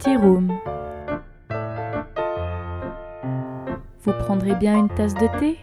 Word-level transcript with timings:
Tea 0.00 0.16
Room. 0.16 0.58
Vous 4.02 4.12
prendrez 4.24 4.54
bien 4.54 4.78
une 4.78 4.88
tasse 4.88 5.12
de 5.12 5.26
thé? 5.38 5.58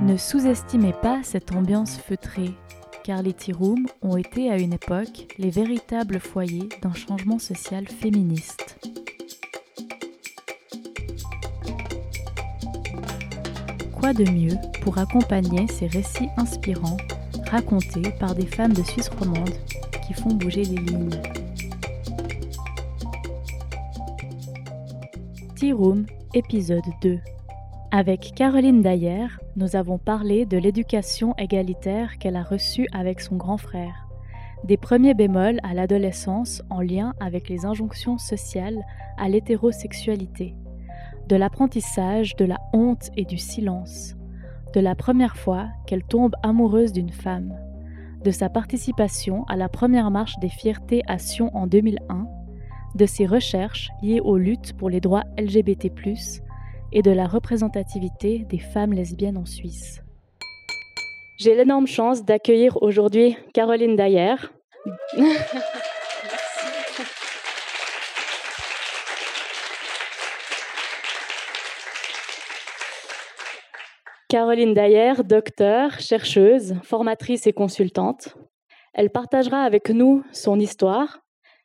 Ne 0.00 0.16
sous-estimez 0.16 0.94
pas 0.94 1.20
cette 1.22 1.52
ambiance 1.52 1.98
feutrée, 1.98 2.54
car 3.04 3.20
les 3.20 3.34
tea 3.34 3.52
rooms 3.52 3.86
ont 4.00 4.16
été 4.16 4.50
à 4.50 4.56
une 4.56 4.72
époque 4.72 5.26
les 5.36 5.50
véritables 5.50 6.20
foyers 6.20 6.70
d'un 6.80 6.94
changement 6.94 7.38
social 7.38 7.86
féministe. 7.86 8.61
Quoi 14.02 14.14
de 14.14 14.28
mieux 14.28 14.56
pour 14.80 14.98
accompagner 14.98 15.68
ces 15.68 15.86
récits 15.86 16.28
inspirants 16.36 16.96
racontés 17.48 18.10
par 18.18 18.34
des 18.34 18.46
femmes 18.46 18.72
de 18.72 18.82
Suisse 18.82 19.08
romande 19.08 19.54
qui 20.04 20.12
font 20.12 20.34
bouger 20.34 20.64
les 20.64 20.74
lignes. 20.74 21.22
Tea 25.54 25.72
Room, 25.72 26.06
épisode 26.34 26.82
2 27.00 27.20
avec 27.92 28.32
Caroline 28.34 28.82
Dayer, 28.82 29.28
nous 29.54 29.76
avons 29.76 29.98
parlé 29.98 30.46
de 30.46 30.58
l'éducation 30.58 31.36
égalitaire 31.36 32.18
qu'elle 32.18 32.34
a 32.36 32.42
reçue 32.42 32.88
avec 32.90 33.20
son 33.20 33.36
grand 33.36 33.58
frère, 33.58 34.08
des 34.64 34.78
premiers 34.78 35.14
bémols 35.14 35.60
à 35.62 35.74
l'adolescence 35.74 36.60
en 36.70 36.80
lien 36.80 37.14
avec 37.20 37.48
les 37.48 37.66
injonctions 37.66 38.18
sociales 38.18 38.82
à 39.16 39.28
l'hétérosexualité, 39.28 40.56
de 41.28 41.36
l'apprentissage 41.36 42.36
de 42.36 42.44
la 42.44 42.58
honte 42.72 43.10
et 43.16 43.24
du 43.24 43.38
silence, 43.38 44.14
de 44.74 44.80
la 44.80 44.94
première 44.94 45.36
fois 45.36 45.68
qu'elle 45.86 46.04
tombe 46.04 46.34
amoureuse 46.42 46.92
d'une 46.92 47.12
femme, 47.12 47.54
de 48.24 48.30
sa 48.30 48.48
participation 48.48 49.44
à 49.44 49.56
la 49.56 49.68
première 49.68 50.10
marche 50.10 50.38
des 50.38 50.48
fiertés 50.48 51.02
à 51.06 51.18
Sion 51.18 51.54
en 51.56 51.66
2001, 51.66 52.26
de 52.94 53.06
ses 53.06 53.26
recherches 53.26 53.90
liées 54.02 54.20
aux 54.20 54.36
luttes 54.36 54.74
pour 54.76 54.90
les 54.90 55.00
droits 55.00 55.24
LGBT+, 55.38 55.90
et 56.92 57.02
de 57.02 57.10
la 57.10 57.26
représentativité 57.26 58.44
des 58.48 58.58
femmes 58.58 58.92
lesbiennes 58.92 59.38
en 59.38 59.46
Suisse. 59.46 60.02
J'ai 61.38 61.56
l'énorme 61.56 61.86
chance 61.86 62.24
d'accueillir 62.24 62.80
aujourd'hui 62.82 63.36
Caroline 63.54 63.96
Dayer. 63.96 64.36
Caroline 74.32 74.72
Dayer, 74.72 75.12
docteur, 75.26 76.00
chercheuse, 76.00 76.76
formatrice 76.84 77.46
et 77.46 77.52
consultante. 77.52 78.34
Elle 78.94 79.10
partagera 79.10 79.62
avec 79.62 79.90
nous 79.90 80.24
son 80.32 80.58
histoire, 80.58 81.20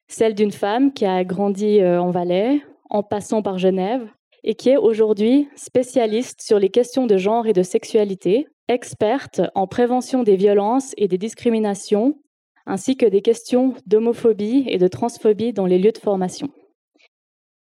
celle 0.09 0.35
d'une 0.35 0.51
femme 0.51 0.91
qui 0.91 1.05
a 1.05 1.23
grandi 1.23 1.79
euh, 1.79 2.01
en 2.01 2.11
Valais, 2.11 2.61
en 2.89 3.03
passant 3.03 3.41
par 3.41 3.57
Genève, 3.57 4.05
et 4.43 4.55
qui 4.55 4.67
est 4.67 4.75
aujourd'hui 4.75 5.47
spécialiste 5.55 6.41
sur 6.41 6.59
les 6.59 6.67
questions 6.67 7.07
de 7.07 7.15
genre 7.15 7.47
et 7.47 7.53
de 7.53 7.63
sexualité, 7.63 8.49
experte 8.67 9.39
en 9.55 9.65
prévention 9.65 10.23
des 10.23 10.35
violences 10.35 10.93
et 10.97 11.07
des 11.07 11.17
discriminations, 11.17 12.19
ainsi 12.65 12.97
que 12.97 13.05
des 13.05 13.21
questions 13.21 13.75
d'homophobie 13.85 14.65
et 14.67 14.77
de 14.77 14.89
transphobie 14.89 15.53
dans 15.53 15.67
les 15.67 15.79
lieux 15.79 15.93
de 15.93 15.99
formation. 15.99 16.49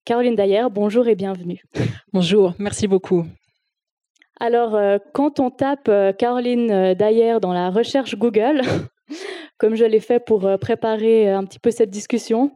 Caroline 0.05 0.35
Dayer, 0.35 0.67
bonjour 0.73 1.07
et 1.07 1.15
bienvenue. 1.15 1.63
Bonjour, 2.13 2.55
merci 2.59 2.89
beaucoup. 2.89 3.27
Alors, 4.41 4.75
euh, 4.77 4.99
quand 5.13 5.41
on 5.41 5.51
tape 5.51 5.89
euh, 5.89 6.13
Caroline 6.13 6.95
Dayer 6.95 7.39
dans 7.41 7.53
la 7.53 7.71
recherche 7.71 8.17
Google, 8.17 8.63
comme 9.59 9.75
je 9.75 9.85
l'ai 9.85 10.01
fait 10.01 10.21
pour 10.21 10.47
euh, 10.47 10.57
préparer 10.57 11.31
un 11.31 11.45
petit 11.45 11.59
peu 11.59 11.71
cette 11.71 11.91
discussion, 11.91 12.53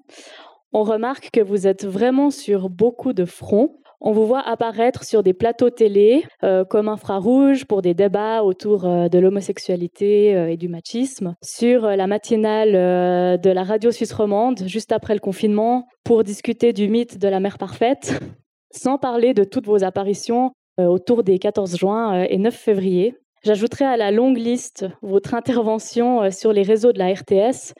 on 0.72 0.84
remarque 0.84 1.30
que 1.30 1.40
vous 1.40 1.66
êtes 1.66 1.84
vraiment 1.84 2.30
sur 2.30 2.70
beaucoup 2.70 3.12
de 3.12 3.24
fronts. 3.24 3.78
On 4.04 4.10
vous 4.10 4.26
voit 4.26 4.40
apparaître 4.40 5.04
sur 5.04 5.22
des 5.22 5.32
plateaux 5.32 5.70
télé 5.70 6.24
euh, 6.42 6.64
comme 6.64 6.88
infrarouge 6.88 7.66
pour 7.66 7.82
des 7.82 7.94
débats 7.94 8.42
autour 8.42 8.84
euh, 8.84 9.08
de 9.08 9.18
l'homosexualité 9.20 10.34
euh, 10.34 10.50
et 10.50 10.56
du 10.56 10.68
machisme, 10.68 11.36
sur 11.40 11.82
la 11.82 12.06
matinale 12.08 12.72
de 12.72 13.50
la 13.50 13.62
radio 13.62 13.92
suisse 13.92 14.12
romande 14.12 14.64
juste 14.66 14.90
après 14.90 15.14
le 15.14 15.20
confinement 15.20 15.86
pour 16.02 16.24
discuter 16.24 16.72
du 16.72 16.88
mythe 16.88 17.18
de 17.18 17.28
la 17.28 17.38
mère 17.38 17.58
parfaite, 17.58 18.20
sans 18.72 18.98
parler 18.98 19.34
de 19.34 19.44
toutes 19.44 19.66
vos 19.66 19.84
apparitions 19.84 20.50
autour 20.78 21.22
des 21.22 21.38
14 21.38 21.76
juin 21.76 22.24
et 22.24 22.38
9 22.38 22.54
février. 22.54 23.14
J'ajouterai 23.44 23.84
à 23.84 23.96
la 23.96 24.10
longue 24.10 24.38
liste 24.38 24.86
votre 25.02 25.34
intervention 25.34 26.30
sur 26.30 26.52
les 26.52 26.62
réseaux 26.62 26.92
de 26.92 26.98
la 26.98 27.12
RTS, 27.12 27.74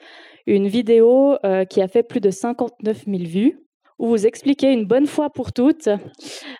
une 0.45 0.67
vidéo 0.67 1.37
qui 1.69 1.81
a 1.81 1.87
fait 1.87 2.03
plus 2.03 2.19
de 2.19 2.29
59 2.29 3.05
000 3.07 3.23
vues 3.23 3.63
où 3.99 4.07
vous 4.07 4.25
expliquez 4.25 4.71
une 4.71 4.85
bonne 4.85 5.07
fois 5.07 5.29
pour 5.29 5.53
toutes 5.53 5.87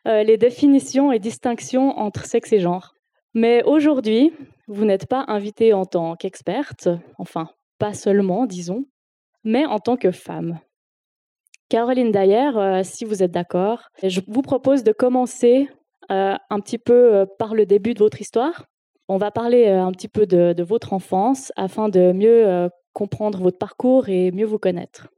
euh, 0.08 0.24
les 0.24 0.38
définitions 0.38 1.12
et 1.12 1.20
distinctions 1.20 1.98
entre 1.98 2.26
sexe 2.26 2.54
et 2.54 2.60
genre. 2.60 2.96
Mais 3.34 3.64
aujourd'hui, 3.64 4.32
vous 4.68 4.86
n'êtes 4.86 5.08
pas 5.08 5.26
invité 5.28 5.74
en 5.74 5.86
tant 5.86 6.16
qu'experte, 6.16 6.88
enfin, 7.18 7.50
pas 7.80 7.94
seulement, 7.94 8.46
disons, 8.46 8.86
mais 9.44 9.66
en 9.66 9.80
tant 9.80 9.98
que 9.98 10.12
femme. 10.12 10.60
Caroline 11.70 12.12
Dayer, 12.12 12.52
euh, 12.56 12.82
si 12.84 13.04
vous 13.04 13.24
êtes 13.24 13.32
d'accord, 13.32 13.90
je 14.04 14.22
vous 14.28 14.42
propose 14.42 14.84
de 14.84 14.92
commencer 14.92 15.68
euh, 15.70 15.74
un 16.10 16.60
petit 16.60 16.78
peu 16.78 17.26
par 17.40 17.56
le 17.56 17.66
début 17.66 17.94
de 17.94 18.00
votre 18.00 18.22
histoire. 18.22 18.66
On 19.08 19.18
va 19.18 19.32
parler 19.32 19.68
un 19.68 19.92
petit 19.92 20.08
peu 20.08 20.26
de, 20.26 20.64
votre 20.64 20.94
enfance 20.94 21.52
afin 21.56 21.90
de 21.90 22.12
mieux 22.12 22.70
comprendre 22.94 23.40
votre 23.40 23.58
parcours 23.58 24.10
et 24.10 24.32
mieux 24.32 24.46
vous 24.46 24.60
connaître. 24.60 25.10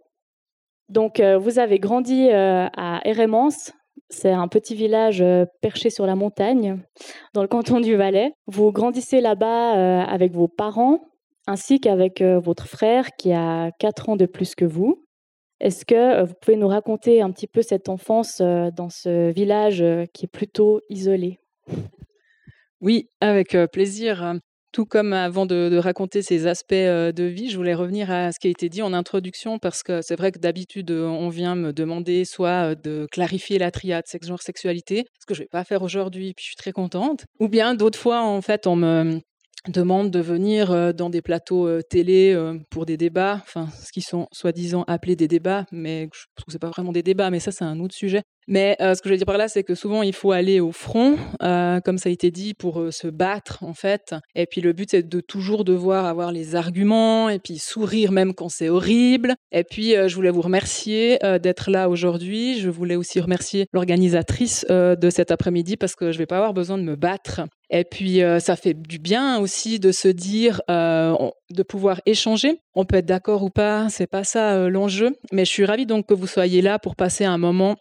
Donc, 0.90 1.19
euh, 1.19 1.38
vous 1.38 1.59
avez 1.59 1.79
grandi 1.79 2.29
euh, 2.29 2.68
à 2.75 3.01
Hérémence. 3.06 3.72
C'est 4.09 4.31
un 4.31 4.47
petit 4.47 4.75
village 4.75 5.22
euh, 5.22 5.46
perché 5.62 5.90
sur 5.90 6.06
la 6.06 6.16
montagne, 6.16 6.79
dans 7.34 7.41
le 7.41 7.47
canton 7.47 7.79
du 7.79 7.96
Valais. 7.96 8.34
Vous 8.47 8.72
grandissez 8.72 9.19
là-bas 9.19 10.03
avec 10.03 10.31
vos 10.34 10.47
parents, 10.47 11.00
ainsi 11.47 11.79
qu'avec 11.79 12.22
votre 12.22 12.67
frère 12.67 13.09
qui 13.17 13.34
a 13.34 13.72
4 13.79 14.09
ans 14.09 14.16
de 14.16 14.25
plus 14.25 14.56
que 14.56 14.66
vous. 14.66 15.04
Est-ce 15.59 15.85
que 15.85 16.23
vous 16.23 16.33
pouvez 16.41 16.57
nous 16.57 16.67
raconter 16.67 17.21
un 17.21 17.31
petit 17.31 17.47
peu 17.47 17.61
cette 17.61 17.89
enfance 17.89 18.41
dans 18.41 18.89
ce 18.89 19.31
village 19.31 19.83
qui 20.13 20.25
est 20.25 20.31
plutôt 20.31 20.81
isolé? 20.89 21.39
Oui, 22.81 23.09
avec 23.21 23.57
plaisir. 23.71 24.35
Tout 24.73 24.85
comme 24.85 25.13
avant 25.13 25.45
de, 25.45 25.77
raconter 25.77 26.21
ces 26.21 26.47
aspects 26.47 26.73
de 26.73 27.23
vie, 27.23 27.49
je 27.49 27.55
voulais 27.55 27.73
revenir 27.73 28.11
à 28.11 28.33
ce 28.33 28.39
qui 28.39 28.47
a 28.47 28.49
été 28.49 28.67
dit 28.67 28.81
en 28.81 28.91
introduction 28.91 29.57
parce 29.57 29.83
que 29.83 30.01
c'est 30.01 30.17
vrai 30.17 30.33
que 30.33 30.39
d'habitude, 30.39 30.91
on 30.91 31.29
vient 31.29 31.55
me 31.55 31.72
demander 31.72 32.25
soit 32.25 32.75
de 32.75 33.07
clarifier 33.09 33.57
la 33.57 33.72
triade 33.72 34.05
sexe, 34.05 34.27
genre, 34.27 34.41
sexualité, 34.41 35.05
ce 35.22 35.25
que 35.25 35.33
je 35.33 35.39
ne 35.39 35.45
vais 35.45 35.49
pas 35.49 35.63
faire 35.63 35.81
aujourd'hui, 35.81 36.33
puis 36.33 36.43
je 36.43 36.47
suis 36.49 36.55
très 36.57 36.73
contente. 36.73 37.23
Ou 37.39 37.47
bien 37.47 37.73
d'autres 37.73 37.97
fois, 37.97 38.22
en 38.22 38.41
fait, 38.41 38.67
on 38.67 38.75
me 38.75 39.22
demande 39.67 40.11
de 40.11 40.19
venir 40.19 40.93
dans 40.93 41.09
des 41.09 41.21
plateaux 41.21 41.81
télé 41.81 42.37
pour 42.69 42.85
des 42.85 42.97
débats, 42.97 43.41
enfin 43.41 43.67
ce 43.83 43.91
qui 43.91 44.01
sont 44.01 44.27
soi-disant 44.31 44.83
appelés 44.87 45.15
des 45.15 45.27
débats, 45.27 45.65
mais 45.71 46.09
je 46.13 46.25
trouve 46.35 46.45
que 46.45 46.51
c'est 46.51 46.59
pas 46.59 46.69
vraiment 46.69 46.91
des 46.91 47.03
débats, 47.03 47.29
mais 47.29 47.39
ça 47.39 47.51
c'est 47.51 47.65
un 47.65 47.79
autre 47.79 47.95
sujet. 47.95 48.21
Mais 48.47 48.77
ce 48.79 49.01
que 49.01 49.09
je 49.09 49.13
veux 49.13 49.17
dire 49.17 49.25
par 49.25 49.39
là, 49.39 49.47
c'est 49.47 49.63
que 49.63 49.73
souvent 49.73 50.03
il 50.03 50.13
faut 50.13 50.31
aller 50.31 50.59
au 50.59 50.71
front, 50.71 51.17
comme 51.39 51.97
ça 51.97 52.09
a 52.09 52.11
été 52.11 52.29
dit, 52.29 52.53
pour 52.53 52.93
se 52.93 53.07
battre 53.07 53.63
en 53.63 53.73
fait. 53.73 54.13
Et 54.35 54.45
puis 54.45 54.61
le 54.61 54.73
but 54.73 54.91
c'est 54.91 55.07
de 55.07 55.19
toujours 55.19 55.63
devoir 55.63 56.05
avoir 56.05 56.31
les 56.31 56.55
arguments 56.55 57.29
et 57.29 57.39
puis 57.39 57.57
sourire 57.57 58.11
même 58.11 58.35
quand 58.35 58.49
c'est 58.49 58.69
horrible. 58.69 59.33
Et 59.51 59.63
puis 59.63 59.93
je 59.93 60.13
voulais 60.15 60.29
vous 60.29 60.41
remercier 60.41 61.17
d'être 61.41 61.72
là 61.72 61.90
aujourd'hui. 61.90 62.59
Je 62.59 62.69
voulais 62.69 62.95
aussi 62.95 63.19
remercier 63.19 63.66
l'organisatrice 63.73 64.63
de 64.69 65.09
cet 65.09 65.31
après-midi 65.31 65.75
parce 65.75 65.95
que 65.95 66.11
je 66.11 66.19
vais 66.19 66.28
pas 66.28 66.37
avoir 66.37 66.53
besoin 66.53 66.78
de 66.78 66.84
me 66.84 66.95
battre 66.95 67.41
et 67.70 67.84
puis, 67.84 68.22
ça 68.40 68.56
fait 68.56 68.73
du 68.73 69.00
bien 69.00 69.40
aussi 69.40 69.79
de 69.79 69.91
se 69.91 70.08
dire, 70.08 70.62
de 70.67 71.64
pouvoir 71.64 72.02
échanger. 72.06 72.59
On 72.76 72.85
peut 72.85 72.97
être 72.97 73.06
d'accord 73.06 73.44
ou 73.44 73.50
pas, 73.50 73.90
c'est 73.90 74.08
pas 74.08 74.23
ça 74.23 74.70
l'enjeu. 74.70 75.16
Mais 75.32 75.46
je 75.46 75.52
suis 75.52 75.66
ravie 75.66 75.85
donc 75.85 76.08
que 76.08 76.14
vous 76.14 76.28
soyez 76.28 76.62
là 76.62 76.79
pour 76.79 76.96
passer 76.96 77.26
un 77.26 77.38
moment 77.38 77.76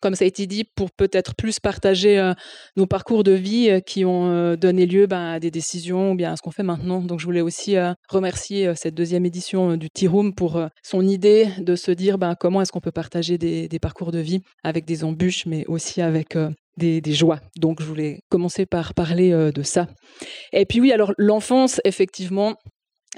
comme 0.00 0.14
ça 0.14 0.26
a 0.26 0.28
été 0.28 0.46
dit, 0.46 0.64
pour 0.64 0.90
peut-être 0.90 1.34
plus 1.34 1.60
partager 1.60 2.32
nos 2.76 2.86
parcours 2.86 3.24
de 3.24 3.32
vie 3.32 3.80
qui 3.86 4.04
ont 4.04 4.54
donné 4.54 4.84
lieu 4.84 5.06
ben, 5.06 5.32
à 5.32 5.40
des 5.40 5.50
décisions 5.50 6.12
ou 6.12 6.14
bien 6.14 6.32
à 6.32 6.36
ce 6.36 6.42
qu'on 6.42 6.50
fait 6.50 6.62
maintenant. 6.62 7.00
Donc 7.00 7.20
je 7.20 7.24
voulais 7.24 7.40
aussi 7.40 7.76
remercier 8.10 8.74
cette 8.74 8.94
deuxième 8.94 9.24
édition 9.24 9.78
du 9.78 9.88
Tea 9.88 10.06
Room 10.06 10.34
pour 10.34 10.60
son 10.82 11.08
idée 11.08 11.48
de 11.56 11.74
se 11.74 11.90
dire 11.90 12.18
ben, 12.18 12.34
comment 12.38 12.60
est-ce 12.60 12.70
qu'on 12.70 12.80
peut 12.82 12.90
partager 12.92 13.38
des, 13.38 13.78
parcours 13.80 14.12
de 14.12 14.18
vie 14.18 14.42
avec 14.62 14.84
des 14.84 15.04
embûches, 15.04 15.46
mais 15.46 15.64
aussi 15.68 16.02
avec 16.02 16.36
des, 16.76 17.02
joies. 17.12 17.40
Donc, 17.56 17.80
je 17.80 17.86
voulais 17.86 18.20
commencer 18.30 18.66
par 18.66 18.94
parler 18.94 19.30
de 19.30 19.62
ça. 19.62 19.86
Et 20.52 20.66
puis 20.66 20.80
oui, 20.80 20.92
alors 20.92 21.12
l'enfance, 21.18 21.80
effectivement, 21.84 22.56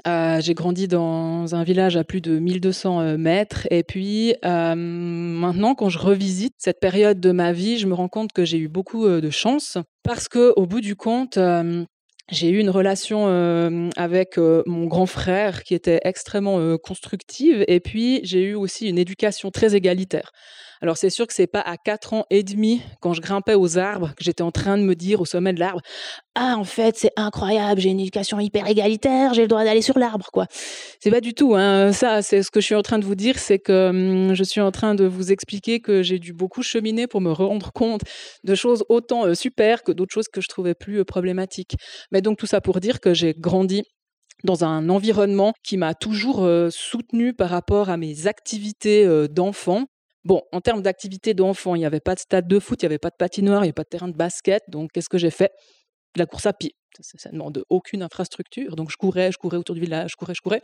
j'ai 0.05 0.53
grandi 0.53 0.87
dans 0.87 1.55
un 1.55 1.63
village 1.63 1.97
à 1.97 2.03
plus 2.03 2.21
de 2.21 2.39
1200 2.39 3.17
mètres. 3.17 3.67
Et 3.71 3.83
puis 3.83 4.35
maintenant, 4.43 5.75
quand 5.75 5.89
je 5.89 5.99
revisite 5.99 6.53
cette 6.57 6.79
période 6.79 7.19
de 7.19 7.31
ma 7.31 7.51
vie, 7.51 7.77
je 7.77 7.87
me 7.87 7.93
rends 7.93 8.09
compte 8.09 8.31
que 8.31 8.45
j'ai 8.45 8.57
eu 8.57 8.67
beaucoup 8.67 9.07
de 9.07 9.29
chance 9.29 9.77
parce 10.03 10.27
que, 10.27 10.53
au 10.55 10.65
bout 10.65 10.81
du 10.81 10.95
compte, 10.95 11.39
j'ai 12.29 12.49
eu 12.49 12.59
une 12.59 12.69
relation 12.69 13.27
avec 13.95 14.37
mon 14.37 14.85
grand 14.85 15.05
frère 15.07 15.63
qui 15.63 15.73
était 15.73 15.99
extrêmement 16.03 16.77
constructive. 16.77 17.63
Et 17.67 17.79
puis, 17.79 18.19
j'ai 18.23 18.43
eu 18.43 18.53
aussi 18.55 18.87
une 18.87 18.97
éducation 18.97 19.51
très 19.51 19.75
égalitaire. 19.75 20.31
Alors 20.81 20.97
c'est 20.97 21.09
sûr 21.09 21.27
que 21.27 21.33
c'est 21.33 21.47
pas 21.47 21.61
à 21.61 21.77
4 21.77 22.13
ans 22.13 22.25
et 22.29 22.43
demi, 22.43 22.81
quand 23.01 23.13
je 23.13 23.21
grimpais 23.21 23.55
aux 23.55 23.77
arbres, 23.77 24.13
que 24.15 24.23
j'étais 24.23 24.43
en 24.43 24.51
train 24.51 24.77
de 24.77 24.83
me 24.83 24.95
dire 24.95 25.21
au 25.21 25.25
sommet 25.25 25.53
de 25.53 25.59
l'arbre, 25.59 25.81
ah 26.35 26.55
en 26.57 26.63
fait 26.63 26.97
c'est 26.97 27.11
incroyable, 27.15 27.81
j'ai 27.81 27.89
une 27.89 27.99
éducation 27.99 28.39
hyper 28.39 28.67
égalitaire, 28.67 29.33
j'ai 29.33 29.41
le 29.43 29.47
droit 29.47 29.63
d'aller 29.63 29.81
sur 29.81 29.97
l'arbre 29.97 30.29
quoi. 30.31 30.45
C'est 30.99 31.11
pas 31.11 31.21
du 31.21 31.33
tout 31.33 31.55
hein. 31.55 31.91
ça, 31.93 32.21
c'est 32.21 32.43
ce 32.43 32.51
que 32.51 32.61
je 32.61 32.65
suis 32.65 32.75
en 32.75 32.83
train 32.83 32.99
de 32.99 33.05
vous 33.05 33.15
dire, 33.15 33.39
c'est 33.39 33.59
que 33.59 33.89
hum, 33.89 34.35
je 34.35 34.43
suis 34.43 34.61
en 34.61 34.71
train 34.71 34.95
de 34.95 35.05
vous 35.05 35.31
expliquer 35.31 35.79
que 35.79 36.03
j'ai 36.03 36.19
dû 36.19 36.33
beaucoup 36.33 36.61
cheminer 36.61 37.07
pour 37.07 37.21
me 37.21 37.31
rendre 37.31 37.71
compte 37.71 38.01
de 38.43 38.55
choses 38.55 38.83
autant 38.89 39.25
euh, 39.25 39.33
super 39.33 39.83
que 39.83 39.91
d'autres 39.91 40.13
choses 40.13 40.27
que 40.27 40.41
je 40.41 40.47
trouvais 40.47 40.75
plus 40.75 40.99
euh, 40.99 41.05
problématiques. 41.05 41.75
Mais 42.11 42.21
donc 42.21 42.37
tout 42.37 42.45
ça 42.47 42.61
pour 42.61 42.79
dire 42.79 42.99
que 42.99 43.13
j'ai 43.13 43.33
grandi 43.33 43.83
dans 44.43 44.63
un 44.63 44.89
environnement 44.89 45.53
qui 45.63 45.77
m'a 45.77 45.95
toujours 45.95 46.43
euh, 46.43 46.69
soutenu 46.69 47.33
par 47.33 47.49
rapport 47.49 47.89
à 47.89 47.97
mes 47.97 48.27
activités 48.27 49.07
d'enfant. 49.29 49.85
Bon, 50.27 50.41
en 50.51 50.59
termes 50.59 50.81
d'activité 50.81 51.33
d'enfant, 51.33 51.73
il 51.75 51.79
n'y 51.79 51.85
avait 51.85 52.01
pas 52.01 52.13
de 52.13 52.19
stade 52.19 52.49
de 52.49 52.59
foot, 52.59 52.81
il 52.81 52.85
n'y 52.85 52.87
avait 52.87 52.97
pas 52.97 53.09
de 53.09 53.15
patinoire, 53.17 53.59
il 53.59 53.61
n'y 53.61 53.67
avait 53.67 53.71
pas 53.71 53.83
de 53.83 53.87
terrain 53.87 54.09
de 54.09 54.13
basket. 54.13 54.61
Donc, 54.67 54.91
qu'est-ce 54.91 55.07
que 55.07 55.17
j'ai 55.17 55.31
fait? 55.31 55.53
De 56.15 56.19
la 56.19 56.25
course 56.25 56.45
à 56.45 56.51
pied. 56.51 56.75
Ça, 56.99 57.29
ne 57.29 57.35
demande 57.35 57.63
aucune 57.69 58.03
infrastructure. 58.03 58.75
Donc, 58.75 58.91
je 58.91 58.97
courais, 58.97 59.31
je 59.31 59.37
courais 59.37 59.55
autour 59.55 59.75
du 59.75 59.79
village, 59.79 60.11
je 60.11 60.15
courais, 60.17 60.33
je 60.35 60.41
courais. 60.41 60.61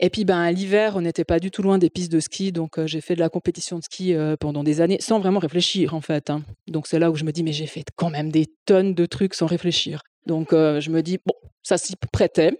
Et 0.00 0.08
puis, 0.08 0.24
ben, 0.24 0.50
l'hiver, 0.50 0.96
on 0.96 1.02
n'était 1.02 1.26
pas 1.26 1.40
du 1.40 1.50
tout 1.50 1.60
loin 1.60 1.76
des 1.76 1.90
pistes 1.90 2.10
de 2.10 2.20
ski. 2.20 2.52
Donc, 2.52 2.78
euh, 2.78 2.86
j'ai 2.86 3.02
fait 3.02 3.14
de 3.14 3.20
la 3.20 3.28
compétition 3.28 3.78
de 3.78 3.82
ski 3.84 4.14
euh, 4.14 4.34
pendant 4.40 4.64
des 4.64 4.80
années 4.80 4.96
sans 4.98 5.20
vraiment 5.20 5.40
réfléchir, 5.40 5.92
en 5.92 6.00
fait. 6.00 6.30
Hein. 6.30 6.42
Donc, 6.66 6.86
c'est 6.86 6.98
là 6.98 7.10
où 7.10 7.16
je 7.16 7.24
me 7.24 7.32
dis, 7.32 7.42
mais 7.42 7.52
j'ai 7.52 7.66
fait 7.66 7.84
quand 7.96 8.08
même 8.08 8.32
des 8.32 8.46
tonnes 8.64 8.94
de 8.94 9.04
trucs 9.04 9.34
sans 9.34 9.46
réfléchir. 9.46 10.00
Donc, 10.24 10.54
euh, 10.54 10.80
je 10.80 10.88
me 10.90 11.02
dis, 11.02 11.18
bon, 11.26 11.34
ça 11.62 11.76
s'y 11.76 11.96
prêtait. 12.12 12.56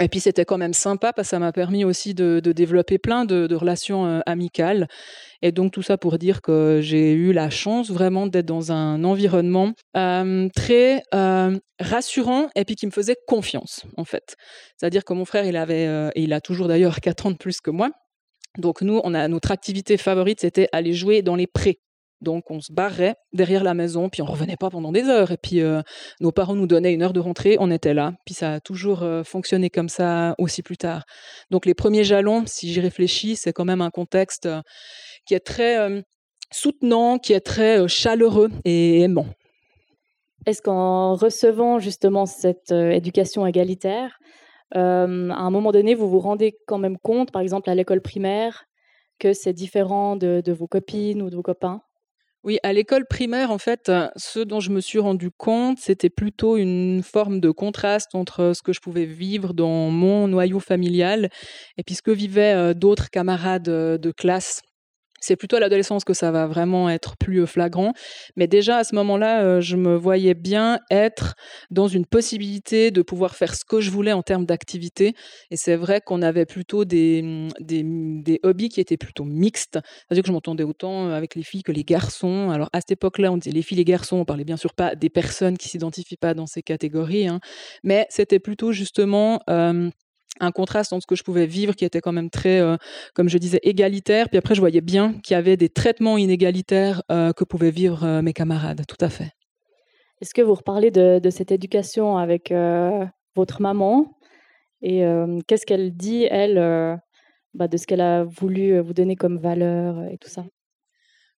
Et 0.00 0.08
puis 0.08 0.20
c'était 0.20 0.46
quand 0.46 0.58
même 0.58 0.72
sympa 0.72 1.12
parce 1.12 1.28
que 1.28 1.30
ça 1.30 1.38
m'a 1.38 1.52
permis 1.52 1.84
aussi 1.84 2.14
de, 2.14 2.40
développer 2.40 2.98
plein 2.98 3.24
de, 3.26 3.54
relations 3.54 4.06
euh, 4.06 4.20
amicales. 4.26 4.88
Et 5.42 5.52
donc 5.52 5.72
tout 5.72 5.82
ça 5.82 5.98
pour 5.98 6.18
dire 6.18 6.40
que 6.40 6.80
j'ai 6.82 7.12
eu 7.12 7.32
la 7.32 7.50
chance 7.50 7.90
vraiment 7.90 8.26
d'être 8.26 8.46
dans 8.46 8.72
un 8.72 9.04
environnement 9.04 9.72
euh, 9.96 10.48
très 10.54 11.02
euh, 11.14 11.58
rassurant 11.78 12.48
et 12.56 12.64
puis 12.64 12.76
qui 12.76 12.86
me 12.86 12.90
faisait 12.90 13.16
confiance 13.26 13.84
en 13.96 14.04
fait. 14.04 14.36
C'est-à-dire 14.76 15.04
que 15.04 15.12
mon 15.12 15.26
frère, 15.26 15.44
il 15.44 15.56
avait, 15.56 15.84
et 16.14 16.22
il 16.22 16.32
a 16.32 16.40
toujours 16.40 16.68
d'ailleurs 16.68 17.00
4 17.00 17.26
ans 17.26 17.30
de 17.30 17.36
plus 17.36 17.60
que 17.60 17.70
moi. 17.70 17.90
Donc 18.58 18.82
nous, 18.82 19.00
on 19.04 19.14
a 19.14 19.28
notre 19.28 19.50
activité 19.50 19.96
favorite, 19.96 20.40
c'était 20.40 20.68
aller 20.72 20.92
jouer 20.92 21.22
dans 21.22 21.36
les 21.36 21.46
prés. 21.46 21.78
Donc 22.20 22.50
on 22.50 22.60
se 22.60 22.72
barrait 22.72 23.16
derrière 23.32 23.64
la 23.64 23.74
maison, 23.74 24.08
puis 24.08 24.20
on 24.22 24.26
revenait 24.26 24.56
pas 24.56 24.70
pendant 24.70 24.92
des 24.92 25.04
heures. 25.04 25.30
Et 25.30 25.36
puis 25.38 25.60
euh, 25.60 25.80
nos 26.20 26.32
parents 26.32 26.54
nous 26.54 26.66
donnaient 26.66 26.92
une 26.92 27.02
heure 27.02 27.12
de 27.12 27.20
rentrée, 27.20 27.56
on 27.60 27.70
était 27.70 27.94
là. 27.94 28.12
Puis 28.26 28.34
ça 28.34 28.54
a 28.54 28.60
toujours 28.60 29.02
euh, 29.02 29.24
fonctionné 29.24 29.70
comme 29.70 29.88
ça 29.88 30.34
aussi 30.38 30.62
plus 30.62 30.76
tard. 30.76 31.04
Donc 31.50 31.64
les 31.64 31.74
premiers 31.74 32.04
jalons, 32.04 32.44
si 32.46 32.72
j'y 32.72 32.80
réfléchis, 32.80 33.36
c'est 33.36 33.52
quand 33.52 33.64
même 33.64 33.80
un 33.80 33.90
contexte 33.90 34.46
euh, 34.46 34.60
qui 35.26 35.34
est 35.34 35.40
très 35.40 36.02
soutenant, 36.50 37.18
qui 37.18 37.32
est 37.32 37.40
très 37.40 37.86
chaleureux 37.88 38.50
et 38.64 39.00
aimant. 39.02 39.26
Est-ce 40.46 40.62
qu'en 40.62 41.14
recevant 41.14 41.78
justement 41.78 42.26
cette 42.26 42.72
éducation 42.72 43.46
égalitaire, 43.46 44.18
à 44.72 44.78
un 44.78 45.50
moment 45.50 45.72
donné, 45.72 45.94
vous 45.94 46.08
vous 46.08 46.18
rendez 46.18 46.56
quand 46.66 46.78
même 46.78 46.96
compte, 46.98 47.30
par 47.30 47.42
exemple 47.42 47.68
à 47.70 47.74
l'école 47.74 48.00
primaire, 48.00 48.64
que 49.18 49.34
c'est 49.34 49.52
différent 49.52 50.16
de 50.16 50.52
vos 50.52 50.66
copines 50.66 51.22
ou 51.22 51.30
de 51.30 51.36
vos 51.36 51.42
copains? 51.42 51.82
Oui, 52.42 52.58
à 52.62 52.72
l'école 52.72 53.06
primaire, 53.06 53.50
en 53.50 53.58
fait, 53.58 53.92
ce 54.16 54.40
dont 54.40 54.60
je 54.60 54.70
me 54.70 54.80
suis 54.80 54.98
rendu 54.98 55.30
compte, 55.30 55.78
c'était 55.78 56.08
plutôt 56.08 56.56
une 56.56 57.02
forme 57.02 57.38
de 57.40 57.50
contraste 57.50 58.14
entre 58.14 58.52
ce 58.54 58.62
que 58.62 58.72
je 58.72 58.80
pouvais 58.80 59.04
vivre 59.04 59.52
dans 59.52 59.90
mon 59.90 60.26
noyau 60.26 60.58
familial 60.58 61.28
et 61.76 61.82
puis 61.82 61.94
ce 61.94 62.02
que 62.02 62.10
vivaient 62.10 62.74
d'autres 62.74 63.10
camarades 63.10 63.64
de 63.64 64.10
classe 64.12 64.62
c'est 65.20 65.36
plutôt 65.36 65.56
à 65.56 65.60
l'adolescence 65.60 66.04
que 66.04 66.14
ça 66.14 66.30
va 66.30 66.46
vraiment 66.46 66.90
être 66.90 67.16
plus 67.16 67.46
flagrant. 67.46 67.92
Mais 68.36 68.46
déjà 68.46 68.78
à 68.78 68.84
ce 68.84 68.94
moment-là, 68.94 69.60
je 69.60 69.76
me 69.76 69.94
voyais 69.94 70.34
bien 70.34 70.80
être 70.90 71.34
dans 71.70 71.88
une 71.88 72.06
possibilité 72.06 72.90
de 72.90 73.02
pouvoir 73.02 73.36
faire 73.36 73.54
ce 73.54 73.64
que 73.64 73.80
je 73.80 73.90
voulais 73.90 74.12
en 74.12 74.22
termes 74.22 74.46
d'activité. 74.46 75.14
Et 75.50 75.56
c'est 75.56 75.76
vrai 75.76 76.00
qu'on 76.00 76.22
avait 76.22 76.46
plutôt 76.46 76.84
des, 76.84 77.48
des, 77.60 77.82
mmh, 77.82 78.22
des, 78.22 78.40
hobbies 78.42 78.68
qui 78.68 78.80
étaient 78.80 78.96
plutôt 78.96 79.24
mixtes. 79.24 79.78
C'est-à-dire 79.82 80.22
que 80.22 80.28
je 80.28 80.32
m'entendais 80.32 80.64
autant 80.64 81.10
avec 81.10 81.34
les 81.34 81.42
filles 81.42 81.62
que 81.62 81.72
les 81.72 81.84
garçons. 81.84 82.50
Alors 82.50 82.68
à 82.72 82.80
cette 82.80 82.92
époque-là, 82.92 83.32
on 83.32 83.36
disait 83.36 83.54
les 83.54 83.62
filles, 83.62 83.78
les 83.78 83.84
garçons. 83.84 84.16
On 84.16 84.24
parlait 84.24 84.44
bien 84.44 84.56
sûr 84.56 84.74
pas 84.74 84.94
des 84.94 85.10
personnes 85.10 85.56
qui 85.58 85.68
s'identifient 85.68 86.16
pas 86.16 86.34
dans 86.34 86.46
ces 86.46 86.62
catégories. 86.62 87.28
Hein. 87.28 87.40
Mais 87.84 88.06
c'était 88.10 88.38
plutôt 88.38 88.72
justement 88.72 89.40
un 90.40 90.50
contraste 90.52 90.92
entre 90.92 91.02
ce 91.02 91.06
que 91.06 91.14
je 91.14 91.22
pouvais 91.22 91.46
vivre 91.46 91.74
qui 91.74 91.84
était 91.84 92.00
quand 92.00 92.12
même 92.12 92.30
très, 92.30 92.60
euh, 92.60 92.76
comme 93.14 93.28
je 93.28 93.38
disais, 93.38 93.60
égalitaire. 93.62 94.28
Puis 94.28 94.38
après, 94.38 94.54
je 94.54 94.60
voyais 94.60 94.80
bien 94.80 95.14
qu'il 95.20 95.34
y 95.34 95.38
avait 95.38 95.56
des 95.56 95.68
traitements 95.68 96.18
inégalitaires 96.18 97.02
euh, 97.10 97.32
que 97.32 97.44
pouvaient 97.44 97.70
vivre 97.70 98.04
euh, 98.04 98.22
mes 98.22 98.32
camarades. 98.32 98.82
Tout 98.86 99.04
à 99.04 99.08
fait. 99.08 99.30
Est-ce 100.20 100.34
que 100.34 100.42
vous 100.42 100.54
reparlez 100.54 100.90
de, 100.90 101.30
cette 101.30 101.50
éducation 101.50 102.18
avec 102.18 102.52
votre 103.34 103.62
maman? 103.62 104.18
Et 104.82 105.02
qu'est-ce 105.46 105.64
qu'elle 105.64 105.96
dit, 105.96 106.26
elle, 106.30 107.00
bah, 107.54 107.68
de 107.68 107.76
ce 107.78 107.86
qu'elle 107.86 108.02
a 108.02 108.24
voulu 108.24 108.78
vous 108.80 108.92
donner 108.92 109.16
comme 109.16 109.38
valeur 109.38 110.04
et 110.10 110.18
tout 110.18 110.28
ça? 110.28 110.44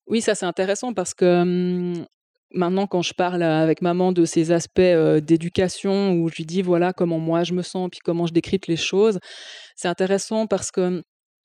Oui, 0.07 0.23
ça 0.23 0.35
c'est 0.35 0.47
intéressant 0.47 0.95
parce 0.95 1.13
que 1.13 1.43
hum, 1.43 2.07
Maintenant, 2.53 2.87
quand 2.87 3.03
je 3.03 3.15
parle 3.15 3.43
avec 3.43 3.81
maman 3.83 4.13
de 4.13 4.25
ces 4.25 4.51
aspects 4.53 4.81
d'éducation, 4.81 6.15
où 6.15 6.29
je 6.29 6.37
lui 6.37 6.45
dis 6.45 6.63
voilà 6.63 6.93
comment 6.93 7.19
moi 7.19 7.45
je 7.45 7.53
me 7.55 7.63
sens, 7.63 7.89
puis 7.91 8.01
comment 8.05 8.27
je 8.27 8.33
décrypte 8.33 8.67
les 8.67 8.77
choses, 8.77 9.19
c'est 9.77 9.89
intéressant 9.89 10.47
parce 10.47 10.71
que 10.71 11.03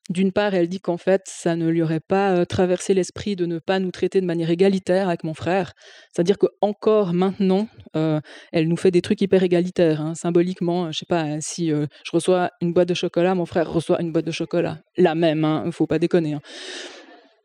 d'une 0.09 0.31
part, 0.31 0.53
elle 0.53 0.67
dit 0.67 0.79
qu'en 0.79 0.97
fait, 0.97 1.23
ça 1.25 1.55
ne 1.55 1.67
lui 1.67 1.81
aurait 1.81 1.99
pas 1.99 2.45
traversé 2.45 2.93
l'esprit 2.93 3.35
de 3.35 3.47
ne 3.47 3.57
pas 3.57 3.79
nous 3.79 3.89
traiter 3.89 4.21
de 4.21 4.25
manière 4.25 4.51
égalitaire 4.51 5.07
avec 5.07 5.23
mon 5.23 5.33
frère. 5.33 5.73
C'est-à-dire 6.13 6.37
que 6.37 6.45
encore 6.61 7.13
maintenant, 7.13 7.67
elle 7.93 8.67
nous 8.67 8.77
fait 8.77 8.91
des 8.91 9.01
trucs 9.01 9.21
hyper 9.21 9.41
égalitaires, 9.41 10.01
hein, 10.01 10.13
symboliquement. 10.13 10.91
Je 10.91 10.99
sais 10.99 11.07
pas 11.07 11.41
si 11.41 11.69
je 11.69 12.11
reçois 12.11 12.51
une 12.61 12.71
boîte 12.71 12.89
de 12.89 12.93
chocolat, 12.93 13.33
mon 13.33 13.47
frère 13.47 13.71
reçoit 13.71 13.99
une 13.99 14.11
boîte 14.11 14.25
de 14.25 14.31
chocolat, 14.31 14.79
la 14.97 15.15
même. 15.15 15.39
Il 15.39 15.45
hein, 15.45 15.63
ne 15.65 15.71
faut 15.71 15.87
pas 15.87 15.97
déconner. 15.97 16.33
Hein. 16.33 16.41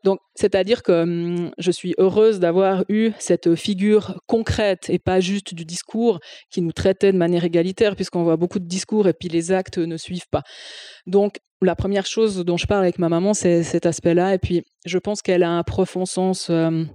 Donc, 0.03 0.19
c'est-à-dire 0.35 0.83
que 0.83 1.03
hum, 1.03 1.51
je 1.57 1.71
suis 1.71 1.93
heureuse 1.97 2.39
d'avoir 2.39 2.83
eu 2.89 3.11
cette 3.19 3.55
figure 3.55 4.19
concrète 4.27 4.89
et 4.89 4.99
pas 4.99 5.19
juste 5.19 5.53
du 5.53 5.65
discours 5.65 6.19
qui 6.49 6.61
nous 6.61 6.71
traitait 6.71 7.11
de 7.11 7.17
manière 7.17 7.43
égalitaire, 7.43 7.95
puisqu'on 7.95 8.23
voit 8.23 8.37
beaucoup 8.37 8.59
de 8.59 8.67
discours 8.67 9.07
et 9.07 9.13
puis 9.13 9.29
les 9.29 9.51
actes 9.51 9.77
ne 9.77 9.97
suivent 9.97 10.29
pas. 10.31 10.43
Donc, 11.05 11.39
la 11.61 11.75
première 11.75 12.07
chose 12.07 12.37
dont 12.37 12.57
je 12.57 12.65
parle 12.65 12.83
avec 12.83 12.97
ma 12.97 13.09
maman, 13.09 13.33
c'est 13.33 13.63
cet 13.63 13.85
aspect-là. 13.85 14.33
Et 14.33 14.39
puis, 14.39 14.63
je 14.85 14.97
pense 14.97 15.21
qu'elle 15.21 15.43
a 15.43 15.51
un 15.51 15.63
profond 15.63 16.05
sens 16.05 16.49
hum, 16.49 16.87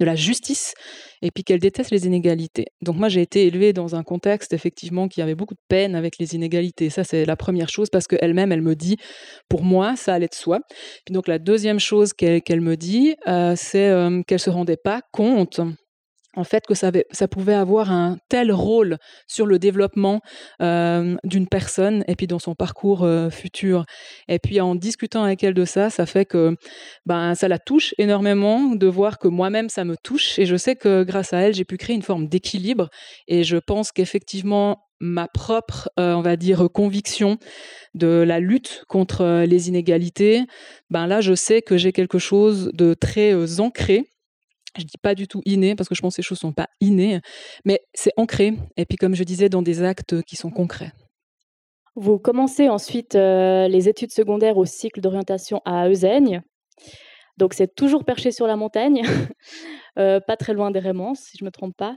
de 0.00 0.04
la 0.04 0.14
justice 0.14 0.74
et 1.22 1.30
puis 1.30 1.44
qu'elle 1.44 1.60
déteste 1.60 1.90
les 1.90 2.06
inégalités. 2.06 2.66
Donc 2.82 2.96
moi 2.96 3.08
j'ai 3.08 3.22
été 3.22 3.46
élevée 3.46 3.72
dans 3.72 3.94
un 3.94 4.02
contexte 4.02 4.52
effectivement 4.52 5.08
qui 5.08 5.22
avait 5.22 5.34
beaucoup 5.34 5.54
de 5.54 5.60
peine 5.68 5.94
avec 5.94 6.18
les 6.18 6.34
inégalités. 6.34 6.90
Ça 6.90 7.04
c'est 7.04 7.24
la 7.24 7.36
première 7.36 7.68
chose 7.68 7.88
parce 7.90 8.06
qu'elle-même 8.06 8.52
elle 8.52 8.62
me 8.62 8.74
dit 8.74 8.96
pour 9.48 9.62
moi 9.62 9.96
ça 9.96 10.14
allait 10.14 10.28
de 10.28 10.34
soi. 10.34 10.60
Puis 11.04 11.12
donc 11.12 11.28
la 11.28 11.38
deuxième 11.38 11.80
chose 11.80 12.12
qu'elle 12.12 12.60
me 12.60 12.76
dit 12.76 13.14
euh, 13.26 13.54
c'est 13.56 13.88
euh, 13.88 14.22
qu'elle 14.26 14.40
se 14.40 14.50
rendait 14.50 14.76
pas 14.76 15.00
compte 15.12 15.60
en 16.36 16.44
fait 16.44 16.66
que 16.66 16.74
ça, 16.74 16.92
pouvait 17.28 17.54
avoir 17.54 17.90
un 17.90 18.18
tel 18.28 18.52
rôle 18.52 18.98
sur 19.26 19.46
le 19.46 19.58
développement 19.58 20.20
euh, 20.62 21.16
d'une 21.24 21.48
personne 21.48 22.04
et 22.06 22.14
puis 22.14 22.26
dans 22.26 22.38
son 22.38 22.54
parcours 22.54 23.02
euh, 23.02 23.30
futur. 23.30 23.84
Et 24.28 24.38
puis 24.38 24.60
en 24.60 24.74
discutant 24.74 25.24
avec 25.24 25.42
elle 25.42 25.54
de 25.54 25.64
ça, 25.64 25.90
ça 25.90 26.06
fait 26.06 26.26
que 26.26 26.54
ben, 27.06 27.34
ça 27.34 27.48
la 27.48 27.58
touche 27.58 27.94
énormément 27.98 28.74
de 28.74 28.86
voir 28.86 29.18
que 29.18 29.28
moi-même 29.28 29.70
ça 29.70 29.84
me 29.84 29.96
touche 29.96 30.38
et 30.38 30.46
je 30.46 30.56
sais 30.56 30.76
que 30.76 31.02
grâce 31.02 31.32
à 31.32 31.38
elle, 31.38 31.54
j'ai 31.54 31.64
pu 31.64 31.78
créer 31.78 31.96
une 31.96 32.02
forme 32.02 32.28
d'équilibre 32.28 32.90
et 33.26 33.42
je 33.42 33.56
pense 33.56 33.90
qu'effectivement 33.90 34.82
ma 34.98 35.28
propre, 35.28 35.90
euh, 35.98 36.14
on 36.14 36.22
va 36.22 36.36
dire, 36.36 36.68
conviction 36.72 37.36
de 37.94 38.24
la 38.26 38.40
lutte 38.40 38.84
contre 38.88 39.44
les 39.44 39.68
inégalités, 39.68 40.44
ben 40.88 41.06
là, 41.06 41.20
je 41.20 41.34
sais 41.34 41.60
que 41.60 41.76
j'ai 41.76 41.92
quelque 41.92 42.18
chose 42.18 42.70
de 42.72 42.94
très 42.94 43.60
ancré 43.60 44.06
je 44.78 44.84
dis 44.84 44.98
pas 45.00 45.14
du 45.14 45.26
tout 45.26 45.42
inné 45.44 45.74
parce 45.74 45.88
que 45.88 45.94
je 45.94 46.00
pense 46.00 46.14
que 46.14 46.22
ces 46.22 46.26
choses 46.26 46.38
sont 46.38 46.52
pas 46.52 46.68
innées, 46.80 47.20
mais 47.64 47.82
c'est 47.94 48.12
ancré. 48.16 48.54
Et 48.76 48.84
puis 48.84 48.96
comme 48.96 49.14
je 49.14 49.24
disais, 49.24 49.48
dans 49.48 49.62
des 49.62 49.82
actes 49.82 50.22
qui 50.22 50.36
sont 50.36 50.50
concrets. 50.50 50.92
Vous 51.96 52.18
commencez 52.18 52.68
ensuite 52.68 53.14
euh, 53.14 53.68
les 53.68 53.88
études 53.88 54.12
secondaires 54.12 54.58
au 54.58 54.66
cycle 54.66 55.00
d'orientation 55.00 55.62
à 55.64 55.88
Euseigne. 55.88 56.42
Donc 57.38 57.54
c'est 57.54 57.74
toujours 57.74 58.04
perché 58.04 58.32
sur 58.32 58.46
la 58.46 58.56
montagne, 58.56 59.02
euh, 59.98 60.20
pas 60.20 60.36
très 60.36 60.52
loin 60.52 60.70
des 60.70 60.78
Rémans, 60.78 61.14
si 61.14 61.38
je 61.38 61.44
ne 61.44 61.46
me 61.46 61.50
trompe 61.50 61.74
pas. 61.74 61.96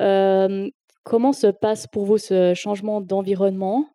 Euh, 0.00 0.70
comment 1.04 1.34
se 1.34 1.48
passe 1.48 1.86
pour 1.86 2.06
vous 2.06 2.16
ce 2.16 2.54
changement 2.54 3.00
d'environnement 3.00 3.86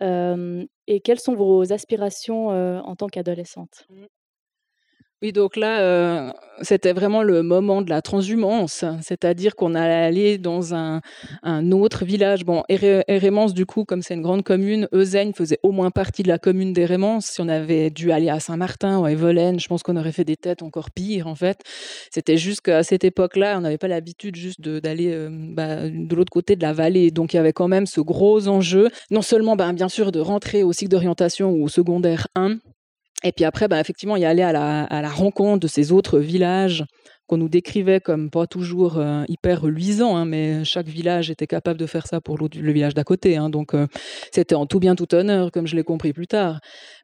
et 0.00 1.00
quelles 1.00 1.18
sont 1.18 1.34
vos 1.34 1.72
aspirations 1.72 2.50
en 2.50 2.94
tant 2.94 3.08
qu'adolescente? 3.08 3.84
Mmh. 3.90 4.04
Oui, 5.20 5.32
donc 5.32 5.56
là, 5.56 6.32
c'était 6.62 6.92
vraiment 6.92 7.24
le 7.24 7.42
moment 7.42 7.82
de 7.82 7.90
la 7.90 8.02
transhumance, 8.02 8.84
c'est-à-dire 9.02 9.56
qu'on 9.56 9.74
allait 9.74 10.38
dans 10.38 10.74
un, 10.74 11.00
autre 11.72 12.04
village. 12.04 12.44
Bon, 12.44 12.62
Hérémence, 12.68 13.52
du 13.52 13.66
coup, 13.66 13.84
comme 13.84 14.00
c'est 14.00 14.14
une 14.14 14.22
grande 14.22 14.44
commune, 14.44 14.86
Eusène 14.92 15.34
faisait 15.34 15.58
au 15.64 15.72
moins 15.72 15.90
partie 15.90 16.22
de 16.22 16.28
la 16.28 16.38
commune 16.38 16.72
d'Hérémence. 16.72 17.26
Si 17.26 17.40
on 17.40 17.48
avait 17.48 17.90
dû 17.90 18.12
aller 18.12 18.28
à 18.28 18.38
Saint-Martin 18.38 18.98
ou 19.00 19.06
à 19.06 19.10
Evelène, 19.10 19.58
je 19.58 19.66
pense 19.66 19.82
qu'on 19.82 19.96
aurait 19.96 20.12
fait 20.12 20.24
des 20.24 20.36
têtes 20.36 20.62
encore 20.62 20.92
pires, 20.92 21.26
en 21.26 21.34
fait. 21.34 21.58
C'était 22.12 22.36
juste 22.36 22.60
qu'à 22.60 22.84
cette 22.84 23.02
époque-là, 23.02 23.58
on 23.58 23.62
n'avait 23.62 23.78
pas 23.78 23.88
l'habitude 23.88 24.36
juste 24.36 24.60
d'aller 24.60 25.28
bah, 25.30 25.88
de 25.88 26.14
l'autre 26.14 26.32
côté 26.32 26.54
de 26.54 26.62
la 26.62 26.72
vallée. 26.72 27.10
Donc, 27.10 27.34
il 27.34 27.38
y 27.38 27.40
avait 27.40 27.52
quand 27.52 27.68
même 27.68 27.86
ce 27.86 28.00
gros 28.00 28.46
enjeu, 28.46 28.88
non 29.10 29.22
seulement, 29.22 29.56
ben, 29.56 29.72
bien 29.72 29.88
sûr, 29.88 30.12
de 30.12 30.20
rentrer 30.20 30.62
au 30.62 30.72
cycle 30.72 30.92
d'orientation 30.92 31.50
ou 31.50 31.64
au 31.64 31.68
secondaire 31.68 32.28
1, 32.36 32.58
et 33.24 33.32
puis 33.32 33.44
après, 33.44 33.66
bah, 33.66 33.80
effectivement, 33.80 34.16
y 34.16 34.24
aller 34.24 34.42
à 34.42 34.52
la, 34.52 35.08
rencontre 35.08 35.60
de 35.60 35.66
ces 35.66 35.90
autres 35.90 36.18
villages 36.20 36.84
qu'on 37.26 37.36
nous 37.36 37.48
décrivait 37.48 38.00
comme 38.00 38.30
pas 38.30 38.46
toujours 38.46 38.96
euh, 38.96 39.24
hyper 39.28 39.66
luisants, 39.66 40.16
hein, 40.16 40.24
mais 40.24 40.64
chaque 40.64 40.86
village 40.86 41.30
était 41.30 41.46
capable 41.46 41.78
de 41.78 41.84
faire 41.84 42.06
ça 42.06 42.22
pour 42.22 42.38
le 42.38 42.72
village 42.72 42.94
d'à 42.94 43.04
côté. 43.04 43.36
Hein, 43.36 43.50
donc 43.50 43.74
euh, 43.74 43.86
c'était 44.32 44.54
en 44.54 44.64
tout 44.64 44.80
bien 44.80 44.94
tout 44.94 45.14
honneur, 45.14 45.50
comme 45.52 45.66
je 45.66 45.76
l'ai 45.76 45.82
compris 45.82 46.14
plus 46.14 46.26
tard. 46.26 46.60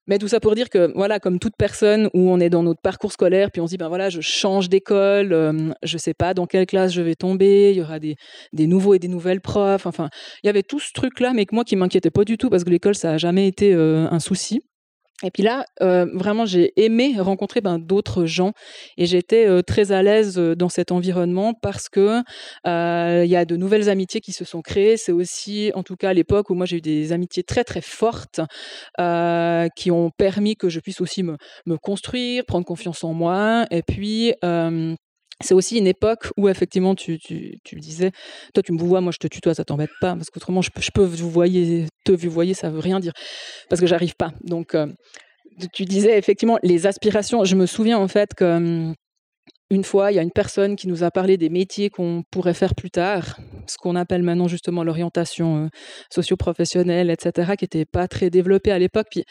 Mais 0.06 0.16
tout 0.18 0.28
ça 0.28 0.40
pour 0.40 0.54
dire 0.54 0.70
que, 0.70 0.90
voilà, 0.94 1.20
comme 1.20 1.38
toute 1.38 1.56
personne 1.58 2.08
où 2.14 2.30
on 2.30 2.40
est 2.40 2.48
dans 2.48 2.62
notre 2.62 2.80
parcours 2.80 3.12
scolaire, 3.12 3.50
puis 3.50 3.60
on 3.60 3.66
se 3.66 3.72
dit, 3.72 3.76
ben 3.76 3.88
voilà, 3.88 4.08
je 4.08 4.22
change 4.22 4.70
d'école, 4.70 5.28
je 5.28 5.34
euh, 5.34 5.72
je 5.82 5.98
sais 5.98 6.14
pas 6.14 6.32
dans 6.32 6.46
quelle 6.46 6.66
classe 6.66 6.92
je 6.92 7.02
vais 7.02 7.16
tomber, 7.16 7.72
il 7.72 7.76
y 7.76 7.82
aura 7.82 7.98
des, 7.98 8.16
des 8.54 8.66
nouveaux 8.66 8.94
et 8.94 8.98
des 8.98 9.08
nouvelles 9.08 9.42
profs. 9.42 9.84
Enfin, 9.84 10.08
il 10.42 10.46
y 10.46 10.50
avait 10.50 10.62
tout 10.62 10.80
ce 10.80 10.92
truc-là, 10.94 11.32
mais 11.34 11.44
que 11.44 11.54
moi 11.54 11.64
qui 11.64 11.76
m'inquiétait 11.76 12.10
pas 12.10 12.24
du 12.24 12.38
tout 12.38 12.48
parce 12.48 12.64
que 12.64 12.70
l'école, 12.70 12.94
ça 12.94 13.12
a 13.12 13.18
jamais 13.18 13.46
été 13.46 13.74
un 13.74 14.20
souci. 14.20 14.62
Et 15.24 15.30
puis 15.30 15.42
là, 15.42 15.64
euh, 15.80 16.06
vraiment, 16.12 16.44
j'ai 16.44 16.72
aimé 16.76 17.16
rencontrer 17.18 17.60
ben, 17.62 17.78
d'autres 17.78 18.26
gens 18.26 18.52
et 18.98 19.06
j'étais 19.06 19.46
euh, 19.46 19.62
très 19.62 19.90
à 19.90 20.02
l'aise 20.02 20.38
euh, 20.38 20.54
dans 20.54 20.68
cet 20.68 20.92
environnement 20.92 21.54
parce 21.54 21.88
que 21.88 22.22
il 22.66 23.30
y 23.30 23.36
a 23.36 23.44
de 23.44 23.56
nouvelles 23.56 23.88
amitiés 23.88 24.20
qui 24.20 24.32
se 24.32 24.44
sont 24.44 24.60
créées. 24.60 24.96
C'est 24.96 25.12
aussi, 25.12 25.72
en 25.74 25.82
tout 25.82 25.96
cas, 25.96 26.12
l'époque 26.12 26.50
où 26.50 26.54
moi 26.54 26.66
j'ai 26.66 26.76
eu 26.76 26.80
des 26.80 27.12
amitiés 27.12 27.42
très 27.42 27.64
très 27.64 27.80
fortes 27.80 28.40
qui 29.76 29.90
ont 29.90 30.10
permis 30.16 30.56
que 30.56 30.68
je 30.68 30.80
puisse 30.80 31.00
aussi 31.00 31.22
me, 31.22 31.36
me, 31.66 31.76
construire, 31.78 32.44
prendre 32.44 32.66
confiance 32.66 33.02
en 33.04 33.14
moi 33.14 33.66
et 33.70 33.82
puis 33.82 34.34
c'est 35.44 35.54
aussi 35.54 35.78
une 35.78 35.86
époque 35.86 36.28
où 36.36 36.48
effectivement 36.48 36.94
tu, 36.94 37.18
tu, 37.18 37.58
tu, 37.64 37.76
disais, 37.76 38.12
toi 38.52 38.62
tu 38.62 38.72
me 38.72 38.78
vois, 38.78 39.00
moi 39.00 39.12
je 39.12 39.18
te 39.18 39.26
tutoie, 39.26 39.54
ça 39.54 39.64
t'embête 39.64 39.90
pas, 40.00 40.14
parce 40.14 40.30
qu'autrement 40.30 40.62
je, 40.62 40.70
je, 40.78 40.90
peux 40.92 41.04
vous 41.04 41.30
voyez, 41.30 41.86
te 42.04 42.12
vous 42.12 42.30
voyez, 42.30 42.54
ça 42.54 42.70
veut 42.70 42.80
rien 42.80 43.00
dire, 43.00 43.12
parce 43.68 43.80
que 43.80 43.86
j'arrive 43.86 44.14
pas. 44.16 44.32
Donc 44.42 44.74
euh, 44.74 44.86
tu 45.72 45.84
disais 45.84 46.18
effectivement 46.18 46.58
les 46.62 46.86
aspirations. 46.86 47.44
Je 47.44 47.56
me 47.56 47.66
souviens 47.66 47.98
en 47.98 48.08
fait 48.08 48.34
que 48.34 48.44
hum, 48.44 48.94
une 49.74 49.84
fois, 49.84 50.12
il 50.12 50.14
y 50.14 50.18
a 50.18 50.22
une 50.22 50.30
personne 50.30 50.76
qui 50.76 50.88
nous 50.88 51.02
a 51.02 51.10
parlé 51.10 51.36
des 51.36 51.48
métiers 51.48 51.90
qu'on 51.90 52.22
pourrait 52.30 52.54
faire 52.54 52.74
plus 52.74 52.90
tard, 52.90 53.38
ce 53.66 53.76
qu'on 53.76 53.96
appelle 53.96 54.22
maintenant 54.22 54.48
justement 54.48 54.84
l'orientation 54.84 55.64
euh, 55.64 55.68
socio-professionnelle, 56.12 57.10
etc., 57.10 57.52
qui 57.58 57.64
n'était 57.64 57.84
pas 57.84 58.08
très 58.08 58.30
développée 58.30 58.70
à 58.70 58.78
l'époque. 58.78 59.08
Puis, 59.10 59.24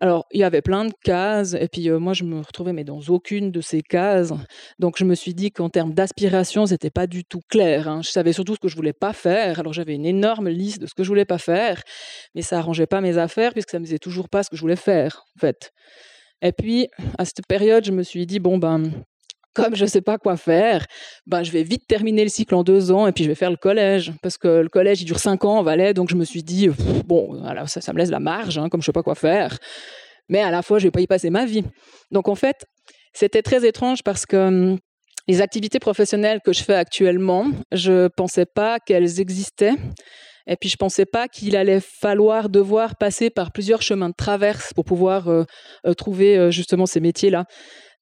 alors, 0.00 0.26
il 0.32 0.40
y 0.40 0.44
avait 0.44 0.62
plein 0.62 0.84
de 0.84 0.92
cases, 1.02 1.54
et 1.54 1.68
puis 1.68 1.88
euh, 1.88 1.98
moi, 1.98 2.12
je 2.12 2.24
me 2.24 2.40
retrouvais 2.40 2.72
mais 2.72 2.84
dans 2.84 3.00
aucune 3.08 3.50
de 3.50 3.60
ces 3.60 3.80
cases. 3.80 4.32
Donc, 4.78 4.98
je 4.98 5.04
me 5.04 5.14
suis 5.14 5.34
dit 5.34 5.50
qu'en 5.50 5.70
termes 5.70 5.94
d'aspiration, 5.94 6.66
c'était 6.66 6.90
pas 6.90 7.06
du 7.06 7.24
tout 7.24 7.40
clair. 7.48 7.88
Hein. 7.88 8.02
Je 8.02 8.10
savais 8.10 8.32
surtout 8.32 8.54
ce 8.54 8.60
que 8.60 8.68
je 8.68 8.76
voulais 8.76 8.92
pas 8.92 9.12
faire. 9.12 9.60
Alors, 9.60 9.72
j'avais 9.72 9.94
une 9.94 10.06
énorme 10.06 10.48
liste 10.48 10.80
de 10.80 10.86
ce 10.86 10.94
que 10.94 11.02
je 11.02 11.08
voulais 11.08 11.24
pas 11.24 11.38
faire, 11.38 11.82
mais 12.34 12.42
ça 12.42 12.58
arrangeait 12.58 12.86
pas 12.86 13.00
mes 13.00 13.18
affaires 13.18 13.52
puisque 13.52 13.70
ça 13.70 13.78
me 13.78 13.84
faisait 13.84 13.98
toujours 13.98 14.28
pas 14.28 14.42
ce 14.42 14.50
que 14.50 14.56
je 14.56 14.60
voulais 14.60 14.76
faire, 14.76 15.24
en 15.36 15.40
fait. 15.40 15.72
Et 16.42 16.52
puis, 16.52 16.88
à 17.18 17.24
cette 17.24 17.46
période, 17.48 17.84
je 17.84 17.92
me 17.92 18.02
suis 18.02 18.26
dit, 18.26 18.40
bon, 18.40 18.58
ben, 18.58 18.90
comme 19.56 19.74
je 19.74 19.84
ne 19.84 19.88
sais 19.88 20.02
pas 20.02 20.18
quoi 20.18 20.36
faire, 20.36 20.86
ben, 21.26 21.42
je 21.42 21.50
vais 21.50 21.62
vite 21.62 21.86
terminer 21.88 22.22
le 22.22 22.28
cycle 22.28 22.54
en 22.54 22.62
deux 22.62 22.92
ans 22.92 23.06
et 23.06 23.12
puis 23.12 23.24
je 23.24 23.28
vais 23.28 23.34
faire 23.34 23.50
le 23.50 23.56
collège. 23.56 24.12
Parce 24.22 24.36
que 24.36 24.48
le 24.48 24.68
collège, 24.68 25.00
il 25.00 25.06
dure 25.06 25.18
cinq 25.18 25.44
ans 25.44 25.58
en 25.58 25.62
Valais, 25.62 25.94
donc 25.94 26.10
je 26.10 26.14
me 26.14 26.24
suis 26.24 26.42
dit, 26.42 26.68
bon, 27.06 27.42
ça, 27.66 27.80
ça 27.80 27.92
me 27.92 27.98
laisse 27.98 28.10
la 28.10 28.20
marge, 28.20 28.58
hein, 28.58 28.68
comme 28.68 28.82
je 28.82 28.84
ne 28.84 28.92
sais 28.92 28.92
pas 28.92 29.02
quoi 29.02 29.14
faire. 29.14 29.56
Mais 30.28 30.42
à 30.42 30.50
la 30.50 30.62
fois, 30.62 30.78
je 30.78 30.84
ne 30.84 30.88
vais 30.88 30.92
pas 30.92 31.00
y 31.00 31.06
passer 31.06 31.30
ma 31.30 31.46
vie. 31.46 31.64
Donc 32.10 32.28
en 32.28 32.34
fait, 32.34 32.66
c'était 33.14 33.42
très 33.42 33.66
étrange 33.66 34.02
parce 34.02 34.26
que 34.26 34.36
hum, 34.36 34.78
les 35.28 35.40
activités 35.40 35.78
professionnelles 35.78 36.40
que 36.44 36.52
je 36.52 36.62
fais 36.62 36.74
actuellement, 36.74 37.46
je 37.72 37.92
ne 37.92 38.08
pensais 38.08 38.46
pas 38.46 38.78
qu'elles 38.78 39.20
existaient. 39.20 39.74
Et 40.46 40.56
puis 40.56 40.68
je 40.68 40.76
pensais 40.76 41.06
pas 41.06 41.26
qu'il 41.26 41.56
allait 41.56 41.80
falloir 41.80 42.48
devoir 42.48 42.96
passer 42.96 43.30
par 43.30 43.50
plusieurs 43.50 43.82
chemins 43.82 44.10
de 44.10 44.14
traverse 44.16 44.72
pour 44.72 44.84
pouvoir 44.84 45.28
euh, 45.28 45.44
euh, 45.86 45.94
trouver 45.94 46.38
euh, 46.38 46.50
justement 46.52 46.86
ces 46.86 47.00
métiers-là. 47.00 47.46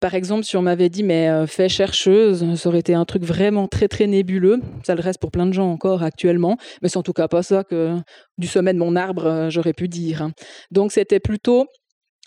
Par 0.04 0.14
exemple, 0.14 0.44
si 0.44 0.58
on 0.58 0.60
m'avait 0.60 0.90
dit, 0.90 1.02
mais 1.02 1.30
euh, 1.30 1.46
fais 1.46 1.70
chercheuse, 1.70 2.56
ça 2.56 2.68
aurait 2.68 2.80
été 2.80 2.92
un 2.92 3.06
truc 3.06 3.22
vraiment 3.22 3.68
très 3.68 3.88
très 3.88 4.06
nébuleux. 4.06 4.60
Ça 4.82 4.94
le 4.94 5.00
reste 5.00 5.18
pour 5.18 5.30
plein 5.30 5.46
de 5.46 5.54
gens 5.54 5.72
encore 5.72 6.02
actuellement, 6.02 6.58
mais 6.82 6.90
c'est 6.90 6.98
en 6.98 7.02
tout 7.02 7.14
cas 7.14 7.26
pas 7.26 7.42
ça 7.42 7.64
que 7.64 7.96
du 8.36 8.46
sommet 8.46 8.74
de 8.74 8.78
mon 8.78 8.96
arbre 8.96 9.24
euh, 9.24 9.48
j'aurais 9.48 9.72
pu 9.72 9.88
dire. 9.88 10.20
Hein. 10.20 10.32
Donc 10.70 10.92
c'était 10.92 11.20
plutôt 11.20 11.68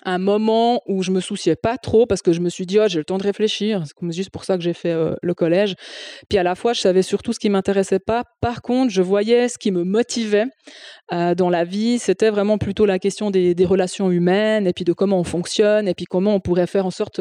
un 0.08 0.20
moment 0.20 0.82
où 0.88 1.04
je 1.04 1.12
me 1.12 1.20
souciais 1.20 1.58
pas 1.58 1.78
trop 1.78 2.06
parce 2.06 2.22
que 2.22 2.32
je 2.32 2.40
me 2.40 2.50
suis 2.50 2.66
dit, 2.66 2.80
oh, 2.80 2.88
j'ai 2.88 2.98
le 2.98 3.04
temps 3.04 3.18
de 3.18 3.24
réfléchir. 3.24 3.84
C'est 3.86 4.12
juste 4.14 4.30
pour 4.30 4.46
ça 4.46 4.56
que 4.56 4.64
j'ai 4.64 4.74
fait 4.74 4.94
euh, 4.94 5.16
le 5.22 5.34
collège. 5.34 5.76
Puis 6.30 6.38
à 6.38 6.44
la 6.44 6.56
fois, 6.56 6.72
je 6.72 6.80
savais 6.80 7.02
surtout 7.02 7.34
ce 7.34 7.40
qui 7.40 7.50
m'intéressait 7.50 8.00
pas. 8.00 8.24
Par 8.40 8.62
contre, 8.62 8.92
je 8.92 9.02
voyais 9.02 9.50
ce 9.50 9.58
qui 9.58 9.72
me 9.72 9.84
motivait 9.84 10.46
euh, 11.12 11.36
dans 11.36 11.50
la 11.50 11.66
vie. 11.66 12.00
C'était 12.00 12.30
vraiment 12.30 12.58
plutôt 12.58 12.86
la 12.86 13.00
question 13.00 13.32
des, 13.32 13.54
relations 13.68 14.10
humaines 14.10 14.66
et 14.66 14.72
puis 14.72 14.86
de 14.86 14.94
comment 14.94 15.20
on 15.20 15.26
fonctionne 15.26 15.90
et 15.90 15.94
puis 15.94 16.06
comment 16.06 16.34
on 16.34 16.40
pourrait 16.40 16.68
faire 16.68 16.86
en 16.86 16.92
sorte 16.92 17.20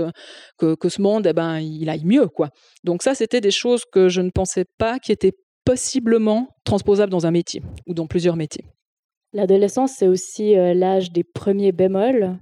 que, 0.58 0.76
que 0.76 0.88
ce 0.88 1.02
monde, 1.02 1.26
eh 1.26 1.32
ben, 1.32 1.58
il 1.58 1.88
aille 1.88 2.04
mieux, 2.04 2.28
quoi. 2.28 2.50
Donc 2.84 3.02
ça, 3.02 3.16
c'était 3.16 3.40
des 3.40 3.50
choses 3.50 3.82
que 3.90 4.08
je 4.08 4.20
ne 4.20 4.30
pensais 4.30 4.64
pas 4.78 5.00
qui 5.00 5.10
étaient 5.10 5.32
possiblement 5.64 6.46
transposables 6.64 7.10
dans 7.10 7.26
un 7.26 7.32
métier 7.32 7.62
ou 7.88 7.94
dans 7.94 8.06
plusieurs 8.06 8.36
métiers. 8.36 8.64
L'adolescence, 9.32 9.92
c'est 9.98 10.08
aussi 10.08 10.56
euh, 10.56 10.72
l'âge 10.72 11.12
des 11.12 11.24
premiers 11.24 11.72
bémols. 11.72 12.38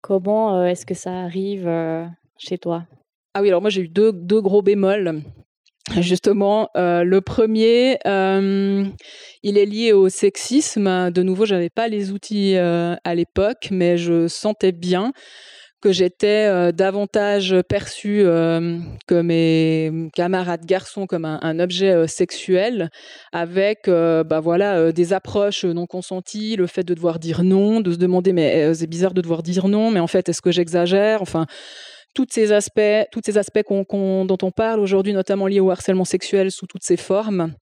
Comment 0.00 0.56
euh, 0.56 0.66
est-ce 0.66 0.86
que 0.86 0.94
ça 0.94 1.20
arrive 1.20 1.68
euh, 1.68 2.04
chez 2.38 2.58
toi? 2.58 2.86
Ah 3.34 3.42
oui, 3.42 3.48
alors 3.48 3.60
moi 3.60 3.70
j'ai 3.70 3.82
eu 3.82 3.88
deux, 3.88 4.12
deux 4.12 4.40
gros 4.40 4.62
bémols. 4.62 5.22
Justement, 5.98 6.68
euh, 6.76 7.02
le 7.02 7.20
premier, 7.20 7.98
il 8.04 9.58
est 9.58 9.66
lié 9.66 9.92
au 9.92 10.08
sexisme. 10.08 11.10
De 11.10 11.22
nouveau, 11.22 11.46
j'avais 11.46 11.70
pas 11.70 11.88
les 11.88 12.12
outils 12.12 12.56
à 12.56 13.14
l'époque, 13.14 13.68
mais 13.72 13.96
je 13.96 14.28
sentais 14.28 14.72
bien 14.72 15.12
que 15.80 15.92
j'étais 15.92 16.72
davantage 16.72 17.56
perçue 17.68 18.22
que 19.06 19.20
mes 19.20 20.10
camarades 20.14 20.64
garçons 20.64 21.06
comme 21.06 21.24
un, 21.24 21.58
objet 21.58 22.06
sexuel, 22.06 22.90
avec 23.32 23.86
bah 23.86 24.40
voilà 24.40 24.92
des 24.92 25.12
approches 25.12 25.64
non 25.64 25.86
consenties, 25.86 26.56
le 26.56 26.66
fait 26.66 26.84
de 26.84 26.94
devoir 26.94 27.18
dire 27.18 27.42
non, 27.42 27.80
de 27.80 27.92
se 27.92 27.98
demander 27.98 28.32
mais 28.32 28.74
c'est 28.74 28.86
bizarre 28.86 29.14
de 29.14 29.20
devoir 29.20 29.42
dire 29.42 29.68
non, 29.68 29.90
mais 29.90 30.00
en 30.00 30.06
fait 30.06 30.28
est-ce 30.28 30.42
que 30.42 30.52
j'exagère? 30.52 31.22
Enfin 31.22 31.46
tous 32.14 32.26
ces 32.30 32.52
aspects, 32.52 33.06
tous 33.12 33.20
ces 33.24 33.38
aspects 33.38 33.62
dont 33.68 34.38
on 34.42 34.50
parle 34.50 34.80
aujourd'hui, 34.80 35.12
notamment 35.12 35.46
liés 35.46 35.60
au 35.60 35.70
harcèlement 35.70 36.04
sexuel 36.04 36.50
sous 36.50 36.66
toutes 36.66 36.84
ses 36.84 36.96
formes. 36.96 37.54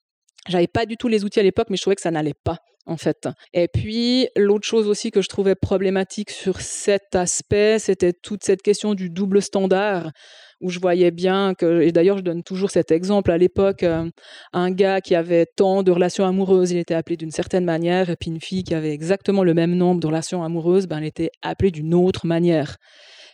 J'avais 0.47 0.67
pas 0.67 0.87
du 0.87 0.97
tout 0.97 1.09
les 1.09 1.25
outils 1.25 1.41
à 1.41 1.43
l'époque, 1.43 1.69
mais 1.71 1.77
je 1.77 1.83
trouvais 1.83 1.97
que 1.97 2.03
ça 2.03 2.11
n'allait 2.11 2.35
pas 2.45 2.59
en 2.89 2.97
fait. 2.97 3.29
Et 3.53 3.69
puis, 3.69 4.29
l'autre 4.35 4.67
chose 4.67 4.89
aussi 4.89 5.11
que 5.11 5.23
je 5.23 5.29
trouvais 5.29 5.55
problématique 5.55 6.31
sur 6.31 6.61
cet 6.61 7.15
aspect, 7.15 7.79
c'était 7.79 8.15
toute 8.15 8.43
cette 8.43 8.63
question 8.63 8.95
du 8.95 9.11
double 9.11 9.43
standard, 9.43 10.11
où 10.61 10.71
je 10.71 10.81
voyais 10.81 11.11
bien 11.11 11.55
que, 11.55 11.83
et 11.83 11.93
d'ailleurs 11.93 12.19
je 12.19 12.23
donne 12.23 12.43
toujours 12.43 12.71
cet 12.71 12.91
exemple, 12.91 13.31
à 13.31 13.39
l'époque, 13.39 13.83
euh, 13.83 14.11
un 14.53 14.71
gars 14.71 15.01
qui 15.01 15.15
avait 15.15 15.47
tant 15.47 15.83
de 15.83 15.93
relations 15.93 16.25
amoureuses, 16.25 16.73
il 16.73 16.79
était 16.79 16.95
appelé 16.95 17.17
d'une 17.17 17.31
certaine 17.31 17.65
manière, 17.65 18.11
et 18.11 18.17
puis 18.17 18.31
une 18.31 18.41
fille 18.41 18.65
qui 18.65 18.75
avait 18.75 18.93
exactement 18.93 19.45
le 19.45 19.55
même 19.55 19.75
nombre 19.75 20.01
de 20.01 20.07
relations 20.07 20.43
amoureuses, 20.43 20.87
ben, 20.87 20.99
elle 20.99 21.05
était 21.05 21.31
appelée 21.43 21.71
d'une 21.71 21.95
autre 21.95 22.27
manière. 22.27 22.77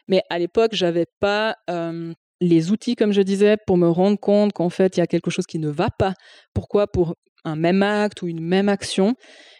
Mais 0.08 0.22
à 0.28 0.38
l'époque, 0.38 0.74
j'avais 0.74 1.06
pas 1.20 1.56
euh, 1.70 2.12
les 2.44 2.70
outils, 2.70 2.94
comme 2.94 3.12
je 3.12 3.22
disais, 3.22 3.56
pour 3.66 3.76
me 3.76 3.88
rendre 3.88 4.18
compte 4.18 4.52
qu'en 4.52 4.70
fait, 4.70 4.96
il 4.96 5.00
y 5.00 5.02
a 5.02 5.06
quelque 5.06 5.30
chose 5.30 5.46
qui 5.46 5.58
ne 5.58 5.68
va 5.68 5.88
pas. 5.90 6.14
Pourquoi 6.52 6.86
Pour 6.86 7.14
un 7.44 7.56
même 7.56 7.82
acte 7.82 8.22
ou 8.22 8.28
une 8.28 8.40
même 8.40 8.68
action, 8.68 9.14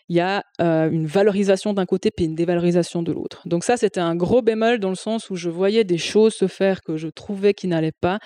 il 0.09 0.17
y 0.17 0.21
a 0.21 0.43
euh, 0.61 0.91
une 0.91 1.07
valorisation 1.07 1.73
d'un 1.73 1.87
côté 1.87 2.11
puis 2.11 2.27
une 2.27 2.35
dévalorisation 2.35 3.03
de 3.03 3.13
l'autre. 3.13 3.43
Donc 3.47 3.65
ça, 3.65 3.77
c'était 3.77 4.01
un 4.01 4.17
gros 4.17 4.43
bémol 4.43 4.79
dans 4.79 4.91
le 4.91 4.97
sens 4.97 5.31
où 5.31 5.37
je 5.37 5.49
voyais 5.49 5.85
des 5.85 5.99
choses 5.99 6.35
se 6.35 6.47
faire 6.47 6.83
que 6.83 6.97
je 6.97 7.09
trouvais 7.09 7.55
qui 7.55 7.69
n'allaient 7.69 7.93
pas, 8.01 8.19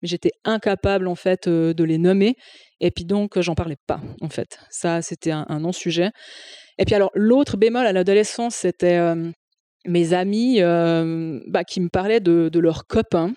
mais 0.00 0.08
j'étais 0.08 0.32
incapable 0.44 1.08
en 1.08 1.14
fait 1.14 1.46
euh, 1.46 1.74
de 1.74 1.84
les 1.84 1.98
nommer. 1.98 2.34
Et 2.80 2.90
puis 2.90 3.04
donc, 3.04 3.38
j'en 3.40 3.54
parlais 3.54 3.76
pas 3.86 4.00
en 4.22 4.28
fait. 4.28 4.58
Ça, 4.70 5.02
c'était 5.02 5.30
un, 5.30 5.60
non-sujet. 5.60 6.10
Et 6.78 6.84
puis 6.84 6.94
alors, 6.94 7.10
l'autre 7.14 7.56
bémol 7.56 7.86
à 7.86 7.92
l'adolescence, 7.92 8.54
c'était 8.54 8.96
euh, 8.96 9.30
mes 9.86 10.12
amis 10.12 10.60
bah, 10.60 11.64
qui 11.64 11.80
me 11.80 11.88
parlaient 11.88 12.20
de 12.20 12.58
leurs 12.58 12.86
copains. 12.86 13.32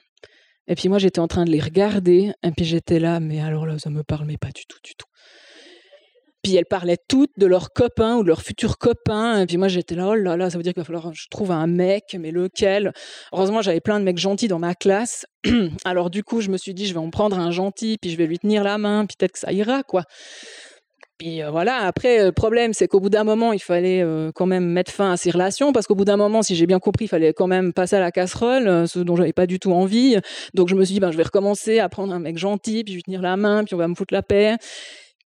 Et 0.69 0.75
puis 0.75 0.88
moi, 0.88 0.99
j'étais 0.99 1.19
en 1.19 1.27
train 1.27 1.45
de 1.45 1.51
les 1.51 1.59
regarder. 1.59 2.31
Et 2.43 2.51
puis 2.51 2.63
j'étais 2.63 2.99
là, 2.99 3.19
mais 3.19 3.41
alors 3.41 3.65
là, 3.65 3.77
ça 3.79 3.89
me 3.89 4.03
parle, 4.03 4.27
pas 4.38 4.51
du 4.51 4.65
tout, 4.67 4.77
du 4.83 4.93
tout. 4.95 5.07
Puis 6.43 6.55
elles 6.55 6.65
parlaient 6.65 6.97
toutes 7.09 7.31
de 7.38 7.45
leurs 7.45 7.73
copains 7.73 8.15
ou 8.15 8.23
de 8.23 8.29
leurs 8.29 8.43
futurs 8.43 8.77
copains. 8.77 9.41
Et 9.41 9.45
puis 9.45 9.57
moi, 9.57 9.67
j'étais 9.67 9.95
là, 9.95 10.09
oh 10.09 10.15
là 10.15 10.38
là, 10.38 10.49
ça 10.49 10.57
veut 10.57 10.63
dire 10.63 10.73
qu'il 10.73 10.81
va 10.81 10.85
falloir 10.85 11.09
que 11.11 11.17
je 11.17 11.27
trouve 11.29 11.51
un 11.51 11.67
mec, 11.67 12.15
mais 12.17 12.31
lequel? 12.31 12.93
Heureusement, 13.33 13.61
j'avais 13.61 13.81
plein 13.81 13.99
de 13.99 14.05
mecs 14.05 14.19
gentils 14.19 14.47
dans 14.47 14.59
ma 14.59 14.75
classe. 14.75 15.25
Alors 15.85 16.09
du 16.09 16.23
coup, 16.23 16.39
je 16.39 16.49
me 16.49 16.57
suis 16.57 16.73
dit, 16.73 16.85
je 16.85 16.93
vais 16.93 16.99
en 16.99 17.09
prendre 17.09 17.38
un 17.38 17.51
gentil, 17.51 17.97
puis 17.99 18.11
je 18.11 18.15
vais 18.15 18.27
lui 18.27 18.39
tenir 18.39 18.63
la 18.63 18.77
main, 18.77 19.05
puis 19.05 19.17
peut-être 19.17 19.33
que 19.33 19.39
ça 19.39 19.51
ira, 19.51 19.83
quoi. 19.83 20.03
Puis 21.19 21.43
euh, 21.43 21.51
voilà, 21.51 21.79
après, 21.79 22.25
le 22.25 22.31
problème, 22.31 22.71
c'est 22.73 22.88
qu'au 22.88 23.01
bout 23.01 23.09
d'un 23.09 23.25
moment, 23.25 23.51
il 23.51 23.59
fallait 23.59 24.01
euh, 24.01 24.31
quand 24.33 24.45
même 24.45 24.65
mettre 24.65 24.91
fin 24.91 25.11
à 25.11 25.17
ces 25.17 25.31
relations, 25.31 25.73
parce 25.73 25.85
qu'au 25.85 25.93
bout 25.93 26.05
d'un 26.05 26.15
moment, 26.15 26.41
si 26.41 26.55
j'ai 26.55 26.65
bien 26.65 26.79
compris, 26.79 27.05
il 27.05 27.07
fallait 27.09 27.33
quand 27.33 27.45
même 27.45 27.73
passer 27.73 27.97
à 27.97 27.99
la 27.99 28.09
casserole, 28.09 28.67
euh, 28.69 28.88
ce 28.88 28.99
dont 28.99 29.17
j'avais 29.17 29.33
pas 29.33 29.45
du 29.45 29.59
tout 29.59 29.73
envie. 29.73 30.17
Donc 30.53 30.69
je 30.69 30.75
me 30.75 30.85
suis 30.85 30.93
dit, 30.93 30.99
ben, 31.01 31.11
je 31.11 31.17
vais 31.17 31.23
recommencer 31.23 31.79
à 31.79 31.89
prendre 31.89 32.13
un 32.13 32.19
mec 32.19 32.38
gentil, 32.38 32.85
puis 32.85 32.93
je 32.93 32.99
vais 32.99 33.03
tenir 33.03 33.21
la 33.21 33.35
main, 33.35 33.65
puis 33.65 33.75
on 33.75 33.77
va 33.77 33.89
me 33.89 33.95
foutre 33.95 34.13
la 34.13 34.23
paix. 34.23 34.55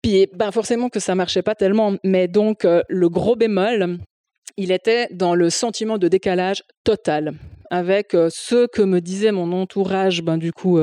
Puis 0.02 0.26
ben, 0.34 0.50
forcément 0.50 0.88
que 0.88 0.98
ça 0.98 1.14
marchait 1.14 1.42
pas 1.42 1.54
tellement. 1.54 1.94
Mais 2.02 2.26
donc, 2.26 2.64
le 2.64 3.08
gros 3.08 3.36
bémol, 3.36 3.98
il 4.56 4.72
était 4.72 5.06
dans 5.12 5.36
le 5.36 5.48
sentiment 5.48 5.96
de 5.96 6.08
décalage 6.08 6.64
total 6.82 7.34
avec 7.70 8.12
ce 8.12 8.66
que 8.66 8.82
me 8.82 9.00
disait 9.00 9.32
mon 9.32 9.52
entourage 9.52 10.22
ben, 10.22 10.38
du 10.38 10.52
coup 10.52 10.78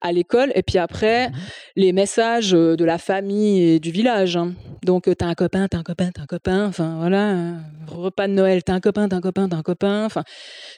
à 0.00 0.12
l'école 0.12 0.52
et 0.54 0.62
puis 0.62 0.78
après 0.78 1.28
mmh 1.28 1.32
les 1.76 1.92
messages 1.92 2.50
de 2.50 2.84
la 2.84 2.98
famille 2.98 3.62
et 3.62 3.80
du 3.80 3.90
village 3.90 4.36
hein. 4.36 4.52
donc 4.82 5.08
t'as 5.16 5.26
un 5.26 5.34
copain 5.34 5.66
t'as 5.68 5.78
un 5.78 5.82
copain 5.82 6.10
t'as 6.12 6.22
un 6.22 6.26
copain 6.26 6.66
enfin 6.66 6.96
voilà 6.98 7.54
repas 7.86 8.28
de 8.28 8.32
Noël 8.32 8.62
t'as 8.62 8.74
un 8.74 8.80
copain 8.80 9.08
t'as 9.08 9.16
un 9.16 9.20
copain 9.20 9.48
t'as 9.48 9.56
un 9.56 9.62
copain 9.62 10.04
enfin 10.04 10.24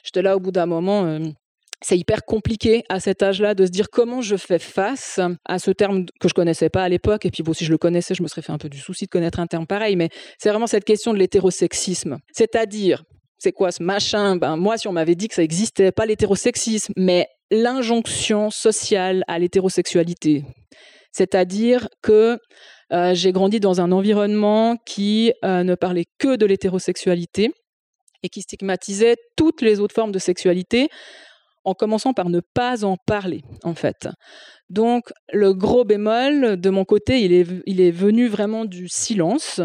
j'étais 0.03 0.21
là 0.21 0.37
au 0.37 0.39
bout 0.39 0.51
d'un 0.51 0.65
moment 0.65 1.19
c'est 1.83 1.97
hyper 1.97 2.23
compliqué 2.23 2.83
à 2.89 2.99
cet 2.99 3.21
âge-là 3.21 3.53
de 3.55 3.65
se 3.65 3.71
dire 3.71 3.89
comment 3.91 4.21
je 4.21 4.37
fais 4.37 4.57
face 4.57 5.19
à 5.45 5.59
ce 5.59 5.69
terme 5.69 6.05
que 6.19 6.29
je 6.29 6.33
connaissais 6.33 6.69
pas 6.69 6.83
à 6.83 6.89
l'époque. 6.89 7.25
Et 7.25 7.31
puis 7.31 7.43
bon, 7.43 7.53
si 7.53 7.65
je 7.65 7.71
le 7.71 7.77
connaissais, 7.77 8.15
je 8.15 8.23
me 8.23 8.27
serais 8.27 8.41
fait 8.41 8.53
un 8.53 8.57
peu 8.57 8.69
du 8.69 8.79
souci 8.79 9.05
de 9.05 9.09
connaître 9.09 9.39
un 9.39 9.47
terme 9.47 9.67
pareil. 9.67 9.95
Mais 9.95 10.09
c'est 10.37 10.49
vraiment 10.49 10.67
cette 10.67 10.85
question 10.85 11.13
de 11.13 11.19
l'hétérosexisme. 11.19 12.19
C'est-à-dire, 12.31 13.03
c'est 13.43 13.51
quoi 13.51 13.73
ce 13.73 13.83
machin? 13.83 14.37
Ben 14.37 14.55
moi, 14.55 14.77
si 14.77 14.87
on 14.87 14.93
m'avait 14.93 15.15
dit 15.15 15.27
que 15.27 15.35
ça 15.35 15.43
existait, 15.43 15.91
pas 15.91 16.05
l'hétérosexisme, 16.05 16.93
mais 16.95 17.27
l'injonction 17.51 18.49
sociale 18.49 19.25
à 19.27 19.37
l'hétérosexualité. 19.37 20.45
C'est-à-dire 21.11 21.89
que 22.01 22.39
euh, 22.93 23.13
j'ai 23.13 23.33
grandi 23.33 23.59
dans 23.59 23.81
un 23.81 23.91
environnement 23.91 24.77
qui 24.85 25.33
euh, 25.43 25.63
ne 25.63 25.75
parlait 25.75 26.05
que 26.19 26.37
de 26.37 26.45
l'hétérosexualité 26.45 27.51
et 28.23 28.29
qui 28.29 28.41
stigmatisait 28.41 29.17
toutes 29.35 29.61
les 29.61 29.81
autres 29.81 29.93
formes 29.93 30.13
de 30.13 30.19
sexualité 30.19 30.87
en 31.65 31.73
commençant 31.73 32.13
par 32.13 32.29
ne 32.29 32.39
pas 32.39 32.85
en 32.85 32.95
parler, 32.95 33.41
en 33.63 33.75
fait. 33.75 34.07
Donc, 34.69 35.11
le 35.33 35.53
gros 35.53 35.83
bémol, 35.83 36.59
de 36.59 36.69
mon 36.69 36.85
côté, 36.85 37.21
il 37.21 37.33
est, 37.33 37.47
il 37.65 37.81
est 37.81 37.91
venu 37.91 38.27
vraiment 38.27 38.63
du 38.63 38.87
silence. 38.87 39.59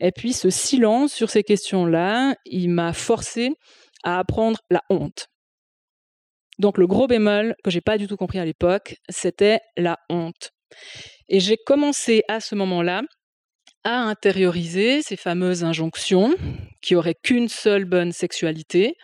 Et 0.00 0.12
puis, 0.12 0.32
ce 0.32 0.50
silence 0.50 1.12
sur 1.12 1.30
ces 1.30 1.42
questions-là, 1.42 2.34
il 2.46 2.70
m'a 2.70 2.92
forcé 2.92 3.50
à 4.02 4.18
apprendre 4.18 4.58
la 4.70 4.82
honte. 4.88 5.26
Donc, 6.58 6.78
le 6.78 6.86
gros 6.86 7.06
bémol 7.06 7.54
que 7.64 7.70
j'ai 7.70 7.80
pas 7.80 7.98
du 7.98 8.06
tout 8.06 8.16
compris 8.16 8.38
à 8.38 8.44
l'époque, 8.44 8.96
c'était 9.08 9.60
la 9.76 9.98
honte. 10.08 10.50
Et 11.28 11.40
j'ai 11.40 11.56
commencé 11.56 12.22
à 12.28 12.40
ce 12.40 12.54
moment-là 12.54 13.02
à 13.84 14.00
intérioriser 14.00 15.02
ces 15.02 15.16
fameuses 15.16 15.64
injonctions 15.64 16.34
qui 16.82 16.94
auraient 16.94 17.14
qu'une 17.14 17.48
seule 17.48 17.84
bonne 17.84 18.12
sexualité, 18.12 18.94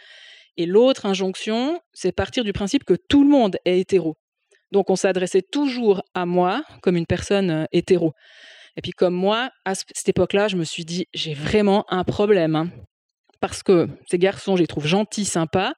et 0.57 0.67
l'autre 0.67 1.07
injonction, 1.07 1.81
c'est 1.93 2.12
partir 2.12 2.45
du 2.45 2.53
principe 2.53 2.85
que 2.85 2.95
tout 2.95 3.23
le 3.23 3.29
monde 3.29 3.57
est 3.65 3.81
hétéro. 3.81 4.17
Donc 4.73 4.91
on 4.91 4.97
s'adressait 4.97 5.43
toujours 5.43 6.03
à 6.15 6.26
moi 6.26 6.62
comme 6.83 6.97
une 6.97 7.07
personne 7.07 7.50
euh, 7.50 7.65
hétéro. 7.73 8.12
Et 8.76 8.83
puis 8.83 8.92
comme 8.92 9.14
moi, 9.14 9.50
à 9.64 9.75
cette 9.75 10.09
époque-là, 10.09 10.49
je 10.49 10.56
me 10.56 10.64
suis 10.64 10.85
dit, 10.85 11.06
j'ai 11.14 11.35
vraiment 11.35 11.85
un 11.88 12.04
problème. 12.04 12.56
Hein. 12.56 12.71
parce 13.40 13.62
que 13.62 13.88
ces 14.11 14.18
garçons, 14.18 14.56
je 14.56 14.62
les 14.62 14.66
trouve 14.66 14.87
gentils, 14.87 15.25
sympas. 15.25 15.73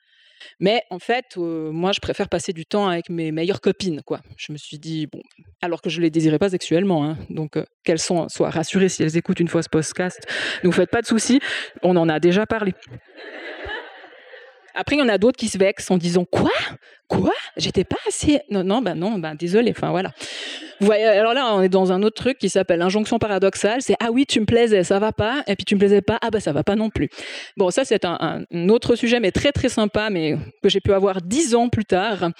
Mais 0.60 0.82
en 0.90 0.98
fait, 0.98 1.24
euh, 1.36 1.70
moi, 1.72 1.92
je 1.92 2.00
préfère 2.00 2.28
passer 2.28 2.52
du 2.52 2.64
temps 2.64 2.88
avec 2.88 3.10
mes 3.10 3.32
meilleures 3.32 3.60
copines, 3.60 4.02
quoi. 4.02 4.20
Je 4.36 4.52
me 4.52 4.58
suis 4.58 4.78
dit, 4.78 5.06
bon, 5.06 5.20
alors 5.60 5.82
que 5.82 5.90
je 5.90 5.98
ne 5.98 6.02
les 6.02 6.10
désirais 6.10 6.38
pas 6.38 6.50
sexuellement, 6.50 7.04
hein. 7.04 7.16
donc 7.30 7.56
euh, 7.56 7.64
qu'elles 7.84 7.98
soient 7.98 8.28
rassurées 8.40 8.88
si 8.88 9.02
elles 9.02 9.16
écoutent 9.16 9.40
une 9.40 9.48
fois 9.48 9.62
ce 9.62 9.68
podcast. 9.68 10.20
Ne 10.62 10.68
vous 10.68 10.74
faites 10.74 10.90
pas 10.90 11.02
de 11.02 11.06
soucis, 11.06 11.40
on 11.82 11.96
en 11.96 12.08
a 12.08 12.20
déjà 12.20 12.46
parlé. 12.46 12.74
Après, 14.80 14.94
il 14.94 15.00
y 15.00 15.02
en 15.02 15.08
a 15.08 15.18
d'autres 15.18 15.36
qui 15.36 15.48
se 15.48 15.58
vexent 15.58 15.90
en 15.90 15.98
disant 15.98 16.24
Quoi? 16.24 16.52
Quoi? 17.08 17.32
J'étais 17.56 17.82
pas 17.82 17.96
assez. 18.06 18.40
Non, 18.48 18.62
non, 18.62 18.80
ben 18.80 18.94
non, 18.94 19.18
ben 19.18 19.34
désolé. 19.34 19.72
Enfin, 19.76 19.90
voilà. 19.90 20.12
Alors 20.80 21.34
là, 21.34 21.52
on 21.52 21.62
est 21.62 21.68
dans 21.68 21.90
un 21.90 22.02
autre 22.04 22.14
truc 22.14 22.38
qui 22.38 22.48
s'appelle 22.48 22.80
injonction 22.80 23.18
paradoxale. 23.18 23.82
C'est 23.82 23.96
Ah 23.98 24.12
oui, 24.12 24.24
tu 24.24 24.38
me 24.38 24.46
plaisais, 24.46 24.84
ça 24.84 25.00
va 25.00 25.10
pas. 25.10 25.42
Et 25.48 25.56
puis 25.56 25.64
tu 25.64 25.74
me 25.74 25.80
plaisais 25.80 26.00
pas, 26.00 26.18
ah 26.22 26.30
ben 26.30 26.38
ça 26.38 26.52
va 26.52 26.62
pas 26.62 26.76
non 26.76 26.90
plus. 26.90 27.08
Bon, 27.56 27.70
ça, 27.70 27.84
c'est 27.84 28.04
un, 28.04 28.44
autre 28.68 28.94
sujet, 28.94 29.18
mais 29.18 29.32
très, 29.32 29.50
très 29.50 29.68
sympa, 29.68 30.10
mais 30.10 30.36
que 30.62 30.68
j'ai 30.68 30.80
pu 30.80 30.92
avoir 30.92 31.22
dix 31.22 31.56
ans 31.56 31.68
plus 31.68 31.84
tard 31.84 32.30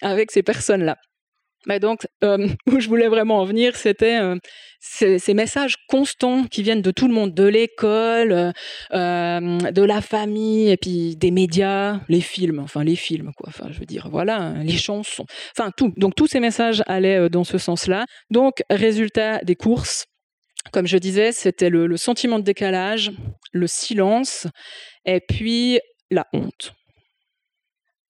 avec 0.00 0.30
ces 0.30 0.44
personnes-là. 0.44 0.96
Mais 1.66 1.80
donc, 1.80 2.06
où 2.22 2.80
je 2.80 2.88
voulais 2.88 3.08
vraiment 3.08 3.38
en 3.40 3.44
venir, 3.44 3.76
c'était 3.76 4.18
ces, 4.80 5.34
messages 5.34 5.76
constants 5.88 6.44
qui 6.44 6.62
viennent 6.62 6.82
de 6.82 6.90
tout 6.90 7.08
le 7.08 7.14
monde, 7.14 7.34
de 7.34 7.44
l'école, 7.44 8.52
de 8.92 9.82
la 9.82 10.00
famille, 10.00 10.70
et 10.70 10.76
puis 10.76 11.16
des 11.16 11.30
médias, 11.30 12.00
les 12.08 12.20
films, 12.20 12.60
enfin 12.60 12.84
les 12.84 12.96
films, 12.96 13.32
quoi. 13.36 13.48
Enfin, 13.48 13.68
je 13.70 13.78
veux 13.78 13.86
dire, 13.86 14.08
voilà, 14.10 14.36
hein, 14.36 14.64
les 14.64 14.76
chansons, 14.76 15.26
enfin 15.56 15.70
tout. 15.76 15.92
Donc 15.96 16.14
tous 16.14 16.26
ces 16.26 16.40
messages 16.40 16.82
allaient 16.86 17.28
dans 17.28 17.44
ce 17.44 17.58
sens-là. 17.58 18.06
Donc, 18.30 18.62
résultat 18.70 19.38
des 19.44 19.56
courses, 19.56 20.06
comme 20.72 20.86
je 20.86 20.98
disais, 20.98 21.32
c'était 21.32 21.70
le 21.70 21.96
sentiment 21.96 22.38
de 22.38 22.44
décalage, 22.44 23.12
le 23.52 23.66
silence, 23.66 24.46
et 25.04 25.20
puis 25.20 25.80
la 26.10 26.26
honte. 26.32 26.72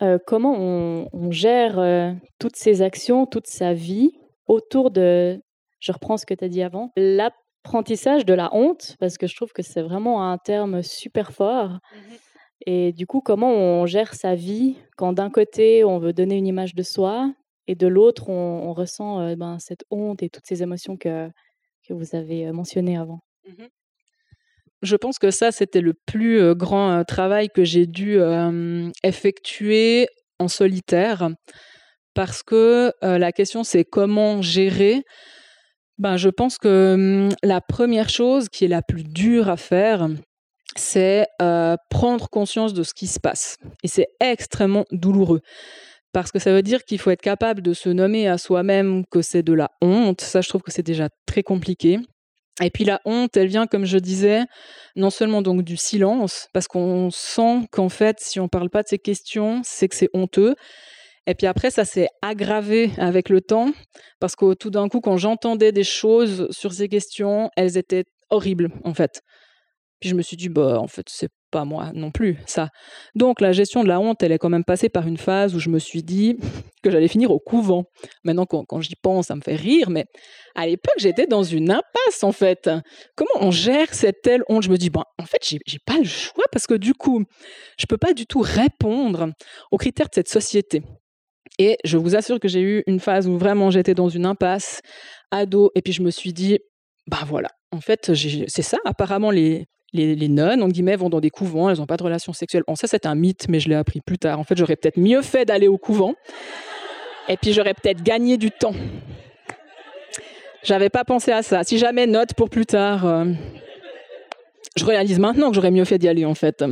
Euh, 0.02 0.18
comment 0.24 0.54
on, 0.56 1.30
gère 1.30 1.78
euh, 1.78 2.12
toutes 2.38 2.56
ces 2.56 2.82
actions, 2.82 3.26
toute 3.26 3.48
sa 3.48 3.74
vie 3.74 4.12
autour 4.46 4.90
de, 4.90 5.42
je 5.80 5.92
reprends 5.92 6.16
ce 6.16 6.24
que 6.24 6.34
tu 6.34 6.44
as 6.44 6.48
dit 6.48 6.62
avant, 6.62 6.92
l'apprentissage 6.96 8.24
de 8.24 8.32
la 8.32 8.54
honte, 8.54 8.96
parce 9.00 9.18
que 9.18 9.26
je 9.26 9.34
trouve 9.34 9.52
que 9.52 9.62
c'est 9.62 9.82
vraiment 9.82 10.30
un 10.30 10.38
terme 10.38 10.82
super 10.82 11.32
fort. 11.32 11.70
Mmh 11.70 12.14
et 12.66 12.92
du 12.92 13.06
coup, 13.06 13.20
comment 13.20 13.52
on 13.52 13.86
gère 13.86 14.14
sa 14.14 14.34
vie 14.34 14.74
quand 14.96 15.12
d'un 15.12 15.30
côté, 15.30 15.84
on 15.84 16.00
veut 16.00 16.12
donner 16.12 16.34
une 16.34 16.46
image 16.46 16.74
de 16.74 16.82
soi, 16.82 17.32
et 17.68 17.76
de 17.76 17.86
l'autre, 17.86 18.28
on, 18.30 18.72
ressent 18.72 19.20
euh, 19.20 19.36
ben, 19.36 19.60
cette 19.60 19.84
honte 19.90 20.24
et 20.24 20.28
toutes 20.28 20.44
ces 20.44 20.60
émotions 20.60 20.96
que, 20.96 21.30
que 21.86 21.94
vous 21.94 22.16
avez 22.16 22.50
mentionnées 22.50 22.98
avant? 22.98 23.20
Mmh 23.46 23.64
je 24.82 24.96
pense 24.96 25.18
que 25.18 25.30
ça, 25.30 25.50
c'était 25.52 25.80
le 25.80 25.94
plus 26.06 26.54
grand 26.54 27.04
travail 27.04 27.48
que 27.48 27.64
j'ai 27.64 27.86
dû 27.86 28.18
effectuer 29.02 30.08
en 30.38 30.48
solitaire, 30.48 31.30
parce 32.14 32.42
que 32.42 32.92
la 33.02 33.32
question, 33.32 33.64
c'est 33.64 33.84
comment 33.84 34.42
gérer. 34.42 35.02
Ben, 35.98 36.16
je 36.16 36.28
pense 36.28 36.58
que 36.58 37.28
la 37.42 37.60
première 37.60 38.08
chose 38.08 38.48
qui 38.48 38.64
est 38.64 38.68
la 38.68 38.82
plus 38.82 39.02
dure 39.02 39.48
à 39.48 39.56
faire, 39.56 40.08
c'est 40.76 41.26
prendre 41.90 42.28
conscience 42.28 42.72
de 42.72 42.84
ce 42.84 42.94
qui 42.94 43.08
se 43.08 43.18
passe. 43.18 43.56
Et 43.82 43.88
c'est 43.88 44.06
extrêmement 44.20 44.84
douloureux. 44.92 45.40
Parce 46.12 46.30
que 46.32 46.38
ça 46.38 46.52
veut 46.52 46.62
dire 46.62 46.84
qu'il 46.84 46.98
faut 46.98 47.10
être 47.10 47.20
capable 47.20 47.60
de 47.62 47.74
se 47.74 47.90
nommer 47.90 48.28
à 48.28 48.38
soi-même 48.38 49.04
que 49.10 49.20
c'est 49.22 49.42
de 49.42 49.52
la 49.52 49.68
honte. 49.82 50.22
Ça, 50.22 50.40
je 50.40 50.48
trouve 50.48 50.62
que 50.62 50.70
c'est 50.70 50.82
déjà 50.82 51.08
très 51.26 51.42
compliqué. 51.42 51.98
Et 52.62 52.70
puis 52.70 52.84
la 52.84 53.00
honte, 53.04 53.36
elle 53.36 53.46
vient, 53.46 53.66
comme 53.66 53.84
je 53.84 53.98
disais, 53.98 54.42
non 54.96 55.10
seulement 55.10 55.42
donc 55.42 55.62
du 55.62 55.76
silence, 55.76 56.48
parce 56.52 56.66
qu'on 56.66 57.10
sent 57.10 57.66
qu'en 57.70 57.88
fait, 57.88 58.18
si 58.20 58.40
on 58.40 58.44
ne 58.44 58.48
parle 58.48 58.68
pas 58.68 58.82
de 58.82 58.88
ces 58.88 58.98
questions, 58.98 59.60
c'est 59.64 59.88
que 59.88 59.94
c'est 59.94 60.10
honteux. 60.12 60.56
Et 61.26 61.34
puis 61.34 61.46
après, 61.46 61.70
ça 61.70 61.84
s'est 61.84 62.08
aggravé 62.22 62.90
avec 62.96 63.28
le 63.28 63.40
temps, 63.40 63.70
parce 64.18 64.34
que 64.34 64.54
tout 64.54 64.70
d'un 64.70 64.88
coup, 64.88 65.00
quand 65.00 65.18
j'entendais 65.18 65.72
des 65.72 65.84
choses 65.84 66.48
sur 66.50 66.72
ces 66.72 66.88
questions, 66.88 67.50
elles 67.56 67.76
étaient 67.76 68.04
horribles, 68.30 68.70
en 68.84 68.94
fait. 68.94 69.20
Puis 70.00 70.08
je 70.08 70.14
me 70.14 70.22
suis 70.22 70.36
dit, 70.36 70.48
bah, 70.48 70.80
en 70.80 70.86
fait, 70.88 71.06
c'est 71.08 71.28
pas 71.50 71.64
moi 71.64 71.90
non 71.94 72.10
plus, 72.10 72.38
ça. 72.46 72.68
Donc 73.14 73.40
la 73.40 73.52
gestion 73.52 73.82
de 73.82 73.88
la 73.88 74.00
honte, 74.00 74.22
elle 74.22 74.32
est 74.32 74.38
quand 74.38 74.48
même 74.48 74.64
passée 74.64 74.88
par 74.88 75.06
une 75.06 75.16
phase 75.16 75.54
où 75.54 75.58
je 75.58 75.68
me 75.68 75.78
suis 75.78 76.02
dit 76.02 76.36
que 76.82 76.90
j'allais 76.90 77.08
finir 77.08 77.30
au 77.30 77.38
couvent. 77.38 77.84
Maintenant, 78.24 78.46
quand, 78.46 78.80
j'y 78.80 78.94
pense, 79.02 79.26
ça 79.26 79.36
me 79.36 79.40
fait 79.40 79.56
rire, 79.56 79.90
mais 79.90 80.04
à 80.54 80.66
l'époque, 80.66 80.94
j'étais 80.98 81.26
dans 81.26 81.42
une 81.42 81.70
impasse, 81.70 82.22
en 82.22 82.32
fait. 82.32 82.70
Comment 83.16 83.46
on 83.46 83.50
gère 83.50 83.92
cette 83.94 84.22
telle 84.22 84.42
honte? 84.48 84.62
Je 84.62 84.70
me 84.70 84.76
dis, 84.76 84.90
bon, 84.90 85.02
en 85.18 85.24
fait, 85.24 85.40
j'ai, 85.42 85.58
j'ai 85.66 85.78
pas 85.84 85.98
le 85.98 86.04
choix 86.04 86.44
parce 86.52 86.66
que 86.66 86.74
du 86.74 86.94
coup, 86.94 87.24
je 87.78 87.86
peux 87.86 87.98
pas 87.98 88.12
du 88.12 88.26
tout 88.26 88.40
répondre 88.40 89.30
aux 89.70 89.76
critères 89.76 90.08
de 90.08 90.14
cette 90.14 90.28
société. 90.28 90.82
Et 91.58 91.76
je 91.84 91.96
vous 91.96 92.14
assure 92.14 92.38
que 92.38 92.48
j'ai 92.48 92.60
eu 92.60 92.82
une 92.86 93.00
phase 93.00 93.26
où 93.26 93.36
vraiment 93.36 93.70
j'étais 93.70 93.94
dans 93.94 94.08
une 94.08 94.26
impasse, 94.26 94.80
ado, 95.30 95.70
et 95.74 95.82
puis 95.82 95.92
je 95.92 96.02
me 96.02 96.10
suis 96.10 96.32
dit, 96.32 96.58
bah 97.06 97.24
voilà, 97.26 97.48
en 97.72 97.80
fait, 97.80 98.12
c'est 98.14 98.62
ça. 98.62 98.78
Apparemment, 98.84 99.30
les, 99.30 99.66
les, 99.92 100.28
nonnes, 100.28 100.62
en 100.62 100.68
guillemets, 100.68 100.96
vont 100.96 101.08
dans 101.08 101.20
des 101.20 101.30
couvents, 101.30 101.70
elles 101.70 101.78
n'ont 101.78 101.86
pas 101.86 101.96
de 101.96 102.02
relations 102.02 102.32
sexuelles. 102.32 102.64
Bon, 102.66 102.76
ça, 102.76 102.86
c'est 102.86 103.06
un 103.06 103.14
mythe, 103.14 103.48
mais 103.48 103.60
je 103.60 103.68
l'ai 103.68 103.74
appris 103.74 104.00
plus 104.00 104.18
tard. 104.18 104.38
En 104.38 104.44
fait, 104.44 104.56
j'aurais 104.56 104.76
peut-être 104.76 104.98
mieux 104.98 105.22
fait 105.22 105.44
d'aller 105.44 105.68
au 105.68 105.78
couvent, 105.78 106.14
et 107.28 107.36
puis 107.36 107.52
j'aurais 107.52 107.74
peut-être 107.74 108.02
gagné 108.02 108.36
du 108.36 108.50
temps. 108.50 108.74
J'avais 110.62 110.90
pas 110.90 111.04
pensé 111.04 111.32
à 111.32 111.42
ça. 111.42 111.62
Si 111.64 111.78
jamais 111.78 112.06
note 112.06 112.34
pour 112.34 112.50
plus 112.50 112.66
tard. 112.66 113.06
Euh, 113.06 113.24
je 114.76 114.84
réalise 114.84 115.18
maintenant 115.18 115.48
que 115.48 115.54
j'aurais 115.54 115.70
mieux 115.70 115.84
fait 115.84 115.98
d'y 115.98 116.08
aller 116.08 116.24
en 116.24 116.34
fait. 116.34 116.64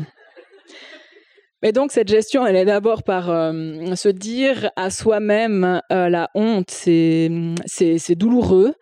Mais 1.62 1.72
donc 1.72 1.92
cette 1.92 2.09
gestion, 2.09 2.46
elle 2.46 2.57
est 2.57 2.64
d'abord 2.64 3.02
par 3.02 3.31
euh, 3.31 3.94
se 3.94 4.09
dire 4.09 4.70
à 4.76 4.90
soi-même 4.90 5.81
euh, 5.90 6.09
la 6.09 6.31
honte, 6.35 6.70
c'est 6.70 8.14
douloureux. 8.14 8.74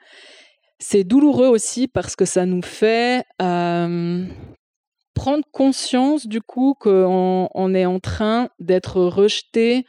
C'est 0.79 1.05
douloureux 1.05 1.49
aussi 1.49 1.89
parce 1.89 2.17
que 2.17 2.25
ça 2.25 2.47
nous 2.47 2.63
fait 2.63 3.25
prendre 3.39 5.45
conscience 5.53 6.27
du 6.27 6.41
coup 6.41 6.75
qu'on 6.79 7.49
on 7.55 7.75
est 7.75 7.87
en 7.87 8.01
train 8.01 8.49
d'être 8.59 9.01
rejeté 9.01 9.85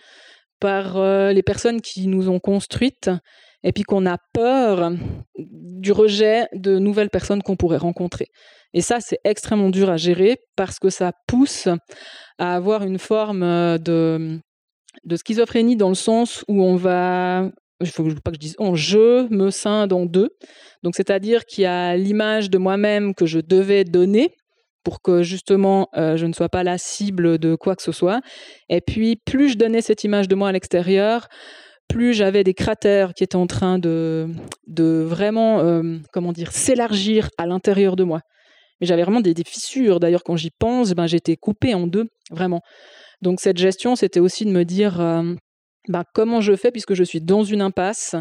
par 0.59 1.01
les 1.31 1.43
personnes 1.43 1.81
qui 1.81 2.07
nous 2.07 2.29
ont 2.29 2.39
construites 2.39 3.09
et 3.63 3.73
puis 3.73 3.83
qu'on 3.83 4.05
a 4.05 4.17
peur 4.31 4.91
du 5.37 5.91
rejet 5.91 6.47
de 6.53 6.77
nouvelles 6.77 7.09
personnes 7.09 7.41
qu'on 7.41 7.55
pourrait 7.55 7.77
rencontrer. 7.77 8.27
Et 8.73 8.81
ça, 8.81 8.99
c'est 8.99 9.19
extrêmement 9.23 9.69
dur 9.69 9.89
à 9.89 9.97
gérer 9.97 10.37
parce 10.55 10.79
que 10.79 10.89
ça 10.89 11.13
pousse 11.27 11.67
à 12.37 12.55
avoir 12.55 12.83
une 12.83 12.99
forme 12.99 13.41
de, 13.79 14.39
de 15.03 15.15
schizophrénie 15.15 15.75
dans 15.75 15.89
le 15.89 15.95
sens 15.95 16.45
où 16.47 16.61
on 16.61 16.75
va 16.75 17.49
il 17.81 17.87
faut 17.87 18.03
pas 18.23 18.31
que 18.31 18.35
je 18.35 18.39
dise 18.39 18.55
on, 18.59 18.75
je 18.75 19.27
me 19.33 19.49
scinde 19.49 19.93
en 19.93 20.05
deux. 20.05 20.29
Donc, 20.83 20.95
c'est-à-dire 20.95 21.45
qu'il 21.45 21.63
y 21.63 21.67
a 21.67 21.95
l'image 21.97 22.49
de 22.49 22.57
moi-même 22.57 23.13
que 23.13 23.25
je 23.25 23.39
devais 23.39 23.83
donner 23.83 24.31
pour 24.83 25.01
que 25.01 25.23
justement 25.23 25.89
je 25.95 26.25
ne 26.25 26.33
sois 26.33 26.47
pas 26.47 26.63
la 26.63 26.77
cible 26.77 27.39
de 27.39 27.55
quoi 27.55 27.75
que 27.75 27.81
ce 27.81 27.91
soit. 27.91 28.21
Et 28.69 28.81
puis, 28.81 29.15
plus 29.25 29.49
je 29.49 29.57
donnais 29.57 29.81
cette 29.81 30.03
image 30.03 30.27
de 30.27 30.35
moi 30.35 30.49
à 30.49 30.51
l'extérieur, 30.51 31.27
plus 31.87 32.13
j'avais 32.13 32.43
des 32.43 32.53
cratères 32.53 33.13
qui 33.13 33.23
étaient 33.23 33.35
en 33.35 33.47
train 33.47 33.79
de, 33.79 34.27
de 34.67 35.03
vraiment, 35.07 35.59
euh, 35.59 35.97
comment 36.11 36.33
dire, 36.33 36.51
s'élargir 36.51 37.29
à 37.37 37.45
l'intérieur 37.45 37.95
de 37.95 38.03
moi. 38.03 38.21
Mais 38.81 38.87
j'avais 38.87 39.03
vraiment 39.03 39.21
des, 39.21 39.33
fissures. 39.45 39.99
D'ailleurs, 39.99 40.23
quand 40.23 40.35
j'y 40.35 40.51
pense, 40.51 40.91
ben, 40.91 41.07
j'étais 41.07 41.37
coupée 41.37 41.73
en 41.73 41.87
deux, 41.87 42.07
vraiment. 42.31 42.61
Donc 43.21 43.39
cette 43.39 43.57
gestion, 43.57 43.95
c'était 43.95 44.19
aussi 44.19 44.45
de 44.45 44.51
me 44.51 44.65
dire 44.65 44.99
euh, 44.99 45.33
ben, 45.87 46.03
comment 46.13 46.41
je 46.41 46.55
fais 46.55 46.71
puisque 46.71 46.93
je 46.93 47.03
suis 47.03 47.21
dans 47.21 47.43
une 47.43 47.61
impasse? 47.61 48.15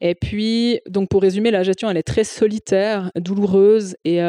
Et 0.00 0.14
puis, 0.14 0.80
donc 0.88 1.08
pour 1.08 1.22
résumer, 1.22 1.50
la 1.50 1.62
gestion, 1.62 1.90
elle 1.90 1.96
est 1.96 2.02
très 2.02 2.24
solitaire, 2.24 3.10
douloureuse 3.16 3.96
et 4.04 4.20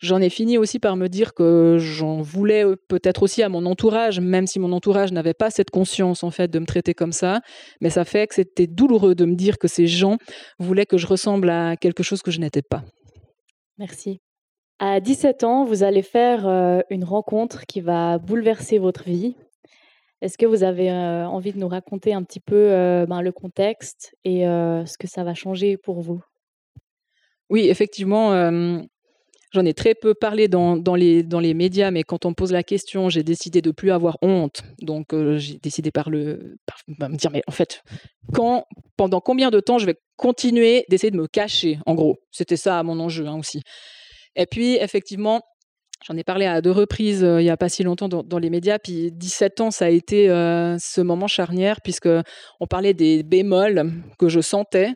J'en 0.00 0.20
ai 0.20 0.30
fini 0.30 0.58
aussi 0.58 0.78
par 0.78 0.94
me 0.94 1.08
dire 1.08 1.34
que 1.34 1.76
j'en 1.80 2.20
voulais 2.20 2.64
peut-être 2.86 3.24
aussi 3.24 3.42
à 3.42 3.48
mon 3.48 3.66
entourage, 3.66 4.20
même 4.20 4.46
si 4.46 4.60
mon 4.60 4.70
entourage 4.70 5.10
n'avait 5.10 5.34
pas 5.34 5.50
cette 5.50 5.70
conscience 5.70 6.22
en 6.22 6.30
fait 6.30 6.48
de 6.48 6.60
me 6.60 6.66
traiter 6.66 6.94
comme 6.94 7.10
ça. 7.10 7.40
Mais 7.80 7.90
ça 7.90 8.04
fait 8.04 8.28
que 8.28 8.36
c'était 8.36 8.68
douloureux 8.68 9.16
de 9.16 9.24
me 9.24 9.34
dire 9.34 9.58
que 9.58 9.66
ces 9.66 9.88
gens 9.88 10.18
voulaient 10.60 10.86
que 10.86 10.98
je 10.98 11.06
ressemble 11.08 11.50
à 11.50 11.76
quelque 11.76 12.04
chose 12.04 12.22
que 12.22 12.30
je 12.30 12.38
n'étais 12.38 12.62
pas. 12.62 12.84
Merci. 13.76 14.20
À 14.78 15.00
17 15.00 15.42
ans, 15.42 15.64
vous 15.64 15.82
allez 15.82 16.02
faire 16.02 16.46
une 16.90 17.02
rencontre 17.02 17.66
qui 17.66 17.80
va 17.80 18.18
bouleverser 18.18 18.78
votre 18.78 19.02
vie. 19.04 19.34
Est-ce 20.20 20.36
que 20.36 20.46
vous 20.46 20.64
avez 20.64 20.90
envie 20.90 21.52
de 21.52 21.58
nous 21.58 21.68
raconter 21.68 22.12
un 22.12 22.22
petit 22.22 22.40
peu 22.40 22.70
ben, 23.08 23.22
le 23.22 23.32
contexte 23.32 24.16
et 24.24 24.42
ce 24.42 24.98
que 24.98 25.06
ça 25.06 25.22
va 25.22 25.34
changer 25.34 25.76
pour 25.76 26.00
vous? 26.00 26.20
Oui, 27.50 27.68
effectivement, 27.68 28.32
J'en 29.52 29.64
ai 29.64 29.72
très 29.72 29.94
peu 29.94 30.14
parlé 30.14 30.46
dans, 30.46 30.76
les, 30.94 31.22
dans 31.22 31.40
les 31.40 31.54
médias, 31.54 31.90
mais 31.90 32.02
quand 32.02 32.26
on 32.26 32.30
me 32.30 32.34
pose 32.34 32.52
la 32.52 32.62
question, 32.62 33.08
j'ai 33.08 33.22
décidé 33.22 33.62
de 33.62 33.70
plus 33.70 33.90
avoir 33.90 34.18
honte. 34.20 34.62
Donc, 34.82 35.06
j'ai 35.36 35.58
décidé 35.58 35.90
par 35.90 36.10
le, 36.10 36.58
me 36.98 37.16
dire, 37.16 37.30
mais 37.30 37.42
en 37.46 37.52
fait, 37.52 37.82
quand, 38.34 38.66
pendant 38.98 39.20
combien 39.20 39.50
de 39.50 39.60
temps 39.60 39.78
je 39.78 39.86
vais 39.86 39.96
continuer 40.16 40.84
d'essayer 40.90 41.10
de 41.10 41.16
me 41.16 41.26
cacher, 41.26 41.78
en 41.86 41.94
gros? 41.94 42.18
C'était 42.30 42.58
ça 42.58 42.82
mon 42.82 43.00
enjeu 43.00 43.26
hein, 43.26 43.38
aussi. 43.38 43.62
Et 44.36 44.44
puis, 44.44 44.76
effectivement, 44.76 45.40
J'en 46.06 46.16
ai 46.16 46.24
parlé 46.24 46.46
à 46.46 46.60
deux 46.60 46.70
reprises 46.70 47.24
euh, 47.24 47.40
il 47.40 47.44
n'y 47.44 47.50
a 47.50 47.56
pas 47.56 47.68
si 47.68 47.82
longtemps 47.82 48.08
dans, 48.08 48.38
les 48.38 48.50
médias. 48.50 48.78
Puis 48.78 49.10
17 49.12 49.60
ans, 49.60 49.70
ça 49.70 49.86
a 49.86 49.88
été 49.88 50.30
euh, 50.30 50.76
ce 50.78 51.00
moment 51.00 51.26
charnière 51.26 51.80
puisque 51.80 52.08
on 52.60 52.66
parlait 52.66 52.94
des 52.94 53.22
bémols 53.22 53.92
que 54.18 54.28
je 54.28 54.40
sentais. 54.40 54.94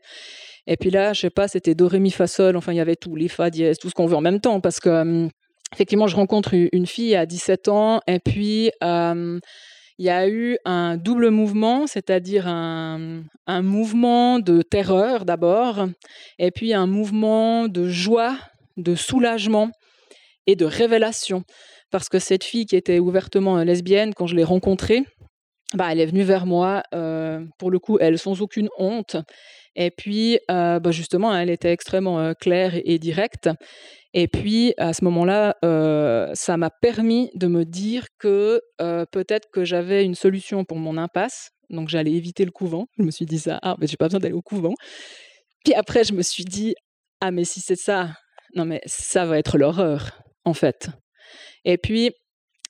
Et 0.69 0.77
puis 0.77 0.91
là, 0.91 1.13
je 1.13 1.23
sais 1.23 1.31
pas, 1.31 1.49
c'était 1.49 1.75
do, 1.75 1.89
ré, 1.89 1.99
mi, 1.99 2.13
fa, 2.13 2.29
sol. 2.29 2.57
Enfin, 2.57 2.73
il 2.73 2.77
y 2.77 2.81
avait 2.81 2.97
tout, 2.97 3.17
les 3.17 3.29
fa, 3.29 3.51
dièse, 3.51 3.79
tout 3.79 3.89
ce 3.89 3.95
qu'on 3.95 4.07
veut 4.07 4.17
en 4.17 4.21
même 4.21 4.41
temps. 4.41 4.61
Parce 4.61 4.79
que, 4.79 5.29
effectivement, 5.73 6.07
je 6.07 6.15
rencontre 6.15 6.55
une 6.55 6.87
fille 6.87 7.17
à 7.17 7.27
17 7.27 7.67
ans. 7.67 8.01
Et 8.07 8.21
puis, 8.21 8.71
il 10.03 10.07
y 10.07 10.11
a 10.11 10.29
eu 10.29 10.59
un 10.65 10.97
double 10.97 11.31
mouvement, 11.31 11.87
c'est-à-dire 11.87 12.47
un, 12.47 13.23
mouvement 13.49 14.39
de 14.39 14.63
terreur 14.63 15.25
d'abord, 15.25 15.87
et 16.39 16.51
puis 16.51 16.75
un 16.75 16.87
mouvement 16.87 17.69
de 17.69 17.89
joie, 17.89 18.37
de 18.77 18.95
soulagement 18.95 19.71
et 20.47 20.57
de 20.57 20.65
révélation. 20.65 21.45
Parce 21.91 22.09
que 22.09 22.19
cette 22.19 22.45
fille 22.45 22.67
qui 22.67 22.77
était 22.77 22.99
ouvertement 22.99 23.63
lesbienne, 23.63 24.15
quand 24.15 24.27
je 24.27 24.35
l'ai 24.35 24.45
rencontrée, 24.45 25.05
bah, 25.75 25.89
elle 25.91 26.01
est 26.01 26.07
venue 26.07 26.23
vers 26.23 26.47
moi, 26.47 26.83
pour 27.59 27.71
le 27.71 27.79
coup, 27.79 27.99
elle 28.01 28.19
sans 28.19 28.41
aucune 28.43 28.69
honte. 28.79 29.17
Et 29.75 29.91
puis, 29.91 30.39
bah, 30.49 30.81
justement, 30.91 31.35
elle 31.37 31.51
était 31.51 31.73
extrêmement 31.73 32.33
claire 32.35 32.73
et, 32.85 32.99
directe. 32.99 33.51
Et 34.15 34.29
puis, 34.29 34.75
à 34.77 34.93
ce 34.93 35.05
moment-là, 35.05 35.57
ça 36.35 36.57
m'a 36.57 36.71
permis 36.71 37.31
de 37.35 37.47
me 37.47 37.65
dire 37.65 38.07
que 38.19 38.61
peut-être 38.79 39.49
que 39.53 39.65
j'avais 39.65 40.05
une 40.05 40.15
solution 40.15 40.65
pour 40.65 40.79
mon 40.79 40.97
impasse. 40.97 41.51
Donc, 41.71 41.89
j'allais 41.89 42.13
éviter 42.13 42.45
le 42.45 42.51
couvent. 42.51 42.87
Je 42.99 43.03
me 43.03 43.11
suis 43.11 43.27
dit 43.27 43.39
ça, 43.39 43.59
ah, 43.63 43.77
mais 43.79 43.87
j'ai 43.87 43.97
pas 43.97 44.07
besoin 44.07 44.21
d'aller 44.21 44.35
au 44.35 44.43
couvent. 44.43 44.75
Puis 45.65 45.75
après, 45.75 46.05
je 46.05 46.13
me 46.13 46.23
suis 46.23 46.45
dit, 46.45 46.75
ah, 47.21 47.31
mais 47.31 47.45
si 47.45 47.61
c'est 47.61 47.77
ça, 47.77 48.11
non, 48.55 48.67
mais 48.67 48.83
ça 48.85 49.25
va 49.25 49.39
être 49.39 49.57
l'horreur, 49.57 50.22
en 50.45 50.55
fait. 50.55 50.89
Et 51.65 51.79
puis, 51.79 52.13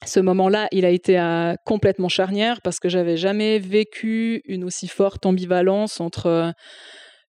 ce 0.04 0.20
moment-là, 0.20 0.68
il 0.72 0.84
a 0.84 0.90
été 0.90 1.16
complètement 1.64 2.08
charnière 2.08 2.60
parce 2.62 2.80
que 2.80 2.88
j'avais 2.88 3.16
jamais 3.16 3.58
vécu 3.58 4.42
une 4.46 4.64
aussi 4.64 4.88
forte 4.88 5.26
ambivalence 5.26 6.00
entre 6.00 6.52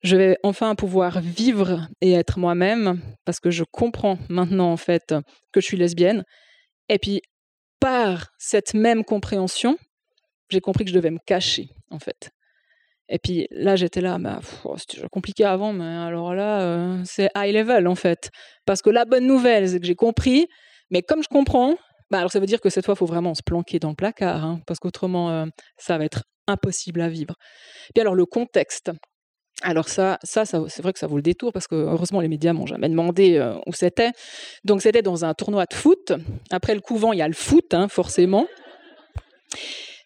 je 0.01 0.17
vais 0.17 0.37
enfin 0.43 0.75
pouvoir 0.75 1.21
vivre 1.21 1.87
et 2.01 2.11
être 2.13 2.37
moi-même 2.37 3.01
parce 3.25 3.39
que 3.39 3.51
je 3.51 3.63
comprends 3.63 4.17
maintenant 4.29 4.71
en 4.71 4.77
fait 4.77 5.15
que 5.53 5.61
je 5.61 5.65
suis 5.65 5.77
lesbienne. 5.77 6.23
Et 6.89 6.99
puis 6.99 7.21
par 7.79 8.27
cette 8.37 8.73
même 8.73 9.03
compréhension, 9.05 9.77
j'ai 10.49 10.59
compris 10.59 10.83
que 10.83 10.89
je 10.89 10.95
devais 10.95 11.11
me 11.11 11.19
cacher 11.25 11.69
en 11.89 11.99
fait. 11.99 12.31
Et 13.09 13.19
puis 13.19 13.47
là, 13.51 13.75
j'étais 13.75 14.01
là, 14.01 14.17
bah, 14.17 14.39
c'était 14.77 15.07
compliqué 15.09 15.43
avant, 15.43 15.73
mais 15.73 15.83
alors 15.83 16.33
là, 16.33 16.61
euh, 16.61 17.01
c'est 17.05 17.29
high 17.35 17.53
level 17.53 17.87
en 17.87 17.95
fait. 17.95 18.31
Parce 18.65 18.81
que 18.81 18.89
la 18.89 19.05
bonne 19.05 19.27
nouvelle, 19.27 19.69
c'est 19.69 19.79
que 19.79 19.85
j'ai 19.85 19.95
compris, 19.95 20.47
mais 20.89 21.01
comme 21.01 21.21
je 21.21 21.27
comprends, 21.27 21.75
bah, 22.09 22.19
alors 22.19 22.31
ça 22.31 22.39
veut 22.39 22.45
dire 22.45 22.61
que 22.61 22.69
cette 22.69 22.85
fois, 22.85 22.93
il 22.95 22.97
faut 22.97 23.05
vraiment 23.05 23.35
se 23.35 23.43
planquer 23.43 23.79
dans 23.79 23.89
le 23.89 23.95
placard, 23.95 24.43
hein, 24.43 24.61
parce 24.67 24.79
qu'autrement, 24.79 25.31
euh, 25.31 25.45
ça 25.77 25.97
va 25.97 26.05
être 26.05 26.23
impossible 26.47 27.01
à 27.01 27.09
vivre. 27.09 27.35
Puis 27.93 28.01
alors 28.01 28.15
le 28.15 28.25
contexte. 28.25 28.91
Alors 29.61 29.87
ça, 29.87 30.19
ça, 30.23 30.45
c'est 30.45 30.81
vrai 30.81 30.91
que 30.91 30.99
ça 30.99 31.07
vaut 31.07 31.15
le 31.15 31.21
détour 31.21 31.53
parce 31.53 31.67
que 31.67 31.75
heureusement 31.75 32.19
les 32.19 32.27
médias 32.27 32.51
m'ont 32.51 32.65
jamais 32.65 32.89
demandé 32.89 33.37
euh, 33.37 33.55
où 33.65 33.73
c'était. 33.73 34.11
Donc 34.65 34.81
c'était 34.81 35.01
dans 35.01 35.23
un 35.23 35.33
tournoi 35.33 35.65
de 35.65 35.73
foot. 35.73 36.11
Après 36.51 36.75
le 36.75 36.81
couvent, 36.81 37.13
il 37.13 37.19
y 37.19 37.21
a 37.21 37.27
le 37.27 37.33
foot, 37.33 37.73
hein, 37.73 37.87
forcément. 37.87 38.47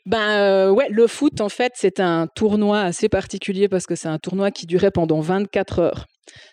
Ben 0.08 0.40
euh, 0.40 0.72
ouais, 0.72 0.88
le 0.90 1.06
foot 1.06 1.42
en 1.42 1.50
fait 1.50 1.74
c'est 1.76 2.00
un 2.00 2.28
tournoi 2.28 2.80
assez 2.80 3.10
particulier 3.10 3.68
parce 3.68 3.86
que 3.86 3.96
c'est 3.96 4.08
un 4.08 4.20
tournoi 4.20 4.52
qui 4.52 4.66
durait 4.66 4.90
pendant 4.90 5.20
24 5.20 5.80
heures. 5.80 6.06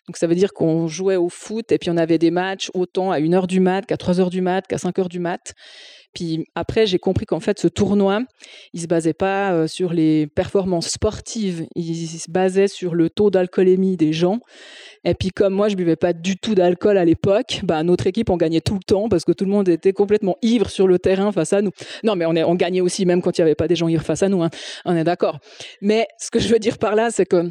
Donc 0.09 0.17
ça 0.17 0.27
veut 0.27 0.35
dire 0.35 0.53
qu'on 0.53 0.89
jouait 0.89 1.15
au 1.15 1.29
foot 1.29 1.71
et 1.71 1.79
puis 1.79 1.89
on 1.89 1.97
avait 1.97 2.19
des 2.19 2.33
matchs 2.33 2.69
autant 2.75 3.13
à 3.13 3.21
1h 3.21 3.47
du 3.47 3.61
mat 3.61 3.87
qu'à 3.87 3.95
3h 3.95 4.29
du 4.29 4.41
mat 4.41 4.67
qu'à 4.67 4.75
5h 4.75 5.09
du 5.09 5.21
mat. 5.21 5.55
Puis 6.15 6.47
après, 6.55 6.87
j'ai 6.87 6.99
compris 6.99 7.27
qu'en 7.27 7.41
fait, 7.41 7.59
ce 7.59 7.69
tournoi, 7.69 8.21
il 8.73 8.81
se 8.81 8.87
basait 8.87 9.13
pas 9.13 9.53
euh, 9.53 9.67
sur 9.67 9.93
les 9.93 10.27
performances 10.29 10.89
sportives, 10.89 11.67
il 11.75 12.07
se 12.07 12.31
basait 12.31 12.69
sur 12.69 12.95
le 12.95 13.11
taux 13.11 13.31
d'alcoolémie 13.31 13.97
des 13.97 14.13
gens. 14.13 14.39
Et 15.05 15.15
puis 15.15 15.31
comme 15.31 15.53
moi, 15.53 15.69
je 15.69 15.75
buvais 15.75 15.97
pas 15.97 16.13
du 16.13 16.37
tout 16.37 16.55
d'alcool 16.55 16.97
à 16.97 17.05
l'époque, 17.05 17.61
bah, 17.65 17.83
notre 17.83 18.07
équipe, 18.07 18.31
on 18.31 18.37
gagnait 18.37 18.61
tout 18.61 18.75
le 18.75 18.85
temps 18.85 19.09
parce 19.09 19.25
que 19.25 19.33
tout 19.33 19.45
le 19.45 19.51
monde 19.51 19.69
était 19.69 19.93
complètement 19.93 20.37
ivre 20.41 20.71
sur 20.71 20.87
le 20.87 20.99
terrain 20.99 21.33
face 21.33 21.53
à 21.53 21.61
nous. 21.61 21.73
Non, 22.05 22.17
mais 22.17 22.27
on, 22.27 22.35
est, 22.35 22.45
on 22.45 22.55
gagnait 22.55 22.81
aussi 22.81 23.05
même 23.05 23.21
quand 23.21 23.37
il 23.37 23.41
n'y 23.41 23.47
avait 23.47 23.55
pas 23.55 23.69
des 23.69 23.77
gens 23.77 23.89
ivres 23.89 24.05
face 24.05 24.23
à 24.23 24.29
nous. 24.29 24.43
Hein. 24.43 24.51
On 24.85 24.97
est 24.97 25.05
d'accord. 25.05 25.41
Mais 25.81 26.07
ce 26.19 26.31
que 26.31 26.39
je 26.39 26.49
veux 26.49 26.59
dire 26.59 26.79
par 26.79 26.95
là, 26.95 27.11
c'est 27.11 27.27
que 27.27 27.51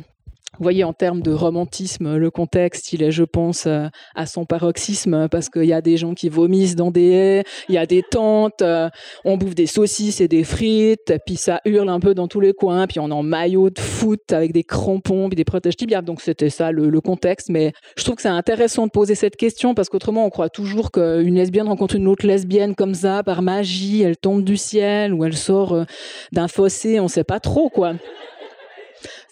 vous 0.60 0.64
voyez, 0.64 0.84
en 0.84 0.94
termes 0.94 1.22
de 1.22 1.32
romantisme, 1.32 2.16
le 2.16 2.30
contexte, 2.30 2.94
il 2.94 3.02
est, 3.02 3.12
je 3.12 3.24
pense, 3.24 3.66
euh, 3.66 3.88
à 4.14 4.28
son 4.28 4.46
paroxysme 4.46 5.28
parce 5.30 5.50
qu'il 5.50 5.66
y 5.66 5.74
a 5.74 5.82
des 5.82 5.98
gens 5.98 6.14
qui 6.14 6.30
vomissent 6.30 6.76
dans 6.76 6.92
des 6.92 7.10
haies, 7.10 7.44
il 7.70 7.76
y 7.76 7.80
a 7.80 7.88
des 7.88 8.04
tentes, 8.04 8.62
euh, 8.62 8.88
on 9.26 9.38
bouffe 9.38 9.56
des 9.56 9.66
saucisses 9.66 10.22
et 10.22 10.28
des 10.28 10.44
frites, 10.44 11.12
puis 11.26 11.38
ça 11.38 11.60
hurle 11.66 11.90
un 11.90 12.00
peu 12.00 12.14
dans 12.14 12.28
tous 12.28 12.40
les 12.40 12.54
coins, 12.54 12.86
puis 12.86 13.00
on 13.00 13.10
est 13.10 13.14
en 13.14 13.24
maillot 13.24 13.72
de 13.72 13.80
foot 13.80 14.32
avec 14.32 14.54
des 14.54 14.64
crampons, 14.64 15.28
puis 15.28 15.36
des 15.36 15.44
protèges 15.44 15.76
tibias. 15.76 16.04
Donc 16.04 16.22
c'était 16.22 16.52
ça 16.52 16.72
le, 16.72 17.02
contexte. 17.02 17.50
Mais 17.50 17.74
je 17.98 18.04
trouve 18.04 18.18
que 18.18 18.22
c'est 18.22 18.28
intéressant 18.28 18.86
de 18.86 18.92
poser 18.92 19.16
cette 19.16 19.36
question 19.36 19.74
parce 19.74 19.90
qu'autrement, 19.90 20.26
on 20.26 20.30
croit 20.30 20.50
toujours 20.50 20.92
qu'une 20.92 21.36
lesbienne 21.36 21.68
rencontre 21.68 21.96
une 21.96 22.08
autre 22.08 22.28
lesbienne 22.28 22.76
comme 22.76 22.94
ça, 22.94 23.24
par 23.24 23.42
magie, 23.42 24.04
elle 24.04 24.18
tombe 24.18 24.44
du 24.44 24.56
ciel 24.56 25.14
ou 25.14 25.26
elle 25.26 25.36
sort 25.36 25.74
euh, 25.74 25.84
d'un 26.32 26.48
fossé, 26.48 27.00
on 27.00 27.04
ne 27.04 27.10
sait 27.10 27.24
pas 27.24 27.40
trop, 27.40 27.70
quoi. 27.70 27.94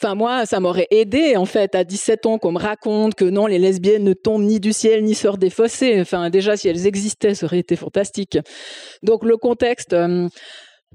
Enfin, 0.03 0.15
moi, 0.15 0.47
ça 0.47 0.59
m'aurait 0.59 0.87
aidé, 0.89 1.35
en 1.37 1.45
fait, 1.45 1.75
à 1.75 1.83
17 1.83 2.25
ans, 2.25 2.39
qu'on 2.39 2.53
me 2.53 2.57
raconte 2.57 3.13
que 3.13 3.25
non, 3.25 3.45
les 3.45 3.59
lesbiennes 3.59 4.03
ne 4.03 4.13
tombent 4.13 4.41
ni 4.41 4.59
du 4.59 4.73
ciel 4.73 5.03
ni 5.03 5.13
sortent 5.13 5.39
des 5.39 5.51
fossés. 5.51 6.01
Enfin, 6.01 6.31
déjà, 6.31 6.57
si 6.57 6.67
elles 6.67 6.87
existaient, 6.87 7.35
ça 7.35 7.45
aurait 7.45 7.59
été 7.59 7.75
fantastique. 7.75 8.39
Donc, 9.03 9.23
le 9.23 9.37
contexte. 9.37 9.93
Euh, 9.93 10.27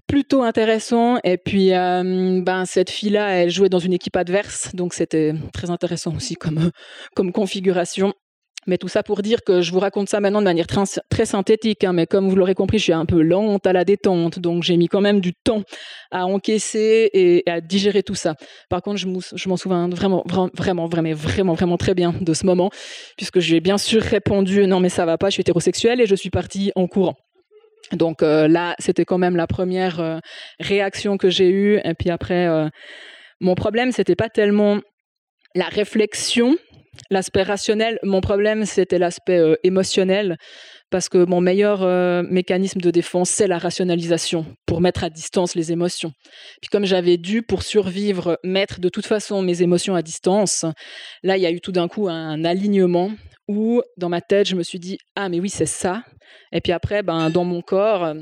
plutôt 0.07 0.43
intéressant 0.43 1.19
et 1.25 1.37
puis 1.37 1.73
euh, 1.73 2.41
ben 2.43 2.65
cette 2.65 2.91
fille 2.91 3.11
là 3.11 3.31
elle 3.31 3.51
jouait 3.51 3.71
dans 3.71 3.79
une 3.79 3.95
équipe 3.95 4.15
adverse 4.15 4.71
donc 4.75 4.95
c'était 4.95 5.33
très 5.53 5.71
intéressant 5.71 6.15
aussi 6.15 6.37
comme 6.37 6.71
comme 7.17 7.33
configuration 7.33 8.13
mais 8.67 8.79
tout 8.79 8.89
ça 8.89 9.03
pour 9.03 9.23
dire 9.23 9.43
que 9.45 9.61
je 9.61 9.73
vous 9.73 9.79
raconte 9.79 10.09
ça 10.09 10.21
maintenant 10.21 10.41
de 10.41 10.45
manière 10.45 10.67
très, 10.67 11.27
synthétique, 11.27 11.85
hein, 11.85 11.93
mais 11.93 12.07
comme 12.07 12.29
vous 12.29 12.37
l'aurez 12.37 12.55
compris, 12.55 12.79
je 12.79 12.85
suis 12.85 12.93
un 12.93 13.07
peu 13.07 13.23
lente 13.23 13.67
à 13.67 13.73
la 13.73 13.85
détente, 13.85 14.39
donc 14.39 14.63
j'ai 14.63 14.77
mis 14.77 14.89
quand 14.89 15.01
même 15.01 15.21
du 15.21 15.33
temps 15.35 15.63
à 16.11 16.27
encaisser 16.27 17.11
et 17.13 17.43
à 17.47 17.61
digérer 17.61 18.03
tout 18.03 18.15
ça. 18.15 18.35
Par 18.69 18.83
contre, 18.83 18.99
je 18.99 19.49
m'en 19.49 19.57
souviens 19.57 19.89
vraiment, 19.89 20.23
vraiment, 20.27 20.51
vraiment, 20.55 20.87
vraiment, 20.87 21.55
vraiment 21.55 21.77
très 21.77 21.95
bien 21.95 22.15
de 22.21 22.35
ce 22.35 22.47
moment, 22.47 22.71
puisque 23.17 23.41
j'ai 23.41 23.61
bien 23.61 23.79
sûr 23.79 24.03
répondu 24.03 24.67
non 24.67 24.81
mais 24.81 24.89
ça 24.89 25.07
va 25.07 25.19
pas, 25.19 25.29
je 25.29 25.35
suis 25.35 25.41
hétérosexuelle 25.41 26.01
et 26.01 26.07
je 26.07 26.15
suis 26.15 26.31
partie 26.31 26.73
en 26.77 26.87
courant. 26.87 27.17
Donc 27.93 28.23
euh, 28.23 28.49
là, 28.49 28.75
c'était 28.79 29.05
quand 29.05 29.19
même 29.19 29.37
la 29.37 29.47
première 29.47 30.01
euh, 30.01 30.19
réaction 30.59 31.17
que 31.17 31.31
j'ai 31.31 31.49
eue. 31.49 31.81
Et 31.85 31.95
puis 31.95 32.11
après, 32.11 32.47
euh, 32.47 32.69
mon 33.41 33.55
problème, 33.55 33.93
c'était 33.93 34.17
pas 34.17 34.29
tellement 34.29 34.81
la 35.55 35.67
réflexion 35.67 36.57
L'aspect 37.11 37.43
rationnel, 37.43 37.99
mon 38.03 38.21
problème, 38.21 38.65
c'était 38.65 38.99
l'aspect 38.99 39.39
euh, 39.39 39.55
émotionnel, 39.63 40.37
parce 40.91 41.09
que 41.09 41.25
mon 41.25 41.41
meilleur 41.41 41.83
euh, 41.83 42.23
mécanisme 42.23 42.81
de 42.81 42.91
défense, 42.91 43.31
c'est 43.31 43.47
la 43.47 43.59
rationalisation, 43.59 44.47
pour 44.67 44.81
mettre 44.81 45.05
à 45.05 45.11
distance 45.11 45.55
les 45.55 45.73
émotions. 45.73 46.13
Puis 46.61 46.69
comme 46.71 46.85
j'avais 46.85 47.17
dû, 47.17 47.43
pour 47.43 47.63
survivre, 47.63 48.39
mettre 48.45 48.81
de 48.81 48.89
toute 48.89 49.07
façon 49.07 49.43
mes 49.43 49.63
émotions 49.63 49.95
à 49.95 50.03
distance, 50.03 50.65
là, 51.23 51.37
il 51.37 51.43
y 51.43 51.47
a 51.47 51.51
eu 51.51 51.61
tout 51.61 51.73
d'un 51.73 51.89
coup 51.89 52.09
un 52.09 52.45
alignement 52.45 53.11
où, 53.49 53.83
dans 53.97 54.09
ma 54.09 54.21
tête, 54.21 54.49
je 54.49 54.57
me 54.57 54.63
suis 54.63 54.79
dit, 54.79 54.99
ah 55.15 55.29
mais 55.29 55.41
oui, 55.41 55.49
c'est 55.49 55.67
ça. 55.67 56.03
Et 56.53 56.61
puis 56.61 56.73
après, 56.73 57.03
ben, 57.03 57.31
dans 57.31 57.45
mon 57.45 57.63
corps, 57.63 58.15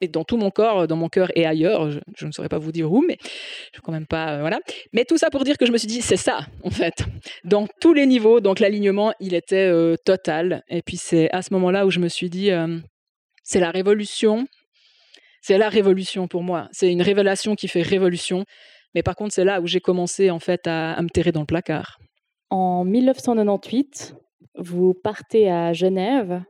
et 0.00 0.08
dans 0.08 0.24
tout 0.24 0.36
mon 0.36 0.50
corps, 0.50 0.86
dans 0.86 0.96
mon 0.96 1.08
cœur 1.08 1.30
et 1.34 1.46
ailleurs. 1.46 1.90
Je, 1.90 2.26
ne 2.26 2.32
saurais 2.32 2.48
pas 2.48 2.58
vous 2.58 2.72
dire 2.72 2.92
où, 2.92 3.02
mais 3.06 3.18
je 3.74 3.80
quand 3.80 3.92
même 3.92 4.06
pas. 4.06 4.34
Euh, 4.34 4.40
voilà. 4.40 4.60
Mais 4.92 5.04
tout 5.04 5.18
ça 5.18 5.30
pour 5.30 5.44
dire 5.44 5.56
que 5.58 5.66
je 5.66 5.72
me 5.72 5.78
suis 5.78 5.88
dit, 5.88 6.02
c'est 6.02 6.16
ça, 6.16 6.46
en 6.62 6.70
fait. 6.70 7.04
Dans 7.44 7.66
tous 7.80 7.94
les 7.94 8.06
niveaux, 8.06 8.40
donc 8.40 8.60
l'alignement, 8.60 9.12
il 9.20 9.34
était 9.34 9.68
euh, 9.68 9.96
total. 10.04 10.62
Et 10.68 10.82
puis 10.82 10.96
c'est 10.96 11.30
à 11.32 11.42
ce 11.42 11.52
moment-là 11.54 11.86
où 11.86 11.90
je 11.90 12.00
me 12.00 12.08
suis 12.08 12.30
dit, 12.30 12.50
c'est 13.42 13.60
la 13.60 13.70
révolution. 13.70 14.46
C'est 15.40 15.58
la 15.58 15.68
révolution 15.68 16.26
pour 16.26 16.42
moi. 16.42 16.68
C'est 16.72 16.90
une 16.90 17.02
révélation 17.02 17.54
qui 17.54 17.68
fait 17.68 17.82
révolution. 17.82 18.44
Mais 18.94 19.02
par 19.02 19.14
contre, 19.14 19.32
c'est 19.32 19.44
là 19.44 19.60
où 19.60 19.66
j'ai 19.66 19.80
commencé, 19.80 20.30
en 20.30 20.40
fait, 20.40 20.66
à 20.66 21.00
me 21.02 21.08
terrer 21.08 21.30
dans 21.30 21.40
le 21.40 21.46
placard. 21.46 21.98
En 22.50 22.84
1998, 22.84 24.14
vous 24.56 24.94
partez 24.94 25.50
à 25.50 25.72
Genève 25.72 26.42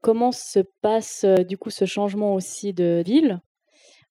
Comment 0.00 0.32
se 0.32 0.60
passe 0.80 1.24
du 1.24 1.58
coup 1.58 1.70
ce 1.70 1.84
changement 1.84 2.34
aussi 2.34 2.72
de 2.72 3.02
ville? 3.04 3.40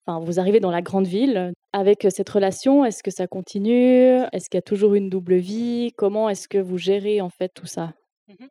Enfin, 0.05 0.23
vous 0.23 0.39
arrivez 0.39 0.59
dans 0.59 0.71
la 0.71 0.81
grande 0.81 1.07
ville 1.07 1.53
avec 1.73 2.07
cette 2.09 2.29
relation. 2.29 2.85
Est-ce 2.85 3.03
que 3.03 3.11
ça 3.11 3.27
continue? 3.27 4.23
Est-ce 4.31 4.49
qu'il 4.49 4.57
y 4.57 4.59
a 4.59 4.63
toujours 4.63 4.95
une 4.95 5.09
double 5.09 5.35
vie? 5.35 5.91
Comment 5.97 6.29
est-ce 6.29 6.47
que 6.47 6.57
vous 6.57 6.77
gérez 6.77 7.21
en 7.21 7.29
fait 7.29 7.49
tout 7.53 7.65
ça? 7.65 7.93
Mmh 8.27 8.45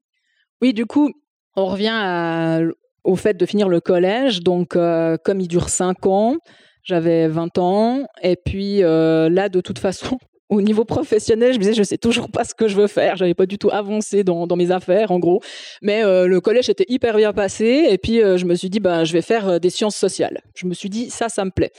Oui, 0.63 0.73
du 0.73 0.87
coup, 0.87 1.13
on 1.57 1.67
revient 1.67 2.71
au 3.05 3.17
fait 3.17 3.35
de 3.37 3.47
finir 3.47 3.69
le 3.69 3.81
collège. 3.81 4.41
Donc, 4.43 4.71
comme 4.71 5.41
il 5.41 5.49
dure 5.49 5.69
cinq 5.69 6.07
ans, 6.07 6.37
j'avais 6.83 7.29
20 7.29 7.59
ans. 7.59 8.05
Et 8.23 8.37
puis 8.37 8.81
là, 8.81 9.49
de 9.49 9.61
toute 9.61 9.79
façon, 9.81 10.19
au 10.51 10.61
niveau 10.61 10.85
professionnel, 10.85 11.53
je 11.53 11.59
me 11.59 11.63
disais, 11.63 11.75
je 11.75 11.83
sais 11.85 11.97
toujours 11.97 12.29
pas 12.29 12.43
ce 12.43 12.55
que 12.55 12.67
je 12.67 12.77
veux 12.77 12.89
faire. 12.89 13.17
J'avais 13.17 13.35
pas 13.35 13.47
du 13.47 13.57
tout 13.57 13.71
avancé 13.71 14.25
dans, 14.25 14.57
mes 14.57 14.73
affaires, 14.73 15.13
en 15.13 15.21
gros. 15.21 15.41
Mais 15.81 16.05
euh, 16.05 16.27
le 16.27 16.41
collège 16.41 16.69
était 16.69 16.85
hyper 16.89 17.17
bien 17.17 17.33
passé. 17.33 17.87
Et 17.89 17.99
puis, 17.99 18.21
euh, 18.21 18.37
je 18.37 18.45
me 18.45 18.57
suis 18.57 18.69
dit, 18.69 18.81
ben, 18.81 19.05
je 19.05 19.13
vais 19.13 19.23
faire 19.23 19.49
euh, 19.49 19.59
des 19.61 19.71
sciences 19.71 19.97
sociales. 19.97 20.43
Je 20.57 20.67
me 20.67 20.75
suis 20.75 20.91
dit, 20.91 21.09
ça, 21.09 21.29
ça 21.29 21.45
me 21.45 21.51
plaît. 21.51 21.71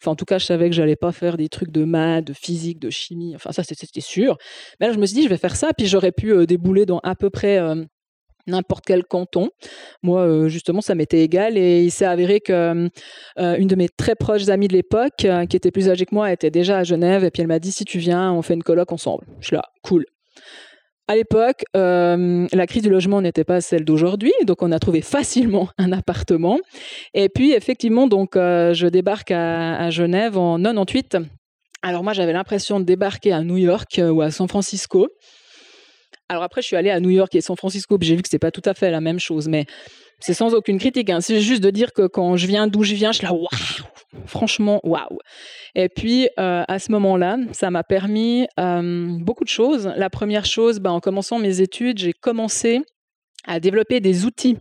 Enfin, 0.00 0.12
en 0.12 0.14
tout 0.14 0.24
cas, 0.24 0.38
je 0.38 0.46
savais 0.46 0.70
que 0.70 0.76
j'allais 0.76 0.96
pas 0.96 1.10
faire 1.10 1.36
des 1.36 1.48
trucs 1.48 1.72
de 1.72 1.84
maths, 1.84 2.24
de 2.24 2.32
physique, 2.32 2.78
de 2.78 2.88
chimie. 2.88 3.34
Enfin, 3.34 3.50
ça, 3.50 3.64
c'était 3.64 4.00
sûr. 4.00 4.38
Mais 4.78 4.86
là, 4.86 4.92
je 4.92 4.98
me 4.98 5.06
suis 5.06 5.16
dit, 5.16 5.24
je 5.24 5.28
vais 5.28 5.36
faire 5.36 5.56
ça. 5.56 5.72
Puis, 5.76 5.88
j'aurais 5.88 6.12
pu 6.12 6.46
débouler 6.46 6.86
dans 6.86 7.00
à 7.02 7.16
peu 7.16 7.30
près 7.30 7.58
n'importe 8.46 8.84
quel 8.86 9.04
canton. 9.04 9.50
Moi, 10.02 10.22
euh, 10.22 10.48
justement, 10.48 10.80
ça 10.80 10.94
m'était 10.94 11.22
égal 11.22 11.56
et 11.56 11.82
il 11.82 11.90
s'est 11.90 12.04
avéré 12.04 12.40
que 12.40 12.88
euh, 13.38 13.56
une 13.56 13.68
de 13.68 13.76
mes 13.76 13.88
très 13.88 14.14
proches 14.14 14.48
amies 14.48 14.68
de 14.68 14.72
l'époque, 14.72 15.24
euh, 15.24 15.46
qui 15.46 15.56
était 15.56 15.70
plus 15.70 15.88
âgée 15.88 16.06
que 16.06 16.14
moi, 16.14 16.32
était 16.32 16.50
déjà 16.50 16.78
à 16.78 16.84
Genève 16.84 17.24
et 17.24 17.30
puis 17.30 17.42
elle 17.42 17.48
m'a 17.48 17.58
dit 17.58 17.72
si 17.72 17.84
tu 17.84 17.98
viens, 17.98 18.32
on 18.32 18.42
fait 18.42 18.54
une 18.54 18.62
coloc 18.62 18.92
ensemble. 18.92 19.26
Je 19.40 19.48
suis 19.48 19.56
là, 19.56 19.62
cool. 19.82 20.04
À 21.08 21.16
l'époque, 21.16 21.64
la 21.74 22.66
crise 22.68 22.84
du 22.84 22.88
logement 22.88 23.20
n'était 23.20 23.42
pas 23.42 23.60
celle 23.60 23.84
d'aujourd'hui, 23.84 24.32
donc 24.46 24.62
on 24.62 24.70
a 24.70 24.78
trouvé 24.78 25.00
facilement 25.00 25.68
un 25.78 25.90
appartement. 25.90 26.60
Et 27.14 27.28
puis, 27.28 27.50
effectivement, 27.50 28.06
donc 28.06 28.34
je 28.36 28.86
débarque 28.86 29.32
à, 29.32 29.76
à 29.76 29.90
Genève 29.90 30.38
en 30.38 30.56
98. 30.62 31.16
Alors 31.82 32.04
moi, 32.04 32.12
j'avais 32.12 32.32
l'impression 32.32 32.78
de 32.78 32.84
débarquer 32.84 33.32
à 33.32 33.42
New 33.42 33.56
York 33.56 34.00
ou 34.00 34.22
à 34.22 34.30
San 34.30 34.46
Francisco. 34.46 35.08
Alors 36.30 36.44
après, 36.44 36.62
je 36.62 36.68
suis 36.68 36.76
allée 36.76 36.90
à 36.90 37.00
New 37.00 37.10
York 37.10 37.34
et 37.34 37.40
San 37.40 37.56
Francisco, 37.56 37.98
j'ai 38.00 38.14
vu 38.14 38.22
que 38.22 38.28
c'est 38.28 38.38
pas 38.38 38.52
tout 38.52 38.62
à 38.64 38.72
fait 38.72 38.92
la 38.92 39.00
même 39.00 39.18
chose, 39.18 39.48
mais 39.48 39.66
c'est 40.20 40.32
sans 40.32 40.54
aucune 40.54 40.78
critique. 40.78 41.10
Hein. 41.10 41.20
C'est 41.20 41.40
juste 41.40 41.60
de 41.60 41.70
dire 41.70 41.92
que 41.92 42.06
quand 42.06 42.36
je 42.36 42.46
viens 42.46 42.68
d'où 42.68 42.84
je 42.84 42.94
viens, 42.94 43.10
je 43.10 43.18
suis 43.18 43.26
là, 43.26 43.32
waouh, 43.32 43.48
franchement, 44.26 44.80
waouh. 44.84 45.18
Et 45.74 45.88
puis 45.88 46.28
euh, 46.38 46.62
à 46.68 46.78
ce 46.78 46.92
moment-là, 46.92 47.36
ça 47.50 47.72
m'a 47.72 47.82
permis 47.82 48.46
euh, 48.60 49.08
beaucoup 49.18 49.42
de 49.42 49.48
choses. 49.48 49.92
La 49.96 50.08
première 50.08 50.44
chose, 50.44 50.78
ben, 50.78 50.92
en 50.92 51.00
commençant 51.00 51.40
mes 51.40 51.60
études, 51.60 51.98
j'ai 51.98 52.12
commencé 52.12 52.80
à 53.46 53.60
développer 53.60 54.00
des 54.00 54.24
outils 54.24 54.58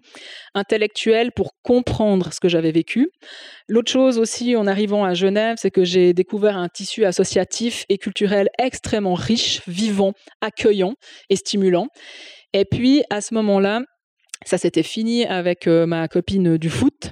intellectuels 0.54 1.32
pour 1.32 1.52
comprendre 1.64 2.34
ce 2.34 2.40
que 2.40 2.48
j'avais 2.48 2.72
vécu. 2.72 3.10
L'autre 3.68 3.92
chose 3.92 4.18
aussi, 4.18 4.56
en 4.56 4.68
arrivant 4.68 5.04
à 5.04 5.14
Genève, 5.14 5.58
c'est 5.60 5.72
que 5.72 5.84
j'ai 5.84 6.14
découvert 6.14 6.58
un 6.58 6.70
tissu 6.70 7.06
associatif 7.06 7.86
et 7.90 7.98
culturel 7.98 8.50
extrêmement 8.58 9.16
riche, 9.16 9.62
vivant, 9.68 10.14
accueillant 10.42 10.94
et 11.30 11.36
stimulant. 11.36 11.88
Et 12.54 12.66
puis, 12.66 13.04
à 13.10 13.22
ce 13.22 13.34
moment-là, 13.34 13.82
ça 14.46 14.58
s'était 14.58 14.84
fini 14.84 15.26
avec 15.26 15.68
euh, 15.68 15.86
ma 15.86 16.08
copine 16.08 16.58
du 16.58 16.70
foot 16.70 17.12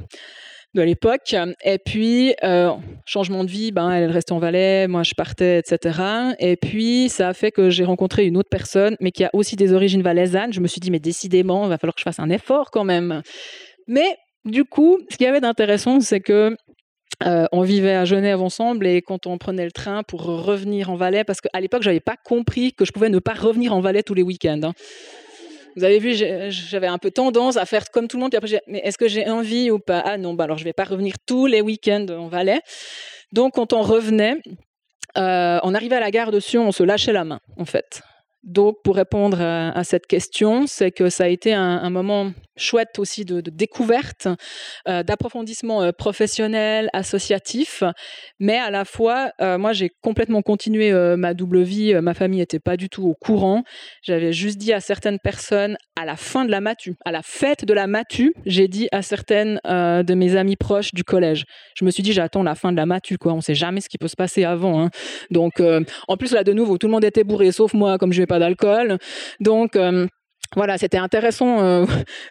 de 0.73 0.81
l'époque. 0.81 1.35
Et 1.63 1.77
puis, 1.77 2.35
euh, 2.43 2.71
changement 3.05 3.43
de 3.43 3.49
vie, 3.49 3.71
ben, 3.71 3.91
elle 3.91 4.11
restait 4.11 4.33
en 4.33 4.39
Valais, 4.39 4.87
moi 4.87 5.03
je 5.03 5.13
partais, 5.15 5.59
etc. 5.59 5.99
Et 6.39 6.55
puis, 6.55 7.09
ça 7.09 7.29
a 7.29 7.33
fait 7.33 7.51
que 7.51 7.69
j'ai 7.69 7.83
rencontré 7.83 8.25
une 8.25 8.37
autre 8.37 8.49
personne, 8.49 8.95
mais 8.99 9.11
qui 9.11 9.23
a 9.23 9.29
aussi 9.33 9.55
des 9.55 9.73
origines 9.73 10.03
valaisannes. 10.03 10.53
Je 10.53 10.59
me 10.59 10.67
suis 10.67 10.79
dit, 10.79 10.91
mais 10.91 10.99
décidément, 10.99 11.65
il 11.65 11.69
va 11.69 11.77
falloir 11.77 11.95
que 11.95 12.01
je 12.01 12.03
fasse 12.03 12.19
un 12.19 12.29
effort 12.29 12.71
quand 12.71 12.83
même. 12.83 13.21
Mais 13.87 14.17
du 14.45 14.65
coup, 14.65 14.99
ce 15.09 15.17
qu'il 15.17 15.25
y 15.25 15.29
avait 15.29 15.41
d'intéressant, 15.41 15.99
c'est 15.99 16.19
que 16.19 16.55
euh, 17.25 17.45
on 17.51 17.61
vivait 17.61 17.95
à 17.95 18.05
Genève 18.05 18.41
ensemble 18.41 18.85
et 18.85 19.01
quand 19.01 19.25
on 19.25 19.37
prenait 19.39 19.65
le 19.65 19.71
train 19.71 20.03
pour 20.03 20.21
revenir 20.23 20.91
en 20.91 20.95
Valais, 20.95 21.23
parce 21.23 21.41
qu'à 21.41 21.59
l'époque, 21.59 21.81
je 21.81 21.89
n'avais 21.89 21.99
pas 21.99 22.15
compris 22.23 22.73
que 22.73 22.85
je 22.85 22.91
pouvais 22.91 23.09
ne 23.09 23.19
pas 23.19 23.33
revenir 23.33 23.73
en 23.73 23.79
Valais 23.79 24.03
tous 24.03 24.13
les 24.13 24.21
week-ends. 24.21 24.59
Hein. 24.63 24.73
Vous 25.77 25.83
avez 25.83 25.99
vu, 25.99 26.15
j'avais 26.49 26.87
un 26.87 26.97
peu 26.97 27.11
tendance 27.11 27.55
à 27.55 27.65
faire 27.65 27.91
comme 27.91 28.07
tout 28.07 28.17
le 28.17 28.21
monde. 28.23 28.31
Puis 28.31 28.37
après, 28.37 28.63
mais 28.67 28.79
est-ce 28.79 28.97
que 28.97 29.07
j'ai 29.07 29.29
envie 29.29 29.69
ou 29.69 29.77
pas? 29.77 29.99
Ah 29.99 30.17
non, 30.17 30.33
bah 30.33 30.45
alors 30.45 30.57
je 30.57 30.63
vais 30.63 30.73
pas 30.73 30.85
revenir 30.85 31.13
tous 31.25 31.45
les 31.45 31.61
week-ends 31.61 32.07
en 32.09 32.27
Valais. 32.27 32.61
Donc 33.31 33.53
quand 33.53 33.73
on 33.73 33.83
revenait, 33.83 34.41
euh, 35.17 35.59
on 35.63 35.73
arrivait 35.73 35.95
à 35.95 35.99
la 35.99 36.11
gare 36.11 36.31
de 36.31 36.39
Sion, 36.39 36.67
on 36.67 36.71
se 36.71 36.83
lâchait 36.83 37.13
la 37.13 37.23
main, 37.23 37.39
en 37.57 37.65
fait. 37.65 38.01
Donc, 38.43 38.77
pour 38.83 38.95
répondre 38.95 39.41
à, 39.41 39.83
cette 39.83 40.07
question, 40.07 40.67
c'est 40.67 40.91
que 40.91 41.09
ça 41.09 41.25
a 41.25 41.27
été 41.27 41.53
un, 41.53 41.89
moment 41.89 42.31
chouette 42.57 42.99
aussi 42.99 43.25
de, 43.25 43.41
découverte, 43.41 44.27
euh, 44.87 45.03
d'approfondissement 45.03 45.83
euh, 45.83 45.91
professionnel, 45.91 46.89
associatif, 46.93 47.83
mais 48.39 48.57
à 48.57 48.71
la 48.71 48.85
fois, 48.85 49.31
euh, 49.41 49.57
moi, 49.57 49.73
j'ai 49.73 49.91
complètement 50.01 50.41
continué 50.41 50.91
ma 51.17 51.33
double 51.33 51.61
vie. 51.61 51.93
Ma 51.95 52.13
famille 52.13 52.39
n'était 52.39 52.59
pas 52.59 52.77
du 52.77 52.89
tout 52.89 53.03
au 53.03 53.13
courant. 53.13 53.63
J'avais 54.01 54.33
juste 54.33 54.57
dit 54.57 54.73
à 54.73 54.79
certaines 54.79 55.19
personnes 55.19 55.77
à 55.95 56.05
la 56.05 56.15
fin 56.15 56.45
de 56.45 56.51
la 56.51 56.61
matu, 56.61 56.95
à 57.05 57.11
la 57.11 57.21
fête 57.23 57.65
de 57.65 57.73
la 57.73 57.87
matu, 57.87 58.33
j'ai 58.45 58.67
dit 58.67 58.87
à 58.91 59.01
certaines 59.01 59.59
de 59.65 60.13
mes 60.13 60.35
amies 60.35 60.55
proches 60.55 60.93
du 60.93 61.03
collège. 61.03 61.45
Je 61.75 61.85
me 61.85 61.91
suis 61.91 62.03
dit, 62.03 62.13
j'attends 62.13 62.43
la 62.43 62.55
fin 62.55 62.71
de 62.71 62.77
la 62.77 62.85
matu, 62.85 63.17
quoi. 63.17 63.33
On 63.33 63.37
ne 63.37 63.41
sait 63.41 63.55
jamais 63.55 63.81
ce 63.81 63.89
qui 63.89 63.97
peut 63.97 64.07
se 64.07 64.15
passer 64.15 64.43
avant. 64.43 64.81
Hein. 64.81 64.89
Donc, 65.31 65.61
en 66.07 66.17
plus 66.17 66.31
là, 66.31 66.43
de 66.43 66.53
nouveau, 66.53 66.77
tout 66.77 66.87
le 66.87 66.91
monde 66.91 67.03
était 67.05 67.23
bourré, 67.23 67.51
sauf 67.51 67.73
moi, 67.73 67.97
comme 67.97 68.13
je 68.13 68.21
vais 68.21 68.27
pas 68.27 68.39
d'alcool. 68.39 68.97
Donc, 69.39 69.77
voilà, 70.55 70.77
c'était 70.77 70.97
intéressant 70.97 71.61
euh, 71.61 71.85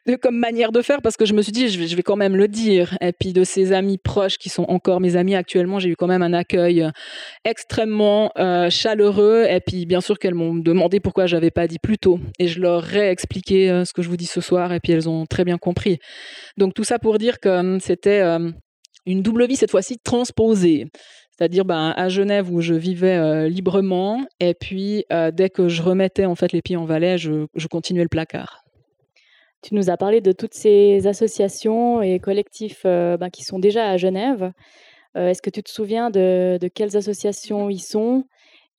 comme 0.22 0.37
manière 0.37 0.72
de 0.72 0.83
faire 0.83 1.02
parce 1.02 1.16
que 1.16 1.24
je 1.24 1.35
me 1.35 1.42
suis 1.42 1.52
dit, 1.52 1.68
je 1.68 1.96
vais, 1.96 2.02
quand 2.02 2.16
même 2.16 2.37
le 2.37 2.48
dire. 2.48 2.96
Et 3.00 3.12
puis 3.12 3.33
de 3.33 3.44
ces 3.44 3.72
amis 3.72 3.98
proches 3.98 4.38
qui 4.38 4.48
sont 4.48 4.64
encore 4.68 5.00
mes 5.00 5.16
amis 5.16 5.35
actuellement, 5.35 5.79
j'ai 5.79 5.90
eu 5.90 5.96
quand 5.96 6.07
même 6.07 6.22
un 6.22 6.33
accueil 6.33 6.88
extrêmement 7.44 8.31
euh, 8.38 8.70
chaleureux. 8.70 9.46
Et 9.48 9.61
puis 9.61 9.87
bien 9.87 10.00
sûr 10.00 10.18
qu'elles 10.18 10.35
m'ont 10.35 10.55
demandé 10.55 11.00
pourquoi 11.00 11.26
j'avais 11.26 11.50
pas 11.50 11.66
dit 11.66 11.79
plus 11.79 11.98
tôt. 11.98 12.18
Et 12.38 12.48
je 12.48 12.61
leur 12.61 12.94
ai 12.94 13.11
expliqué 13.11 13.83
ce 13.85 13.92
que 13.92 14.02
je 14.02 14.09
vous 14.09 14.16
dis 14.16 14.26
ce 14.26 14.40
soir. 14.40 14.72
Et 14.72 14.81
puis 14.81 14.92
elles 14.92 15.09
ont 15.09 15.26
très 15.26 15.44
bien 15.44 15.59
compris. 15.59 15.98
Donc 16.57 16.74
tout 16.74 16.85
ça 16.85 16.98
pour 16.98 17.18
dire 17.18 17.40
que 17.40 17.79
c'était 17.81 18.22
une 19.07 19.22
double 19.22 19.46
vie 19.46 19.57
cette 19.57 19.70
fois-ci 19.70 19.98
transposée. 19.98 20.87
C'est-à-dire 21.37 21.64
ben, 21.64 21.92
à 21.96 22.09
Genève 22.09 22.53
où 22.53 22.61
je 22.61 22.75
vivais 22.75 23.49
librement, 23.49 24.25
et 24.40 24.55
puis 24.55 25.05
dès 25.33 25.51
que 25.51 25.68
je 25.68 25.83
remettais 25.83 26.25
en 26.25 26.35
fait 26.35 26.53
les 26.53 26.62
pieds 26.62 26.77
en 26.77 26.85
Valais, 26.85 27.18
je, 27.18 27.66
continuais 27.68 28.03
le 28.03 28.09
placard. 28.09 28.64
Tu 29.62 29.75
nous 29.75 29.90
as 29.90 29.96
parlé 29.96 30.20
de 30.20 30.33
toutes 30.33 30.55
ces 30.55 31.07
associations 31.07 32.01
et 32.01 32.20
collectifs 32.20 32.85
ben, 32.85 33.29
qui 33.31 33.42
sont 33.44 33.59
déjà 33.59 33.90
à 33.90 33.96
Genève. 33.96 34.53
Est-ce 35.14 35.42
que 35.42 35.51
tu 35.51 35.62
te 35.62 35.70
souviens 35.70 36.11
de, 36.11 36.59
de 36.61 36.68
quelles 36.68 36.96
associations 36.96 37.68
ils 37.68 37.83
sont 37.83 38.25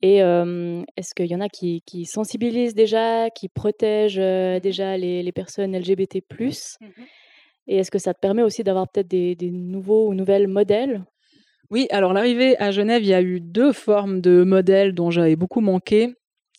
et 0.01 0.17
est-ce 0.17 1.15
qu'il 1.15 1.25
y 1.25 1.35
en 1.35 1.41
a 1.41 1.49
qui, 1.49 2.05
sensibilisent 2.05 2.75
déjà, 2.75 3.29
qui 3.29 3.49
protègent 3.49 4.61
déjà 4.61 4.97
les, 4.97 5.31
personnes 5.31 5.75
LGBT 5.75 6.17
mmh 6.17 6.49
Et 7.67 7.77
est-ce 7.77 7.91
que 7.91 7.99
ça 7.99 8.13
te 8.13 8.19
permet 8.19 8.43
aussi 8.43 8.63
d'avoir 8.63 8.87
peut-être 8.87 9.07
des, 9.07 9.35
des, 9.35 9.49
nouveaux 9.51 10.07
ou 10.07 10.13
nouvelles 10.13 10.47
modèles? 10.47 11.03
Oui, 11.69 11.87
alors 11.91 12.13
l'arrivée 12.13 12.57
à 12.61 12.71
Genève, 12.71 13.03
il 13.03 13.09
y 13.09 13.13
a 13.13 13.21
eu 13.21 13.41
deux 13.41 13.73
formes 13.73 14.21
de 14.21 14.43
modèles 14.43 14.93
dont 14.93 15.11
j'avais 15.11 15.35
beaucoup 15.35 15.59
manqué. 15.59 16.15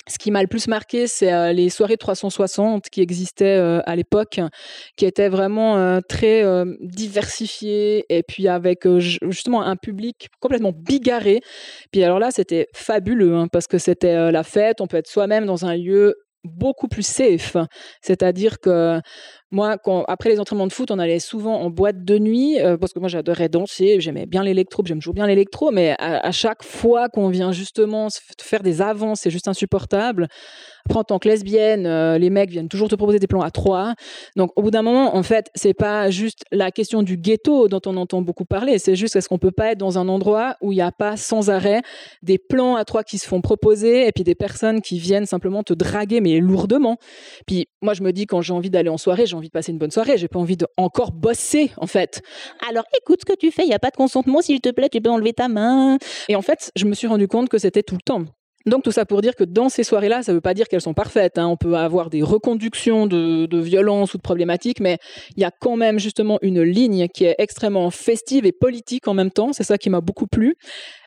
Ce 0.06 0.18
qui 0.18 0.30
m'a 0.30 0.40
le 0.42 0.48
plus 0.48 0.68
marqué, 0.68 1.06
c'est 1.06 1.32
euh, 1.32 1.52
les 1.52 1.68
soirées 1.68 1.98
360 1.98 2.88
qui 2.88 3.02
existaient 3.02 3.58
euh, 3.58 3.80
à 3.84 3.94
l'époque, 3.94 4.40
qui 4.96 5.04
étaient 5.06 5.28
vraiment 5.28 5.76
euh, 5.76 6.00
très 6.06 6.44
diversifiées 6.80 8.04
et 8.08 8.22
puis 8.22 8.48
avec 8.48 8.86
justement 8.98 9.62
un 9.62 9.76
public 9.76 10.28
complètement 10.40 10.72
bigarré. 10.72 11.40
Puis 11.92 12.04
alors 12.04 12.18
là, 12.18 12.30
c'était 12.30 12.68
fabuleux 12.74 13.34
hein, 13.34 13.48
parce 13.50 13.66
que 13.66 13.78
c'était 13.78 14.30
la 14.30 14.42
fête, 14.42 14.80
on 14.80 14.86
peut 14.86 14.96
être 14.98 15.08
soi-même 15.08 15.46
dans 15.46 15.64
un 15.64 15.76
lieu 15.76 16.14
beaucoup 16.44 16.88
plus 16.88 17.06
safe. 17.06 17.56
C'est-à-dire 18.02 18.60
que 18.60 19.00
moi, 19.50 19.76
après 20.08 20.28
les 20.28 20.40
entraînements 20.40 20.66
de 20.66 20.72
foot, 20.72 20.90
on 20.90 20.98
allait 20.98 21.20
souvent 21.20 21.60
en 21.60 21.70
boîte 21.70 22.04
de 22.04 22.18
nuit, 22.18 22.60
euh, 22.60 22.76
parce 22.76 22.92
que 22.92 22.98
moi 22.98 23.08
j'adorais 23.08 23.48
danser, 23.48 23.98
j'aimais 23.98 24.26
bien 24.26 24.42
l'électro, 24.42 24.82
j'aime 24.84 24.98
toujours 24.98 25.14
bien 25.14 25.26
l'électro, 25.26 25.70
mais 25.70 25.94
à, 25.98 26.30
chaque 26.32 26.62
fois 26.62 27.08
qu'on 27.08 27.28
vient 27.28 27.52
justement 27.52 28.08
faire 28.40 28.62
des 28.62 28.82
avances, 28.82 29.20
c'est 29.22 29.30
juste 29.30 29.48
insupportable. 29.48 30.28
Après, 30.84 31.00
en 31.00 31.04
tant 31.04 31.18
que 31.18 31.28
lesbienne, 31.28 31.86
euh, 31.86 32.16
les 32.16 32.30
mecs 32.30 32.50
viennent 32.50 32.68
toujours 32.68 32.88
te 32.88 32.94
proposer 32.94 33.18
des 33.18 33.26
plans 33.26 33.42
à 33.42 33.50
trois. 33.50 33.94
Donc, 34.36 34.52
au 34.56 34.62
bout 34.62 34.70
d'un 34.70 34.80
moment, 34.80 35.16
en 35.16 35.22
fait, 35.22 35.50
c'est 35.54 35.74
pas 35.74 36.10
juste 36.10 36.44
la 36.50 36.70
question 36.70 37.02
du 37.02 37.18
ghetto 37.18 37.68
dont 37.68 37.80
on 37.84 37.96
entend 37.96 38.22
beaucoup 38.22 38.46
parler, 38.46 38.78
c'est 38.78 38.96
juste 38.96 39.14
est-ce 39.16 39.28
qu'on 39.28 39.38
peut 39.38 39.50
pas 39.50 39.72
être 39.72 39.78
dans 39.78 39.98
un 39.98 40.08
endroit 40.08 40.56
où 40.62 40.72
il 40.72 40.76
n'y 40.76 40.82
a 40.82 40.92
pas 40.92 41.16
sans 41.16 41.50
arrêt 41.50 41.82
des 42.22 42.38
plans 42.38 42.76
à 42.76 42.84
trois 42.84 43.02
qui 43.02 43.18
se 43.18 43.26
font 43.26 43.42
proposer 43.42 44.06
et 44.06 44.12
puis 44.12 44.24
des 44.24 44.34
personnes 44.34 44.80
qui 44.80 44.98
viennent 44.98 45.26
simplement 45.26 45.62
te 45.62 45.74
draguer, 45.74 46.20
mais 46.20 46.38
lourdement. 46.38 46.96
Puis, 47.46 47.68
moi, 47.82 47.92
je 47.92 48.02
me 48.02 48.12
dis, 48.12 48.26
quand 48.26 48.40
j'ai 48.40 48.54
envie 48.54 48.70
d'aller 48.70 48.88
en 48.88 48.98
soirée, 48.98 49.26
envie 49.38 49.48
de 49.48 49.52
passer 49.52 49.72
une 49.72 49.78
bonne 49.78 49.90
soirée, 49.90 50.18
j'ai 50.18 50.28
pas 50.28 50.38
envie 50.38 50.56
de 50.56 50.66
encore 50.76 51.12
bosser 51.12 51.70
en 51.78 51.86
fait. 51.86 52.22
Alors 52.68 52.84
écoute 52.96 53.20
ce 53.20 53.32
que 53.32 53.38
tu 53.38 53.50
fais, 53.50 53.62
il 53.62 53.68
y 53.68 53.74
a 53.74 53.78
pas 53.78 53.90
de 53.90 53.96
consentement, 53.96 54.42
s'il 54.42 54.60
te 54.60 54.70
plaît, 54.70 54.88
tu 54.88 55.00
peux 55.00 55.10
enlever 55.10 55.32
ta 55.32 55.48
main. 55.48 55.98
Et 56.28 56.36
en 56.36 56.42
fait, 56.42 56.70
je 56.76 56.84
me 56.84 56.94
suis 56.94 57.06
rendu 57.06 57.28
compte 57.28 57.48
que 57.48 57.58
c'était 57.58 57.82
tout 57.82 57.94
le 57.94 58.02
temps. 58.02 58.24
Donc 58.66 58.82
tout 58.82 58.92
ça 58.92 59.04
pour 59.04 59.22
dire 59.22 59.34
que 59.34 59.44
dans 59.44 59.68
ces 59.68 59.84
soirées-là, 59.84 60.22
ça 60.22 60.32
ne 60.32 60.36
veut 60.36 60.40
pas 60.40 60.54
dire 60.54 60.68
qu'elles 60.68 60.80
sont 60.80 60.94
parfaites. 60.94 61.38
Hein. 61.38 61.46
On 61.46 61.56
peut 61.56 61.76
avoir 61.76 62.10
des 62.10 62.22
reconductions 62.22 63.06
de, 63.06 63.46
de 63.46 63.58
violence 63.58 64.14
ou 64.14 64.18
de 64.18 64.22
problématiques, 64.22 64.80
mais 64.80 64.98
il 65.36 65.40
y 65.40 65.44
a 65.44 65.50
quand 65.50 65.76
même 65.76 65.98
justement 65.98 66.38
une 66.42 66.62
ligne 66.62 67.08
qui 67.08 67.24
est 67.24 67.36
extrêmement 67.38 67.90
festive 67.90 68.44
et 68.46 68.52
politique 68.52 69.08
en 69.08 69.14
même 69.14 69.30
temps. 69.30 69.52
C'est 69.52 69.64
ça 69.64 69.78
qui 69.78 69.90
m'a 69.90 70.00
beaucoup 70.00 70.26
plu. 70.26 70.56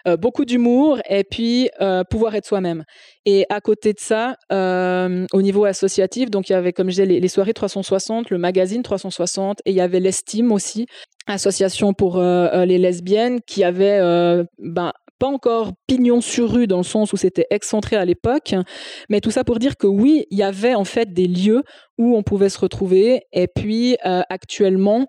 Euh, 0.08 0.18
beaucoup 0.18 0.46
d'humour 0.46 1.00
et 1.08 1.24
puis 1.24 1.70
euh, 1.80 2.04
pouvoir 2.04 2.34
être 2.34 2.46
soi-même. 2.46 2.84
Et 3.26 3.46
à 3.50 3.62
côté 3.62 3.94
de 3.94 4.00
ça, 4.00 4.36
euh, 4.52 5.28
au 5.32 5.44
niveau 5.44 5.66
associatif, 5.66 6.32
donc 6.32 6.50
il 6.50 6.54
y 6.54 6.56
avait, 6.56 6.74
comme 6.74 6.88
je 6.88 6.94
disais, 6.94 7.06
les, 7.06 7.20
les, 7.20 7.28
soirées 7.28 7.54
360, 7.54 8.32
le 8.32 8.40
magazine 8.40 8.82
360, 8.82 9.60
et 9.66 9.72
il 9.72 9.76
y 9.76 9.82
avait 9.82 10.00
l'Estime 10.00 10.52
aussi, 10.52 10.88
association 11.28 11.94
pour 11.94 12.20
les 12.20 12.78
lesbiennes, 12.80 13.42
qui 13.46 13.64
avait 13.64 14.00
ben, 14.58 14.92
pas 15.22 15.28
encore 15.28 15.74
pignon 15.86 16.20
sur 16.20 16.52
rue 16.52 16.66
dans 16.66 16.78
le 16.78 16.84
sens 16.84 17.14
où 17.14 17.16
c'était 17.16 17.46
excentré 17.52 17.96
à 17.96 18.06
l'époque, 18.06 18.56
mais 19.08 19.22
tout 19.22 19.30
ça 19.30 19.44
pour 19.44 19.60
dire 19.60 19.78
que 19.78 19.86
oui, 19.86 20.26
il 20.32 20.40
y 20.40 20.42
avait 20.42 20.74
en 20.74 20.84
fait 20.84 21.14
des 21.14 21.28
lieux 21.28 21.62
où 22.00 22.18
on 22.18 22.24
pouvait 22.24 22.50
se 22.50 22.58
retrouver. 22.58 23.22
Et 23.32 23.48
puis 23.48 23.98
euh, 24.04 24.24
actuellement, 24.32 25.06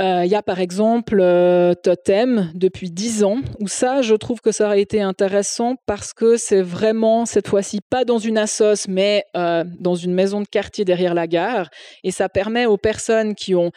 euh, 0.00 0.22
il 0.24 0.30
y 0.32 0.34
a 0.34 0.42
par 0.42 0.58
exemple 0.58 1.20
euh, 1.20 1.74
Totem 1.74 2.50
depuis 2.56 2.90
10 2.90 3.22
ans, 3.22 3.38
où 3.60 3.68
ça, 3.68 4.02
je 4.02 4.16
trouve 4.16 4.40
que 4.40 4.50
ça 4.50 4.66
aurait 4.66 4.80
été 4.80 5.00
intéressant 5.00 5.76
parce 5.86 6.12
que 6.12 6.36
c'est 6.36 6.62
vraiment 6.62 7.24
cette 7.24 7.46
fois-ci 7.46 7.78
pas 7.88 8.04
dans 8.04 8.18
une 8.18 8.38
assoce, 8.38 8.88
mais 8.88 9.22
dans 9.32 9.94
une 9.94 10.12
maison 10.12 10.40
de 10.40 10.48
quartier 10.48 10.84
derrière 10.84 11.14
la 11.14 11.28
gare. 11.28 11.68
Et 12.02 12.10
ça 12.10 12.28
permet 12.28 12.66
aux 12.66 12.78
personnes 12.78 13.36
qui 13.36 13.54
ont 13.54 13.70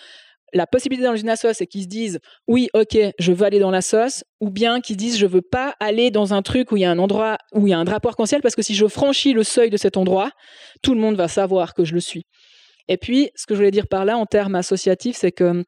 la 0.53 0.67
possibilité 0.67 1.05
dans 1.05 1.15
une 1.15 1.35
sauce 1.35 1.61
et 1.61 1.67
qui 1.67 1.83
se 1.83 1.87
disent 1.87 2.19
oui, 2.47 2.69
ok, 2.73 2.97
je 3.17 3.31
veux 3.31 3.45
aller 3.45 3.59
dans 3.59 3.71
la 3.71 3.81
sauce, 3.81 4.23
ou 4.39 4.49
bien 4.49 4.81
qui 4.81 4.95
disent 4.95 5.17
je 5.17 5.25
veux 5.25 5.41
pas 5.41 5.75
aller 5.79 6.11
dans 6.11 6.33
un 6.33 6.41
truc 6.41 6.71
où 6.71 6.77
il 6.77 6.81
y 6.81 6.85
a 6.85 6.91
un 6.91 6.99
endroit 6.99 7.37
où 7.53 7.67
il 7.67 7.71
y 7.71 7.73
a 7.73 7.77
un 7.77 7.85
drapeau 7.85 8.09
arc-en-ciel 8.09 8.41
parce 8.41 8.55
que 8.55 8.61
si 8.61 8.75
je 8.75 8.87
franchis 8.87 9.33
le 9.33 9.43
seuil 9.43 9.69
de 9.69 9.77
cet 9.77 9.97
endroit, 9.97 10.31
tout 10.81 10.93
le 10.93 11.01
monde 11.01 11.15
va 11.15 11.27
savoir 11.27 11.73
que 11.73 11.83
je 11.83 11.93
le 11.93 11.99
suis. 11.99 12.25
Et 12.87 12.97
puis, 12.97 13.29
ce 13.35 13.45
que 13.45 13.53
je 13.53 13.59
voulais 13.59 13.71
dire 13.71 13.87
par 13.87 14.03
là 14.03 14.17
en 14.17 14.25
termes 14.25 14.55
associatifs, 14.55 15.15
c'est 15.15 15.31
que 15.31 15.63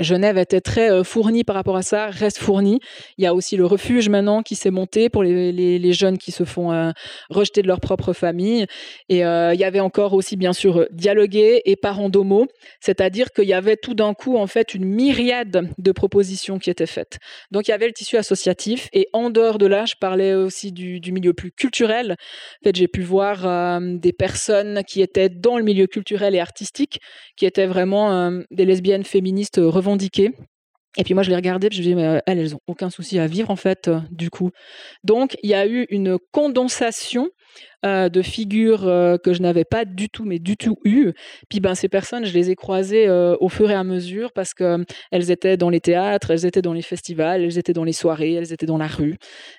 Genève 0.00 0.38
était 0.38 0.60
très 0.60 0.90
euh, 0.90 1.04
fournie 1.04 1.44
par 1.44 1.54
rapport 1.54 1.76
à 1.76 1.82
ça, 1.82 2.06
reste 2.06 2.38
fournie. 2.38 2.80
Il 3.16 3.22
y 3.22 3.26
a 3.26 3.34
aussi 3.34 3.56
le 3.56 3.64
refuge 3.64 4.08
maintenant 4.08 4.42
qui 4.42 4.56
s'est 4.56 4.72
monté 4.72 5.08
pour 5.08 5.22
les, 5.22 5.92
jeunes 5.92 6.18
qui 6.18 6.32
se 6.32 6.42
font 6.44 6.72
euh, 6.72 6.90
rejeter 7.30 7.62
de 7.62 7.68
leur 7.68 7.78
propre 7.78 8.12
famille. 8.12 8.66
Et 9.08 9.24
euh, 9.24 9.54
il 9.54 9.60
y 9.60 9.64
avait 9.64 9.80
encore 9.80 10.14
aussi, 10.14 10.36
bien 10.36 10.52
sûr, 10.52 10.86
dialoguer 10.90 11.62
et 11.64 11.76
parents 11.76 12.08
d'homo, 12.08 12.46
c'est-à-dire 12.80 13.30
qu'il 13.30 13.44
y 13.44 13.52
avait 13.52 13.76
tout 13.76 13.94
d'un 13.94 14.14
coup, 14.14 14.36
en 14.36 14.48
fait, 14.48 14.74
une 14.74 14.84
myriade 14.84 15.68
de 15.78 15.92
propositions 15.92 16.58
qui 16.58 16.70
étaient 16.70 16.86
faites. 16.86 17.18
Donc, 17.52 17.68
il 17.68 17.70
y 17.70 17.74
avait 17.74 17.86
le 17.86 17.92
tissu 17.92 18.16
associatif. 18.16 18.88
Et 18.92 19.08
en 19.12 19.30
dehors 19.30 19.58
de 19.58 19.66
là, 19.66 19.84
je 19.84 19.94
parlais 20.00 20.34
aussi 20.34 20.72
du, 20.72 20.98
du 20.98 21.12
milieu 21.12 21.34
plus 21.34 21.52
culturel. 21.52 22.16
En 22.62 22.64
fait, 22.64 22.74
j'ai 22.74 22.88
pu 22.88 23.02
voir 23.02 23.80
des 23.80 24.12
personnes 24.12 24.82
qui 24.84 25.02
étaient 25.02 25.28
dans 25.28 25.56
le 25.56 25.62
milieu 25.62 25.86
culturel 25.86 26.34
et 26.34 26.40
artistique, 26.40 27.00
qui 27.36 27.46
étaient 27.46 27.66
vraiment 27.66 28.32
des 28.50 28.64
lesbiennes 28.64 29.04
féministes 29.04 29.60
revendiquées. 29.84 30.32
Et 30.96 31.02
puis 31.02 31.14
moi, 31.14 31.22
je 31.22 31.30
les 31.30 31.36
regardais, 31.36 31.68
je 31.72 31.78
me 31.78 31.82
disais, 31.82 31.94
mais 31.94 32.06
euh, 32.06 32.20
elles, 32.26 32.38
elles 32.38 32.52
n'ont 32.52 32.60
aucun 32.66 32.90
souci 32.90 33.18
à 33.18 33.26
vivre, 33.26 33.50
en 33.50 33.56
fait, 33.56 33.88
euh, 33.88 34.00
du 34.10 34.30
coup. 34.30 34.50
Donc, 35.02 35.36
il 35.42 35.50
y 35.50 35.54
a 35.54 35.66
eu 35.66 35.86
une 35.90 36.18
condensation 36.30 37.30
euh, 37.84 38.08
de 38.08 38.22
figures 38.22 38.82
que 39.22 39.32
je 39.32 39.42
n'avais 39.42 39.64
pas 39.64 39.84
du 39.84 40.08
tout, 40.08 40.24
mais 40.24 40.38
du 40.38 40.56
tout 40.56 40.76
eu. 40.84 41.12
Puis, 41.48 41.60
ben, 41.60 41.74
ces 41.74 41.88
personnes, 41.88 42.24
je 42.24 42.32
les 42.32 42.50
ai 42.50 42.54
croisées 42.56 43.08
au 43.40 43.48
fur 43.48 43.70
et 43.70 43.74
à 43.74 43.84
mesure 43.84 44.32
parce 44.32 44.54
qu'elles 44.54 45.30
étaient 45.30 45.56
dans 45.56 45.70
les 45.70 45.80
théâtres, 45.80 46.30
elles 46.30 46.46
étaient 46.46 46.62
dans 46.62 46.72
les 46.72 46.82
festivals, 46.82 47.42
elles 47.42 47.58
étaient 47.58 47.72
dans 47.72 47.84
les 47.84 47.92
soirées, 47.92 48.34
elles 48.34 48.52
étaient 48.52 48.66
dans 48.66 48.78
la 48.78 48.86
rue. 48.86 49.16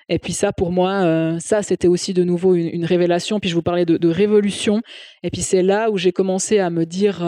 Et 0.08 0.18
puis 0.18 0.32
ça, 0.32 0.52
pour 0.52 0.72
moi, 0.72 1.38
ça, 1.40 1.62
c'était 1.62 1.88
aussi 1.88 2.12
de 2.12 2.24
nouveau 2.24 2.54
une, 2.54 2.84
révélation. 2.84 3.40
Puis 3.40 3.48
je 3.48 3.54
vous 3.54 3.62
parlais 3.62 3.86
de 3.86 4.08
révolution. 4.08 4.82
Et 5.22 5.30
puis 5.30 5.42
c'est 5.42 5.62
là 5.62 5.90
où 5.90 5.96
j'ai 5.96 6.12
commencé 6.12 6.58
à 6.58 6.68
me 6.68 6.84
dire 6.84 7.22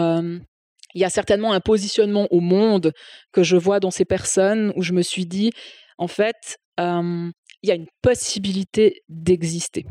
il 0.93 1.01
y 1.01 1.05
a 1.05 1.09
certainement 1.09 1.53
un 1.53 1.59
positionnement 1.59 2.27
au 2.31 2.39
monde 2.39 2.93
que 3.31 3.43
je 3.43 3.55
vois 3.55 3.79
dans 3.79 3.91
ces 3.91 4.05
personnes 4.05 4.73
où 4.75 4.81
je 4.81 4.93
me 4.93 5.01
suis 5.01 5.25
dit, 5.25 5.51
en 5.97 6.07
fait, 6.07 6.57
il 6.77 7.33
y 7.63 7.71
a 7.71 7.75
une 7.75 7.87
possibilité 8.01 9.01
d'exister. 9.09 9.85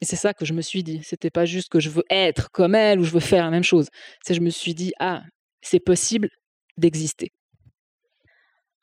Et 0.00 0.04
c'est 0.04 0.16
ça 0.16 0.32
que 0.34 0.44
je 0.44 0.54
me 0.54 0.62
suis 0.62 0.82
dit. 0.82 1.00
C'était 1.02 1.30
pas 1.30 1.44
juste 1.44 1.70
que 1.70 1.80
je 1.80 1.90
veux 1.90 2.04
être 2.10 2.50
comme 2.50 2.74
elle 2.74 3.00
ou 3.00 3.04
je 3.04 3.12
veux 3.12 3.20
faire 3.20 3.44
la 3.44 3.50
même 3.50 3.64
chose. 3.64 3.88
C'est 4.24 4.34
je 4.34 4.40
me 4.40 4.50
suis 4.50 4.74
dit, 4.74 4.92
ah, 5.00 5.22
c'est 5.60 5.80
possible 5.80 6.28
d'exister. 6.76 7.32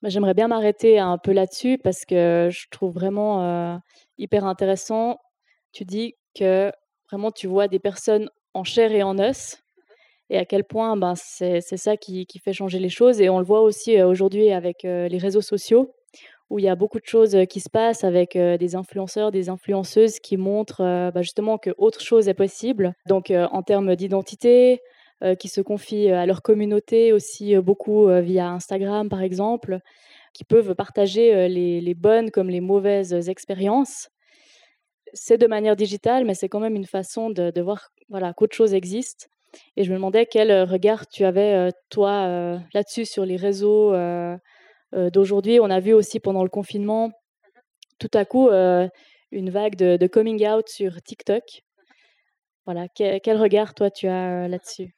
Bah, 0.01 0.10
j'aimerais 0.10 0.34
bien 0.34 0.47
m'arrêter 0.47 0.99
un 0.99 1.17
peu 1.17 1.31
là-dessus 1.31 1.77
parce 1.77 2.05
que 2.05 2.49
je 2.51 2.65
trouve 2.69 2.93
vraiment 2.93 3.81
hyper 4.17 4.45
intéressant. 4.45 5.17
Tu 5.71 5.86
dis 5.86 6.15
que 6.38 6.71
vraiment 7.10 7.31
tu 7.31 7.47
vois 7.47 7.67
des 7.67 7.79
personnes 7.79 8.29
en 8.53 8.63
chair 8.63 8.91
et 8.91 9.03
en 9.03 9.17
os 9.19 9.58
et 10.29 10.38
à 10.38 10.45
quel 10.45 10.63
point 10.63 10.97
ben, 10.97 11.13
c'est 11.15 11.61
ça 11.61 11.97
qui, 11.97 12.25
qui, 12.25 12.39
fait 12.39 12.53
changer 12.53 12.79
les 12.79 12.89
choses. 12.89 13.21
Et 13.21 13.29
on 13.29 13.39
le 13.39 13.45
voit 13.45 13.61
aussi 13.61 14.01
aujourd'hui 14.01 14.51
avec 14.51 14.83
les 14.83 15.17
réseaux 15.17 15.41
sociaux, 15.41 15.93
où 16.49 16.59
il 16.59 16.65
y 16.65 16.69
a 16.69 16.75
beaucoup 16.75 16.99
de 16.99 17.05
choses 17.05 17.38
qui 17.49 17.59
se 17.59 17.69
passent 17.69 18.03
avec 18.03 18.38
des 18.38 18.75
influenceurs, 18.75 19.31
des 19.31 19.49
influenceuses 19.49 20.19
qui 20.19 20.38
montrent 20.38 21.11
bah, 21.11 21.21
justement 21.21 21.57
que 21.57 21.71
autre 21.77 22.01
chose 22.01 22.27
est 22.27 22.33
possible. 22.33 22.93
Donc 23.07 23.31
en 23.31 23.61
termes 23.61 23.95
d'identité, 23.95 24.81
qui 25.39 25.47
se 25.47 25.62
confient 25.62 26.12
à 26.12 26.25
leur 26.25 26.41
communauté 26.41 27.13
aussi 27.13 27.56
beaucoup 27.58 28.08
via 28.21 28.50
Instagram 28.50 29.10
par 29.10 29.21
exemple, 29.21 29.79
qui 30.33 30.43
peuvent 30.43 30.73
partager 30.75 31.47
les, 31.47 31.81
les 31.81 31.93
bonnes 31.93 32.31
comme 32.31 32.50
les 32.50 32.62
mauvaises 32.62 33.29
expériences. 33.29 34.10
C'est 35.13 35.37
de 35.37 35.47
manière 35.47 35.75
digitale, 35.75 36.25
mais 36.25 36.33
c'est 36.33 36.50
quand 36.50 36.60
même 36.60 36.75
une 36.75 36.85
façon 36.85 37.29
de, 37.29 37.52
de 37.52 37.62
voir 37.62 37.91
voilà, 38.10 38.33
qu'autre 38.33 38.56
chose 38.56 38.73
existe 38.73 39.29
et 39.75 39.83
je 39.83 39.89
me 39.91 39.95
demandais 39.95 40.25
quel 40.25 40.51
regard 40.63 41.08
tu 41.08 41.25
avais, 41.25 41.71
toi, 41.89 42.60
là-dessus, 42.73 43.06
sur 43.06 43.25
les 43.25 43.35
réseaux 43.35 43.93
d'aujourd'hui. 44.93 45.60
On 45.60 45.69
a 45.69 45.79
vu 45.79 45.93
aussi 45.93 46.19
pendant 46.19 46.43
le 46.43 46.49
confinement, 46.49 47.12
tout 47.99 48.12
à 48.13 48.25
coup, 48.25 48.49
une 48.49 49.49
vague 49.49 49.75
de, 49.75 50.08
coming 50.08 50.47
out 50.47 50.67
sur 50.67 51.01
TikTok. 51.01 51.43
Voilà, 52.65 52.87
quel, 52.95 53.37
regard, 53.37 53.73
toi, 53.73 53.91
tu 53.91 54.08
as 54.08 54.47
là-dessus? 54.47 54.95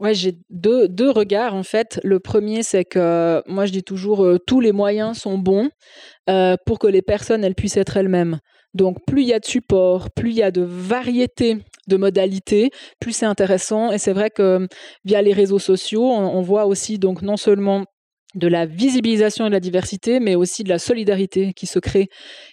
Ouais, 0.00 0.12
j'ai 0.12 0.34
deux, 0.50 1.10
regards 1.10 1.54
en 1.54 1.62
fait. 1.62 2.00
Le 2.02 2.18
premier, 2.18 2.62
c'est 2.62 2.84
que 2.84 3.42
moi 3.46 3.64
je 3.64 3.72
dis 3.72 3.84
toujours 3.84 4.26
tous 4.46 4.60
les 4.60 4.72
moyens 4.72 5.18
sont 5.18 5.38
bons 5.38 5.70
pour 6.66 6.78
que 6.78 6.86
les 6.86 7.00
personnes 7.00 7.44
elles 7.44 7.54
puissent 7.54 7.76
être 7.76 7.96
elles-mêmes. 7.96 8.38
Donc 8.74 8.98
plus 9.06 9.22
il 9.22 9.28
y 9.28 9.32
a 9.32 9.40
de 9.40 9.44
support, 9.44 10.10
plus 10.10 10.30
il 10.30 10.36
y 10.36 10.42
a 10.42 10.50
de 10.50 10.62
variété 10.62 11.58
de 11.86 11.96
modalités, 11.96 12.70
plus 13.00 13.12
c'est 13.12 13.26
intéressant. 13.26 13.92
Et 13.92 13.98
c'est 13.98 14.12
vrai 14.12 14.30
que 14.30 14.66
via 15.04 15.22
les 15.22 15.32
réseaux 15.32 15.58
sociaux, 15.58 16.04
on, 16.04 16.38
on 16.38 16.42
voit 16.42 16.66
aussi 16.66 16.98
donc 16.98 17.22
non 17.22 17.36
seulement 17.36 17.84
de 18.34 18.48
la 18.48 18.66
visibilisation 18.66 19.46
et 19.46 19.48
de 19.48 19.54
la 19.54 19.60
diversité, 19.60 20.20
mais 20.20 20.34
aussi 20.34 20.64
de 20.64 20.68
la 20.68 20.78
solidarité 20.78 21.52
qui 21.54 21.66
se 21.66 21.78
crée. 21.78 22.08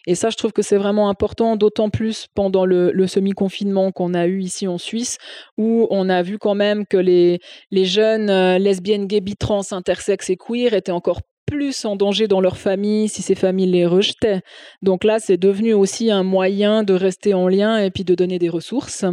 Et 0.07 0.15
ça, 0.15 0.29
je 0.29 0.37
trouve 0.37 0.51
que 0.51 0.61
c'est 0.61 0.77
vraiment 0.77 1.09
important, 1.09 1.55
d'autant 1.55 1.89
plus 1.89 2.27
pendant 2.35 2.65
le, 2.65 2.91
semi-confinement 3.07 3.91
qu'on 3.91 4.13
a 4.13 4.27
eu 4.27 4.41
ici 4.41 4.67
en 4.67 4.77
Suisse, 4.77 5.17
où 5.57 5.87
on 5.89 6.07
a 6.07 6.21
vu 6.21 6.37
quand 6.37 6.55
même 6.55 6.85
que 6.85 6.97
les, 6.97 7.39
les 7.71 7.85
jeunes 7.85 8.29
euh, 8.29 8.57
lesbiennes, 8.59 9.07
gays, 9.07 9.21
bi, 9.21 9.35
trans, 9.35 9.71
intersexes 9.71 10.29
et 10.29 10.37
queer 10.37 10.73
étaient 10.73 10.91
encore 10.91 11.21
plus 11.51 11.83
en 11.83 11.97
danger 11.97 12.29
dans 12.29 12.39
leur 12.39 12.57
famille 12.57 13.09
si 13.09 13.21
ces 13.21 13.35
familles 13.35 13.69
les 13.69 13.85
rejetaient. 13.85 14.39
Donc 14.81 15.03
là, 15.03 15.19
c'est 15.19 15.35
devenu 15.35 15.73
aussi 15.73 16.09
un 16.09 16.23
moyen 16.23 16.83
de 16.83 16.93
rester 16.93 17.33
en 17.33 17.49
lien 17.49 17.77
et 17.77 17.91
puis 17.91 18.05
de 18.05 18.15
donner 18.15 18.39
des 18.39 18.47
ressources. 18.47 19.03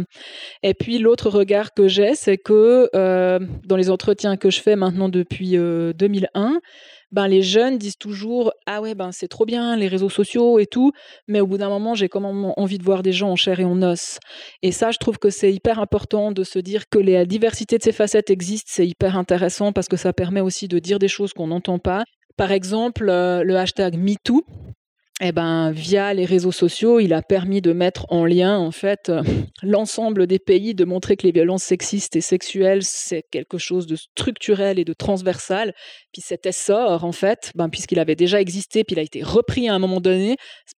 Et 0.63 0.73
puis 0.73 0.99
l'autre 0.99 1.29
regard 1.29 1.73
que 1.73 1.89
j'ai, 1.89 2.15
c'est 2.15 2.37
que 2.37 2.89
euh, 2.95 3.39
dans 3.65 3.75
les 3.75 3.89
entretiens 3.89 4.37
que 4.37 4.49
je 4.49 4.61
fais 4.61 4.77
maintenant 4.77 5.09
depuis 5.09 5.57
2001, 5.57 6.53
euh, 6.53 6.59
ben 7.11 7.27
les 7.27 7.41
jeunes 7.41 7.77
disent 7.77 7.97
toujours 7.97 8.53
ah 8.67 8.81
ouais 8.81 8.93
ben 8.93 9.11
c'est 9.11 9.27
trop 9.27 9.43
bien 9.43 9.75
les 9.75 9.87
réseaux 9.87 10.09
sociaux 10.11 10.59
et 10.59 10.67
tout 10.67 10.91
mais 11.27 11.41
au 11.41 11.47
bout 11.47 11.57
d'un 11.57 11.69
moment 11.69 11.95
j'ai 11.95 12.07
quand 12.07 12.21
même 12.21 12.53
envie 12.55 12.77
de 12.77 12.83
voir 12.83 13.01
des 13.01 13.13
gens 13.13 13.31
en 13.31 13.35
chair 13.35 13.59
et 13.59 13.65
en 13.65 13.81
os 13.81 14.19
et 14.61 14.71
ça 14.71 14.91
je 14.91 14.99
trouve 14.99 15.17
que 15.17 15.31
c'est 15.31 15.51
hyper 15.51 15.79
important 15.79 16.31
de 16.31 16.43
se 16.43 16.59
dire 16.59 16.87
que 16.87 16.99
la 16.99 17.25
diversité 17.25 17.79
de 17.79 17.83
ces 17.83 17.93
facettes 17.93 18.29
existe 18.29 18.67
c'est 18.69 18.87
hyper 18.87 19.17
intéressant 19.17 19.73
parce 19.73 19.87
que 19.87 19.97
ça 19.97 20.13
permet 20.13 20.41
aussi 20.41 20.67
de 20.67 20.77
dire 20.77 20.99
des 20.99 21.07
choses 21.07 21.33
qu'on 21.33 21.47
n'entend 21.47 21.79
pas 21.79 22.03
par 22.39 22.53
exemple, 22.53 23.09
euh, 23.09 23.43
le 23.43 23.57
hashtag 23.57 23.97
MeToo, 23.97 24.45
eh 25.19 25.33
ben, 25.33 25.71
via 25.71 26.13
les 26.13 26.23
réseaux 26.23 26.53
sociaux, 26.53 27.01
il 27.01 27.11
a 27.11 27.21
permis 27.21 27.59
de 27.59 27.73
mettre 27.73 28.05
en 28.07 28.25
lien 28.25 28.57
en 28.57 28.71
fait 28.71 29.09
euh, 29.09 29.21
l'ensemble 29.61 30.25
des 30.25 30.39
pays, 30.39 30.73
de 30.73 30.85
montrer 30.85 31.17
que 31.17 31.27
les 31.27 31.33
violences 31.33 31.63
sexistes 31.63 32.15
et 32.15 32.21
sexuelles 32.21 32.83
c'est 32.83 33.23
quelque 33.29 33.57
chose 33.57 33.87
de 33.87 33.97
structurel 33.97 34.79
et 34.79 34.85
de 34.85 34.93
transversal. 34.93 35.73
Puis 36.13 36.21
cet 36.21 36.45
essor 36.45 37.03
en 37.03 37.11
fait, 37.11 37.51
ben, 37.55 37.67
puisqu'il 37.67 37.99
avait 37.99 38.15
déjà 38.15 38.39
existé, 38.39 38.85
puis 38.85 38.95
il 38.95 38.99
a 38.99 39.03
été 39.03 39.21
repris 39.21 39.67
à 39.67 39.73
un 39.73 39.79
moment 39.79 39.99
donné 39.99 40.37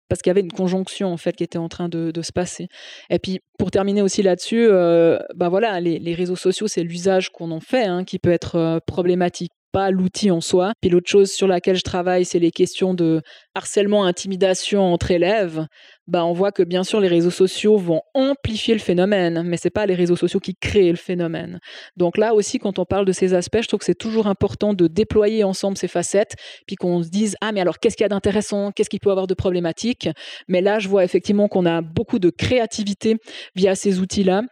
parce 0.08 0.22
qu'il 0.22 0.30
y 0.30 0.32
avait 0.32 0.40
une 0.40 0.52
conjonction 0.52 1.12
en 1.12 1.18
fait 1.18 1.36
qui 1.36 1.44
était 1.44 1.58
en 1.58 1.68
train 1.68 1.90
de, 1.90 2.10
se 2.22 2.32
passer. 2.32 2.68
Et 3.10 3.18
puis 3.18 3.40
pour 3.58 3.70
terminer 3.70 4.00
aussi 4.00 4.22
là-dessus, 4.22 4.66
euh, 4.66 5.18
ben 5.36 5.50
voilà, 5.50 5.78
les, 5.78 6.14
réseaux 6.14 6.36
sociaux 6.36 6.68
c'est 6.68 6.84
l'usage 6.84 7.28
qu'on 7.28 7.50
en 7.50 7.60
fait 7.60 7.84
hein, 7.84 8.04
qui 8.04 8.18
peut 8.18 8.32
être 8.32 8.80
problématique 8.86 9.52
pas 9.72 9.90
l'outil 9.90 10.30
en 10.30 10.40
soi. 10.40 10.72
Puis 10.80 10.90
l'autre 10.90 11.08
chose 11.08 11.30
sur 11.30 11.46
laquelle 11.46 11.76
je 11.76 11.82
travaille, 11.82 12.24
c'est 12.24 12.38
les 12.38 12.50
questions 12.50 12.94
de 12.94 13.22
harcèlement, 13.54 14.04
intimidation 14.04 14.92
entre 14.92 15.10
élèves. 15.10 15.66
Bah, 16.06 16.24
on 16.24 16.32
voit 16.32 16.50
que 16.50 16.62
bien 16.62 16.82
sûr 16.82 17.00
les 17.00 17.08
réseaux 17.08 17.30
sociaux 17.30 17.76
vont 17.76 18.02
amplifier 18.14 18.74
le 18.74 18.80
phénomène, 18.80 19.42
mais 19.44 19.56
c'est 19.56 19.70
pas 19.70 19.86
les 19.86 19.94
réseaux 19.94 20.16
sociaux 20.16 20.40
qui 20.40 20.54
créent 20.54 20.90
le 20.90 20.96
phénomène. 20.96 21.60
Donc 21.96 22.16
là 22.16 22.34
aussi, 22.34 22.58
quand 22.58 22.78
on 22.78 22.84
parle 22.84 23.04
de 23.04 23.12
ces 23.12 23.32
aspects, 23.34 23.62
je 23.62 23.68
trouve 23.68 23.78
que 23.78 23.84
c'est 23.84 23.94
toujours 23.94 24.26
important 24.26 24.74
de 24.74 24.88
déployer 24.88 25.44
ensemble 25.44 25.76
ces 25.76 25.88
facettes, 25.88 26.34
puis 26.66 26.76
qu'on 26.76 27.02
se 27.02 27.10
dise 27.10 27.36
ah 27.40 27.52
mais 27.52 27.60
alors 27.60 27.78
qu'est-ce 27.78 27.96
qu'il 27.96 28.04
y 28.04 28.06
a 28.06 28.08
d'intéressant, 28.08 28.72
qu'est-ce 28.72 28.90
qu'il 28.90 29.00
peut 29.00 29.10
avoir 29.10 29.26
de 29.26 29.34
problématique? 29.34 30.08
Mais 30.48 30.60
là, 30.60 30.78
je 30.80 30.88
vois 30.88 31.04
effectivement 31.04 31.48
qu'on 31.48 31.66
a 31.66 31.80
beaucoup 31.80 32.18
de 32.18 32.30
créativité 32.30 33.16
via 33.54 33.74
ces 33.74 34.00
outils-là 34.00 34.42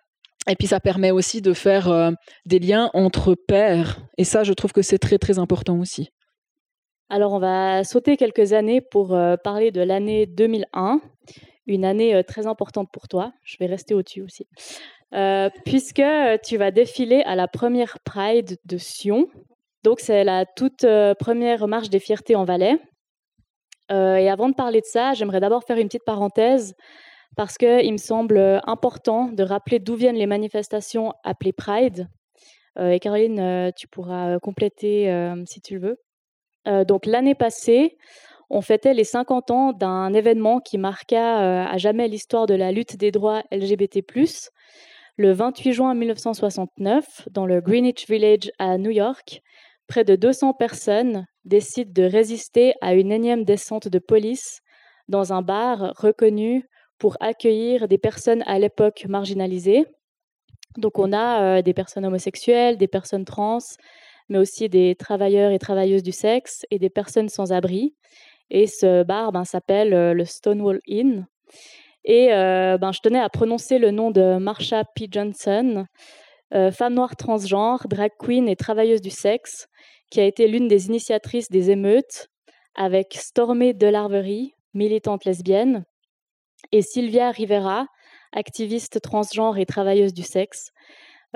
et 0.47 0.57
puis 0.57 0.68
ça 0.68 0.80
permet 0.80 1.11
aussi 1.11 1.43
de 1.43 1.53
faire 1.53 1.89
euh, 1.89 2.11
des 2.47 2.59
liens 2.59 2.91
entre 2.95 3.34
pairs. 3.34 3.99
Et 4.16 4.24
ça, 4.24 4.45
je 4.45 4.53
trouve 4.53 4.72
que 4.72 4.82
c'est 4.82 4.99
très 4.99 5.18
très 5.18 5.39
important 5.39 5.78
aussi. 5.78 6.11
Alors 7.11 7.32
on 7.32 7.39
va 7.39 7.84
sauter 7.84 8.16
quelques 8.16 8.53
années 8.53 8.80
pour 8.80 9.14
euh, 9.14 9.36
parler 9.43 9.70
de 9.70 9.80
l'année 9.80 10.26
2001, 10.26 11.01
une 11.66 11.84
année 11.84 12.14
euh, 12.14 12.22
très 12.22 12.47
importante 12.47 12.89
pour 12.93 13.09
toi. 13.09 13.32
Je 13.45 13.57
vais 13.59 13.66
rester 13.66 13.95
au-dessus 13.95 14.22
aussi. 14.22 14.47
puisque 15.64 16.03
tu 16.45 16.57
vas 16.59 16.70
défiler 16.70 17.22
à 17.24 17.34
la 17.34 17.49
première 17.49 17.99
Pride 18.05 18.59
de 18.64 18.78
Sion. 18.78 19.26
Donc 19.84 20.01
c'est 20.01 20.22
la 20.24 20.45
toute 20.45 20.84
première 21.18 21.66
marche 21.66 21.89
des 21.89 22.01
fiertés 22.01 22.36
en 22.36 22.45
Valais. 22.45 22.78
et 23.91 24.28
avant 24.28 24.51
de 24.51 24.55
parler 24.55 24.80
de 24.80 24.86
ça, 24.86 25.14
j'aimerais 25.14 25.41
d'abord 25.41 25.64
faire 25.64 25.78
une 25.78 25.86
petite 25.89 26.05
parenthèse 26.05 26.74
parce 27.37 27.57
qu'il 27.57 27.93
me 27.93 27.99
semble 27.99 28.37
euh, 28.37 28.59
important 28.64 29.29
de 29.29 29.43
rappeler 29.43 29.79
d'où 29.79 29.95
viennent 29.95 30.16
les 30.16 30.26
manifestations 30.26 31.12
appelées 31.24 31.53
Pride. 31.53 32.09
Euh, 32.79 32.91
et 32.91 33.01
Caroline, 33.01 33.41
euh, 33.41 33.70
tu 33.74 33.89
pourras 33.89 34.39
compléter 34.39 35.12
si 35.47 35.61
tu 35.61 35.79
le 35.79 35.97
veux. 36.66 36.85
donc 36.85 37.07
l'année 37.07 37.35
passée, 37.35 37.97
on 38.51 38.61
fêtait 38.61 38.95
les 38.95 39.05
50 39.05 39.51
ans 39.51 39.72
d'un 39.72 40.12
événement 40.14 40.61
qui 40.61 40.79
marqua 40.79 41.66
à 41.66 41.76
jamais 41.76 42.09
l'histoire 42.09 42.47
de 42.47 42.55
la 42.55 42.72
lutte 42.72 42.97
des 42.97 43.11
droits 43.11 43.43
LGBT+. 43.53 44.03
Le 45.16 45.33
28 45.33 45.72
juin 45.72 45.95
1969, 45.95 47.29
dans 47.31 47.47
le 47.47 47.61
Greenwich 47.61 48.07
Village 48.09 48.51
à 48.59 48.79
New 48.79 48.91
York, 48.91 49.43
près 49.87 50.05
de 50.05 50.14
200 50.14 50.55
personnes 50.55 51.26
décident 51.45 51.91
de 51.93 52.05
résister 52.05 52.74
à 52.81 52.95
une 52.95 53.11
énième 53.11 53.45
descente 53.45 53.89
de 53.89 53.99
police 53.99 54.61
dans 55.09 55.33
un 55.33 55.43
bar 55.43 55.95
reconnu 55.97 56.68
pour 56.99 57.17
accueillir 57.21 57.89
des 57.89 57.99
personnes 57.99 58.43
à 58.47 58.59
l'époque 58.59 59.07
marginalisées. 59.09 59.87
Donc 60.77 60.99
on 60.99 61.13
a 61.13 61.43
euh, 61.59 61.63
des 61.63 61.75
personnes 61.75 62.05
homosexuelles, 62.05 62.77
des 62.77 62.89
personnes 62.89 63.25
trans, 63.25 63.59
mais 64.29 64.39
aussi 64.39 64.69
des 64.69 64.95
travailleurs 64.95 65.51
et 65.51 65.59
travailleuses 65.59 66.03
du 66.03 66.13
sexe 66.13 66.67
et 66.71 66.79
des 66.79 66.91
personnes 66.91 67.29
sans 67.29 67.53
abri. 67.53 67.95
Et 68.51 68.67
ce 68.67 69.03
bar 69.03 69.33
ben, 69.33 69.45
s'appelle 69.45 69.95
euh, 69.95 70.15
le 70.15 70.25
Stonewall 70.25 70.81
Inn. 70.89 71.27
Et 72.05 72.33
euh, 72.33 72.79
ben, 72.79 72.93
je 72.93 73.01
tenais 73.01 73.21
à 73.21 73.29
prononcer 73.29 73.79
le 73.79 73.91
nom 73.91 74.11
de 74.11 74.39
Marsha 74.39 74.85
P. 74.95 75.09
Johnson, 75.11 75.87
femme 76.51 76.95
noire 76.95 77.15
transgenre, 77.15 77.87
drag 77.89 78.11
queen 78.19 78.49
et 78.49 78.57
travailleuse 78.57 79.03
du 79.03 79.11
sexe, 79.11 79.67
qui 80.11 80.19
a 80.19 80.25
été 80.25 80.49
l'une 80.49 80.67
des 80.67 80.87
initiatrices 80.87 81.51
des 81.51 81.71
émeutes, 81.71 82.29
avec 82.75 83.15
Stormé 83.15 83.75
Delarverie, 83.75 84.55
militante 84.73 85.27
lesbienne, 85.27 85.85
et 86.73 86.83
Sylvia 86.83 87.31
Rivera, 87.31 87.87
activiste 88.33 89.01
transgenre 89.01 89.59
et 89.59 89.66
travailleuse 89.66 90.12
du 90.12 90.23
sexe. 90.23 90.71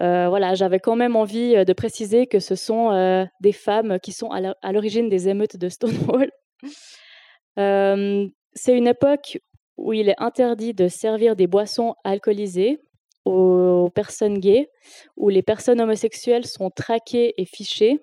Euh, 0.01 0.28
voilà, 0.28 0.55
j'avais 0.55 0.80
quand 0.80 0.97
même 0.97 1.16
envie 1.16 1.55
euh, 1.55 1.64
de 1.64 1.72
préciser 1.72 2.26
que 2.26 2.41
ce 2.41 2.55
sont 2.55 2.93
euh, 2.93 3.24
des 3.41 3.53
femmes 3.53 3.99
qui 4.03 4.12
sont 4.12 4.30
à 4.30 4.72
l'origine 4.72 5.09
des 5.09 5.28
émeutes 5.28 5.57
de 5.57 5.68
Stonewall. 5.68 6.30
c'est 8.55 8.76
une 8.76 8.87
époque 8.87 9.39
où 9.76 9.93
il 9.93 10.09
est 10.09 10.18
interdit 10.18 10.74
de 10.74 10.89
servir 10.89 11.37
des 11.37 11.47
boissons 11.47 11.95
alcoolisées 12.05 12.80
aux 13.24 13.91
personnes 13.95 14.39
gays, 14.39 14.68
où 15.16 15.28
les 15.28 15.43
personnes 15.43 15.80
homosexuelles 15.80 16.47
sont 16.47 16.70
traquées 16.70 17.35
et 17.37 17.45
fichées, 17.45 18.01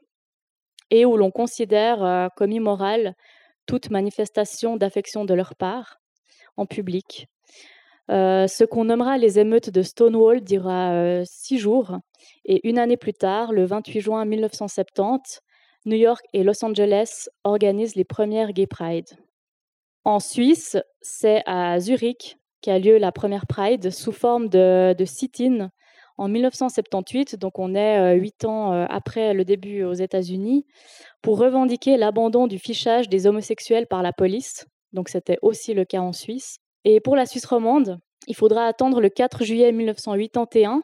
et 0.92 1.06
où 1.06 1.18
l'on 1.18 1.32
considère 1.32 2.30
comme 2.36 2.52
immorale 2.52 3.16
toute 3.66 3.90
manifestation 3.90 4.78
d'affection 4.78 5.26
de 5.26 5.34
leur 5.34 5.56
part 5.56 6.00
en 6.60 6.66
public. 6.66 7.28
Euh, 8.12 8.48
ce 8.48 8.64
qu'on 8.64 8.86
nommera 8.86 9.18
les 9.18 9.40
émeutes 9.40 9.70
de 9.70 9.84
Stonewall 9.84 10.42
dira 10.42 10.94
euh, 10.94 11.24
six 11.26 11.60
jours, 11.60 12.00
et 12.44 12.68
une 12.68 12.80
année 12.80 12.98
plus 12.98 13.14
tard, 13.14 13.54
le 13.54 13.66
28 13.66 14.02
juin 14.02 14.26
1970, 14.26 15.42
New 15.86 15.96
York 15.96 16.26
et 16.34 16.44
Los 16.44 16.66
Angeles 16.66 17.30
organisent 17.44 17.96
les 17.96 18.04
premières 18.04 18.52
Gay 18.52 18.68
Pride. 18.68 19.10
En 20.06 20.20
Suisse, 20.20 20.78
c'est 21.02 21.44
à 21.46 21.80
Zurich 21.80 22.38
qu'a 22.62 22.80
lieu 22.80 22.98
la 22.98 23.12
première 23.12 23.46
Pride 23.46 23.92
sous 23.92 24.12
forme 24.12 24.50
de, 24.50 24.94
de 24.98 25.06
sit-in 25.06 25.70
en 26.18 26.28
1978, 26.28 27.38
donc 27.38 27.60
on 27.60 27.76
est 27.76 28.00
euh, 28.00 28.20
huit 28.20 28.44
ans 28.44 28.72
après 28.90 29.34
le 29.34 29.46
début 29.46 29.84
aux 29.84 29.94
États-Unis, 29.94 30.66
pour 31.22 31.38
revendiquer 31.38 31.96
l'abandon 31.96 32.48
du 32.48 32.58
fichage 32.58 33.08
des 33.08 33.28
homosexuels 33.28 33.88
par 33.88 34.02
la 34.02 34.12
police 34.12 34.66
donc 34.94 35.10
c'était 35.10 35.38
aussi 35.42 35.74
le 35.74 35.86
cas 35.86 36.02
en 36.02 36.14
Suisse. 36.14 36.58
Et 36.86 37.00
pour 37.00 37.16
la 37.16 37.26
Suisse 37.26 37.46
romande, 37.46 38.00
il 38.28 38.36
faudra 38.36 38.66
attendre 38.66 39.02
le 39.02 39.10
4 39.10 39.44
juillet 39.44 39.72
1981 39.72 40.82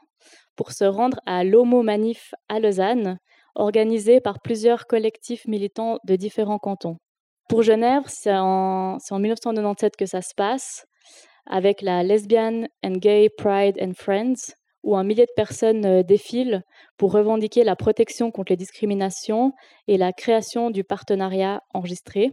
pour 0.55 0.71
se 0.71 0.85
rendre 0.85 1.19
à 1.25 1.43
l'Homo 1.43 1.83
Manif 1.83 2.33
à 2.49 2.59
Lausanne, 2.59 3.17
organisé 3.55 4.19
par 4.19 4.41
plusieurs 4.41 4.87
collectifs 4.87 5.45
militants 5.47 5.99
de 6.05 6.15
différents 6.15 6.59
cantons. 6.59 6.97
Pour 7.47 7.61
Genève, 7.61 8.03
c'est 8.07 8.35
en, 8.35 8.97
en 9.09 9.19
1997 9.19 9.95
que 9.95 10.05
ça 10.05 10.21
se 10.21 10.33
passe, 10.35 10.85
avec 11.45 11.81
la 11.81 12.03
Lesbian 12.03 12.65
and 12.83 12.97
Gay 12.97 13.29
Pride 13.37 13.77
and 13.79 13.93
Friends, 13.95 14.55
où 14.83 14.95
un 14.95 15.03
millier 15.03 15.25
de 15.25 15.31
personnes 15.35 15.85
euh, 15.85 16.03
défilent 16.03 16.63
pour 16.97 17.11
revendiquer 17.11 17.63
la 17.63 17.75
protection 17.75 18.31
contre 18.31 18.51
les 18.51 18.57
discriminations 18.57 19.51
et 19.87 19.97
la 19.97 20.13
création 20.13 20.69
du 20.69 20.83
partenariat 20.83 21.61
enregistré. 21.73 22.31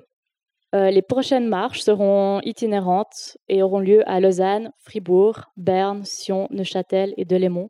Euh, 0.74 0.90
les 0.90 1.02
prochaines 1.02 1.48
marches 1.48 1.80
seront 1.80 2.40
itinérantes 2.44 3.36
et 3.48 3.62
auront 3.62 3.80
lieu 3.80 4.08
à 4.08 4.20
Lausanne, 4.20 4.72
Fribourg, 4.78 5.52
Berne, 5.56 6.04
Sion, 6.04 6.48
Neuchâtel 6.50 7.12
et 7.18 7.24
Delémont. 7.26 7.68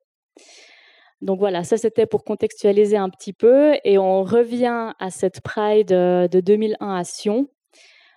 Donc 1.21 1.39
voilà, 1.39 1.65
ça 1.65 1.77
c'était 1.77 2.07
pour 2.07 2.25
contextualiser 2.25 2.97
un 2.97 3.09
petit 3.09 3.33
peu 3.33 3.75
et 3.85 3.99
on 3.99 4.23
revient 4.23 4.93
à 4.99 5.11
cette 5.11 5.41
Pride 5.41 5.89
de 5.89 6.41
2001 6.41 6.97
à 6.97 7.05
Sion. 7.05 7.49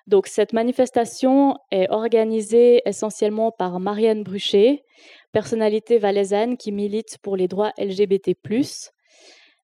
Donc 0.07 0.27
cette 0.27 0.53
manifestation 0.53 1.57
est 1.71 1.89
organisée 1.89 2.81
essentiellement 2.85 3.51
par 3.51 3.79
Marianne 3.79 4.23
Bruchet, 4.23 4.83
personnalité 5.31 5.97
valaisanne 5.97 6.57
qui 6.57 6.71
milite 6.71 7.17
pour 7.23 7.37
les 7.37 7.47
droits 7.47 7.73
LGBT+. 7.79 8.35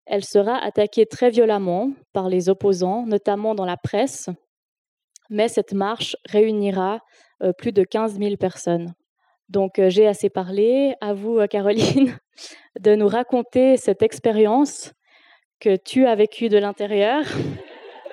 Elle 0.08 0.24
sera 0.24 0.58
attaquée 0.58 1.06
très 1.06 1.30
violemment 1.30 1.92
par 2.12 2.28
les 2.28 2.50
opposants, 2.50 3.06
notamment 3.06 3.54
dans 3.54 3.66
la 3.66 3.78
presse, 3.78 4.30
mais 5.32 5.48
cette 5.48 5.74
marche 5.74 6.16
réunira 6.30 7.00
euh, 7.42 7.54
plus 7.54 7.72
de 7.72 7.84
15 7.84 8.20
000 8.20 8.36
personnes. 8.36 8.94
Donc 9.50 9.80
euh, 9.80 9.90
j'ai 9.90 10.06
assez 10.06 10.30
parlé. 10.30 10.94
À 11.02 11.14
vous, 11.14 11.40
euh, 11.40 11.48
Caroline, 11.48 12.16
de 12.80 12.94
nous 12.94 13.08
raconter 13.08 13.78
cette 13.78 14.04
expérience 14.04 14.94
que 15.60 15.76
tu 15.76 16.06
as 16.06 16.16
vécue 16.16 16.50
de 16.50 16.58
l'intérieur. 16.60 17.24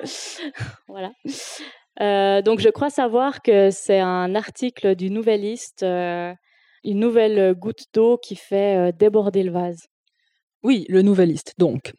voilà. 0.88 1.10
donc 2.42 2.60
je 2.60 2.68
crois 2.68 2.90
savoir 2.90 3.42
que 3.42 3.70
c'est 3.70 3.98
un 3.98 4.36
article 4.36 4.94
du 4.94 5.10
Nouvelliste, 5.10 5.82
une 5.82 6.36
nouvelle 6.84 7.54
goutte 7.54 7.86
d'eau 7.92 8.16
qui 8.16 8.36
fait 8.36 8.92
déborder 8.92 9.42
le 9.42 9.50
vase. 9.50 9.88
Oui, 10.62 10.86
le 10.88 11.02
Nouvelliste, 11.02 11.54
donc. 11.58 11.94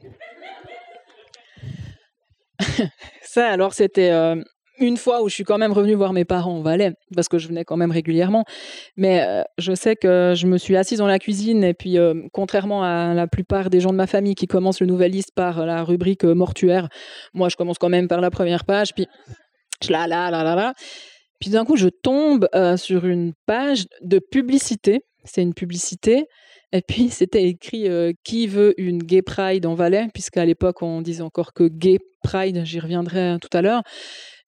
Ça, 3.22 3.50
alors, 3.50 3.74
c'était 3.74 4.12
une 4.80 4.98
fois 4.98 5.22
où 5.22 5.30
je 5.30 5.34
suis 5.34 5.44
quand 5.44 5.58
même 5.58 5.72
revenue 5.72 5.94
voir 5.94 6.14
mes 6.14 6.26
parents 6.26 6.58
au 6.58 6.62
Valais, 6.62 6.94
parce 7.16 7.28
que 7.28 7.38
je 7.38 7.48
venais 7.48 7.66
quand 7.66 7.78
même 7.78 7.92
régulièrement. 7.92 8.46
Mais 8.98 9.22
euh, 9.22 9.44
je 9.58 9.74
sais 9.76 9.96
que 9.96 10.34
je 10.36 10.48
me 10.48 10.58
suis 10.58 10.76
assise 10.76 11.00
dans 11.00 11.08
la 11.08 11.20
cuisine, 11.20 11.64
et 11.64 11.74
puis, 11.74 11.98
euh, 11.98 12.14
contrairement 12.34 12.84
à 12.84 13.14
la 13.14 13.28
plupart 13.28 13.70
des 13.70 13.80
gens 13.80 13.92
de 13.92 13.98
ma 13.98 14.08
famille 14.08 14.36
qui 14.36 14.48
commencent 14.48 14.82
le 14.82 14.88
Nouvelliste 14.88 15.32
par 15.36 15.66
la 15.66 15.84
rubrique 15.84 16.26
euh, 16.26 16.34
mortuaire, 16.34 16.90
moi, 17.34 17.50
je 17.50 17.56
commence 17.56 17.78
quand 17.78 17.90
même 17.90 18.08
par 18.08 18.22
la 18.22 18.32
première 18.32 18.66
page, 18.66 18.94
puis 18.94 19.08
je 19.84 19.92
la 19.92 20.08
la 20.08 20.32
la 20.32 20.44
la 20.44 20.56
la. 20.56 20.74
Puis 21.40 21.50
d'un 21.50 21.64
coup, 21.64 21.78
je 21.78 21.88
tombe 21.88 22.50
sur 22.76 23.06
une 23.06 23.32
page 23.46 23.86
de 24.02 24.20
publicité. 24.20 25.00
C'est 25.24 25.42
une 25.42 25.54
publicité. 25.54 26.26
Et 26.74 26.82
puis, 26.82 27.10
c'était 27.10 27.44
écrit 27.44 27.88
Qui 28.26 28.48
veut 28.48 28.74
une 28.78 29.02
gay 29.02 29.22
pride 29.22 29.66
en 29.66 29.74
Valais? 29.74 30.08
Puisqu'à 30.14 30.44
l'époque, 30.44 30.82
on 30.82 31.02
disait 31.02 31.22
encore 31.22 31.54
que 31.54 31.70
gay 31.70 31.98
pride, 32.24 32.66
j'y 32.66 32.82
reviendrai 32.82 33.38
tout 33.42 33.58
à 33.58 33.62
l'heure. 33.62 33.84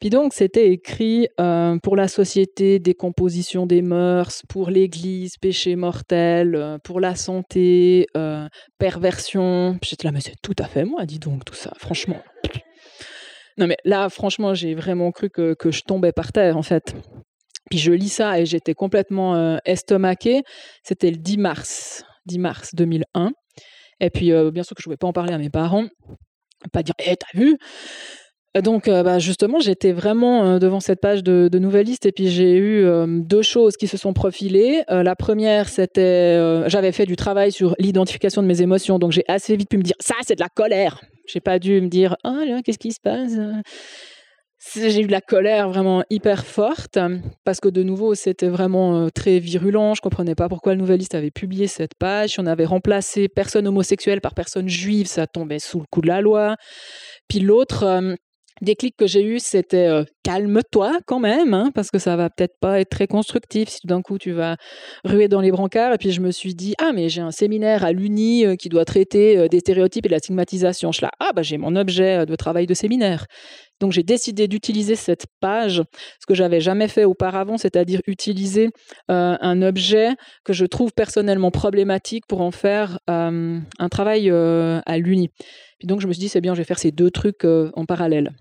Puis 0.02 0.10
donc, 0.10 0.34
c'était 0.34 0.72
écrit 0.72 1.28
euh, 1.40 1.78
pour 1.78 1.96
la 1.96 2.08
société, 2.08 2.80
décomposition 2.80 3.68
des 3.68 3.84
mœurs, 3.84 4.42
pour 4.50 4.72
l'Église, 4.72 5.38
péché 5.38 5.76
mortel, 5.76 6.56
euh, 6.56 6.80
pour 6.80 7.00
la 7.00 7.16
santé, 7.16 8.08
euh, 8.18 8.48
perversion. 8.80 9.78
J'étais 9.84 10.08
là, 10.08 10.12
mais 10.12 10.22
c'est 10.22 10.42
tout 10.42 10.56
à 10.58 10.64
fait 10.64 10.86
moi, 10.86 11.06
dis 11.06 11.20
donc, 11.20 11.46
tout 11.46 11.54
ça, 11.54 11.72
franchement. 11.78 12.20
Non, 13.60 13.68
mais 13.68 13.78
là, 13.86 14.10
franchement, 14.10 14.56
j'ai 14.56 14.74
vraiment 14.74 15.12
cru 15.12 15.30
que, 15.30 15.54
que, 15.54 15.70
je 15.70 15.84
tombais 15.84 16.12
par 16.12 16.32
terre, 16.32 16.58
en 16.58 16.64
fait. 16.64 16.96
Puis 17.70 17.78
je 17.78 17.92
lis 17.92 18.10
ça 18.10 18.40
et 18.40 18.48
j'étais 18.48 18.74
complètement 18.74 19.60
estomaquée. 19.66 20.42
C'était 20.84 21.12
le 21.12 21.18
10 21.18 21.38
mars, 21.38 22.04
10 22.26 22.40
mars 22.40 22.74
2001. 22.74 23.34
Et 24.00 24.10
puis, 24.10 24.32
bien 24.52 24.64
sûr 24.64 24.76
que 24.76 24.82
je 24.82 24.90
ne 24.90 24.96
pouvais 24.96 24.98
pas 24.98 25.08
en 25.08 25.14
parler 25.14 25.34
à 25.34 25.38
mes 25.38 25.52
parents. 25.52 25.86
Pas 26.74 26.82
dire, 26.82 26.96
hé, 27.00 27.16
t'as 27.18 27.40
vu? 27.40 27.58
Donc, 28.60 28.90
euh, 28.90 29.02
bah, 29.02 29.18
justement, 29.18 29.60
j'étais 29.60 29.94
vraiment 29.94 30.44
euh, 30.44 30.60
devant 30.60 30.82
cette 30.82 31.00
page 31.00 31.24
de, 31.24 31.48
de 31.50 31.60
Nouvelliste 31.60 32.06
et 32.06 32.12
puis 32.12 32.28
j'ai 32.30 32.58
eu 32.58 32.84
euh, 32.84 33.06
deux 33.08 33.44
choses 33.44 33.78
qui 33.78 33.88
se 33.88 33.96
sont 33.96 34.12
profilées. 34.12 34.84
la 34.90 35.16
première, 35.16 35.70
c'était, 35.70 36.68
j'avais 36.68 36.92
fait 36.92 37.06
du 37.06 37.16
travail 37.16 37.52
sur 37.52 37.76
l'identification 37.80 38.42
de 38.42 38.48
mes 38.48 38.62
émotions, 38.62 39.00
donc 39.00 39.12
j'ai 39.14 39.24
assez 39.30 39.56
vite 39.56 39.70
pu 39.70 39.78
me 39.78 39.84
dire, 39.84 39.96
ça, 40.00 40.16
c'est 40.24 40.36
de 40.36 40.42
la 40.42 40.50
colère. 40.50 41.02
J'ai 41.28 41.40
pas 41.40 41.60
dû 41.60 41.80
me 41.80 41.88
dire, 41.88 42.18
ah 42.24 42.42
là, 42.46 42.62
qu'est-ce 42.64 42.80
qui 42.80 42.92
se 42.92 43.00
passe? 43.00 43.34
J'ai 44.76 45.02
eu 45.02 45.08
de 45.08 45.12
la 45.12 45.22
colère 45.22 45.70
vraiment 45.70 46.04
hyper 46.12 46.46
forte 46.46 47.00
parce 47.44 47.60
que 47.60 47.68
de 47.68 47.82
nouveau 47.82 48.14
c'était 48.14 48.48
vraiment 48.48 49.10
très 49.10 49.40
virulent. 49.40 49.96
Je 49.96 50.02
comprenais 50.02 50.36
pas 50.36 50.50
pourquoi 50.50 50.76
le 50.76 50.80
Nouvelliste 50.80 51.16
avait 51.16 51.32
publié 51.32 51.66
cette 51.66 51.96
page. 51.96 52.36
On 52.38 52.46
avait 52.46 52.66
remplacé 52.66 53.28
personne 53.28 53.68
homosexuelle 53.68 54.22
par 54.22 54.36
personne 54.36 54.70
juive, 54.70 55.08
ça 55.08 55.26
tombait 55.26 55.58
sous 55.58 55.80
le 55.80 55.86
coup 55.90 56.02
de 56.02 56.08
la 56.08 56.22
loi. 56.22 56.58
Puis 57.28 57.40
l'autre, 57.40 58.18
déclic 58.62 58.96
que 58.96 59.08
j'ai 59.08 59.24
eu, 59.24 59.40
c'était 59.40 59.88
euh, 59.88 60.04
calme-toi 60.24 61.00
quand 61.06 61.20
même, 61.20 61.54
hein, 61.54 61.72
parce 61.74 61.90
que 61.90 62.00
ça 62.00 62.16
va 62.16 62.30
peut-être 62.30 62.60
pas 62.60 62.80
être 62.80 62.90
très 62.90 63.08
constructif 63.08 63.70
si 63.70 63.82
tout 63.82 63.88
d'un 63.88 64.02
coup 64.02 64.18
tu 64.18 64.32
vas 64.32 64.56
ruer 65.04 65.28
dans 65.28 65.42
les 65.42 65.52
brancards. 65.52 65.94
Et 65.94 65.98
puis 65.98 66.12
je 66.12 66.22
me 66.22 66.32
suis 66.32 66.54
dit, 66.54 66.76
ah, 66.80 66.92
mais 66.94 67.10
j'ai 67.10 67.22
un 67.22 67.32
séminaire 67.32 67.84
à 67.84 67.92
l'Uni 67.92 68.46
euh, 68.46 68.56
qui 68.56 68.70
doit 68.70 68.86
traiter 68.86 69.38
euh, 69.38 69.48
des 69.48 69.60
stéréotypes 69.60 70.06
et 70.06 70.10
de 70.10 70.14
la 70.14 70.20
stigmatisation. 70.20 70.92
Je 70.92 71.02
là, 71.02 71.12
ah, 71.20 71.32
bah, 71.36 71.42
j'ai 71.42 71.58
mon 71.58 71.76
objet 71.76 72.26
de 72.26 72.36
travail 72.36 72.68
de 72.68 72.74
séminaire. 72.74 73.26
Donc 73.80 73.92
j'ai 73.94 74.04
décidé 74.04 74.48
d'utiliser 74.48 74.96
cette 74.96 75.26
page, 75.40 75.82
ce 76.20 76.26
que 76.28 76.36
j'avais 76.36 76.62
jamais 76.62 76.88
fait 76.88 77.04
auparavant, 77.04 77.58
c'est-à-dire 77.58 78.02
utiliser 78.06 78.70
un 79.08 79.62
objet 79.64 80.10
que 80.46 80.54
je 80.54 80.68
trouve 80.68 80.92
personnellement 80.94 81.50
problématique 81.50 82.28
pour 82.28 82.42
en 82.42 82.52
faire 82.52 83.00
un 83.08 83.90
travail 83.90 84.30
à 84.30 84.98
l'Uni. 85.00 85.30
Puis 85.80 85.88
donc 85.88 86.00
je 86.00 86.06
me 86.06 86.14
suis 86.14 86.20
dit, 86.20 86.30
c'est 86.30 86.42
bien, 86.42 86.54
je 86.54 86.60
vais 86.60 86.64
faire 86.64 86.78
ces 86.78 86.92
deux 86.92 87.10
trucs 87.10 87.44
en 87.44 87.86
parallèle. 87.88 88.36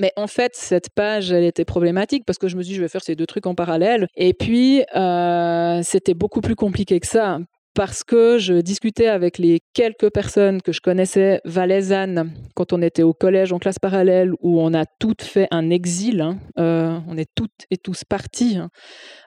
Mais 0.00 0.12
en 0.16 0.26
fait, 0.26 0.56
cette 0.56 0.88
page, 0.90 1.30
elle 1.30 1.44
était 1.44 1.66
problématique 1.66 2.24
parce 2.26 2.38
que 2.38 2.48
je 2.48 2.56
me 2.56 2.62
suis 2.62 2.70
dit, 2.70 2.76
je 2.76 2.80
vais 2.80 2.88
faire 2.88 3.02
ces 3.02 3.14
deux 3.14 3.26
trucs 3.26 3.46
en 3.46 3.54
parallèle. 3.54 4.08
Et 4.16 4.32
puis, 4.32 4.82
euh, 4.96 5.80
c'était 5.84 6.14
beaucoup 6.14 6.40
plus 6.40 6.56
compliqué 6.56 6.98
que 6.98 7.06
ça 7.06 7.38
parce 7.74 8.02
que 8.02 8.38
je 8.38 8.54
discutais 8.54 9.06
avec 9.06 9.38
les 9.38 9.60
quelques 9.74 10.10
personnes 10.10 10.60
que 10.62 10.72
je 10.72 10.80
connaissais 10.80 11.40
valaisannes 11.44 12.32
quand 12.54 12.72
on 12.72 12.82
était 12.82 13.02
au 13.02 13.12
collège 13.12 13.52
en 13.52 13.58
classe 13.58 13.78
parallèle 13.78 14.32
où 14.40 14.60
on 14.60 14.74
a 14.74 14.86
toutes 14.98 15.22
fait 15.22 15.46
un 15.50 15.70
exil. 15.70 16.22
Hein. 16.22 16.38
Euh, 16.58 16.98
on 17.06 17.16
est 17.18 17.30
toutes 17.34 17.66
et 17.70 17.76
tous 17.76 18.02
partis 18.04 18.56
hein, 18.56 18.70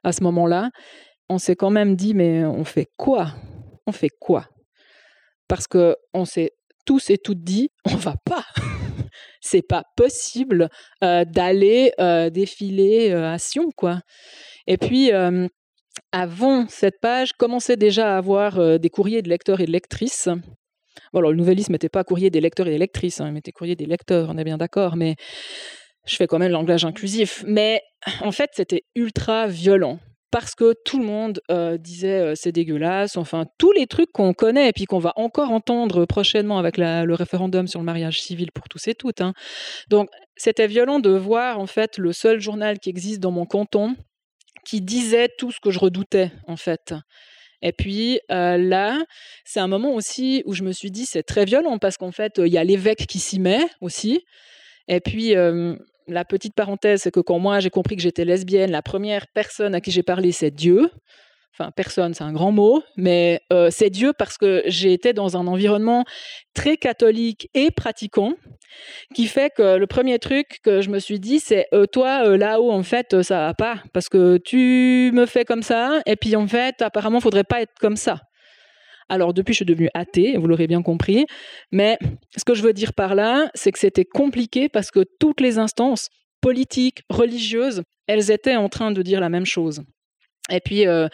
à 0.04 0.12
ce 0.12 0.24
moment-là. 0.24 0.72
On 1.30 1.38
s'est 1.38 1.56
quand 1.56 1.70
même 1.70 1.96
dit, 1.96 2.14
mais 2.14 2.44
on 2.44 2.66
fait 2.66 2.88
quoi? 2.98 3.28
On 3.86 3.92
fait 3.92 4.12
quoi? 4.20 4.46
Parce 5.48 5.68
que 5.68 5.96
on 6.14 6.26
s'est 6.26 6.52
tous 6.86 7.12
et 7.12 7.18
toutes 7.18 7.44
dit, 7.44 7.70
on 7.86 7.96
va 7.96 8.16
pas 8.26 8.44
c'est 9.42 9.62
pas 9.62 9.84
possible 9.96 10.70
d'aller 11.02 11.92
défiler 12.32 13.12
à 13.12 13.38
Sion, 13.38 13.70
quoi. 13.76 14.02
Et 14.68 14.78
puis, 14.78 15.12
avant 16.12 16.68
cette 16.68 17.00
page, 17.02 17.34
commençait 17.34 17.78
déjà 17.78 18.14
à 18.14 18.18
avoir 18.18 18.80
des 18.80 18.90
courriers 18.90 19.22
de 19.22 19.30
lecteurs 19.30 19.60
et 19.60 19.66
de 19.66 19.72
lectrices. 19.72 20.30
Bon, 21.12 21.20
alors, 21.20 21.32
le 21.32 21.38
nouvellisme 21.38 21.74
n'était 21.74 21.90
pas 21.90 22.04
courrier 22.04 22.30
des 22.30 22.42
lecteurs 22.42 22.68
et 22.68 22.72
des 22.72 22.78
lectrices, 22.78 23.20
hein, 23.20 23.28
il 23.28 23.34
mettait 23.34 23.52
courrier 23.52 23.76
des 23.76 23.86
lecteurs, 23.86 24.30
on 24.30 24.38
est 24.38 24.44
bien 24.44 24.58
d'accord, 24.58 24.96
mais 24.96 25.16
je 26.06 26.16
fais 26.16 26.28
quand 26.28 26.38
même 26.38 26.50
le 26.50 26.54
langage 26.54 26.86
inclusif. 26.86 27.44
Mais 27.48 27.82
en 28.22 28.32
fait, 28.32 28.52
c'était 28.54 28.84
ultra 28.96 29.48
violent 29.48 30.00
parce 30.34 30.56
que 30.56 30.74
tout 30.84 30.98
le 30.98 31.06
monde 31.06 31.42
euh, 31.52 31.78
disait 31.78 32.20
euh, 32.20 32.34
c'est 32.36 32.52
dégueulasse, 32.52 33.18
enfin 33.18 33.46
tous 33.60 33.72
les 33.72 33.86
trucs 33.86 34.12
qu'on 34.12 34.34
connaît 34.34 34.70
et 34.70 34.74
puis 34.74 34.86
qu'on 34.86 34.98
va 34.98 35.14
encore 35.16 35.52
entendre 35.52 36.06
prochainement 36.06 36.58
avec 36.58 36.78
le 36.78 37.14
référendum 37.14 37.68
sur 37.68 37.80
le 37.80 37.86
mariage 37.86 38.20
civil 38.20 38.52
pour 38.52 38.68
tous 38.68 38.88
et 38.88 38.96
toutes. 38.96 39.22
Hein. 39.22 39.36
Donc 39.90 40.10
c'était 40.36 40.66
violent 40.66 41.00
de 41.00 41.12
voir 41.12 41.60
en 41.60 41.68
fait 41.68 42.00
le 42.00 42.14
seul 42.14 42.42
journal 42.42 42.80
qui 42.80 42.90
existe 42.90 43.20
dans 43.20 43.30
mon 43.30 43.46
canton 43.46 43.96
qui 44.66 44.82
disait 44.82 45.30
tout 45.38 45.52
ce 45.52 45.60
que 45.60 45.70
je 45.70 45.78
redoutais 45.78 46.32
en 46.48 46.58
fait. 46.58 46.96
Et 47.62 47.72
puis 47.72 48.20
euh, 48.32 48.58
là, 48.58 49.04
c'est 49.46 49.60
un 49.60 49.68
moment 49.68 49.94
aussi 49.94 50.42
où 50.48 50.56
je 50.56 50.64
me 50.64 50.72
suis 50.72 50.90
dit 50.90 51.06
c'est 51.06 51.22
très 51.22 51.46
violent 51.46 51.78
parce 51.78 51.98
qu'en 51.98 52.12
fait 52.12 52.40
il 52.40 52.52
y 52.52 52.58
a 52.58 52.64
l'évêque 52.64 53.06
qui 53.06 53.20
s'y 53.20 53.40
met 53.40 53.68
aussi. 53.82 54.26
Et 54.88 55.00
puis 55.00 55.36
la 56.08 56.26
petite 56.26 56.56
parenthèse, 56.56 57.02
c'est 57.02 57.12
que 57.12 57.20
quand 57.20 57.40
moi 57.40 57.60
j'ai 57.60 57.70
compris 57.70 57.96
que 57.96 58.02
j'étais 58.02 58.26
lesbienne, 58.26 58.72
la 58.72 58.82
première 58.82 59.28
personne 59.28 59.76
à 59.76 59.82
qui 59.82 59.92
j'ai 59.92 60.04
parlé, 60.04 60.32
c'est 60.32 60.52
Dieu. 60.52 60.90
Enfin, 61.56 61.70
personne, 61.70 62.16
c'est 62.16 62.24
un 62.24 62.34
grand 62.34 62.52
mot, 62.52 62.82
mais 62.98 63.40
euh, 63.52 63.70
c'est 63.70 63.92
Dieu 63.92 64.12
parce 64.18 64.40
que 64.40 64.64
j'ai 64.66 64.92
été 64.92 65.14
dans 65.14 65.38
un 65.38 65.46
environnement 65.46 66.04
très 66.56 66.78
catholique 66.78 67.48
et 67.54 67.70
pratiquant, 67.70 68.34
qui 69.14 69.28
fait 69.28 69.52
que 69.56 69.78
le 69.78 69.86
premier 69.86 70.18
truc 70.18 70.60
que 70.64 70.82
je 70.82 70.90
me 70.90 70.98
suis 70.98 71.20
dit, 71.20 71.40
c'est 71.40 71.68
euh, 71.72 71.86
toi 71.86 72.26
euh, 72.26 72.38
là-haut, 72.38 72.72
en 72.72 72.82
fait, 72.82 73.22
ça 73.22 73.46
va 73.46 73.54
pas, 73.54 73.84
parce 73.94 74.10
que 74.10 74.38
tu 74.38 75.12
me 75.14 75.28
fais 75.28 75.46
comme 75.46 75.62
ça, 75.62 76.02
et 76.08 76.16
puis 76.16 76.36
en 76.36 76.48
fait, 76.48 76.82
apparemment, 76.82 77.20
faudrait 77.20 77.44
pas 77.44 77.62
être 77.62 77.74
comme 77.80 77.98
ça. 77.98 78.22
Alors 79.10 79.34
depuis, 79.34 79.54
je 79.54 79.58
suis 79.58 79.66
devenue 79.66 79.90
athée, 79.94 80.38
vous 80.38 80.48
l'aurez 80.48 80.68
bien 80.68 80.82
compris. 80.82 81.26
Mais 81.72 81.98
ce 82.36 82.44
que 82.44 82.54
je 82.54 82.64
veux 82.64 82.74
dire 82.74 82.94
par 82.94 83.16
là, 83.16 83.50
c'est 83.54 83.72
que 83.72 83.80
c'était 83.80 84.06
compliqué 84.06 84.70
parce 84.70 84.92
que 84.92 85.04
toutes 85.20 85.42
les 85.42 85.58
instances 85.58 86.10
politiques, 86.42 87.04
religieuses, 87.10 87.84
elles 88.08 88.32
étaient 88.32 88.56
en 88.56 88.70
train 88.70 88.92
de 88.92 89.02
dire 89.02 89.20
la 89.20 89.30
même 89.30 89.46
chose. 89.46 89.82
Et 90.52 90.60
puis, 90.60 90.86
euh, 90.88 91.08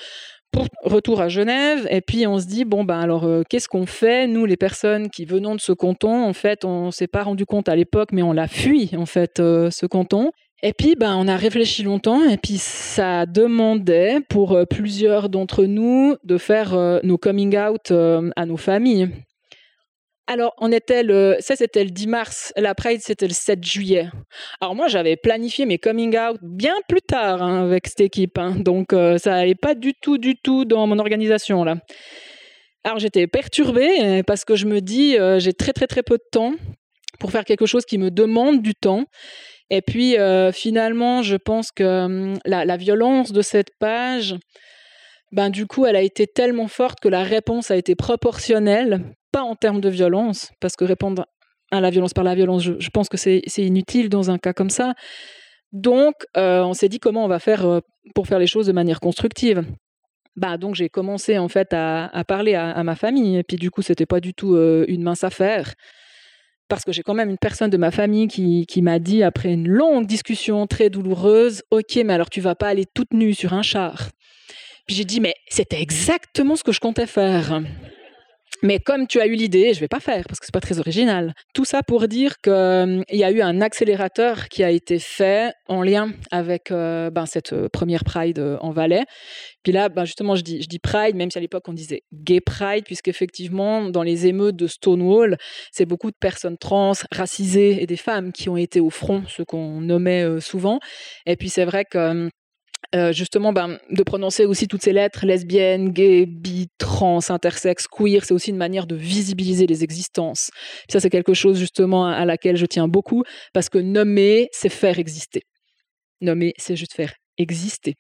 pour 0.52 0.68
retour 0.84 1.22
à 1.22 1.30
Genève, 1.30 1.88
et 1.92 2.02
puis 2.02 2.26
on 2.26 2.40
se 2.40 2.48
dit, 2.48 2.66
bon, 2.66 2.84
ben 2.84 3.00
alors, 3.00 3.26
euh, 3.26 3.44
qu'est-ce 3.48 3.68
qu'on 3.68 3.86
fait 3.86 4.28
Nous, 4.28 4.46
les 4.46 4.58
personnes 4.58 5.10
qui 5.10 5.26
venons 5.26 5.56
de 5.56 5.62
ce 5.62 5.72
canton, 5.72 6.24
en 6.24 6.34
fait, 6.34 6.66
on 6.66 6.88
ne 6.88 6.92
s'est 6.92 7.08
pas 7.08 7.24
rendu 7.24 7.46
compte 7.46 7.70
à 7.70 7.76
l'époque, 7.76 8.10
mais 8.12 8.24
on 8.24 8.34
l'a 8.34 8.48
fui, 8.48 8.90
en 8.98 9.06
fait, 9.06 9.40
euh, 9.40 9.70
ce 9.70 9.86
canton. 9.86 10.32
Et 10.62 10.74
puis, 10.74 10.96
ben, 10.96 11.16
on 11.16 11.28
a 11.30 11.38
réfléchi 11.38 11.84
longtemps, 11.84 12.28
et 12.30 12.38
puis 12.38 12.58
ça 12.58 13.26
demandait 13.26 14.18
pour 14.28 14.52
euh, 14.52 14.66
plusieurs 14.66 15.30
d'entre 15.30 15.64
nous 15.64 16.18
de 16.26 16.38
faire 16.38 16.74
euh, 16.74 17.00
nos 17.04 17.18
coming 17.18 17.58
out 17.58 17.92
euh, 17.92 18.30
à 18.36 18.46
nos 18.46 18.58
familles. 18.58 19.10
Alors, 20.28 20.54
on 20.58 20.72
était 20.72 21.02
le, 21.02 21.38
ça 21.40 21.56
c'était 21.56 21.84
le 21.86 21.92
10 21.92 22.08
mars, 22.08 22.54
la 22.58 22.76
Pride 22.76 23.00
c'était 23.02 23.28
le 23.28 23.34
7 23.34 23.64
juillet. 23.64 24.10
Alors 24.62 24.76
moi 24.76 24.88
j'avais 24.88 25.16
planifié 25.16 25.66
mes 25.66 25.80
coming 25.80 26.16
out 26.20 26.38
bien 26.44 26.76
plus 26.88 27.02
tard 27.02 27.42
hein, 27.42 27.64
avec 27.64 27.88
cette 27.88 28.02
équipe, 28.02 28.38
hein. 28.38 28.56
donc 28.60 28.90
ça 28.92 29.32
n'allait 29.32 29.56
pas 29.56 29.74
du 29.74 29.96
tout, 30.00 30.20
du 30.20 30.36
tout 30.36 30.66
dans 30.66 30.86
mon 30.86 31.00
organisation 31.00 31.64
là. 31.64 31.78
Alors 32.84 33.00
j'étais 33.00 33.26
perturbée 33.26 34.22
parce 34.28 34.46
que 34.46 34.56
je 34.56 34.68
me 34.68 34.82
dis 34.82 35.18
j'ai 35.40 35.54
très 35.54 35.74
très 35.74 35.88
très 35.88 36.04
peu 36.04 36.18
de 36.18 36.28
temps 36.32 36.54
pour 37.20 37.32
faire 37.32 37.44
quelque 37.44 37.66
chose 37.66 37.86
qui 37.86 37.98
me 37.98 38.12
demande 38.12 38.62
du 38.62 38.76
temps 38.76 39.06
et 39.70 39.82
puis 39.82 40.18
euh, 40.18 40.52
finalement, 40.52 41.22
je 41.22 41.36
pense 41.36 41.72
que 41.72 42.06
hum, 42.06 42.40
la, 42.46 42.78
violence 42.78 43.32
de 43.32 43.42
cette 43.42 43.70
page, 43.80 44.36
ben 45.32 45.50
du 45.50 45.68
coup, 45.68 45.86
elle 45.86 45.96
a 45.96 46.02
été 46.02 46.26
tellement 46.26 46.68
forte 46.68 47.00
que 47.00 47.10
la 47.10 47.24
réponse 47.24 47.70
a 47.70 47.76
été 47.76 47.96
proportionnelle, 47.96 49.16
pas 49.32 49.42
en 49.42 49.56
termes 49.56 49.82
de 49.82 49.90
violence, 49.90 50.52
parce 50.60 50.76
que 50.76 50.86
répondre 50.86 51.26
à 51.72 51.82
la 51.82 51.92
violence 51.92 52.14
par 52.14 52.24
la 52.24 52.34
violence, 52.34 52.64
je, 52.64 52.90
pense 52.90 53.10
que 53.10 53.18
c'est 53.18 53.44
inutile 53.58 54.10
dans 54.10 54.32
un 54.32 54.40
cas 54.40 54.54
comme 54.54 54.72
ça. 54.72 54.96
Donc, 55.72 56.16
euh, 56.36 56.64
on 56.64 56.74
s'est 56.74 56.90
dit 56.90 57.00
comment 57.00 57.26
on 57.26 57.28
va 57.28 57.38
faire 57.38 57.64
euh, 57.68 57.80
pour 58.16 58.26
faire 58.26 58.40
les 58.40 58.48
choses 58.48 58.66
de 58.66 58.72
manière 58.72 59.00
constructive. 59.00 59.64
Bah, 60.36 60.58
donc 60.58 60.74
j'ai 60.74 60.90
commencé 60.90 61.38
en 61.38 61.50
fait 61.50 61.74
à, 61.74 62.24
parler 62.26 62.56
à, 62.56 62.82
ma 62.84 62.96
famille 62.96 63.38
et 63.38 63.44
puis 63.44 63.58
du 63.58 63.72
coup 63.72 63.82
c'était 63.82 64.06
pas 64.06 64.22
du 64.22 64.34
tout 64.34 64.56
une 64.56 65.04
mince 65.04 65.26
affaire 65.26 65.74
parce 66.70 66.86
que 66.86 66.92
j'ai 66.92 67.04
quand 67.04 67.16
même 67.16 67.30
une 67.30 67.38
personne 67.38 67.70
de 67.70 67.78
ma 67.78 67.92
famille 67.92 68.28
qui, 68.28 68.82
m'a 68.82 69.00
dit, 69.00 69.24
après 69.24 69.52
une 69.52 69.68
longue 69.68 70.06
discussion 70.06 70.68
très 70.68 70.90
douloureuse, 70.90 71.64
Ok, 71.72 72.00
mais 72.06 72.14
alors 72.14 72.30
tu 72.30 72.40
vas 72.40 72.56
pas 72.56 72.68
aller 72.68 72.86
toute 72.86 73.14
nue 73.14 73.34
sur 73.34 73.54
un 73.54 73.64
char? 73.64 74.10
J'ai 74.88 75.04
dit, 75.04 75.20
mais 75.20 75.34
c'était 75.50 75.82
exactement 75.82 76.56
ce 76.56 76.64
que 76.64 76.72
je 76.72 76.80
comptais 76.80 77.06
faire. 77.06 77.62
Mais 78.62 78.80
comme 78.80 79.08
tu 79.08 79.22
as 79.22 79.28
eu 79.28 79.36
l'idée, 79.36 79.74
je 79.74 79.80
vais 79.80 79.88
pas 79.88 80.02
faire 80.02 80.26
parce 80.28 80.40
que 80.40 80.46
c'est 80.46 80.54
pas 80.54 80.60
très 80.60 80.80
original. 80.80 81.34
Tout 81.54 81.64
ça 81.64 81.82
pour 81.82 82.08
dire 82.08 82.36
qu'il 82.42 82.52
hum, 82.52 83.04
y 83.10 83.24
a 83.24 83.32
eu 83.32 83.42
un 83.42 83.62
accélérateur 83.62 84.50
qui 84.50 84.64
a 84.64 84.70
été 84.70 85.00
fait 85.00 85.54
en 85.68 85.82
lien 85.82 86.12
avec 86.32 86.72
euh, 86.72 87.10
ben, 87.10 87.26
cette 87.26 87.54
euh, 87.54 87.70
première 87.72 88.04
Pride 88.04 88.40
euh, 88.40 88.58
en 88.60 88.72
Valais. 88.72 89.06
Puis 89.64 89.72
là, 89.72 89.88
ben, 89.88 90.04
justement, 90.04 90.36
je 90.36 90.42
dis, 90.42 90.62
je 90.62 90.68
dis 90.68 90.80
Pride, 90.80 91.16
même 91.16 91.32
si 91.32 91.38
à 91.38 91.42
l'époque 91.42 91.64
on 91.68 91.74
disait 91.74 92.02
Gay 92.14 92.42
Pride, 92.42 92.84
puisqu'effectivement, 92.84 93.90
dans 93.90 94.04
les 94.04 94.28
émeutes 94.28 94.58
de 94.58 94.68
Stonewall, 94.68 95.38
c'est 95.72 95.86
beaucoup 95.86 96.12
de 96.12 96.18
personnes 96.20 96.58
trans, 96.58 96.94
racisées 97.12 97.82
et 97.82 97.86
des 97.86 97.98
femmes 97.98 98.34
qui 98.34 98.50
ont 98.50 98.58
été 98.58 98.82
au 98.82 98.90
front, 98.90 99.24
ce 99.28 99.44
qu'on 99.44 99.80
nommait 99.80 100.42
souvent. 100.42 100.80
Et 101.26 101.38
puis 101.38 101.50
c'est 101.50 101.66
vrai 101.66 101.86
que 101.86 102.30
euh, 102.96 103.14
justement 103.14 103.54
ben, 103.54 103.78
de 103.92 104.04
prononcer 104.04 104.46
aussi 104.46 104.68
toutes 104.68 104.82
ces 104.82 104.94
lettres 104.94 105.26
lesbiennes, 105.26 105.90
gays, 105.90 106.26
bi, 106.26 106.70
trans, 106.80 107.20
intersexes, 107.30 107.88
queer, 107.88 108.26
c'est 108.26 108.34
aussi 108.34 108.50
une 108.50 108.58
manière 108.58 108.88
de 108.88 108.96
visibiliser 108.96 109.68
les 109.68 109.84
existences. 109.84 110.50
ça, 110.90 111.00
c'est 111.00 111.12
quelque 111.12 111.36
chose 111.36 111.60
justement 111.60 112.08
à 112.08 112.26
laquelle 112.26 112.58
je 112.58 112.66
tiens 112.66 112.88
beaucoup 112.88 113.24
parce 113.54 113.70
que 113.70 113.78
nommer, 113.78 114.50
c'est 114.52 114.70
faire 114.70 114.98
exister. 114.98 115.44
Nommer, 116.22 116.54
c'est 116.58 116.76
juste 116.76 116.94
faire 116.94 117.14
exister. 117.38 117.96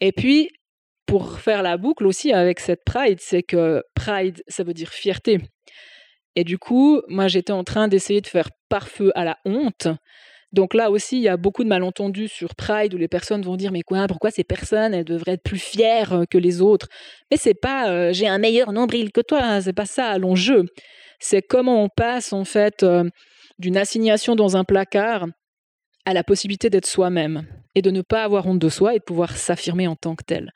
Et 0.00 0.12
puis, 0.12 0.50
pour 1.06 1.40
faire 1.40 1.62
la 1.62 1.76
boucle 1.76 2.06
aussi 2.06 2.32
avec 2.32 2.60
cette 2.60 2.84
pride, 2.84 3.18
c'est 3.20 3.42
que 3.42 3.82
pride, 3.94 4.42
ça 4.46 4.62
veut 4.62 4.74
dire 4.74 4.90
fierté. 4.90 5.38
Et 6.36 6.44
du 6.44 6.58
coup, 6.58 7.02
moi, 7.08 7.26
j'étais 7.26 7.52
en 7.52 7.64
train 7.64 7.88
d'essayer 7.88 8.20
de 8.20 8.28
faire 8.28 8.50
pare-feu 8.68 9.10
à 9.16 9.24
la 9.24 9.36
honte 9.44 9.88
donc 10.52 10.74
là 10.74 10.90
aussi, 10.90 11.16
il 11.16 11.22
y 11.22 11.28
a 11.28 11.36
beaucoup 11.36 11.62
de 11.62 11.68
malentendus 11.68 12.28
sur 12.28 12.54
Pride 12.56 12.92
où 12.94 12.96
les 12.96 13.08
personnes 13.08 13.42
vont 13.42 13.56
dire 13.56 13.70
mais 13.70 13.82
quoi, 13.82 14.06
pourquoi 14.08 14.30
ces 14.30 14.42
personnes 14.42 14.94
elles 14.94 15.04
devraient 15.04 15.32
être 15.32 15.42
plus 15.42 15.58
fières 15.58 16.12
euh, 16.12 16.24
que 16.28 16.38
les 16.38 16.60
autres? 16.60 16.88
Mais 17.30 17.36
c'est 17.36 17.54
pas 17.54 17.88
euh, 17.90 18.12
j'ai 18.12 18.26
un 18.26 18.38
meilleur 18.38 18.72
nombril 18.72 19.12
que 19.12 19.20
toi, 19.20 19.40
hein, 19.42 19.60
c'est 19.60 19.72
pas 19.72 19.86
ça 19.86 20.18
l'enjeu. 20.18 20.64
C'est 21.20 21.42
comment 21.42 21.84
on 21.84 21.88
passe 21.88 22.32
en 22.32 22.44
fait 22.44 22.82
euh, 22.82 23.08
d'une 23.58 23.76
assignation 23.76 24.34
dans 24.34 24.56
un 24.56 24.64
placard 24.64 25.26
à 26.04 26.14
la 26.14 26.24
possibilité 26.24 26.70
d'être 26.70 26.86
soi-même 26.86 27.46
et 27.74 27.82
de 27.82 27.90
ne 27.90 28.02
pas 28.02 28.24
avoir 28.24 28.46
honte 28.46 28.58
de 28.58 28.68
soi 28.68 28.94
et 28.94 28.98
de 28.98 29.04
pouvoir 29.04 29.36
s'affirmer 29.36 29.86
en 29.86 29.94
tant 29.94 30.16
que 30.16 30.24
tel. 30.24 30.50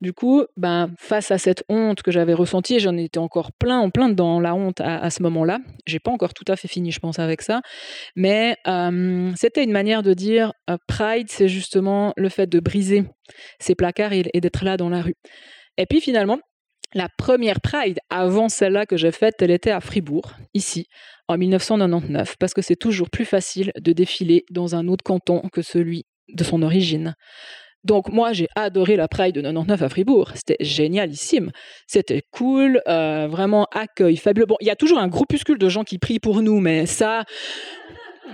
Du 0.00 0.12
coup, 0.12 0.44
ben, 0.56 0.92
face 0.98 1.30
à 1.30 1.38
cette 1.38 1.62
honte 1.68 2.02
que 2.02 2.10
j'avais 2.10 2.34
ressentie, 2.34 2.76
et 2.76 2.80
j'en 2.80 2.96
étais 2.96 3.18
encore 3.18 3.52
plein 3.52 3.78
en 3.78 3.90
plein 3.90 4.08
dans 4.08 4.40
la 4.40 4.54
honte 4.54 4.80
à, 4.80 5.08
ce 5.10 5.22
moment-là, 5.22 5.58
j'ai 5.86 6.00
pas 6.00 6.10
encore 6.10 6.34
tout 6.34 6.44
à 6.48 6.56
fait 6.56 6.68
fini, 6.68 6.90
je 6.90 6.98
pense, 7.00 7.18
avec 7.18 7.42
ça, 7.42 7.60
mais 8.16 8.56
euh, 8.66 9.30
c'était 9.36 9.62
une 9.62 9.72
manière 9.72 10.02
de 10.02 10.14
dire 10.14 10.52
euh, 10.68 10.76
Pride, 10.88 11.28
c'est 11.30 11.48
justement 11.48 12.12
le 12.16 12.28
fait 12.28 12.46
de 12.46 12.58
briser 12.58 13.04
ces 13.60 13.74
placards 13.74 14.12
et, 14.12 14.24
et 14.32 14.40
d'être 14.40 14.64
là 14.64 14.76
dans 14.76 14.88
la 14.88 15.02
rue. 15.02 15.14
Et 15.76 15.86
puis 15.86 16.00
finalement, 16.00 16.38
la 16.94 17.08
première 17.18 17.60
Pride, 17.60 17.98
avant 18.10 18.48
celle-là 18.48 18.86
que 18.86 18.96
j'ai 18.96 19.12
faite, 19.12 19.36
elle 19.40 19.50
était 19.50 19.70
à 19.70 19.80
Fribourg, 19.80 20.32
ici, 20.54 20.86
en 21.28 21.36
1999, 21.36 22.36
parce 22.38 22.54
que 22.54 22.62
c'est 22.62 22.76
toujours 22.76 23.10
plus 23.10 23.24
facile 23.24 23.72
de 23.78 23.92
défiler 23.92 24.44
dans 24.50 24.74
un 24.74 24.88
autre 24.88 25.04
canton 25.04 25.42
que 25.52 25.62
celui 25.62 26.04
de 26.28 26.44
son 26.44 26.62
origine. 26.62 27.14
Donc 27.84 28.08
moi 28.08 28.32
j'ai 28.32 28.48
adoré 28.56 28.96
la 28.96 29.06
Pride 29.06 29.34
de 29.36 29.40
99 29.40 29.82
à 29.82 29.88
Fribourg, 29.88 30.32
c'était 30.34 30.56
génialissime, 30.60 31.52
c'était 31.86 32.22
cool, 32.32 32.82
euh, 32.88 33.28
vraiment 33.28 33.66
accueil 33.72 34.16
fabuleux. 34.16 34.46
Bon, 34.46 34.56
il 34.60 34.66
y 34.66 34.70
a 34.70 34.76
toujours 34.76 34.98
un 34.98 35.08
groupuscule 35.08 35.58
de 35.58 35.68
gens 35.68 35.84
qui 35.84 35.98
prient 35.98 36.18
pour 36.18 36.42
nous, 36.42 36.58
mais 36.60 36.86
ça, 36.86 37.24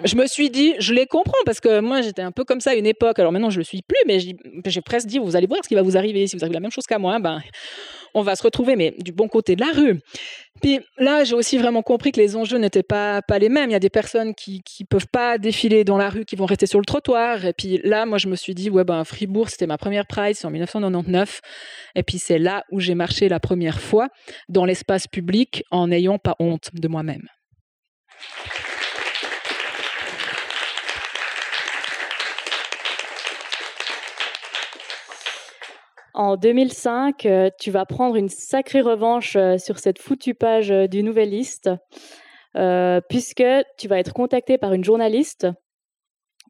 je 0.03 0.17
me 0.17 0.27
suis 0.27 0.51
dit, 0.51 0.75
je 0.79 0.93
les 0.93 1.07
comprends 1.07 1.33
parce 1.47 1.61
que 1.61 1.81
moi 1.81 2.03
j'étais 2.03 2.23
un 2.23 2.33
peu 2.33 2.45
comme 2.45 2.61
ça 2.61 2.71
à 2.71 2.75
une 2.75 2.87
époque. 2.87 3.19
Alors 3.19 3.33
maintenant 3.33 3.51
je 3.51 3.59
le 3.59 3.65
suis 3.65 3.83
plus, 3.83 3.99
mais 4.07 4.19
j'ai 4.19 4.81
presque 4.81 5.07
dit, 5.07 5.19
vous 5.19 5.37
allez 5.37 5.47
voir 5.47 5.61
ce 5.63 5.69
qui 5.69 5.75
va 5.75 5.83
vous 5.83 5.97
arriver 5.97 6.27
si 6.27 6.37
vous 6.37 6.45
avez 6.45 6.55
la 6.55 6.61
même 6.61 6.71
chose 6.71 6.87
qu'à 6.87 6.99
moi, 6.99 7.19
ben 7.19 7.41
on 8.15 8.23
va 8.23 8.37
se 8.37 8.43
retrouver, 8.43 8.77
mais 8.77 8.95
du 8.99 9.13
bon 9.13 9.29
côté 9.29 9.57
de 9.57 9.61
la 9.61 9.73
rue. 9.73 10.01
Puis 10.63 10.79
là, 10.99 11.25
j'ai 11.25 11.35
aussi 11.35 11.59
vraiment 11.59 11.83
compris 11.83 12.13
que 12.13 12.21
les 12.21 12.37
enjeux 12.37 12.59
n'étaient 12.59 12.85
pas, 12.85 13.21
les 13.41 13.49
mêmes. 13.49 13.71
Il 13.71 13.73
y 13.73 13.77
a 13.77 13.81
des 13.81 13.91
personnes 13.91 14.35
qui 14.35 14.63
ne 14.81 14.87
peuvent 14.87 15.09
pas 15.09 15.37
défiler 15.37 15.85
dans 15.85 15.97
la 15.97 16.09
rue, 16.09 16.25
qui 16.25 16.37
vont 16.37 16.47
rester 16.47 16.67
sur 16.67 16.79
le 16.79 16.85
trottoir. 16.85 17.45
Et 17.45 17.53
puis 17.53 17.81
là, 17.83 18.07
moi, 18.07 18.19
je 18.19 18.29
me 18.29 18.37
suis 18.37 18.55
dit, 18.55 18.71
ouais, 18.71 18.85
ben, 18.85 19.03
Fribourg, 19.05 19.51
c'était 19.51 19.67
ma 19.67 19.79
première 19.79 20.05
c'est 20.09 20.47
en 20.47 20.51
1999. 20.51 21.41
Et 21.97 22.03
puis 22.05 22.19
c'est 22.19 22.39
là 22.39 22.63
où 22.71 22.79
j'ai 22.79 22.95
marché 22.95 23.29
la 23.29 23.41
première 23.41 23.81
fois 23.81 24.09
dans 24.49 24.65
l'espace 24.65 25.09
public 25.09 25.65
en 25.73 25.89
n'ayant 25.89 26.19
pas 26.19 26.37
honte 26.39 26.71
de 26.73 26.87
moi-même. 26.87 27.27
En 36.15 36.37
2005, 36.37 37.27
euh, 37.27 37.51
tu 37.59 37.73
vas 37.73 37.87
prendre 37.87 38.15
une 38.15 38.29
sacrée 38.29 38.81
revanche 38.81 39.35
euh, 39.35 39.59
sur 39.59 39.81
cette 39.81 39.99
foutue 39.99 40.35
page 40.35 40.71
euh, 40.71 40.87
du 40.87 41.03
Nouvelliste, 41.03 41.71
puisque 43.09 43.43
tu 43.77 43.89
vas 43.89 43.99
être 43.99 44.13
contacté 44.13 44.59
par 44.59 44.73
une 44.75 44.85
journaliste 44.85 45.49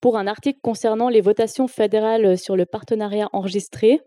pour 0.02 0.18
un 0.18 0.26
article 0.26 0.58
concernant 0.62 1.08
les 1.08 1.22
votations 1.22 1.66
fédérales 1.66 2.36
sur 2.36 2.56
le 2.56 2.66
partenariat 2.66 3.30
enregistré. 3.32 4.02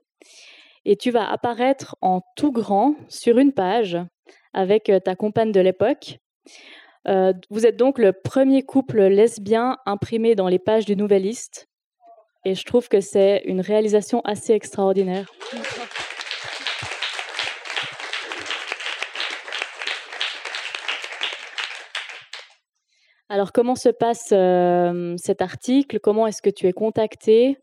Et 0.86 0.96
tu 0.96 1.10
vas 1.10 1.28
apparaître 1.28 1.96
en 2.02 2.22
tout 2.36 2.52
grand 2.52 2.94
sur 3.10 3.40
une 3.40 3.52
page 3.52 3.98
avec 4.54 4.92
ta 5.04 5.16
compagne 5.16 5.52
de 5.52 5.60
l'époque. 5.60 6.20
vous 7.08 7.66
êtes 7.66 7.78
donc 7.78 7.98
le 7.98 8.14
premier 8.14 8.62
couple 8.62 9.02
lesbien 9.02 9.78
imprimé 9.88 10.36
dans 10.36 10.50
les 10.50 10.60
pages 10.60 10.86
du 10.86 10.96
Nouvelliste. 10.96 11.68
Et 12.48 12.56
je 12.56 12.64
trouve 12.64 12.88
que 12.88 13.02
c'est 13.02 13.42
une 13.44 13.60
réalisation 13.60 14.22
assez 14.24 14.54
extraordinaire. 14.54 15.30
Alors, 23.28 23.52
comment 23.52 23.76
se 23.76 23.90
passe 23.90 24.30
euh, 24.32 25.16
cet 25.18 25.42
article? 25.42 26.00
Comment 26.00 26.26
est-ce 26.26 26.42
que 26.42 26.50
tu 26.50 26.68
es 26.68 26.72
contacté? 26.72 27.58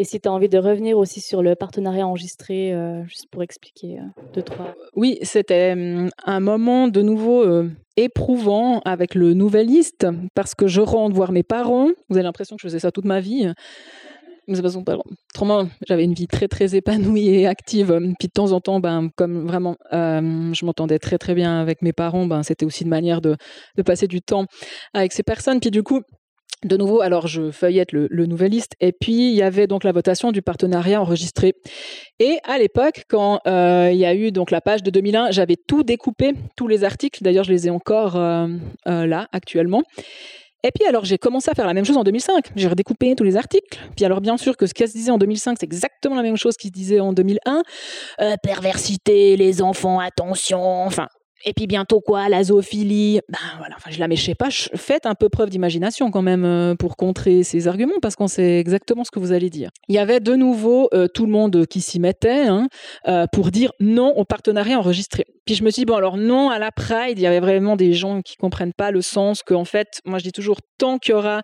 Et 0.00 0.02
si 0.02 0.20
tu 0.20 0.28
as 0.28 0.32
envie 0.32 0.48
de 0.48 0.58
revenir 0.58 0.98
aussi 0.98 1.20
sur 1.20 1.40
le 1.40 1.54
partenariat 1.54 2.04
enregistré, 2.04 2.74
euh, 2.74 3.04
juste 3.04 3.28
pour 3.30 3.44
expliquer 3.44 4.00
euh, 4.00 4.22
deux, 4.32 4.42
trois. 4.42 4.74
Oui, 4.96 5.20
c'était 5.22 5.74
hum, 5.74 6.10
un 6.24 6.40
moment 6.40 6.88
de 6.88 7.02
nouveau 7.02 7.44
éprouvant 7.96 8.80
avec 8.80 9.14
le 9.14 9.32
Nouvelliste, 9.32 10.08
parce 10.34 10.56
que 10.56 10.66
je 10.66 10.80
rentre 10.80 11.14
voir 11.14 11.30
mes 11.30 11.44
parents. 11.44 11.90
Vous 12.08 12.16
avez 12.16 12.24
l'impression 12.24 12.56
que 12.56 12.62
je 12.62 12.66
faisais 12.66 12.80
ça 12.80 12.90
toute 12.90 13.04
ma 13.04 13.20
vie 13.20 13.48
autrement, 14.48 15.68
j'avais 15.86 16.04
une 16.04 16.14
vie 16.14 16.26
très 16.26 16.48
très 16.48 16.74
épanouie 16.74 17.28
et 17.28 17.46
active. 17.46 17.98
Puis 18.18 18.28
de 18.28 18.32
temps 18.32 18.52
en 18.52 18.60
temps, 18.60 18.80
ben, 18.80 19.10
comme 19.16 19.46
vraiment, 19.46 19.76
euh, 19.92 20.52
je 20.52 20.64
m'entendais 20.64 20.98
très 20.98 21.18
très 21.18 21.34
bien 21.34 21.60
avec 21.60 21.82
mes 21.82 21.92
parents, 21.92 22.26
ben, 22.26 22.42
c'était 22.42 22.64
aussi 22.64 22.84
une 22.84 22.90
manière 22.90 23.20
de, 23.20 23.36
de, 23.76 23.82
passer 23.82 24.06
du 24.06 24.20
temps 24.20 24.46
avec 24.92 25.12
ces 25.12 25.22
personnes. 25.22 25.60
Puis 25.60 25.70
du 25.70 25.82
coup, 25.82 26.00
de 26.64 26.76
nouveau, 26.76 27.00
alors 27.00 27.26
je 27.26 27.50
feuillette 27.50 27.92
le, 27.92 28.08
le 28.10 28.26
Nouvelliste, 28.26 28.72
et 28.80 28.92
puis 28.92 29.30
il 29.30 29.34
y 29.34 29.42
avait 29.42 29.66
donc 29.66 29.84
la 29.84 29.92
votation 29.92 30.32
du 30.32 30.40
partenariat 30.40 31.00
enregistré. 31.00 31.54
Et 32.18 32.38
à 32.44 32.58
l'époque, 32.58 33.04
quand 33.08 33.40
euh, 33.46 33.90
il 33.92 33.98
y 33.98 34.06
a 34.06 34.14
eu 34.14 34.32
donc 34.32 34.50
la 34.50 34.60
page 34.60 34.82
de 34.82 34.90
2001, 34.90 35.30
j'avais 35.30 35.56
tout 35.56 35.82
découpé, 35.82 36.32
tous 36.56 36.66
les 36.66 36.84
articles. 36.84 37.22
D'ailleurs, 37.22 37.44
je 37.44 37.52
les 37.52 37.66
ai 37.66 37.70
encore 37.70 38.16
euh, 38.16 38.48
là 38.86 39.28
actuellement. 39.32 39.82
Et 40.64 40.70
puis 40.74 40.88
alors 40.88 41.04
j'ai 41.04 41.18
commencé 41.18 41.50
à 41.50 41.54
faire 41.54 41.66
la 41.66 41.74
même 41.74 41.84
chose 41.84 41.98
en 41.98 42.04
2005. 42.04 42.52
J'ai 42.56 42.68
redécoupé 42.68 43.14
tous 43.14 43.22
les 43.22 43.36
articles. 43.36 43.78
Puis 43.94 44.04
alors 44.04 44.22
bien 44.22 44.38
sûr 44.38 44.56
que 44.56 44.66
ce 44.66 44.72
qu'elle 44.72 44.88
se 44.88 44.94
disait 44.94 45.10
en 45.10 45.18
2005, 45.18 45.58
c'est 45.60 45.66
exactement 45.66 46.16
la 46.16 46.22
même 46.22 46.38
chose 46.38 46.56
qu'il 46.56 46.68
se 46.68 46.72
disait 46.72 47.00
en 47.00 47.12
2001. 47.12 47.62
Euh, 48.20 48.36
perversité, 48.42 49.36
les 49.36 49.60
enfants, 49.60 50.00
attention. 50.00 50.86
Enfin, 50.86 51.08
et 51.44 51.52
puis 51.52 51.66
bientôt 51.66 52.00
quoi, 52.00 52.30
la 52.30 52.44
zoophilie. 52.44 53.20
Ben 53.28 53.38
voilà, 53.58 53.74
enfin 53.76 53.90
je 53.90 54.00
la 54.00 54.16
sais 54.16 54.34
pas, 54.34 54.48
faites 54.50 55.04
un 55.04 55.14
peu 55.14 55.28
preuve 55.28 55.50
d'imagination 55.50 56.10
quand 56.10 56.22
même 56.22 56.46
euh, 56.46 56.74
pour 56.74 56.96
contrer 56.96 57.42
ces 57.42 57.68
arguments 57.68 58.00
parce 58.00 58.16
qu'on 58.16 58.28
sait 58.28 58.58
exactement 58.58 59.04
ce 59.04 59.10
que 59.10 59.18
vous 59.18 59.32
allez 59.32 59.50
dire. 59.50 59.68
Il 59.88 59.94
y 59.94 59.98
avait 59.98 60.20
de 60.20 60.34
nouveau 60.34 60.88
euh, 60.94 61.08
tout 61.12 61.26
le 61.26 61.32
monde 61.32 61.66
qui 61.66 61.82
s'y 61.82 62.00
mettait 62.00 62.46
hein, 62.46 62.68
pour 63.32 63.50
dire 63.50 63.72
non 63.80 64.16
au 64.16 64.24
partenariat 64.24 64.78
enregistré. 64.78 65.26
Puis 65.46 65.54
je 65.54 65.64
me 65.64 65.70
suis 65.70 65.82
dit, 65.82 65.86
bon 65.86 65.96
alors 65.96 66.16
non 66.16 66.50
à 66.50 66.58
la 66.58 66.72
Pride, 66.72 67.18
il 67.18 67.22
y 67.22 67.26
avait 67.26 67.40
vraiment 67.40 67.76
des 67.76 67.92
gens 67.92 68.22
qui 68.22 68.36
comprennent 68.36 68.72
pas 68.72 68.90
le 68.90 69.02
sens 69.02 69.42
qu'en 69.42 69.64
fait, 69.64 70.00
moi 70.04 70.18
je 70.18 70.24
dis 70.24 70.32
toujours, 70.32 70.60
tant 70.78 70.98
qu'il 70.98 71.12
y 71.12 71.14
aura 71.14 71.42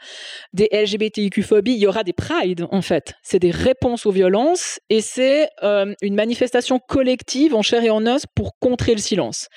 des 0.52 0.68
LGBTIQ-phobies, 0.72 1.74
il 1.74 1.80
y 1.80 1.86
aura 1.86 2.02
des 2.02 2.12
Pride 2.12 2.66
en 2.70 2.82
fait. 2.82 3.14
C'est 3.22 3.38
des 3.38 3.50
réponses 3.50 4.06
aux 4.06 4.10
violences 4.10 4.80
et 4.88 5.00
c'est 5.00 5.48
une 5.62 6.14
manifestation 6.14 6.78
collective 6.78 7.54
en 7.54 7.62
chair 7.62 7.84
et 7.84 7.90
en 7.90 8.06
os 8.06 8.24
pour 8.34 8.58
contrer 8.58 8.92
le 8.92 9.00
silence. 9.00 9.48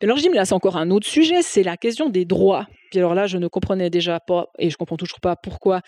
Et 0.00 0.04
alors 0.04 0.16
je 0.16 0.22
dis, 0.22 0.28
mais 0.28 0.36
là 0.36 0.44
c'est 0.44 0.54
encore 0.54 0.76
un 0.76 0.90
autre 0.90 1.06
sujet, 1.06 1.42
c'est 1.42 1.62
la 1.62 1.76
question 1.76 2.08
des 2.08 2.24
droits. 2.24 2.66
Puis 2.94 3.00
alors 3.00 3.16
là, 3.16 3.26
je 3.26 3.38
ne 3.38 3.48
comprenais 3.48 3.90
déjà 3.90 4.20
pas, 4.20 4.52
et 4.56 4.70
je 4.70 4.76
comprends 4.76 4.96
toujours 4.96 5.18
pas 5.18 5.34
pourquoi 5.34 5.80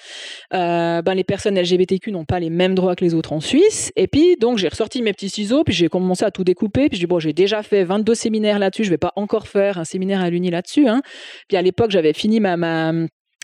euh, 0.52 1.02
ben 1.02 1.14
les 1.14 1.22
personnes 1.22 1.57
LGBTQ 1.57 2.11
n'ont 2.11 2.24
pas 2.24 2.40
les 2.40 2.50
mêmes 2.50 2.74
droits 2.74 2.96
que 2.96 3.04
les 3.04 3.14
autres 3.14 3.32
en 3.32 3.38
Suisse. 3.38 3.92
Et 3.94 4.09
puis 4.09 4.34
donc 4.40 4.59
j'ai 4.59 4.66
ressorti 4.66 5.02
mes 5.02 5.12
petits 5.12 5.28
ciseaux, 5.28 5.62
puis 5.62 5.72
j'ai 5.72 5.88
commencé 5.88 6.24
à 6.24 6.32
tout 6.32 6.42
découper. 6.42 6.88
Puis 6.88 6.96
je 6.96 7.02
dis 7.02 7.07
bon, 7.07 7.20
j'ai 7.20 7.32
déjà 7.32 7.62
fait 7.62 7.84
22 7.84 8.16
séminaires 8.16 8.59
là-dessus, 8.59 8.82
je 8.82 8.90
vais 8.90 8.98
pas 8.98 9.12
encore 9.14 9.46
faire 9.46 9.78
un 9.78 9.84
séminaire 9.84 10.20
à 10.20 10.30
l'Uni 10.30 10.50
là-dessus. 10.50 10.88
Hein. 10.88 11.00
Puis 11.46 11.57
à 11.57 11.62
l'époque, 11.62 11.92
j'avais 11.92 12.12
fini 12.12 12.40
ma, 12.40 12.57
ma 12.57 12.90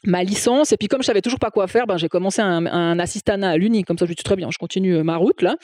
ma 0.05 0.22
licence. 0.24 0.72
Et 0.72 0.76
puis, 0.76 0.88
comme 0.88 1.03
je 1.03 1.07
savais 1.07 1.20
toujours 1.20 1.38
pas 1.38 1.50
quoi 1.50 1.66
faire, 1.66 1.86
ben, 1.86 1.96
j'ai 1.96 2.09
commencé 2.09 2.42
un, 2.42 2.66
un 2.66 2.98
assistanat 2.98 3.50
à 3.50 3.57
l'Uni. 3.57 3.84
Comme 3.84 3.98
ça, 3.98 4.07
je 4.07 4.12
dis 4.12 4.22
très 4.22 4.36
bien, 4.36 4.50
je 4.50 4.59
continue 4.59 4.96
euh, 4.96 5.03
ma 5.03 5.16
route, 5.16 5.42
là. 5.42 5.57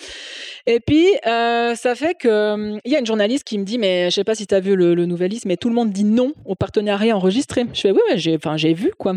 Et 0.66 0.80
puis, 0.80 1.08
euh, 1.26 1.74
ça 1.74 1.94
fait 1.94 2.14
que 2.14 2.28
euh, 2.28 2.78
il 2.84 2.92
y 2.92 2.96
a 2.96 2.98
une 2.98 3.06
journaliste 3.06 3.44
qui 3.44 3.58
me 3.58 3.64
dit, 3.64 3.78
mais 3.78 4.10
je 4.10 4.14
sais 4.14 4.24
pas 4.24 4.34
si 4.34 4.46
tu 4.46 4.54
as 4.54 4.60
vu 4.60 4.76
le, 4.76 4.94
le 4.94 5.06
mais 5.46 5.56
tout 5.56 5.68
le 5.68 5.74
monde 5.74 5.90
dit 5.90 6.04
non 6.04 6.32
au 6.44 6.54
partenariat 6.54 7.16
enregistré. 7.16 7.64
Je 7.72 7.80
fais, 7.80 7.90
oui, 7.90 7.98
ouais, 8.08 8.18
j'ai, 8.18 8.36
enfin, 8.36 8.56
j'ai 8.56 8.72
vu, 8.72 8.92
quoi. 8.96 9.14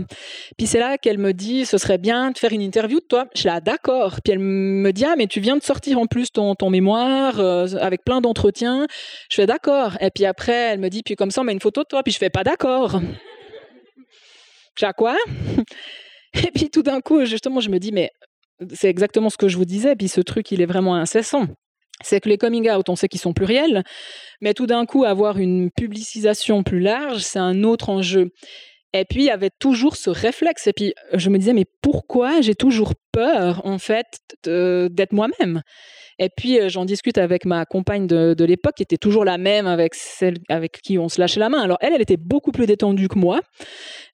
Puis 0.58 0.68
c'est 0.68 0.80
là 0.80 0.98
qu'elle 0.98 1.20
me 1.20 1.32
dit, 1.32 1.66
ce 1.66 1.78
serait 1.78 2.00
bien 2.00 2.32
de 2.32 2.38
faire 2.38 2.52
une 2.52 2.62
interview 2.62 3.00
de 3.00 3.06
toi. 3.06 3.28
Je 3.36 3.42
suis 3.42 3.48
là, 3.48 3.62
d'accord. 3.62 4.18
Puis 4.24 4.34
elle 4.34 4.40
me 4.40 4.92
dit, 4.92 5.06
ah, 5.06 5.16
mais 5.18 5.28
tu 5.28 5.40
viens 5.40 5.56
de 5.56 5.64
sortir 5.64 6.00
en 6.00 6.08
plus 6.08 6.32
ton, 6.32 6.56
ton 6.56 6.70
mémoire 6.70 7.40
avec 7.40 8.04
plein 8.04 8.20
d'entretiens. 8.22 8.88
Je 9.30 9.36
fais, 9.36 9.46
d'accord. 9.46 9.98
Et 10.02 10.10
puis 10.10 10.26
après, 10.26 10.54
elle 10.54 10.80
me 10.80 10.90
dit, 10.90 11.04
puis 11.04 11.16
comme 11.16 11.32
ça, 11.32 11.42
on 11.42 11.44
met 11.44 11.54
une 11.54 11.62
photo 11.62 11.84
de 11.84 11.88
toi. 11.88 12.04
Puis 12.04 12.14
je 12.14 12.18
fais, 12.18 12.30
pas 12.30 12.44
d'accord 12.44 13.00
à 14.82 14.94
quoi? 14.94 15.16
Et 16.34 16.52
puis 16.52 16.70
tout 16.70 16.84
d'un 16.84 17.02
coup, 17.02 17.26
justement, 17.26 17.60
je 17.60 17.70
me 17.70 17.78
dis, 17.78 17.92
mais 17.92 18.10
c'est 18.74 18.90
exactement 18.90 19.30
ce 19.30 19.38
que 19.38 19.48
je 19.48 19.58
vous 19.58 19.66
disais, 19.66 19.96
puis 19.96 20.08
ce 20.08 20.22
truc, 20.22 20.52
il 20.52 20.62
est 20.62 20.66
vraiment 20.66 20.96
incessant. 20.96 21.48
C'est 22.04 22.20
que 22.20 22.30
les 22.30 22.38
coming 22.38 22.70
out, 22.72 22.90
on 22.90 22.96
sait 22.96 23.08
qu'ils 23.08 23.20
sont 23.20 23.34
pluriels, 23.34 23.84
mais 24.42 24.54
tout 24.54 24.66
d'un 24.66 24.86
coup, 24.86 25.04
avoir 25.04 25.38
une 25.38 25.70
publicisation 25.72 26.64
plus 26.64 26.80
large, 26.80 27.20
c'est 27.20 27.40
un 27.40 27.64
autre 27.64 27.90
enjeu. 27.90 28.30
Et 28.94 29.06
puis, 29.06 29.22
il 29.22 29.26
y 29.26 29.30
avait 29.30 29.52
toujours 29.60 29.96
ce 29.96 30.10
réflexe. 30.10 30.68
Et 30.68 30.74
puis, 30.74 30.94
je 31.14 31.30
me 31.30 31.38
disais, 31.38 31.54
mais 31.54 31.66
pourquoi 31.82 32.42
j'ai 32.42 32.56
toujours 32.56 32.94
peur, 33.12 33.66
en 33.66 33.78
fait, 33.78 34.08
d'être 34.44 35.14
moi-même? 35.14 35.62
Et 36.20 36.30
puis, 36.36 36.60
euh, 36.60 36.70
j'en 36.70 36.86
discute 36.86 37.18
avec 37.18 37.46
ma 37.46 37.66
compagne 37.66 38.08
de, 38.08 38.44
l'époque, 38.44 38.76
qui 38.76 38.84
était 38.84 38.98
toujours 38.98 39.26
la 39.26 39.38
même 39.38 39.68
avec 39.68 39.96
celle 39.96 40.38
avec 40.50 40.82
qui 40.82 40.98
on 40.98 41.10
se 41.10 41.20
lâchait 41.20 41.40
la 41.40 41.50
main. 41.50 41.62
Alors, 41.62 41.78
elle, 41.82 41.94
elle 41.94 42.02
était 42.02 42.18
beaucoup 42.18 42.52
plus 42.52 42.66
détendue 42.66 43.08
que 43.08 43.18
moi. 43.18 43.42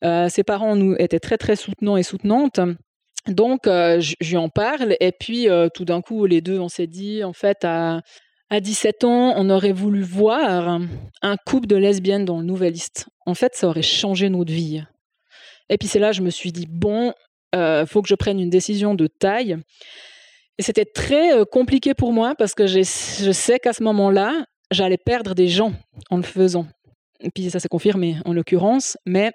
Euh, 0.04 0.30
ses 0.30 0.44
parents 0.44 0.76
nous 0.76 0.96
étaient 1.00 1.20
très, 1.20 1.38
très 1.38 1.56
soutenants 1.56 1.98
et 1.98 2.04
soutenantes. 2.04 2.60
Donc, 3.28 3.68
euh, 3.68 4.00
je 4.00 4.16
lui 4.30 4.38
en 4.38 4.50
parle. 4.50 4.96
Et 5.00 5.12
puis, 5.12 5.48
tout 5.74 5.86
d'un 5.86 6.02
coup, 6.02 6.26
les 6.26 6.42
deux, 6.42 6.60
on 6.60 6.70
s'est 6.70 6.88
dit, 6.88 7.24
en 7.24 7.34
fait, 7.34 7.64
à 7.64 8.02
à 8.50 8.62
17 8.62 9.04
ans, 9.04 9.34
on 9.36 9.50
aurait 9.50 9.74
voulu 9.74 10.02
voir 10.02 10.80
un 11.22 11.36
couple 11.46 11.68
de 11.68 11.76
lesbiennes 11.76 12.24
dans 12.24 12.40
le 12.40 12.46
Nouvelliste. 12.46 13.10
En 13.26 13.34
fait, 13.34 13.56
ça 13.56 13.68
aurait 13.68 13.82
changé 13.82 14.30
notre 14.30 14.54
vie. 14.54 14.84
Et 15.70 15.78
puis 15.78 15.88
c'est 15.88 16.00
là, 16.00 16.12
je 16.14 16.22
me 16.22 16.30
suis 16.30 16.52
dit, 16.52 16.66
bon, 16.70 17.14
euh, 17.56 17.86
faut 17.86 18.02
que 18.02 18.08
je 18.08 18.16
prenne 18.16 18.40
une 18.40 18.50
décision 18.50 18.96
de 18.96 19.08
taille. 19.08 19.58
Et 20.58 20.64
c'était 20.64 20.86
très 20.86 21.34
euh, 21.34 21.46
compliqué 21.46 21.94
pour 21.94 22.14
moi 22.14 22.36
parce 22.36 22.54
que 22.54 22.68
je 22.68 22.82
sais 22.82 23.60
qu'à 23.60 23.74
ce 23.74 23.84
moment-là, 23.84 24.46
j'allais 24.72 24.98
perdre 24.98 25.36
des 25.36 25.48
gens 25.48 25.74
en 26.10 26.18
le 26.18 26.24
faisant. 26.24 26.68
Et 27.20 27.30
puis 27.30 27.50
ça 27.50 27.60
s'est 27.60 27.68
confirmé 27.68 28.18
en 28.26 28.34
l'occurrence, 28.34 28.98
mais 29.06 29.32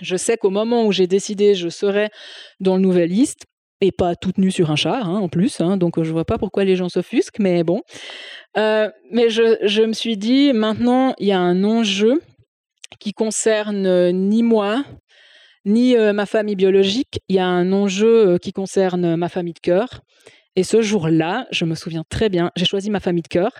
je 0.00 0.16
sais 0.16 0.36
qu'au 0.36 0.50
moment 0.50 0.86
où 0.86 0.92
j'ai 0.92 1.06
décidé 1.06 1.54
je 1.54 1.68
serais 1.68 2.10
dans 2.60 2.76
le 2.76 2.82
Nouvelliste, 2.82 3.44
et 3.80 3.92
pas 3.92 4.16
toute 4.16 4.38
nue 4.38 4.50
sur 4.50 4.70
un 4.70 4.76
char 4.76 5.08
hein, 5.08 5.18
en 5.18 5.28
plus, 5.28 5.60
hein, 5.60 5.76
donc 5.76 6.02
je 6.02 6.10
vois 6.10 6.24
pas 6.24 6.38
pourquoi 6.38 6.64
les 6.64 6.76
gens 6.76 6.88
s'offusquent, 6.88 7.38
mais 7.38 7.62
bon. 7.62 7.82
Euh, 8.56 8.90
mais 9.12 9.30
je, 9.30 9.84
me 9.84 9.92
suis 9.92 10.16
dit, 10.16 10.52
maintenant, 10.52 11.14
il 11.18 11.28
y 11.28 11.32
a 11.32 11.38
un 11.38 11.62
enjeu 11.64 12.20
qui 12.98 13.12
concerne 13.12 14.10
ni 14.10 14.42
moi, 14.42 14.84
ni 15.64 15.96
euh, 15.96 16.12
ma 16.12 16.26
famille 16.26 16.56
biologique, 16.56 17.20
il 17.28 17.36
y 17.36 17.38
a 17.38 17.46
un 17.46 17.72
enjeu 17.72 18.28
euh, 18.28 18.38
qui 18.38 18.52
concerne 18.52 19.16
ma 19.16 19.28
famille 19.28 19.52
de 19.52 19.60
cœur. 19.60 20.00
Et 20.56 20.62
ce 20.62 20.82
jour-là, 20.82 21.46
je 21.50 21.64
me 21.64 21.74
souviens 21.74 22.04
très 22.08 22.28
bien, 22.28 22.50
j'ai 22.56 22.64
choisi 22.64 22.90
ma 22.90 23.00
famille 23.00 23.22
de 23.22 23.28
cœur 23.28 23.52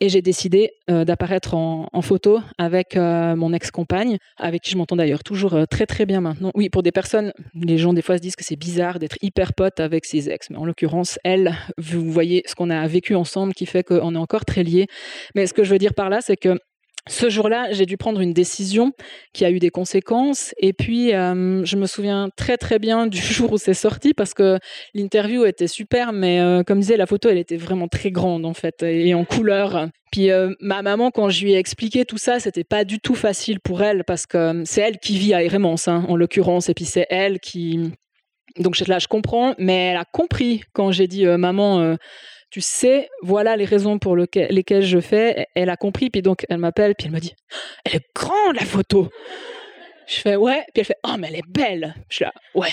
et 0.00 0.08
j'ai 0.08 0.22
décidé 0.22 0.70
euh, 0.90 1.04
d'apparaître 1.04 1.54
en, 1.54 1.88
photo 2.02 2.40
avec 2.58 2.96
euh, 2.96 3.36
mon 3.36 3.52
ex-compagne, 3.52 4.18
avec 4.36 4.62
qui 4.62 4.70
je 4.70 4.76
m'entends 4.76 4.96
d'ailleurs 4.96 5.22
toujours 5.22 5.54
euh, 5.54 5.64
très 5.66 5.86
très 5.86 6.04
bien 6.04 6.20
maintenant. 6.20 6.50
Oui, 6.54 6.68
pour 6.68 6.82
des 6.82 6.92
personnes, 6.92 7.32
les 7.54 7.78
gens 7.78 7.92
des 7.92 8.02
fois 8.02 8.16
se 8.16 8.22
disent 8.22 8.36
que 8.36 8.44
c'est 8.44 8.56
bizarre 8.56 8.98
d'être 8.98 9.16
hyper 9.22 9.54
pote 9.54 9.80
avec 9.80 10.04
ses 10.04 10.28
ex, 10.28 10.50
mais 10.50 10.56
en 10.56 10.64
l'occurrence, 10.64 11.18
elle, 11.24 11.54
vous 11.78 12.10
voyez 12.10 12.42
ce 12.46 12.54
qu'on 12.54 12.70
a 12.70 12.86
vécu 12.86 13.14
ensemble 13.14 13.54
qui 13.54 13.66
fait 13.66 13.84
qu'on 13.84 14.14
est 14.14 14.18
encore 14.18 14.44
très 14.44 14.64
liés. 14.64 14.86
Mais 15.34 15.46
ce 15.46 15.54
que 15.54 15.64
je 15.64 15.70
veux 15.70 15.78
dire 15.78 15.94
par 15.94 16.10
là, 16.10 16.20
c'est 16.20 16.36
que 16.36 16.58
ce 17.06 17.28
jour-là, 17.28 17.70
j'ai 17.72 17.84
dû 17.84 17.98
prendre 17.98 18.20
une 18.20 18.32
décision 18.32 18.92
qui 19.34 19.44
a 19.44 19.50
eu 19.50 19.58
des 19.58 19.68
conséquences. 19.68 20.54
Et 20.56 20.72
puis, 20.72 21.12
euh, 21.12 21.62
je 21.64 21.76
me 21.76 21.86
souviens 21.86 22.30
très 22.34 22.56
très 22.56 22.78
bien 22.78 23.06
du 23.06 23.18
jour 23.20 23.52
où 23.52 23.58
c'est 23.58 23.74
sorti 23.74 24.14
parce 24.14 24.32
que 24.32 24.58
l'interview 24.94 25.44
était 25.44 25.66
super, 25.66 26.12
mais 26.12 26.40
euh, 26.40 26.62
comme 26.62 26.80
disait 26.80 26.96
la 26.96 27.06
photo, 27.06 27.28
elle 27.28 27.38
était 27.38 27.58
vraiment 27.58 27.88
très 27.88 28.10
grande 28.10 28.46
en 28.46 28.54
fait 28.54 28.82
et 28.82 29.12
en 29.14 29.24
couleur. 29.24 29.88
Puis 30.12 30.30
euh, 30.30 30.54
ma 30.60 30.80
maman, 30.80 31.10
quand 31.10 31.28
je 31.28 31.44
lui 31.44 31.52
ai 31.52 31.58
expliqué 31.58 32.06
tout 32.06 32.18
ça, 32.18 32.40
c'était 32.40 32.64
pas 32.64 32.84
du 32.84 33.00
tout 33.00 33.14
facile 33.14 33.60
pour 33.60 33.82
elle 33.82 34.04
parce 34.04 34.24
que 34.26 34.62
c'est 34.64 34.80
elle 34.80 34.98
qui 34.98 35.18
vit 35.18 35.34
à 35.34 35.42
Hérémence, 35.42 35.88
hein, 35.88 36.06
en 36.08 36.16
l'occurrence, 36.16 36.68
et 36.68 36.74
puis 36.74 36.84
c'est 36.86 37.06
elle 37.10 37.38
qui 37.40 37.92
donc 38.60 38.78
là, 38.86 39.00
je 39.00 39.08
comprends, 39.08 39.56
mais 39.58 39.88
elle 39.88 39.96
a 39.96 40.04
compris 40.04 40.62
quand 40.74 40.92
j'ai 40.92 41.08
dit 41.08 41.26
maman, 41.26 41.96
tu 42.54 42.60
sais, 42.60 43.08
voilà 43.20 43.56
les 43.56 43.64
raisons 43.64 43.98
pour 43.98 44.16
lesquelles 44.16 44.82
je 44.82 45.00
fais. 45.00 45.48
Elle 45.56 45.70
a 45.70 45.76
compris, 45.76 46.08
puis 46.08 46.22
donc 46.22 46.46
elle 46.48 46.58
m'appelle, 46.58 46.94
puis 46.94 47.08
elle 47.08 47.12
me 47.12 47.18
dit, 47.18 47.34
elle 47.84 47.96
est 47.96 48.06
grande 48.14 48.54
la 48.54 48.64
photo. 48.64 49.10
Je 50.06 50.20
fais 50.20 50.36
ouais, 50.36 50.64
puis 50.72 50.82
elle 50.82 50.84
fait 50.84 50.98
oh 51.02 51.16
mais 51.18 51.26
elle 51.30 51.38
est 51.38 51.48
belle. 51.48 51.96
Je 52.08 52.14
suis 52.14 52.24
là 52.24 52.32
ouais. 52.54 52.68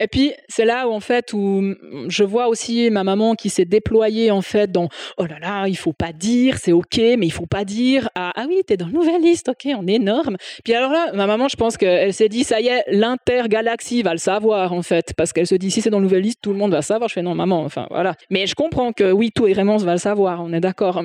Et 0.00 0.08
puis 0.08 0.32
c'est 0.48 0.64
là 0.64 0.88
où 0.88 0.92
en 0.92 1.00
fait 1.00 1.32
où 1.32 1.74
je 2.08 2.24
vois 2.24 2.48
aussi 2.48 2.90
ma 2.90 3.04
maman 3.04 3.34
qui 3.34 3.50
s'est 3.50 3.64
déployée 3.64 4.30
en 4.30 4.42
fait 4.42 4.70
dans 4.70 4.88
oh 5.18 5.26
là 5.26 5.38
là 5.38 5.68
il 5.68 5.76
faut 5.76 5.92
pas 5.92 6.12
dire 6.12 6.58
c'est 6.58 6.72
ok 6.72 6.96
mais 6.96 7.26
il 7.26 7.32
faut 7.32 7.46
pas 7.46 7.64
dire 7.64 8.08
ah, 8.14 8.32
ah 8.34 8.44
oui 8.48 8.62
t'es 8.66 8.76
dans 8.76 8.86
le 8.86 8.92
nouvelle 8.92 9.22
liste 9.22 9.48
ok 9.48 9.68
on 9.78 9.86
est 9.86 9.94
énorme 9.94 10.36
puis 10.64 10.74
alors 10.74 10.90
là 10.90 11.12
ma 11.14 11.26
maman 11.26 11.48
je 11.48 11.56
pense 11.56 11.76
qu'elle 11.76 12.12
s'est 12.12 12.28
dit 12.28 12.44
ça 12.44 12.60
y 12.60 12.68
est 12.68 12.84
l'intergalaxie 12.88 14.02
va 14.02 14.12
le 14.12 14.18
savoir 14.18 14.72
en 14.72 14.82
fait 14.82 15.12
parce 15.16 15.32
qu'elle 15.32 15.46
se 15.46 15.54
dit 15.54 15.70
si 15.70 15.80
c'est 15.80 15.90
dans 15.90 15.98
le 15.98 16.04
nouvelle 16.04 16.22
liste 16.22 16.40
tout 16.42 16.52
le 16.52 16.58
monde 16.58 16.72
va 16.72 16.82
savoir 16.82 17.08
je 17.08 17.14
fais 17.14 17.22
non 17.22 17.34
maman 17.34 17.62
enfin 17.62 17.86
voilà 17.90 18.14
mais 18.30 18.46
je 18.46 18.54
comprends 18.54 18.92
que 18.92 19.12
oui 19.12 19.30
tout 19.32 19.46
et 19.46 19.54
vraiment 19.54 19.76
va 19.76 19.92
le 19.92 19.98
savoir 19.98 20.42
on 20.42 20.52
est 20.52 20.60
d'accord 20.60 21.02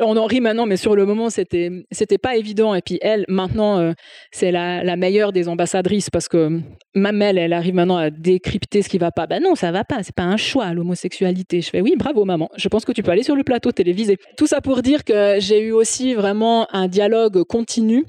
on 0.00 0.16
en 0.16 0.26
rit 0.26 0.40
maintenant, 0.40 0.66
mais 0.66 0.76
sur 0.76 0.94
le 0.94 1.06
moment, 1.06 1.30
c'était 1.30 1.70
c'était 1.90 2.18
pas 2.18 2.36
évident. 2.36 2.74
Et 2.74 2.82
puis 2.82 2.98
elle, 3.00 3.24
maintenant, 3.28 3.78
euh, 3.78 3.92
c'est 4.30 4.50
la, 4.50 4.96
meilleure 4.96 5.32
des 5.32 5.48
ambassadrices 5.48 6.10
parce 6.10 6.28
que 6.28 6.60
même 6.94 7.22
elle, 7.22 7.52
arrive 7.52 7.74
maintenant 7.74 7.96
à 7.96 8.10
décrypter 8.10 8.82
ce 8.82 8.88
qui 8.88 8.98
va 8.98 9.10
pas. 9.10 9.26
Ben 9.26 9.42
non, 9.42 9.54
ça 9.54 9.72
va 9.72 9.84
pas. 9.84 10.02
C'est 10.02 10.14
pas 10.14 10.24
un 10.24 10.36
choix 10.36 10.72
l'homosexualité. 10.72 11.60
Je 11.60 11.70
fais 11.70 11.80
oui, 11.80 11.94
bravo 11.96 12.24
maman. 12.24 12.50
Je 12.56 12.68
pense 12.68 12.84
que 12.84 12.92
tu 12.92 13.02
peux 13.02 13.10
aller 13.10 13.22
sur 13.22 13.36
le 13.36 13.44
plateau 13.44 13.72
télévisé. 13.72 14.16
Tout 14.36 14.46
ça 14.46 14.60
pour 14.60 14.82
dire 14.82 15.04
que 15.04 15.36
j'ai 15.38 15.60
eu 15.60 15.72
aussi 15.72 16.14
vraiment 16.14 16.66
un 16.74 16.88
dialogue 16.88 17.44
continu 17.44 18.04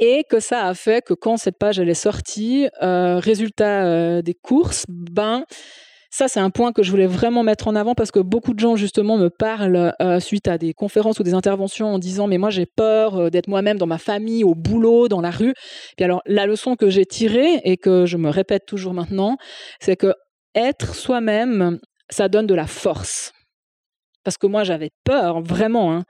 et 0.00 0.24
que 0.28 0.40
ça 0.40 0.66
a 0.66 0.74
fait 0.74 1.04
que 1.04 1.14
quand 1.14 1.36
cette 1.36 1.58
page 1.58 1.78
elle 1.78 1.88
est 1.88 1.94
sortie, 1.94 2.68
euh, 2.82 3.18
résultat 3.18 3.84
euh, 3.84 4.22
des 4.22 4.34
courses, 4.34 4.84
ben 4.88 5.44
ça, 6.12 6.28
c'est 6.28 6.40
un 6.40 6.50
point 6.50 6.72
que 6.72 6.82
je 6.82 6.90
voulais 6.90 7.06
vraiment 7.06 7.42
mettre 7.42 7.68
en 7.68 7.74
avant 7.74 7.94
parce 7.94 8.10
que 8.10 8.20
beaucoup 8.20 8.52
de 8.52 8.60
gens, 8.60 8.76
justement, 8.76 9.16
me 9.16 9.30
parlent 9.30 9.94
euh, 10.02 10.20
suite 10.20 10.46
à 10.46 10.58
des 10.58 10.74
conférences 10.74 11.18
ou 11.18 11.22
des 11.22 11.32
interventions 11.32 11.94
en 11.94 11.98
disant 11.98 12.26
Mais 12.26 12.36
moi, 12.36 12.50
j'ai 12.50 12.66
peur 12.66 13.16
euh, 13.16 13.30
d'être 13.30 13.48
moi-même 13.48 13.78
dans 13.78 13.86
ma 13.86 13.96
famille, 13.96 14.44
au 14.44 14.54
boulot, 14.54 15.08
dans 15.08 15.22
la 15.22 15.30
rue. 15.30 15.54
Puis 15.96 16.04
alors, 16.04 16.20
la 16.26 16.44
leçon 16.44 16.76
que 16.76 16.90
j'ai 16.90 17.06
tirée 17.06 17.62
et 17.64 17.78
que 17.78 18.04
je 18.04 18.18
me 18.18 18.28
répète 18.28 18.66
toujours 18.66 18.92
maintenant, 18.92 19.38
c'est 19.80 19.96
que 19.96 20.12
être 20.54 20.94
soi-même, 20.94 21.78
ça 22.10 22.28
donne 22.28 22.46
de 22.46 22.54
la 22.54 22.66
force. 22.66 23.32
Parce 24.22 24.36
que 24.36 24.46
moi, 24.46 24.64
j'avais 24.64 24.90
peur, 25.04 25.40
vraiment. 25.40 25.94
Hein. 25.94 26.04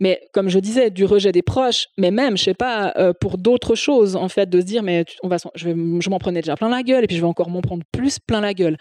Mais 0.00 0.20
comme 0.32 0.48
je 0.48 0.58
disais, 0.58 0.90
du 0.90 1.04
rejet 1.04 1.32
des 1.32 1.42
proches, 1.42 1.86
mais 1.96 2.10
même, 2.10 2.36
je 2.36 2.44
sais 2.44 2.54
pas, 2.54 2.92
euh, 2.96 3.12
pour 3.12 3.38
d'autres 3.38 3.74
choses, 3.74 4.16
en 4.16 4.28
fait, 4.28 4.48
de 4.48 4.60
se 4.60 4.66
dire, 4.66 4.82
mais 4.82 5.04
on 5.22 5.28
va, 5.28 5.36
je, 5.54 5.68
je 5.68 6.10
m'en 6.10 6.18
prenais 6.18 6.40
déjà 6.40 6.56
plein 6.56 6.68
la 6.68 6.82
gueule 6.82 7.04
et 7.04 7.06
puis 7.06 7.16
je 7.16 7.20
vais 7.22 7.26
encore 7.26 7.50
m'en 7.50 7.60
prendre 7.60 7.84
plus 7.92 8.18
plein 8.18 8.40
la 8.40 8.54
gueule. 8.54 8.76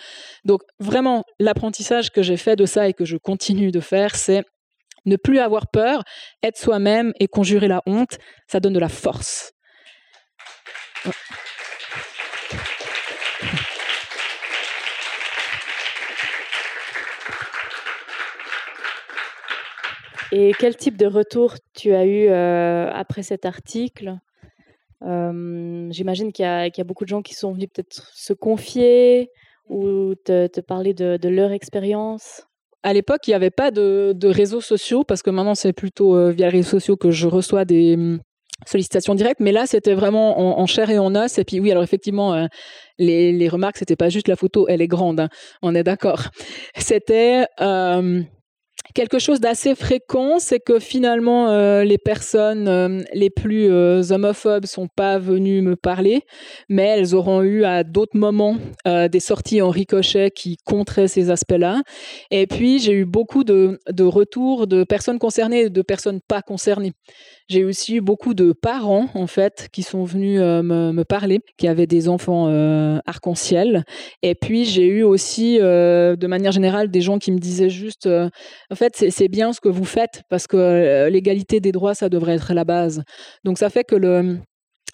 Donc 0.46 0.62
vraiment, 0.80 1.24
l'apprentissage 1.40 2.10
que 2.10 2.22
j'ai 2.22 2.38
fait 2.38 2.56
de 2.56 2.66
ça 2.66 2.88
et 2.88 2.94
que 2.94 3.06
je 3.06 3.18
continue 3.18 3.72
de 3.72 3.80
faire, 3.80 4.16
c'est 4.16 4.44
ne 5.06 5.16
plus 5.16 5.40
avoir 5.40 5.68
peur, 5.68 6.04
être 6.44 6.58
soi-même 6.58 7.14
et 7.20 7.28
conjurer 7.28 7.68
la 7.68 7.82
honte, 7.86 8.18
ça 8.48 8.60
donne 8.60 8.74
de 8.74 8.80
la 8.80 8.90
force. 8.90 9.54
Et 20.32 20.54
quel 20.58 20.78
type 20.78 20.98
de 20.98 21.06
retour 21.06 21.56
tu 21.74 21.94
as 21.94 22.06
eu 22.06 22.28
euh, 22.30 22.90
après 22.94 23.22
cet 23.22 23.46
article? 23.46 24.18
Euh, 25.04 25.88
J'imagine 25.92 26.32
qu'il 26.32 26.46
y, 26.46 26.48
a 26.82 26.84
beaucoup 26.86 27.04
de 27.04 27.10
gens 27.10 27.22
qui 27.22 27.34
sont 27.34 27.52
venus 27.52 27.68
peut-être 27.74 28.10
se 28.14 28.32
confier 28.32 29.30
ou 29.68 30.16
te, 30.16 30.62
parler 30.62 30.94
de, 30.94 31.28
leur 31.28 31.52
expérience? 31.52 32.44
À 32.84 32.94
l'époque, 32.94 33.28
il 33.28 33.32
n'y 33.32 33.36
avait 33.36 33.52
pas 33.52 33.72
de, 33.72 34.16
réseaux 34.26 34.62
sociaux 34.62 35.04
parce 35.04 35.22
que 35.22 35.30
maintenant 35.30 35.56
c'est 35.56 35.74
plutôt 35.74 36.16
euh, 36.16 36.32
via 36.32 36.48
les 36.48 36.58
réseaux 36.58 36.70
sociaux 36.70 36.96
que 36.96 37.12
je 37.12 37.28
reçois 37.28 37.66
des 37.66 37.96
hum, 37.96 38.22
sollicitations 38.66 39.16
directes. 39.16 39.42
Mais 39.42 39.52
là, 39.52 39.66
c'était 39.66 39.96
vraiment 39.96 40.60
en, 40.60 40.66
chair 40.66 40.90
et 40.90 40.98
en 40.98 41.14
os. 41.14 41.38
Et 41.40 41.44
puis 41.44 41.60
oui, 41.60 41.72
alors 41.72 41.84
effectivement, 41.84 42.48
les, 42.98 43.34
les, 43.34 43.50
remarques, 43.50 43.78
c'était 43.78 43.98
pas 43.98 44.10
juste 44.10 44.30
la 44.30 44.38
photo, 44.38 44.66
elle 44.70 44.82
est 44.82 44.88
grande. 44.88 45.20
Hein, 45.20 45.30
on 45.62 45.76
est 45.76 45.84
d'accord. 45.84 46.30
C'était 46.78 47.46
quelque 48.94 49.20
chose 49.20 49.40
d'assez 49.40 49.76
fréquent, 49.76 50.40
c'est 50.40 50.60
que 50.60 50.80
finalement 50.80 51.50
euh, 51.50 51.84
les 51.84 51.98
personnes 51.98 52.68
euh, 52.68 53.02
les 53.14 53.30
plus 53.30 53.72
euh, 53.72 54.02
homophobes 54.12 54.66
sont 54.66 54.88
pas 54.88 55.18
venues 55.18 55.62
me 55.62 55.76
parler, 55.76 56.22
mais 56.70 56.84
elles 56.84 57.16
auront 57.16 57.42
eu 57.42 57.64
à 57.64 57.84
d'autres 57.84 58.18
moments 58.18 58.58
euh, 58.88 59.08
des 59.08 59.20
sorties 59.20 59.62
en 59.62 59.70
ricochet 59.70 60.32
qui 60.32 60.58
contraient 60.66 61.08
ces 61.08 61.30
aspects-là. 61.30 61.82
Et 62.32 62.48
puis 62.48 62.80
j'ai 62.80 62.94
eu 62.94 63.06
beaucoup 63.06 63.44
de, 63.44 63.80
de 63.90 64.04
retours 64.04 64.68
de 64.68 64.84
personnes 64.84 65.20
concernées 65.20 65.62
et 65.62 65.70
de 65.70 65.82
personnes 65.82 66.20
pas 66.28 66.42
concernées. 66.42 66.94
J'ai 67.52 67.66
aussi 67.66 67.96
eu 67.98 68.02
beaucoup 68.02 68.34
de 68.34 68.54
parents, 68.54 69.10
en 69.14 69.28
fait, 69.28 69.68
qui 69.74 69.84
sont 69.84 70.06
venus 70.06 70.40
euh, 70.42 70.64
me, 70.64 71.04
parler, 71.04 71.42
qui 71.58 71.68
avaient 71.68 71.86
des 71.86 72.08
enfants 72.08 72.48
euh, 72.48 73.00
arc-en-ciel. 73.06 73.84
Et 74.22 74.36
puis, 74.36 74.64
j'ai 74.64 74.88
eu 74.88 75.04
aussi, 75.04 75.60
euh, 75.60 76.16
de 76.16 76.28
manière 76.28 76.54
générale, 76.54 76.90
des 76.90 77.02
gens 77.02 77.20
qui 77.20 77.30
me 77.34 77.40
disaient 77.40 77.70
juste, 77.70 78.08
en 78.08 78.76
fait, 78.76 79.06
c'est 79.10 79.28
bien 79.28 79.52
ce 79.52 79.60
que 79.60 79.68
vous 79.68 79.84
faites, 79.84 80.24
parce 80.30 80.48
que 80.48 81.10
l'égalité 81.10 81.60
des 81.60 81.74
droits, 81.74 81.94
ça 81.94 82.08
devrait 82.08 82.36
être 82.36 82.54
la 82.54 82.64
base. 82.64 83.04
Donc, 83.44 83.58
ça 83.58 83.70
fait 83.70 83.84
que 83.84 83.98
le, 83.98 84.38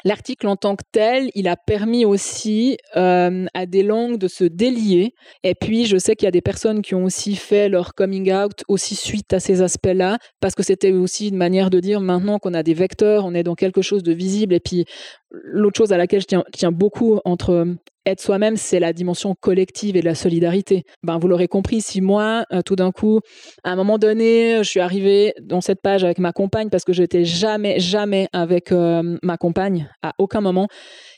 L'article 0.04 0.48
en 0.48 0.56
tant 0.56 0.76
que 0.76 0.84
tel, 0.92 1.30
il 1.34 1.48
a 1.48 1.56
permis 1.56 2.06
aussi 2.06 2.78
euh, 2.96 3.46
à 3.54 3.66
des 3.66 3.84
langues 3.84 4.18
de 4.18 4.28
se 4.28 4.44
délier. 4.44 5.14
Et 5.44 5.56
puis, 5.56 5.86
je 5.86 5.98
sais 5.98 6.16
qu'il 6.16 6.26
y 6.26 6.28
a 6.28 6.32
des 6.32 6.42
personnes 6.42 6.82
qui 6.82 6.96
ont 6.96 7.04
aussi 7.04 7.36
fait 7.36 7.68
leur 7.68 7.94
coming 7.96 8.32
out 8.32 8.64
aussi 8.68 8.96
suite 8.96 9.34
à 9.34 9.40
ces 9.40 9.62
aspects-là, 9.62 10.18
parce 10.40 10.56
que 10.56 10.64
c'était 10.64 10.92
aussi 10.92 11.30
une 11.30 11.38
manière 11.38 11.70
de 11.70 11.80
dire 11.80 12.00
maintenant 12.00 12.40
qu'on 12.40 12.54
a 12.54 12.64
des 12.64 12.74
vecteurs, 12.74 13.26
on 13.26 13.34
est 13.34 13.44
dans 13.44 13.56
quelque 13.56 13.82
chose 13.82 14.04
de 14.04 14.14
visible. 14.14 14.54
Et 14.54 14.60
puis, 14.60 14.86
l'autre 15.32 15.78
chose 15.78 15.92
à 15.92 15.98
laquelle 15.98 16.22
je 16.22 16.28
tiens, 16.28 16.44
tiens 16.54 16.72
beaucoup 16.72 17.20
entre 17.26 17.76
être 18.08 18.22
soi-même, 18.22 18.58
c'est 18.58 18.80
la 18.80 18.94
dimension 18.94 19.36
collective 19.40 19.96
et 19.96 20.02
de 20.02 20.06
la 20.06 20.16
solidarité. 20.16 20.84
Ben, 21.04 21.18
vous 21.20 21.28
l'aurez 21.28 21.48
compris, 21.48 21.82
si 21.82 22.02
moi, 22.02 22.46
euh, 22.52 22.62
tout 22.62 22.76
d'un 22.76 22.92
coup, 22.92 23.20
à 23.64 23.72
un 23.72 23.76
moment 23.76 23.98
donné, 23.98 24.58
je 24.60 24.70
suis 24.70 24.80
arrivée 24.80 25.34
dans 25.42 25.62
cette 25.62 25.82
page 25.82 26.04
avec 26.04 26.18
ma 26.20 26.32
compagne 26.32 26.70
parce 26.70 26.84
que 26.84 26.94
je 26.94 27.02
n'étais 27.02 27.26
jamais, 27.26 27.80
jamais 27.80 28.28
avec 28.34 28.72
euh, 28.72 29.18
ma 29.24 29.38
compagne, 29.38 29.90
à 30.02 30.14
aucun 30.18 30.42
moment, 30.42 30.68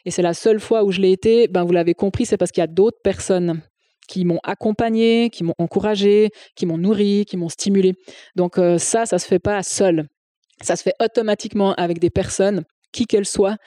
et 0.06 0.12
c'est 0.12 0.22
la 0.22 0.34
seule 0.34 0.60
fois 0.60 0.84
où 0.84 0.92
je 0.92 1.00
l'ai 1.00 1.12
été, 1.12 1.48
ben, 1.48 1.64
vous 1.64 1.74
l'avez 1.74 1.94
compris, 1.94 2.26
c'est 2.26 2.38
parce 2.38 2.52
qu'il 2.52 2.62
y 2.62 2.64
a 2.64 2.68
d'autres 2.68 3.00
personnes 3.04 3.62
qui 4.08 4.26
m'ont 4.26 4.40
accompagné, 4.44 5.30
qui 5.30 5.44
m'ont 5.44 5.54
encouragé, 5.60 6.32
qui 6.56 6.66
m'ont 6.66 6.80
nourri, 6.80 7.26
qui 7.26 7.38
m'ont 7.38 7.50
stimulé. 7.50 7.94
Donc 8.36 8.58
euh, 8.58 8.80
ça, 8.80 9.06
ça 9.06 9.20
se 9.20 9.28
fait 9.28 9.40
pas 9.40 9.62
seul. 9.62 10.06
Ça 10.62 10.76
se 10.76 10.84
fait 10.84 10.96
automatiquement 11.00 11.74
avec 11.76 12.00
des 12.00 12.10
personnes 12.10 12.64
qui 12.92 13.06
qu'elles 13.06 13.26
soient, 13.26 13.58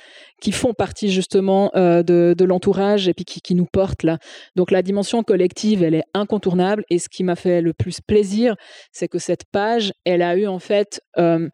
qui 0.41 0.53
font 0.53 0.75
partie 0.75 1.11
justement 1.11 1.70
euh, 1.75 2.03
de, 2.03 2.45
l'entourage 2.45 3.09
et 3.09 3.14
puis 3.14 3.25
qui, 3.25 3.55
nous 3.55 3.66
portent 3.66 4.03
là. 4.03 4.18
Donc 4.57 4.70
la 4.70 4.83
dimension 4.83 5.23
collective, 5.23 5.83
elle 5.83 5.95
est 5.95 6.05
incontournable. 6.14 6.85
Et 6.91 6.99
ce 6.99 7.09
qui 7.09 7.25
m'a 7.25 7.37
fait 7.37 7.61
le 7.61 7.73
plus 7.73 8.01
plaisir, 8.01 8.57
c'est 8.93 9.09
que 9.09 9.18
cette 9.18 9.45
page, 9.51 9.93
elle 10.05 10.23
a 10.23 10.37
eu 10.37 10.47
en 10.47 10.59
fait 10.59 11.01
euh, 11.18 11.49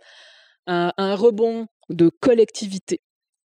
un, 0.66 0.92
un, 0.96 1.14
rebond 1.14 1.66
de 1.90 2.10
collectivité. 2.20 3.00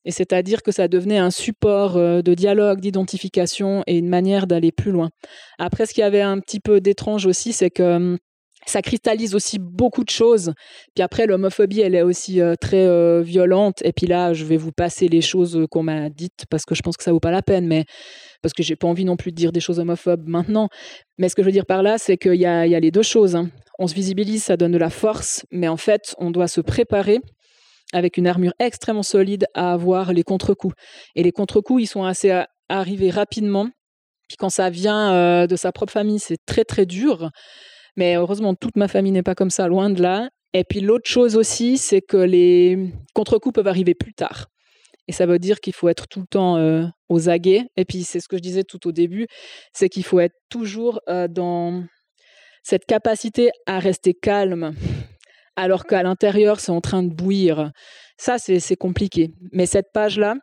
Et 0.04 0.10
c'est-à-dire 0.10 0.62
que 0.62 0.72
ça 0.72 0.88
devenait 0.88 1.18
un 1.18 1.30
support 1.30 1.96
euh, 1.96 2.22
de 2.22 2.34
dialogue, 2.34 2.80
d'identification 2.80 3.84
et 3.86 3.96
une 3.98 4.08
manière 4.08 4.46
d'aller 4.46 4.72
plus 4.72 4.90
loin. 4.90 5.10
Après, 5.58 5.86
ce 5.86 5.94
qui 5.94 6.02
avait 6.02 6.22
un 6.22 6.40
petit 6.40 6.60
peu 6.60 6.80
d'étrange 6.80 7.26
aussi, 7.26 7.52
c'est 7.52 7.70
que 7.70 7.82
hum, 7.82 8.18
ça 8.66 8.82
cristallise 8.82 9.34
aussi 9.34 9.58
beaucoup 9.58 10.04
de 10.04 10.10
choses. 10.10 10.52
Puis 10.94 11.02
après, 11.02 11.26
l'homophobie, 11.26 11.80
elle 11.80 11.94
est 11.94 12.02
aussi 12.02 12.40
euh, 12.40 12.54
très 12.60 12.86
euh, 12.86 13.20
violente. 13.20 13.82
Et 13.84 13.92
puis 13.92 14.06
là, 14.06 14.32
je 14.32 14.44
vais 14.44 14.56
vous 14.56 14.72
passer 14.72 15.08
les 15.08 15.20
choses 15.20 15.66
qu'on 15.70 15.82
m'a 15.82 16.10
dites 16.10 16.44
parce 16.48 16.64
que 16.64 16.74
je 16.74 16.82
pense 16.82 16.96
que 16.96 17.02
ça 17.02 17.12
vaut 17.12 17.20
pas 17.20 17.30
la 17.30 17.42
peine, 17.42 17.66
mais 17.66 17.84
parce 18.42 18.52
que 18.52 18.62
j'ai 18.62 18.76
pas 18.76 18.86
envie 18.86 19.04
non 19.04 19.16
plus 19.16 19.32
de 19.32 19.36
dire 19.36 19.52
des 19.52 19.60
choses 19.60 19.78
homophobes 19.78 20.28
maintenant. 20.28 20.68
Mais 21.18 21.28
ce 21.28 21.34
que 21.34 21.42
je 21.42 21.46
veux 21.46 21.52
dire 21.52 21.66
par 21.66 21.82
là, 21.82 21.98
c'est 21.98 22.16
qu'il 22.16 22.34
y, 22.34 22.46
a, 22.46 22.66
les 22.66 22.90
deux 22.90 23.02
choses. 23.02 23.36
Hein. 23.36 23.50
On 23.78 23.86
se 23.86 23.94
visibilise, 23.94 24.44
ça 24.44 24.56
donne 24.56 24.72
de 24.72 24.78
la 24.78 24.90
force, 24.90 25.44
mais 25.50 25.68
en 25.68 25.76
fait, 25.76 26.14
on 26.18 26.30
doit 26.30 26.48
se 26.48 26.60
préparer 26.60 27.18
avec 27.92 28.16
une 28.16 28.26
armure 28.26 28.52
extrêmement 28.58 29.02
solide 29.02 29.46
à 29.54 29.72
avoir 29.72 30.12
les 30.12 30.22
contre-coups. 30.22 30.74
Et 31.14 31.22
les 31.22 31.32
contre-coups, 31.32 31.82
ils 31.82 31.86
sont 31.86 32.04
assez 32.04 32.42
arrivés 32.68 33.10
rapidement. 33.10 33.68
Puis 34.28 34.36
quand 34.38 34.50
ça 34.50 34.70
vient 34.70 35.12
euh, 35.12 35.46
de 35.46 35.56
sa 35.56 35.72
propre 35.72 35.92
famille, 35.92 36.18
c'est 36.18 36.38
très 36.46 36.64
très 36.64 36.86
dur. 36.86 37.30
Mais 37.96 38.16
heureusement, 38.16 38.54
toute 38.54 38.76
ma 38.76 38.88
famille 38.88 39.12
n'est 39.12 39.22
pas 39.22 39.34
comme 39.34 39.50
ça, 39.50 39.68
loin 39.68 39.90
de 39.90 40.00
là. 40.00 40.28
Et 40.54 40.64
puis 40.64 40.80
l'autre 40.80 41.08
chose 41.08 41.36
aussi, 41.36 41.78
c'est 41.78 42.02
que 42.02 42.16
les 42.16 42.78
contre-coups 43.14 43.54
peuvent 43.54 43.68
arriver 43.68 43.94
plus 43.94 44.14
tard. 44.14 44.46
Et 45.08 45.12
ça 45.12 45.26
veut 45.26 45.38
dire 45.38 45.60
qu'il 45.60 45.72
faut 45.72 45.88
être 45.88 46.06
tout 46.06 46.20
le 46.20 46.26
temps 46.26 46.56
euh, 46.56 46.84
aux 47.08 47.28
aguets. 47.28 47.66
Et 47.76 47.84
puis 47.84 48.04
c'est 48.04 48.20
ce 48.20 48.28
que 48.28 48.36
je 48.36 48.42
disais 48.42 48.64
tout 48.64 48.86
au 48.86 48.92
début, 48.92 49.26
c'est 49.72 49.88
qu'il 49.88 50.04
faut 50.04 50.20
être 50.20 50.36
toujours 50.48 51.00
euh, 51.08 51.28
dans 51.28 51.84
cette 52.62 52.84
capacité 52.86 53.50
à 53.66 53.78
rester 53.78 54.14
calme, 54.14 54.74
alors 55.56 55.84
qu'à 55.84 56.02
l'intérieur, 56.02 56.60
c'est 56.60 56.70
en 56.70 56.80
train 56.80 57.02
de 57.02 57.12
bouillir. 57.12 57.72
Ça, 58.16 58.38
c'est 58.38 58.76
compliqué. 58.76 59.32
Mais 59.50 59.66
cette 59.66 59.90
page-là, 59.92 60.36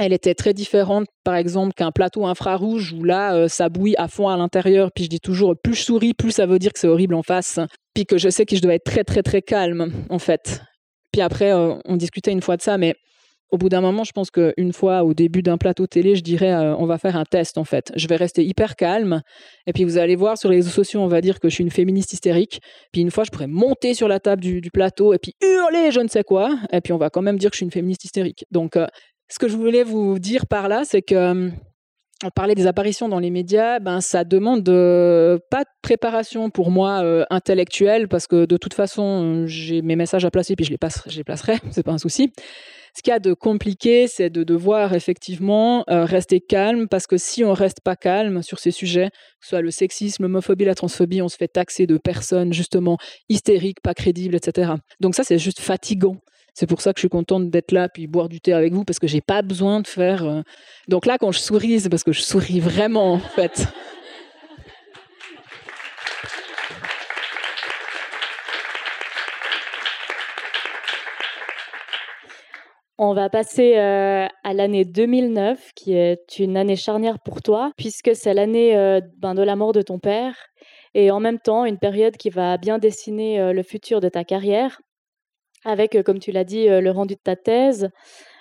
elle 0.00 0.14
était 0.14 0.34
très 0.34 0.54
différente, 0.54 1.06
par 1.24 1.34
exemple, 1.34 1.74
qu'un 1.74 1.92
plateau 1.92 2.26
infrarouge 2.26 2.92
où 2.92 3.04
là, 3.04 3.34
euh, 3.34 3.48
ça 3.48 3.68
bouille 3.68 3.94
à 3.98 4.08
fond 4.08 4.28
à 4.28 4.36
l'intérieur. 4.36 4.90
Puis 4.94 5.04
je 5.04 5.10
dis 5.10 5.20
toujours, 5.20 5.54
plus 5.62 5.74
je 5.74 5.82
souris, 5.82 6.14
plus 6.14 6.32
ça 6.32 6.46
veut 6.46 6.58
dire 6.58 6.72
que 6.72 6.78
c'est 6.78 6.88
horrible 6.88 7.14
en 7.14 7.22
face. 7.22 7.60
Puis 7.94 8.06
que 8.06 8.16
je 8.16 8.30
sais 8.30 8.46
que 8.46 8.56
je 8.56 8.62
dois 8.62 8.74
être 8.74 8.84
très, 8.84 9.04
très, 9.04 9.22
très 9.22 9.42
calme, 9.42 9.92
en 10.08 10.18
fait. 10.18 10.62
Puis 11.12 11.20
après, 11.20 11.52
euh, 11.52 11.74
on 11.84 11.96
discutait 11.96 12.32
une 12.32 12.40
fois 12.40 12.56
de 12.56 12.62
ça, 12.62 12.78
mais 12.78 12.94
au 13.50 13.58
bout 13.58 13.68
d'un 13.68 13.80
moment, 13.80 14.04
je 14.04 14.12
pense 14.12 14.30
qu'une 14.30 14.72
fois 14.72 15.02
au 15.02 15.12
début 15.12 15.42
d'un 15.42 15.58
plateau 15.58 15.86
télé, 15.86 16.14
je 16.14 16.22
dirais 16.22 16.52
euh, 16.52 16.74
on 16.76 16.86
va 16.86 16.98
faire 16.98 17.16
un 17.16 17.24
test 17.24 17.58
en 17.58 17.64
fait. 17.64 17.92
Je 17.96 18.06
vais 18.06 18.14
rester 18.14 18.44
hyper 18.44 18.76
calme 18.76 19.22
et 19.66 19.72
puis 19.72 19.82
vous 19.82 19.98
allez 19.98 20.14
voir 20.14 20.38
sur 20.38 20.50
les 20.50 20.56
réseaux 20.56 20.70
sociaux, 20.70 21.00
on 21.00 21.08
va 21.08 21.20
dire 21.20 21.40
que 21.40 21.48
je 21.48 21.54
suis 21.54 21.64
une 21.64 21.70
féministe 21.70 22.12
hystérique. 22.12 22.60
Puis 22.92 23.02
une 23.02 23.10
fois, 23.10 23.24
je 23.24 23.30
pourrais 23.30 23.48
monter 23.48 23.94
sur 23.94 24.06
la 24.06 24.20
table 24.20 24.40
du, 24.40 24.60
du 24.60 24.70
plateau 24.70 25.12
et 25.14 25.18
puis 25.18 25.34
hurler 25.42 25.90
je 25.90 25.98
ne 25.98 26.06
sais 26.06 26.22
quoi. 26.22 26.56
Et 26.72 26.80
puis 26.80 26.92
on 26.92 26.98
va 26.98 27.10
quand 27.10 27.22
même 27.22 27.38
dire 27.38 27.50
que 27.50 27.54
je 27.54 27.58
suis 27.58 27.64
une 27.64 27.72
féministe 27.72 28.04
hystérique. 28.04 28.44
Donc 28.52 28.76
ce 29.30 29.38
que 29.38 29.48
je 29.48 29.56
voulais 29.56 29.84
vous 29.84 30.18
dire 30.18 30.46
par 30.46 30.68
là, 30.68 30.82
c'est 30.84 31.02
que 31.02 31.14
euh, 31.14 31.50
on 32.22 32.30
parlait 32.30 32.54
des 32.54 32.66
apparitions 32.66 33.08
dans 33.08 33.18
les 33.18 33.30
médias, 33.30 33.78
ben 33.78 34.02
ça 34.02 34.24
demande 34.24 34.62
de, 34.62 35.40
pas 35.50 35.62
de 35.62 35.70
préparation 35.80 36.50
pour 36.50 36.70
moi 36.70 37.02
euh, 37.02 37.24
intellectuelle 37.30 38.08
parce 38.08 38.26
que 38.26 38.44
de 38.44 38.56
toute 38.58 38.74
façon 38.74 39.46
j'ai 39.46 39.80
mes 39.80 39.96
messages 39.96 40.26
à 40.26 40.30
placer 40.30 40.54
puis 40.54 40.66
je 40.66 40.70
les, 40.70 40.76
passe, 40.76 41.02
je 41.06 41.16
les 41.16 41.24
placerai, 41.24 41.58
c'est 41.70 41.82
pas 41.82 41.92
un 41.92 41.98
souci. 41.98 42.32
Ce 42.94 43.02
qu'il 43.02 43.12
y 43.12 43.14
a 43.14 43.20
de 43.20 43.34
compliqué, 43.34 44.08
c'est 44.08 44.30
de 44.30 44.42
devoir 44.42 44.94
effectivement 44.94 45.84
euh, 45.88 46.04
rester 46.04 46.40
calme 46.40 46.88
parce 46.88 47.06
que 47.06 47.16
si 47.16 47.44
on 47.44 47.54
reste 47.54 47.80
pas 47.82 47.94
calme 47.94 48.42
sur 48.42 48.58
ces 48.58 48.72
sujets, 48.72 49.10
que 49.10 49.44
ce 49.46 49.50
soit 49.50 49.62
le 49.62 49.70
sexisme, 49.70 50.24
l'homophobie, 50.24 50.64
la 50.64 50.74
transphobie, 50.74 51.22
on 51.22 51.28
se 51.28 51.36
fait 51.36 51.48
taxer 51.48 51.86
de 51.86 51.98
personnes 51.98 52.52
justement 52.52 52.98
hystériques, 53.28 53.80
pas 53.80 53.94
crédibles, 53.94 54.34
etc. 54.34 54.72
Donc 54.98 55.14
ça 55.14 55.22
c'est 55.22 55.38
juste 55.38 55.60
fatigant. 55.60 56.16
C'est 56.54 56.66
pour 56.66 56.80
ça 56.80 56.92
que 56.92 56.98
je 56.98 57.02
suis 57.02 57.08
contente 57.08 57.50
d'être 57.50 57.72
là 57.72 57.88
puis 57.88 58.06
boire 58.06 58.28
du 58.28 58.40
thé 58.40 58.52
avec 58.52 58.72
vous 58.72 58.84
parce 58.84 58.98
que 58.98 59.06
j'ai 59.06 59.20
pas 59.20 59.42
besoin 59.42 59.80
de 59.80 59.86
faire. 59.86 60.24
Euh... 60.24 60.42
Donc 60.88 61.06
là, 61.06 61.18
quand 61.18 61.32
je 61.32 61.38
souris, 61.38 61.80
c'est 61.80 61.88
parce 61.88 62.04
que 62.04 62.12
je 62.12 62.22
souris 62.22 62.60
vraiment 62.60 63.12
en 63.12 63.18
fait. 63.18 63.66
On 73.02 73.14
va 73.14 73.30
passer 73.30 73.78
euh, 73.78 74.26
à 74.44 74.52
l'année 74.52 74.84
2009, 74.84 75.70
qui 75.74 75.94
est 75.94 76.38
une 76.38 76.58
année 76.58 76.76
charnière 76.76 77.18
pour 77.18 77.40
toi, 77.40 77.72
puisque 77.78 78.14
c'est 78.14 78.34
l'année 78.34 78.76
euh, 78.76 79.00
ben, 79.16 79.34
de 79.34 79.40
la 79.40 79.56
mort 79.56 79.72
de 79.72 79.80
ton 79.80 79.98
père, 79.98 80.36
et 80.92 81.10
en 81.10 81.18
même 81.18 81.38
temps 81.38 81.64
une 81.64 81.78
période 81.78 82.18
qui 82.18 82.28
va 82.28 82.58
bien 82.58 82.78
dessiner 82.78 83.54
le 83.54 83.62
futur 83.62 84.00
de 84.00 84.10
ta 84.10 84.22
carrière. 84.22 84.82
Avec, 85.64 86.02
comme 86.02 86.18
tu 86.18 86.32
l'as 86.32 86.44
dit, 86.44 86.66
le 86.68 86.90
rendu 86.90 87.14
de 87.14 87.20
ta 87.22 87.36
thèse. 87.36 87.90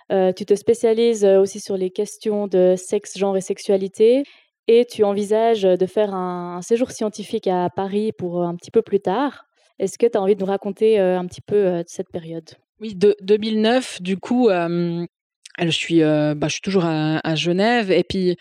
tu 0.09 0.45
te 0.45 0.55
spécialises 0.55 1.26
aussi 1.26 1.59
sur 1.59 1.78
les 1.78 1.89
questions 1.89 2.47
de 2.47 2.76
sexe, 2.78 3.17
genre 3.17 3.38
et 3.38 3.41
sexualité 3.41 4.24
et 4.67 4.86
tu 4.86 5.03
envisages 5.03 5.63
de 5.63 5.86
faire 5.88 6.13
un, 6.13 6.61
séjour 6.61 6.91
scientifique 6.91 7.47
à 7.47 7.70
Paris 7.76 8.11
pour 8.11 8.43
un 8.43 8.55
petit 8.55 8.70
peu 8.70 8.84
plus 8.84 8.99
tard. 8.99 9.45
Est-ce 9.80 9.97
que 9.97 10.05
tu 10.05 10.15
as 10.15 10.22
envie 10.22 10.36
de 10.36 10.41
nous 10.41 10.45
raconter 10.45 10.99
un 10.99 11.26
petit 11.26 11.41
peu 11.41 11.82
cette 11.88 12.09
période? 12.09 12.49
Oui, 12.80 12.93
de 12.93 13.15
2009, 13.22 14.01
du 14.01 14.17
coup, 14.17 14.49
je, 14.49 15.07
suis, 15.70 16.01
bah, 16.01 16.47
je 16.47 16.49
suis 16.49 16.61
toujours 16.61 16.86
à, 16.86 17.20
à 17.28 17.36
Genève 17.36 17.91
et 17.91 18.03
puis 18.03 18.38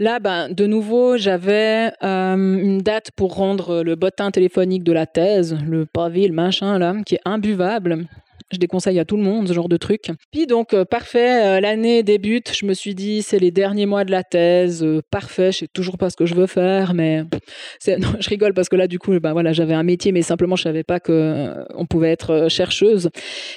Là, 0.00 0.18
ben, 0.18 0.48
de 0.48 0.66
nouveau, 0.66 1.16
j'avais 1.16 1.92
une 2.02 2.78
date 2.78 3.10
pour 3.14 3.36
rendre 3.36 3.84
le 3.84 3.94
bottin 3.94 4.32
téléphonique 4.32 4.82
de 4.82 4.92
la 4.92 5.06
thèse, 5.06 5.56
le 5.68 5.86
pavé, 5.86 6.26
le 6.26 6.34
machin, 6.34 6.80
là, 6.80 6.96
qui 7.06 7.14
est 7.14 7.20
imbuvable. 7.24 8.06
Je 8.50 8.58
déconseille 8.58 8.98
à 8.98 9.04
tout 9.04 9.16
le 9.16 9.22
monde 9.22 9.46
ce 9.46 9.52
genre 9.52 9.68
de 9.68 9.76
truc. 9.76 10.10
Puis 10.32 10.46
donc, 10.46 10.74
parfait, 10.90 11.60
l'année 11.60 12.02
débute. 12.02 12.52
Je 12.56 12.66
me 12.66 12.74
suis 12.74 12.96
dit, 12.96 13.22
c'est 13.22 13.38
les 13.38 13.52
derniers 13.52 13.86
mois 13.86 14.04
de 14.04 14.10
la 14.10 14.24
thèse. 14.24 14.84
parfait, 15.12 15.52
je 15.52 15.58
sais 15.58 15.68
toujours 15.72 15.96
pas 15.96 16.10
ce 16.10 16.16
que 16.16 16.26
je 16.26 16.34
veux 16.34 16.48
faire, 16.48 16.92
mais 16.92 17.22
je 17.86 18.28
rigole 18.28 18.52
parce 18.52 18.68
que 18.68 18.76
là, 18.76 18.88
du 18.88 18.98
coup, 18.98 19.18
ben, 19.20 19.32
voilà, 19.32 19.52
j'avais 19.52 19.74
un 19.74 19.84
métier, 19.84 20.10
mais 20.10 20.22
simplement, 20.22 20.56
je 20.56 20.64
savais 20.64 20.84
pas 20.84 20.98
qu'on 20.98 21.66
on 21.72 21.86
pouvait 21.86 22.10
être 22.10 22.48
chercheuse. 22.48 23.10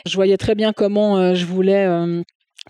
Je 0.07 0.15
voyais 0.15 0.37
très 0.37 0.53
bien 0.53 0.71
comment 0.71 1.33
je 1.33 1.45
voulais 1.45 1.87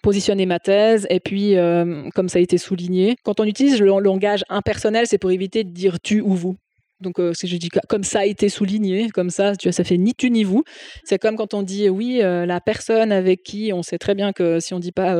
positionner 0.01 0.45
ma 0.45 0.59
thèse 0.59 1.07
et 1.09 1.19
puis 1.19 1.55
euh, 1.55 2.09
comme 2.15 2.29
ça 2.29 2.39
a 2.39 2.41
été 2.41 2.57
souligné 2.57 3.15
quand 3.23 3.39
on 3.39 3.43
utilise 3.43 3.79
le 3.79 3.87
langage 3.99 4.43
impersonnel 4.49 5.05
c'est 5.07 5.17
pour 5.17 5.31
éviter 5.31 5.63
de 5.63 5.69
dire 5.69 5.99
tu 5.99 6.21
ou 6.21 6.33
vous. 6.33 6.55
Donc 6.99 7.19
euh, 7.19 7.31
si 7.33 7.47
je 7.47 7.57
dis 7.57 7.69
comme 7.87 8.03
ça 8.03 8.21
a 8.21 8.25
été 8.25 8.49
souligné 8.49 9.09
comme 9.09 9.29
ça 9.29 9.55
tu 9.55 9.67
vois 9.67 9.71
ça 9.71 9.83
fait 9.83 9.97
ni 9.97 10.15
tu 10.15 10.31
ni 10.31 10.43
vous. 10.43 10.63
C'est 11.03 11.19
comme 11.19 11.35
quand 11.35 11.53
on 11.53 11.61
dit 11.61 11.89
oui 11.89 12.21
euh, 12.23 12.47
la 12.47 12.59
personne 12.59 13.11
avec 13.11 13.43
qui 13.43 13.71
on 13.71 13.83
sait 13.83 13.99
très 13.99 14.15
bien 14.15 14.33
que 14.33 14.59
si 14.59 14.73
on 14.73 14.79
dit 14.79 14.91
pas 14.91 15.15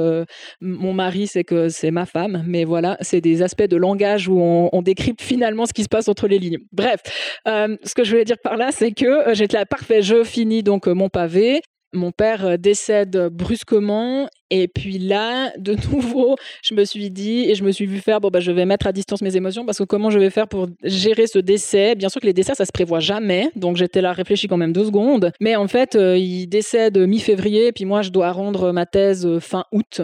mon 0.59 0.93
mari 0.93 1.27
c'est 1.27 1.43
que 1.43 1.69
c'est 1.69 1.91
ma 1.91 2.07
femme. 2.07 2.43
Mais 2.47 2.63
voilà 2.63 2.97
c'est 3.01 3.21
des 3.21 3.43
aspects 3.43 3.67
de 3.67 3.77
langage 3.77 4.27
où 4.27 4.39
on, 4.39 4.69
on, 4.73 4.81
décrypte 4.81 5.21
finalement 5.21 5.67
ce 5.67 5.73
qui 5.73 5.83
se 5.83 5.89
passe 5.89 6.07
entre 6.07 6.27
les 6.27 6.39
lignes. 6.39 6.59
Bref 6.71 7.01
ce 7.45 7.93
que 7.93 8.03
je 8.03 8.09
voulais 8.09 8.25
dire 8.25 8.39
par 8.43 8.57
là 8.57 8.69
c'est 8.71 8.91
que 8.91 9.33
j'étais 9.33 9.57
là 9.57 9.67
parfait 9.67 10.01
je 10.01 10.23
finis 10.23 10.63
donc 10.63 10.87
mon 10.87 11.09
pavé 11.09 11.61
mon 11.93 12.11
père 12.11 12.45
euh, 12.45 12.57
décède 12.57 13.29
brusquement 13.31 14.27
et 14.49 14.67
puis 14.67 14.97
là, 14.97 15.51
de 15.57 15.75
nouveau, 15.91 16.35
je 16.63 16.73
me 16.73 16.85
suis 16.85 17.11
dit 17.11 17.49
et 17.49 17.55
je 17.55 17.63
me 17.63 17.71
suis 17.71 17.85
vu 17.85 17.99
faire 17.99 18.21
bon 18.21 18.29
bah 18.29 18.39
je 18.39 18.51
vais 18.51 18.65
mettre 18.65 18.87
à 18.87 18.91
distance 18.91 19.21
mes 19.21 19.35
émotions 19.35 19.65
parce 19.65 19.77
que 19.77 19.83
comment 19.83 20.09
je 20.09 20.19
vais 20.19 20.29
faire 20.29 20.47
pour 20.47 20.67
gérer 20.83 21.27
ce 21.27 21.39
décès? 21.39 21.95
Bien 21.95 22.09
sûr 22.09 22.21
que 22.21 22.25
les 22.25 22.33
décès 22.33 22.53
ça 22.55 22.65
se 22.65 22.71
prévoit 22.71 22.99
jamais, 22.99 23.49
donc 23.55 23.77
j'étais 23.77 24.01
là 24.01 24.13
réfléchi 24.13 24.47
quand 24.47 24.57
même 24.57 24.73
deux 24.73 24.85
secondes. 24.85 25.31
Mais 25.39 25.55
en 25.55 25.67
fait, 25.67 25.95
euh, 25.95 26.17
il 26.17 26.47
décède 26.47 26.97
mi-février, 26.97 27.71
puis 27.71 27.85
moi 27.85 28.01
je 28.01 28.09
dois 28.09 28.31
rendre 28.31 28.71
ma 28.71 28.85
thèse 28.85 29.25
euh, 29.25 29.39
fin 29.39 29.63
août. 29.71 30.01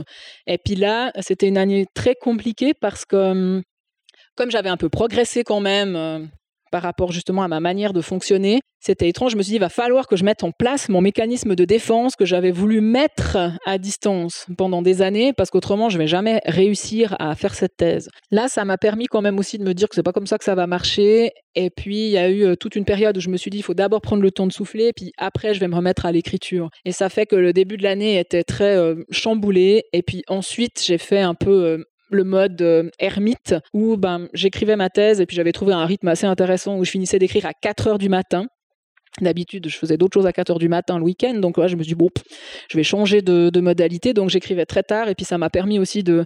Et 0.48 0.58
puis 0.58 0.76
là, 0.76 1.12
c'était 1.22 1.48
une 1.48 1.58
année 1.58 1.86
très 1.94 2.16
compliquée 2.16 2.74
parce 2.74 3.06
que 3.06 3.16
hum, 3.16 3.64
comme 4.36 4.52
j'avais 4.52 4.70
un 4.70 4.78
peu 4.78 4.90
progressé 4.90 5.44
quand 5.44 5.60
même 5.60 6.30
par 6.74 6.82
rapport 6.82 7.12
justement 7.12 7.44
à 7.44 7.48
ma 7.48 7.60
manière 7.60 7.94
de 7.94 8.02
fonctionner. 8.02 8.60
C'était 8.80 9.08
étrange. 9.08 9.34
Je 9.34 9.38
me 9.38 9.44
suis 9.44 9.52
dit, 9.52 9.58
il 9.58 9.60
va 9.60 9.70
falloir 9.70 10.08
que 10.08 10.16
je 10.16 10.26
mette 10.26 10.44
en 10.44 10.50
place 10.50 10.90
mon 10.90 11.02
mécanisme 11.02 11.54
de 11.54 11.66
défense 11.66 12.16
que 12.16 12.26
j'avais 12.26 12.50
voulu 12.50 12.82
mettre 12.82 13.38
à 13.68 13.78
distance 13.78 14.48
pendant 14.58 14.82
des 14.82 15.04
années, 15.04 15.34
parce 15.34 15.52
qu'autrement, 15.52 15.90
je 15.90 16.00
vais 16.00 16.08
jamais 16.08 16.42
réussir 16.46 17.16
à 17.20 17.36
faire 17.36 17.54
cette 17.54 17.78
thèse. 17.78 18.10
Là, 18.32 18.48
ça 18.48 18.66
m'a 18.66 18.80
permis 18.80 19.06
quand 19.06 19.22
même 19.22 19.38
aussi 19.38 19.60
de 19.60 19.64
me 19.64 19.76
dire 19.76 19.88
que 19.88 19.94
c'est 19.94 20.02
pas 20.02 20.14
comme 20.14 20.26
ça 20.26 20.40
que 20.40 20.44
ça 20.44 20.56
va 20.56 20.66
marcher. 20.66 21.30
Et 21.54 21.70
puis, 21.70 22.08
il 22.08 22.12
y 22.12 22.18
a 22.18 22.28
eu 22.28 22.44
euh, 22.44 22.56
toute 22.56 22.76
une 22.76 22.86
période 22.86 23.16
où 23.16 23.22
je 23.22 23.30
me 23.30 23.38
suis 23.38 23.52
dit, 23.52 23.58
il 23.58 23.64
faut 23.64 23.76
d'abord 23.76 24.02
prendre 24.02 24.24
le 24.24 24.32
temps 24.32 24.48
de 24.48 24.52
souffler, 24.52 24.94
puis 24.96 25.12
après, 25.20 25.54
je 25.54 25.60
vais 25.60 25.68
me 25.68 25.76
remettre 25.76 26.08
à 26.08 26.12
l'écriture. 26.12 26.70
Et 26.86 26.92
ça 26.92 27.10
fait 27.10 27.28
que 27.28 27.36
le 27.36 27.54
début 27.54 27.78
de 27.78 27.84
l'année 27.84 28.18
était 28.18 28.44
très 28.44 28.76
euh, 28.76 28.96
chamboulé. 29.12 29.84
Et 29.94 30.02
puis 30.02 30.24
ensuite, 30.28 30.82
j'ai 30.84 30.98
fait 30.98 31.22
un 31.22 31.36
peu 31.36 31.52
euh, 31.52 31.84
le 32.14 32.24
mode 32.24 32.62
euh, 32.62 32.90
ermite 33.00 33.56
où 33.74 33.98
ben, 33.98 34.28
j'écrivais 34.34 34.76
ma 34.76 34.90
thèse 34.90 35.22
et 35.22 35.26
puis 35.26 35.36
j'avais 35.36 35.52
trouvé 35.52 35.74
un 35.74 35.86
rythme 35.86 36.08
assez 36.08 36.26
intéressant 36.26 36.78
où 36.78 36.86
je 36.86 36.92
finissais 36.92 37.20
d'écrire 37.20 37.46
à 37.46 37.54
4 37.54 37.88
heures 37.88 37.98
du 37.98 38.10
matin. 38.10 38.48
D'habitude, 39.22 39.70
je 39.70 39.78
faisais 39.78 39.96
d'autres 39.96 40.16
choses 40.16 40.26
à 40.26 40.34
4 40.34 40.52
heures 40.52 40.60
du 40.60 40.70
matin 40.70 40.98
le 40.98 41.04
week-end, 41.04 41.36
donc 41.36 41.60
là, 41.60 41.68
je 41.68 41.76
me 41.76 41.84
suis 41.84 41.92
dit, 41.92 41.96
bon, 41.96 42.10
je 42.68 42.76
vais 42.76 42.84
changer 42.84 43.22
de, 43.22 43.60
modalité. 43.60 44.12
Donc, 44.14 44.32
j'écrivais 44.32 44.66
très 44.66 44.82
tard, 44.82 45.08
et 45.08 45.14
puis 45.14 45.24
ça 45.24 45.38
m'a 45.38 45.52
permis 45.52 45.78
aussi 45.78 46.02
de, 46.02 46.26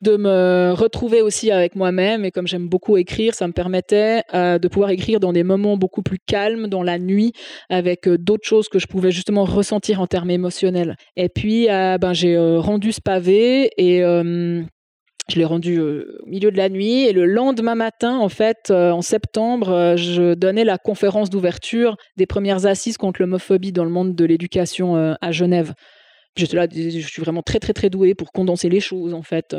de 0.00 0.16
me 0.16 0.72
retrouver 0.72 1.20
aussi 1.20 1.50
avec 1.50 1.76
moi-même. 1.76 2.24
Et 2.24 2.30
comme 2.30 2.46
j'aime 2.46 2.70
beaucoup 2.70 2.96
écrire, 2.96 3.34
ça 3.34 3.46
me 3.46 3.52
permettait 3.52 4.22
euh, 4.32 4.58
de 4.58 4.66
pouvoir 4.68 4.90
écrire 4.92 5.20
dans 5.20 5.34
des 5.34 5.42
moments 5.42 5.76
beaucoup 5.76 6.00
plus 6.00 6.18
calmes, 6.26 6.68
dans 6.68 6.82
la 6.82 6.98
nuit, 6.98 7.32
avec 7.68 8.08
euh, 8.08 8.16
d'autres 8.16 8.48
choses 8.48 8.70
que 8.70 8.78
je 8.78 8.86
pouvais 8.86 9.10
justement 9.10 9.44
ressentir 9.44 10.00
en 10.00 10.06
termes 10.06 10.30
émotionnels. 10.30 10.96
Et 11.16 11.28
puis, 11.28 11.66
ben, 11.66 12.14
j'ai 12.14 12.38
rendu 12.38 12.92
ce 12.92 13.02
pavé, 13.02 13.70
et 13.76 14.02
je 15.28 15.38
l'ai 15.38 15.44
rendu 15.44 15.80
au 15.80 16.26
milieu 16.26 16.50
de 16.50 16.56
la 16.56 16.68
nuit 16.68 17.04
et 17.04 17.12
le 17.12 17.26
lendemain 17.26 17.74
matin, 17.74 18.18
en 18.18 18.28
fait, 18.28 18.70
euh, 18.70 18.90
en 18.90 19.02
septembre, 19.02 19.70
euh, 19.70 19.96
je 19.96 20.34
donnais 20.34 20.64
la 20.64 20.78
conférence 20.78 21.30
d'ouverture 21.30 21.96
des 22.16 22.26
premières 22.26 22.66
assises 22.66 22.96
contre 22.96 23.22
l'homophobie 23.22 23.72
dans 23.72 23.84
le 23.84 23.90
monde 23.90 24.16
de 24.16 24.24
l'éducation 24.24 24.96
euh, 24.96 25.14
à 25.20 25.30
Genève. 25.30 25.74
J'étais 26.36 26.56
là, 26.56 26.66
je 26.70 27.06
suis 27.06 27.22
vraiment 27.22 27.42
très 27.42 27.60
très 27.60 27.72
très 27.72 27.90
douée 27.90 28.14
pour 28.14 28.32
condenser 28.32 28.68
les 28.68 28.80
choses 28.80 29.12
en 29.12 29.22
fait. 29.22 29.54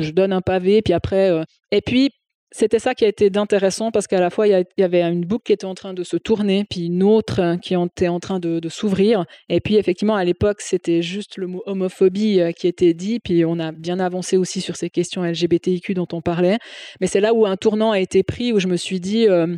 Je 0.00 0.10
donne 0.10 0.32
un 0.32 0.40
pavé, 0.40 0.80
puis 0.80 0.94
après, 0.94 1.30
et 1.70 1.82
puis 1.82 2.12
c'était 2.56 2.78
ça 2.78 2.94
qui 2.94 3.04
a 3.04 3.08
été 3.08 3.30
d'intéressant 3.30 3.90
parce 3.90 4.06
qu'à 4.06 4.20
la 4.20 4.30
fois, 4.30 4.46
il 4.46 4.64
y, 4.78 4.82
avait 4.84 5.02
une 5.02 5.24
boucle 5.24 5.42
qui 5.46 5.52
était 5.52 5.64
en 5.64 5.74
train 5.74 5.92
de 5.92 6.04
se 6.04 6.16
tourner, 6.16 6.64
puis 6.70 6.86
une 6.86 7.02
autre 7.02 7.40
hein, 7.40 7.58
qui 7.58 7.74
était 7.74 8.06
en 8.06 8.20
train 8.20 8.38
de, 8.38 8.60
s'ouvrir. 8.68 9.24
Et 9.48 9.60
puis, 9.60 9.74
effectivement, 9.74 10.14
à 10.14 10.22
l'époque, 10.22 10.60
c'était 10.60 11.02
juste 11.02 11.36
le 11.36 11.48
mot 11.48 11.64
homophobie 11.66 12.40
euh, 12.40 12.52
qui 12.52 12.68
était 12.68 12.94
dit, 12.94 13.18
puis 13.18 13.44
on 13.44 13.58
a 13.58 13.72
bien 13.72 13.98
avancé 13.98 14.36
aussi 14.36 14.60
sur 14.60 14.76
ces 14.76 14.88
questions 14.88 15.24
LGBTIQ 15.24 15.94
dont 15.94 16.06
on 16.12 16.20
parlait. 16.20 16.58
Mais 17.00 17.08
c'est 17.08 17.18
là 17.18 17.34
où 17.34 17.44
un 17.44 17.56
tournant 17.56 17.90
a 17.90 17.98
été 17.98 18.22
pris, 18.22 18.52
où 18.52 18.60
je 18.60 18.68
me 18.68 18.76
suis 18.76 19.00
dit, 19.00 19.26
euh, 19.26 19.56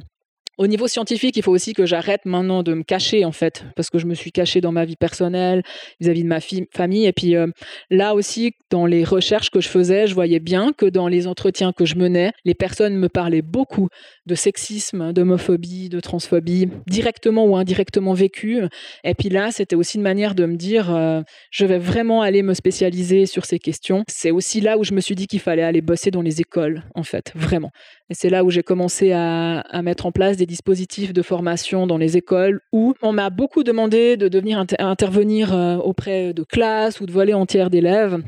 au 0.59 0.67
niveau 0.67 0.89
scientifique, 0.89 1.37
il 1.37 1.43
faut 1.43 1.53
aussi 1.53 1.75
que 1.75 1.85
j'arrête 1.85 2.25
maintenant 2.25 2.63
de 2.63 2.73
me 2.73 2.83
cacher, 2.83 3.25
en 3.25 3.33
fait, 3.33 3.65
parce 3.77 3.91
que 3.91 3.99
je 3.99 4.07
me 4.07 4.15
suis 4.15 4.33
cachée 4.33 4.61
dans 4.61 4.73
ma 4.73 4.85
vie 4.85 4.97
personnelle, 4.97 5.63
vis-à-vis 6.01 6.23
de 6.23 6.29
ma 6.29 6.39
famille. 6.73 7.07
Et 7.07 7.13
puis 7.13 7.37
euh, 7.37 7.49
là 7.91 8.15
aussi, 8.15 8.55
dans 8.71 8.87
les 8.87 9.05
recherches 9.05 9.51
que 9.51 9.61
je 9.61 9.69
faisais, 9.69 10.07
je 10.07 10.15
voyais 10.15 10.41
bien 10.41 10.73
que 10.73 10.87
dans 10.87 11.09
les 11.09 11.27
entretiens 11.27 11.73
que 11.73 11.85
je 11.85 11.97
menais, 11.97 12.33
les 12.45 12.55
personnes 12.55 12.97
me 12.97 13.09
parlaient 13.09 13.43
beaucoup 13.43 13.89
de 14.27 14.35
sexisme, 14.35 15.13
d'homophobie, 15.13 15.89
de 15.89 16.01
transphobie, 16.01 16.69
directement 16.87 17.47
ou 17.47 17.57
indirectement 17.57 18.13
vécu. 18.13 18.63
Et 19.05 19.15
puis 19.15 19.29
là, 19.29 19.51
c'était 19.51 19.77
aussi 19.77 19.97
une 19.97 20.03
manière 20.03 20.35
de 20.35 20.47
me 20.47 20.57
dire, 20.57 20.95
euh, 20.95 21.23
je 21.51 21.65
vais 21.65 21.79
vraiment 21.79 22.23
aller 22.23 22.43
me 22.43 22.55
spécialiser 22.55 23.27
sur 23.27 23.45
ces 23.45 23.59
questions. 23.59 24.05
C'est 24.09 24.31
aussi 24.31 24.61
là 24.61 24.79
où 24.79 24.85
je 24.85 24.95
me 24.95 25.01
suis 25.01 25.15
dit 25.15 25.27
qu'il 25.27 25.41
fallait 25.41 25.63
aller 25.63 25.81
bosser 25.81 26.11
dans 26.11 26.23
les 26.23 26.41
écoles, 26.41 26.83
en 26.95 27.03
fait, 27.03 27.33
vraiment. 27.35 27.71
Et 28.11 28.15
c'est 28.15 28.31
là 28.31 28.45
où 28.45 28.51
j'ai 28.51 28.63
commencé 28.63 29.13
à, 29.13 29.65
mettre 29.83 30.07
en 30.07 30.13
place 30.13 30.37
des 30.37 30.47
dispositifs 30.47 31.13
de 31.13 31.23
formation 31.23 31.87
dans 31.87 31.99
les 31.99 32.17
écoles 32.17 32.61
où 32.73 32.95
on 33.03 33.13
m'a 33.13 33.31
beaucoup 33.31 33.63
demandé 33.63 34.17
de 34.17 34.27
devenir 34.27 34.65
intervenir 34.79 35.55
euh, 35.55 35.77
auprès 35.77 36.33
de 36.33 36.43
classes 36.43 37.01
ou 37.01 37.07
de 37.07 37.13
voler 37.13 37.35
entière 37.35 37.71
d'élèves. 37.71 38.21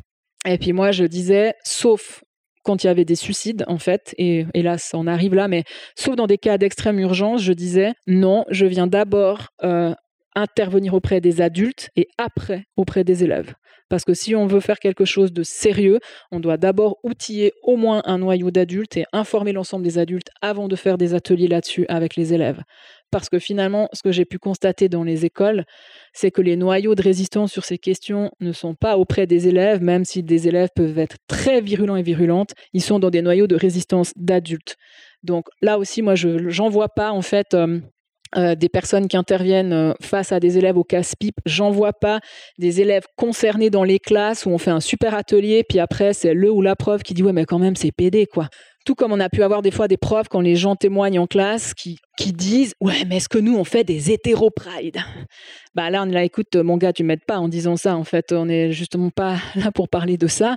Et 0.47 0.57
puis 0.59 0.73
moi, 0.73 0.93
je 0.93 1.05
disais, 1.05 1.55
sauf 1.65 2.23
quand 2.69 2.85
il 2.85 2.87
y 2.87 2.91
avait 2.91 3.07
des 3.07 3.17
suicides, 3.17 3.65
en 3.67 3.79
fait, 3.79 4.15
et 4.19 4.45
hélas, 4.53 4.91
on 4.93 5.07
arrive 5.07 5.35
là, 5.35 5.49
mais 5.49 5.65
sauf 5.97 6.17
dans 6.17 6.27
des 6.27 6.37
cas 6.37 6.59
d'extrême 6.59 6.99
urgence, 6.99 7.41
je 7.41 7.55
disais, 7.55 7.95
non, 8.07 8.45
je 8.51 8.67
viens 8.67 8.87
d'abord 8.87 9.49
euh, 9.65 9.95
intervenir 10.37 10.93
auprès 10.93 11.23
des 11.23 11.41
adultes 11.41 11.89
et 11.97 12.09
après 12.19 12.65
auprès 12.77 13.05
des 13.05 13.25
élèves. 13.25 13.55
Parce 13.89 14.05
que 14.05 14.15
si 14.15 14.35
on 14.35 14.47
veut 14.47 14.61
faire 14.61 14.79
quelque 14.79 15.05
chose 15.05 15.33
de 15.33 15.43
sérieux, 15.43 15.99
on 16.31 16.41
doit 16.41 16.57
d'abord 16.57 16.99
outiller 17.03 17.53
au 17.63 17.77
moins 17.77 18.03
un 18.05 18.19
noyau 18.19 18.51
d'adultes 18.51 18.97
et 18.97 19.05
informer 19.13 19.53
l'ensemble 19.53 19.85
des 19.85 19.99
adultes 19.99 20.31
avant 20.43 20.69
de 20.69 20.77
faire 20.77 20.99
des 20.99 21.15
ateliers 21.15 21.49
là-dessus 21.49 21.87
avec 21.89 22.17
les 22.17 22.35
élèves. 22.35 22.63
Parce 23.11 23.31
que 23.31 23.39
finalement, 23.39 23.89
ce 23.95 24.03
que 24.03 24.13
j'ai 24.13 24.27
pu 24.27 24.39
constater 24.39 24.89
dans 24.89 25.03
les 25.03 25.25
écoles, 25.25 25.65
c'est 26.13 26.31
que 26.31 26.43
les 26.43 26.57
noyaux 26.57 26.95
de 26.95 27.03
résistance 27.03 27.51
sur 27.51 27.65
ces 27.65 27.79
questions 27.79 28.31
ne 28.41 28.53
sont 28.53 28.75
pas 28.75 28.99
auprès 28.99 29.27
des 29.27 29.49
élèves, 29.49 29.83
même 29.83 30.05
si 30.05 30.23
des 30.23 30.47
élèves 30.47 30.69
peuvent 30.75 30.99
être 30.99 31.17
très 31.27 31.61
virulents 31.63 31.97
et 31.97 32.03
virulentes, 32.03 32.53
ils 32.75 32.83
sont 32.83 32.99
dans 32.99 33.11
des 33.11 33.23
noyaux 33.23 33.47
de 33.47 33.57
résistance 33.57 34.13
d'adultes. 34.17 34.77
Donc 35.23 35.47
là 35.63 35.79
aussi, 35.79 36.03
moi, 36.03 36.15
je 36.15 36.29
n'en 36.29 36.69
vois 36.69 36.91
pas 36.91 37.11
en 37.11 37.23
fait 37.23 37.55
euh, 37.55 37.81
euh, 38.37 38.55
des 38.55 38.69
personnes 38.69 39.09
qui 39.09 39.17
interviennent 39.17 39.73
euh, 39.73 39.93
face 40.03 40.33
à 40.33 40.41
des 40.41 40.59
élèves 40.59 40.77
au 40.77 40.85
casse-pipe. 40.85 41.37
J'en 41.47 41.71
vois 41.71 41.95
pas 41.95 42.21
des 42.59 42.81
élèves 42.81 43.05
concernés 43.17 43.71
dans 43.71 43.85
les 43.85 43.99
classes 43.99 44.45
où 44.45 44.51
on 44.51 44.59
fait 44.59 44.71
un 44.71 44.81
super 44.81 45.15
atelier, 45.15 45.65
puis 45.67 45.79
après 45.79 46.13
c'est 46.13 46.35
le 46.35 46.51
ou 46.51 46.61
la 46.61 46.77
prof 46.77 47.03
qui 47.03 47.15
dit 47.15 47.23
ouais 47.23 47.33
mais 47.33 47.47
quand 47.47 47.59
même 47.59 47.77
c'est 47.77 47.93
pédé 47.93 48.27
quoi. 48.27 48.49
Tout 48.85 48.95
comme 48.95 49.13
on 49.13 49.21
a 49.21 49.29
pu 49.29 49.43
avoir 49.43 49.63
des 49.63 49.71
fois 49.71 49.89
des 49.89 49.97
profs 49.97 50.29
quand 50.29 50.41
les 50.41 50.57
gens 50.57 50.77
témoignent 50.77 51.19
en 51.19 51.27
classe 51.27 51.73
qui, 51.75 51.99
qui 52.19 52.33
disent 52.33 52.75
ouais 52.81 53.05
mais 53.07 53.17
est-ce 53.17 53.29
que 53.29 53.39
nous 53.39 53.57
on 53.57 53.65
fait 53.65 53.85
des 53.85 54.11
hétéro 54.11 54.51
pride 54.51 54.99
Bah 55.75 55.89
là 55.89 56.03
on 56.03 56.09
est 56.09 56.15
là 56.15 56.25
écoute 56.25 56.55
mon 56.57 56.77
gars 56.77 56.93
tu 56.93 57.05
m'aides 57.05 57.25
pas 57.27 57.39
en 57.39 57.49
disant 57.49 57.77
ça 57.77 57.97
en 57.97 58.05
fait 58.05 58.33
on 58.33 58.47
n'est 58.47 58.73
justement 58.73 59.11
pas 59.11 59.37
là 59.55 59.73
pour 59.73 59.89
parler 59.89 60.19
de 60.19 60.27
ça. 60.27 60.57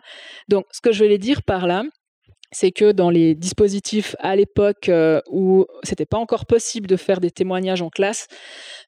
Donc 0.50 0.66
ce 0.72 0.82
que 0.82 0.92
je 0.92 1.04
voulais 1.04 1.18
dire 1.18 1.42
par 1.44 1.68
là 1.68 1.84
c'est 2.52 2.72
que 2.72 2.92
dans 2.92 3.10
les 3.10 3.34
dispositifs 3.34 4.16
à 4.20 4.36
l'époque 4.36 4.90
euh, 4.90 5.22
où 5.30 5.66
c'était 5.84 6.06
pas 6.06 6.18
encore 6.18 6.46
possible 6.46 6.88
de 6.88 6.98
faire 6.98 7.22
des 7.22 7.32
témoignages 7.32 7.82
en 7.82 7.90
classe, 7.90 8.28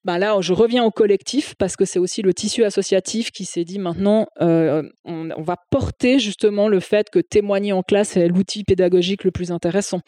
ben 0.03 0.17
là, 0.17 0.35
je 0.41 0.51
reviens 0.51 0.83
au 0.83 0.91
collectif 0.91 1.55
parce 1.55 1.77
que 1.77 1.85
c'est 1.85 1.99
aussi 1.99 2.21
le 2.21 2.33
tissu 2.33 2.65
associatif 2.65 3.31
qui 3.31 3.45
s'est 3.45 3.63
dit 3.63 3.79
maintenant, 3.79 4.27
euh, 4.41 4.83
on, 5.05 5.29
va 5.41 5.55
porter 5.69 6.19
justement 6.19 6.67
le 6.67 6.79
fait 6.79 7.09
que 7.09 7.19
témoigner 7.19 7.73
en 7.73 7.83
classe 7.83 8.17
est 8.17 8.27
l'outil 8.27 8.63
pédagogique 8.63 9.23
le 9.23 9.31
plus 9.31 9.51
intéressant. 9.51 10.01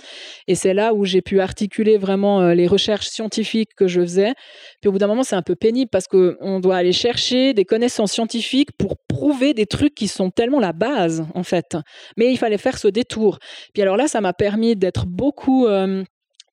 Et 0.48 0.56
c'est 0.56 0.74
là 0.74 0.94
où 0.94 1.06
j'ai 1.06 1.22
pu 1.22 1.40
articuler 1.40 1.98
vraiment 1.98 2.42
euh, 2.42 2.54
les 2.54 2.68
recherches 2.68 3.08
scientifiques 3.08 3.74
que 3.76 3.88
je 3.88 4.02
faisais. 4.02 4.34
Puis 4.82 4.90
au 4.90 4.92
bout 4.92 4.98
d'un 4.98 5.08
moment, 5.08 5.24
c'est 5.24 5.36
un 5.36 5.42
peu 5.42 5.56
pénible 5.56 5.90
parce 5.90 6.08
qu'on 6.08 6.60
doit 6.60 6.76
aller 6.76 6.94
chercher 6.94 7.54
des 7.54 7.66
connaissances 7.66 8.12
scientifiques 8.12 8.72
pour 8.78 8.98
prouver 8.98 9.54
des 9.54 9.66
trucs 9.66 9.96
qui 9.96 10.08
sont 10.08 10.30
tellement 10.30 10.60
la 10.60 10.74
base, 10.74 11.26
en 11.34 11.44
fait. 11.44 11.78
Mais 12.18 12.32
il 12.32 12.38
fallait 12.38 12.58
faire 12.58 12.78
ce 12.78 12.90
détour. 12.90 13.40
Puis 13.74 13.82
alors 13.82 13.98
là, 13.98 14.08
ça 14.08 14.22
m'a 14.22 14.34
permis 14.34 14.76
d'être 14.76 15.06
beaucoup 15.06 15.68
euh, 15.68 16.04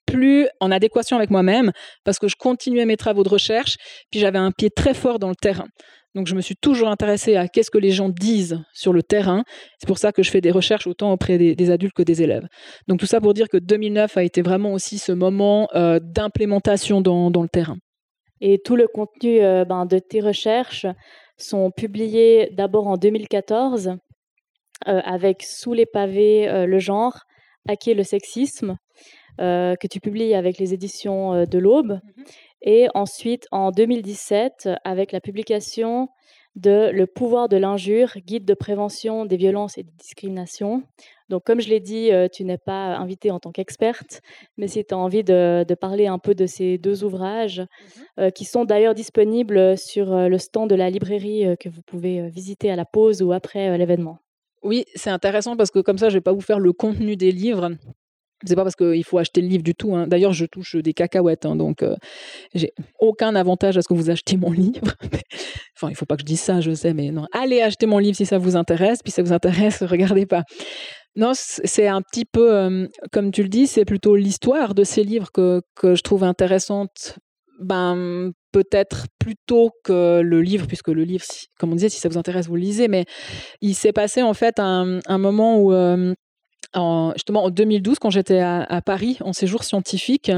plus 0.07 0.49
en 0.61 0.71
adéquation 0.71 1.17
avec 1.17 1.31
moi-même 1.31 1.73
parce 2.05 2.19
que 2.19 2.29
je 2.29 2.37
continuais 2.37 2.85
mes 2.85 2.97
travaux 2.97 3.23
de 3.23 3.29
recherche, 3.29 3.77
puis 4.11 4.21
j'avais 4.21 4.39
un 4.39 4.51
pied 4.51 4.71
très 4.71 4.95
fort 4.95 5.19
dans 5.19 5.29
le 5.29 5.37
terrain. 5.37 5.67
Donc 6.15 6.27
je 6.27 6.35
me 6.35 6.43
suis 6.43 6.57
toujours 6.57 6.89
intéressée 6.89 7.37
à 7.37 7.49
qu'est-ce 7.49 7.71
que 7.71 7.79
les 7.79 7.91
gens 7.91 8.11
disent 8.11 8.61
sur 8.75 8.93
le 8.93 9.03
terrain. 9.03 9.45
C'est 9.79 9.87
pour 9.87 9.99
ça 9.99 10.13
que 10.13 10.23
je 10.23 10.31
fais 10.31 10.41
des 10.43 10.51
recherches 10.51 10.87
autant 10.87 11.13
auprès 11.13 11.39
des, 11.39 11.71
adultes 11.71 11.95
que 11.95 12.03
des 12.03 12.23
élèves. 12.23 12.47
Donc 12.87 13.01
tout 13.01 13.07
ça 13.07 13.21
pour 13.21 13.33
dire 13.33 13.49
que 13.49 13.57
2009 13.57 14.17
a 14.17 14.23
été 14.23 14.43
vraiment 14.43 14.73
aussi 14.73 14.99
ce 14.99 15.13
moment 15.13 15.69
euh, 15.75 15.99
d'implémentation 16.03 17.01
dans, 17.01 17.31
le 17.31 17.49
terrain. 17.49 17.77
Et 18.41 18.59
tout 18.63 18.77
le 18.77 18.89
contenu 18.89 19.41
euh, 19.41 19.65
ben, 19.65 19.87
de 19.87 19.99
tes 19.99 20.21
recherches 20.21 20.87
sont 21.39 21.71
publiés 21.71 22.51
d'abord 22.53 22.89
en 22.89 22.97
2014 22.97 23.89
euh, 23.89 23.95
avec 24.87 25.43
Sous 25.43 25.73
les 25.73 25.87
pavés, 25.87 26.49
euh, 26.49 26.67
le 26.67 26.79
genre, 26.79 27.21
Hacker 27.69 27.95
le 27.95 28.03
sexisme, 28.03 28.77
euh, 29.41 29.75
que 29.77 29.87
tu 29.87 30.01
publies 30.01 30.35
avec 30.35 30.59
les 30.59 30.75
éditions 30.75 31.45
de 31.45 31.59
l'Aube. 31.59 32.01
Mmh 32.17 32.23
et 32.65 32.87
ensuite, 32.95 33.49
en 33.51 33.73
2017, 33.73 34.69
avec 34.85 35.11
la 35.11 35.21
publication 35.21 36.09
de 36.55 36.91
Le 36.93 37.09
pouvoir 37.09 37.49
de 37.49 37.57
l'injure, 37.57 38.13
guide 38.25 38.45
de 38.45 38.55
prévention 38.55 39.25
des 39.25 39.37
violences 39.37 39.79
et 39.79 39.83
des 39.83 39.91
discriminations. 39.99 40.85
Donc, 41.29 41.43
comme 41.43 41.61
je 41.61 41.69
l'ai 41.69 41.81
dit, 41.81 42.13
tu 42.33 42.45
n'es 42.45 42.59
pas 42.59 42.95
invitée 42.99 43.33
en 43.33 43.41
tant 43.41 43.51
qu'experte, 43.51 44.21
mais 44.59 44.69
si 44.69 44.85
tu 44.85 44.95
as 44.95 44.97
envie 44.97 45.25
de, 45.25 45.75
parler 45.81 46.07
un 46.07 46.21
peu 46.21 46.37
de 46.37 46.47
ces 46.47 46.79
deux 46.79 47.03
ouvrages, 47.03 47.63
mmh 48.17 48.31
qui 48.31 48.45
sont 48.45 48.65
d'ailleurs 48.65 48.95
disponibles 48.95 49.77
sur 49.77 50.15
le 50.29 50.39
stand 50.39 50.71
de 50.71 50.77
la 50.77 50.89
librairie 50.89 51.57
que 51.59 51.69
vous 51.69 51.83
pouvez 51.83 52.29
visiter 52.29 52.71
à 52.71 52.77
la 52.77 52.85
pause 52.85 53.23
ou 53.23 53.33
après 53.33 53.77
l'événement. 53.77 54.21
Oui, 54.63 54.85
c'est 54.95 55.11
intéressant 55.11 55.57
parce 55.57 55.71
que 55.71 55.81
comme 55.81 55.99
ça, 55.99 56.09
je 56.09 56.15
vais 56.15 56.21
pas 56.21 56.33
vous 56.33 56.41
faire 56.41 56.61
le 56.61 56.73
contenu 56.73 57.17
des 57.17 57.33
livres. 57.33 57.71
C'est 58.45 58.57
pas 58.57 58.65
parce 58.65 58.77
qu'il 58.77 59.05
faut 59.05 59.19
acheter 59.19 59.41
le 59.41 59.47
livre 59.47 59.63
du 59.63 59.75
tout. 59.75 59.95
Hein. 59.95 60.07
D'ailleurs, 60.09 60.33
je 60.33 60.47
touche 60.47 60.75
des 60.77 60.95
cacahuètes, 60.95 61.47
hein, 61.47 61.55
donc 61.55 61.83
euh, 61.83 61.95
j'ai 62.55 62.73
aucun 62.99 63.37
avantage 63.37 63.77
à 63.79 63.83
ce 63.83 63.89
que 63.89 63.95
vous 63.95 64.11
achetiez 64.11 64.37
mon 64.37 64.51
livre. 64.53 64.95
enfin, 65.77 65.91
il 65.91 65.95
faut 65.95 66.07
pas 66.07 66.17
que 66.17 66.23
je 66.23 66.27
dise 66.27 66.41
ça, 66.41 66.61
je 66.61 66.73
sais, 66.75 66.93
mais 66.93 67.11
non. 67.11 67.27
Allez 67.33 67.61
acheter 67.61 67.87
mon 67.87 67.99
livre 67.99 68.17
si 68.17 68.27
ça 68.27 68.39
vous 68.39 68.57
intéresse. 68.57 69.01
Puis 69.03 69.13
si 69.13 69.17
ça 69.17 69.23
vous 69.23 69.33
intéresse, 69.33 69.83
regardez 69.83 70.27
pas. 70.27 70.43
Non, 71.15 71.33
c'est 71.35 71.87
un 71.87 72.01
petit 72.01 72.25
peu, 72.25 72.55
euh, 72.55 72.87
comme 73.13 73.33
tu 73.33 73.43
le 73.43 73.49
dis, 73.49 73.67
c'est 73.67 73.85
plutôt 73.85 74.17
l'histoire 74.17 74.75
de 74.75 74.83
ces 74.83 75.05
livres 75.05 75.31
que, 75.31 75.61
que 75.77 75.95
je 75.95 76.03
trouve 76.03 76.25
intéressante 76.25 77.19
ben, 77.63 78.33
peut-être 78.53 79.07
plutôt 79.19 79.71
que 79.85 80.21
le 80.21 80.43
livre, 80.43 80.67
puisque 80.67 80.89
le 80.89 81.05
livre, 81.05 81.25
comme 81.59 81.73
on 81.73 81.75
disait, 81.75 81.89
si 81.89 82.01
ça 82.01 82.09
vous 82.09 82.19
intéresse, 82.19 82.47
vous 82.47 82.57
le 82.57 82.63
lisez, 82.63 82.89
mais 82.89 83.05
il 83.61 83.75
s'est 83.75 83.93
passé 83.93 84.23
en 84.23 84.35
fait 84.35 84.59
un, 84.59 85.01
moment 85.19 85.59
où 85.59 85.73
euh, 85.73 86.15
en, 86.75 87.13
justement 87.15 87.45
en 87.45 87.51
2012, 87.51 87.99
quand 87.99 88.11
j'étais 88.11 88.41
à, 88.41 88.81
Paris 88.85 89.19
en 89.21 89.33
séjour 89.33 89.65
scientifique, 89.65 90.31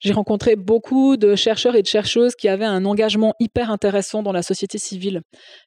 j'ai 0.00 0.12
rencontré 0.12 0.56
beaucoup 0.56 1.16
de 1.16 1.34
chercheurs 1.34 1.76
et 1.76 1.82
de 1.82 1.86
chercheuses 1.86 2.34
qui 2.34 2.48
avaient 2.48 2.64
un 2.64 2.84
engagement 2.84 3.34
hyper 3.40 3.70
intéressant 3.70 4.22
dans 4.22 4.32
la 4.32 4.42
société 4.42 4.78
civile. 4.78 5.22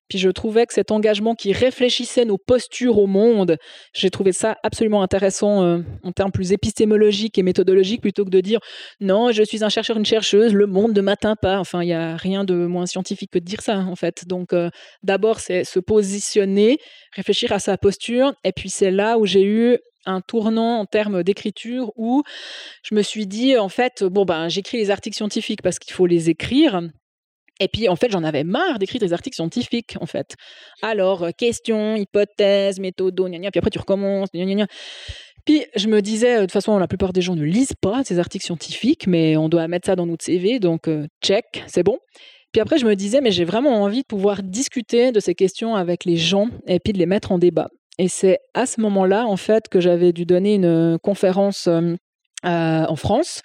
Puis 0.10 0.18
je 0.18 0.30
trouvais 0.30 0.66
que 0.66 0.74
cet 0.74 0.92
engagement 0.92 1.36
qui 1.36 1.54
réfléchissait 1.54 2.26
nos 2.26 2.38
postures 2.38 2.98
au 2.98 3.08
monde, 3.08 3.58
j'ai 3.94 4.10
trouvé 4.10 4.32
ça 4.32 4.58
absolument 4.64 5.04
intéressant 5.04 5.64
euh, 5.64 5.80
en 6.04 6.12
termes 6.12 6.32
plus 6.32 6.52
épistémologiques 6.52 7.38
et 7.38 7.44
méthodologiques 7.44 8.02
plutôt 8.02 8.26
que 8.26 8.32
de 8.32 8.42
dire 8.42 8.60
non, 9.00 9.32
je 9.32 9.44
suis 9.44 9.64
un 9.64 9.70
chercheur, 9.70 9.98
une 9.98 10.06
chercheuse, 10.06 10.54
le 10.54 10.66
monde 10.66 10.96
ne 10.96 11.02
m'atteint 11.02 11.36
pas. 11.36 11.60
Enfin, 11.60 11.84
il 11.84 11.88
n'y 11.88 11.94
a 11.94 12.18
rien 12.18 12.44
de 12.44 12.56
moins 12.66 12.88
scientifique 12.88 13.32
que 13.32 13.40
de 13.40 13.46
dire 13.46 13.62
ça 13.62 13.78
en 13.78 13.96
fait. 13.96 14.28
Donc 14.28 14.54
euh, 14.54 14.70
d'abord, 15.04 15.40
c'est 15.40 15.64
se 15.64 15.80
positionner, 15.80 16.80
réfléchir 17.16 17.52
à 17.52 17.60
sa 17.60 17.78
posture, 17.78 18.34
et 18.44 18.52
puis 18.52 18.70
c'est 18.70 18.92
là 18.92 19.18
où 19.18 19.26
j'ai 19.26 19.44
eu 19.44 19.78
un 20.06 20.22
tournant 20.22 20.80
en 20.80 20.86
termes 20.86 21.24
d'écriture 21.24 21.92
où 21.96 22.24
je 22.84 22.96
me 22.96 23.02
suis 23.02 23.28
dit, 23.28 23.58
en 23.58 23.70
fait, 23.70 24.04
bon, 24.04 24.26
ben, 24.26 24.50
j'écris 24.50 24.78
les 24.78 24.92
articles 24.92 25.16
scientifiques 25.16 25.62
parce 25.62 25.80
qu'il 25.80 25.94
faut 25.94 26.06
les 26.06 26.30
écrire. 26.30 26.82
Et 27.60 27.68
puis, 27.68 27.90
en 27.90 27.96
fait, 27.96 28.10
j'en 28.10 28.24
avais 28.24 28.44
marre 28.44 28.80
d'écrire 28.80 29.02
des 29.02 29.12
articles 29.12 29.36
scientifiques, 29.36 29.96
en 30.00 30.06
fait. 30.06 30.36
Alors, 30.82 31.28
questions, 31.38 31.96
hypothèses, 31.98 32.80
méthodes, 32.80 33.20
gna, 33.20 33.52
puis 33.52 33.60
après, 33.60 33.70
tu 33.70 33.80
recommences, 33.80 34.30
gna, 34.34 34.66
Puis, 35.46 35.66
je 35.76 35.88
me 35.88 36.02
disais, 36.02 36.38
de 36.38 36.42
toute 36.42 36.54
façon, 36.54 36.78
la 36.78 36.88
plupart 36.88 37.12
des 37.12 37.22
gens 37.22 37.36
ne 37.36 37.44
lisent 37.44 37.76
pas 37.82 38.04
ces 38.06 38.18
articles 38.18 38.46
scientifiques, 38.46 39.08
mais 39.08 39.36
on 39.36 39.50
doit 39.50 39.68
mettre 39.68 39.88
ça 39.88 39.98
dans 39.98 40.06
notre 40.06 40.24
CV, 40.24 40.60
donc 40.60 40.90
check, 41.22 41.64
c'est 41.68 41.84
bon. 41.84 42.00
Puis 42.52 42.62
après, 42.62 42.78
je 42.80 42.86
me 42.86 42.96
disais, 42.96 43.22
mais 43.22 43.32
j'ai 43.32 43.46
vraiment 43.46 43.84
envie 43.84 44.02
de 44.02 44.08
pouvoir 44.08 44.42
discuter 44.42 45.12
de 45.12 45.20
ces 45.20 45.36
questions 45.36 45.76
avec 45.76 46.06
les 46.06 46.16
gens 46.16 46.50
et 46.66 46.80
puis 46.80 46.94
de 46.94 46.98
les 46.98 47.06
mettre 47.06 47.32
en 47.32 47.38
débat. 47.38 47.70
Et 48.00 48.08
c'est 48.08 48.40
à 48.54 48.66
ce 48.66 48.80
moment-là, 48.80 49.28
en 49.28 49.36
fait, 49.36 49.68
que 49.68 49.82
j'avais 49.82 50.14
dû 50.14 50.26
donner 50.26 50.56
une 50.56 50.98
conférence 51.04 51.68
euh, 52.46 52.86
en 52.88 52.96
France. 52.96 53.42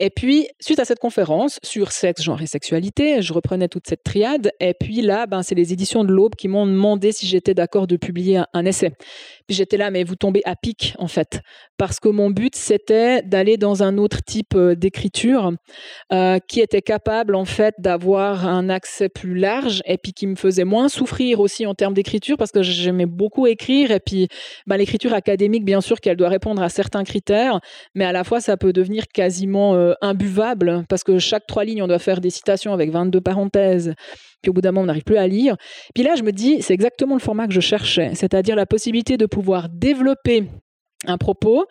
Et 0.00 0.10
puis, 0.10 0.48
suite 0.58 0.80
à 0.80 0.84
cette 0.84 0.98
conférence 0.98 1.60
sur 1.62 1.92
sexe, 1.92 2.22
genre 2.22 2.42
et 2.42 2.48
sexualité, 2.48 3.22
je 3.22 3.32
reprenais 3.32 3.68
toute 3.68 3.86
cette 3.86 4.02
triade. 4.02 4.50
Et 4.58 4.74
puis 4.74 5.00
là, 5.00 5.26
ben, 5.26 5.44
c'est 5.44 5.54
les 5.54 5.72
éditions 5.72 6.02
de 6.02 6.12
l'Aube 6.12 6.34
qui 6.34 6.48
m'ont 6.48 6.66
demandé 6.66 7.12
si 7.12 7.28
j'étais 7.28 7.54
d'accord 7.54 7.86
de 7.86 7.96
publier 7.96 8.40
un, 8.52 8.64
essai. 8.64 8.90
Puis 9.46 9.56
j'étais 9.56 9.76
là, 9.76 9.92
mais 9.92 10.02
vous 10.02 10.16
tombez 10.16 10.42
à 10.44 10.56
pic, 10.56 10.96
en 10.98 11.06
fait. 11.06 11.40
Parce 11.76 12.00
que 12.00 12.08
mon 12.08 12.30
but, 12.30 12.56
c'était 12.56 13.22
d'aller 13.22 13.58
dans 13.58 13.84
un 13.84 13.96
autre 13.96 14.24
type 14.24 14.56
euh, 14.56 14.74
d'écriture 14.74 15.52
euh, 16.12 16.40
qui 16.48 16.58
était 16.58 16.82
capable, 16.82 17.36
en 17.36 17.44
fait, 17.44 17.76
d'avoir 17.78 18.48
un 18.48 18.68
accès 18.70 19.08
plus 19.08 19.36
large 19.36 19.82
et 19.86 19.98
puis 19.98 20.12
qui 20.12 20.26
me 20.26 20.34
faisait 20.34 20.64
moins 20.64 20.88
souffrir 20.88 21.38
aussi 21.38 21.64
en 21.64 21.74
termes 21.74 21.94
d'écriture 21.94 22.36
parce 22.36 22.50
que 22.50 22.62
j'aimais 22.64 23.06
beaucoup 23.06 23.46
écrire. 23.46 23.92
Et 23.92 24.00
puis, 24.00 24.26
ben, 24.66 24.78
l'écriture 24.78 25.14
académique, 25.14 25.64
bien 25.64 25.80
sûr 25.80 26.00
qu'elle 26.00 26.16
doit 26.16 26.28
répondre 26.28 26.60
à 26.60 26.68
certains 26.68 27.04
critères, 27.04 27.60
mais 27.94 28.04
à 28.04 28.10
la 28.10 28.24
fois 28.24 28.31
ça 28.40 28.56
peut 28.56 28.72
devenir 28.72 29.08
quasiment 29.08 29.74
euh, 29.74 29.94
imbuvable 30.00 30.84
parce 30.88 31.04
que 31.04 31.18
chaque 31.18 31.46
trois 31.46 31.64
lignes, 31.64 31.82
on 31.82 31.88
doit 31.88 31.98
faire 31.98 32.20
des 32.20 32.30
citations 32.30 32.72
avec 32.72 32.90
22 32.90 33.20
parenthèses. 33.20 33.94
Puis 34.42 34.50
au 34.50 34.52
bout 34.52 34.60
d'un 34.60 34.72
moment, 34.72 34.82
on 34.82 34.86
n'arrive 34.86 35.04
plus 35.04 35.16
à 35.16 35.26
lire. 35.26 35.56
Puis 35.94 36.02
là, 36.02 36.14
je 36.16 36.22
me 36.22 36.32
dis, 36.32 36.62
c'est 36.62 36.74
exactement 36.74 37.14
le 37.14 37.20
format 37.20 37.46
que 37.46 37.54
je 37.54 37.60
cherchais, 37.60 38.14
c'est-à-dire 38.14 38.56
la 38.56 38.66
possibilité 38.66 39.16
de 39.16 39.26
pouvoir 39.26 39.68
développer 39.68 40.48
un 41.06 41.18
propos 41.18 41.66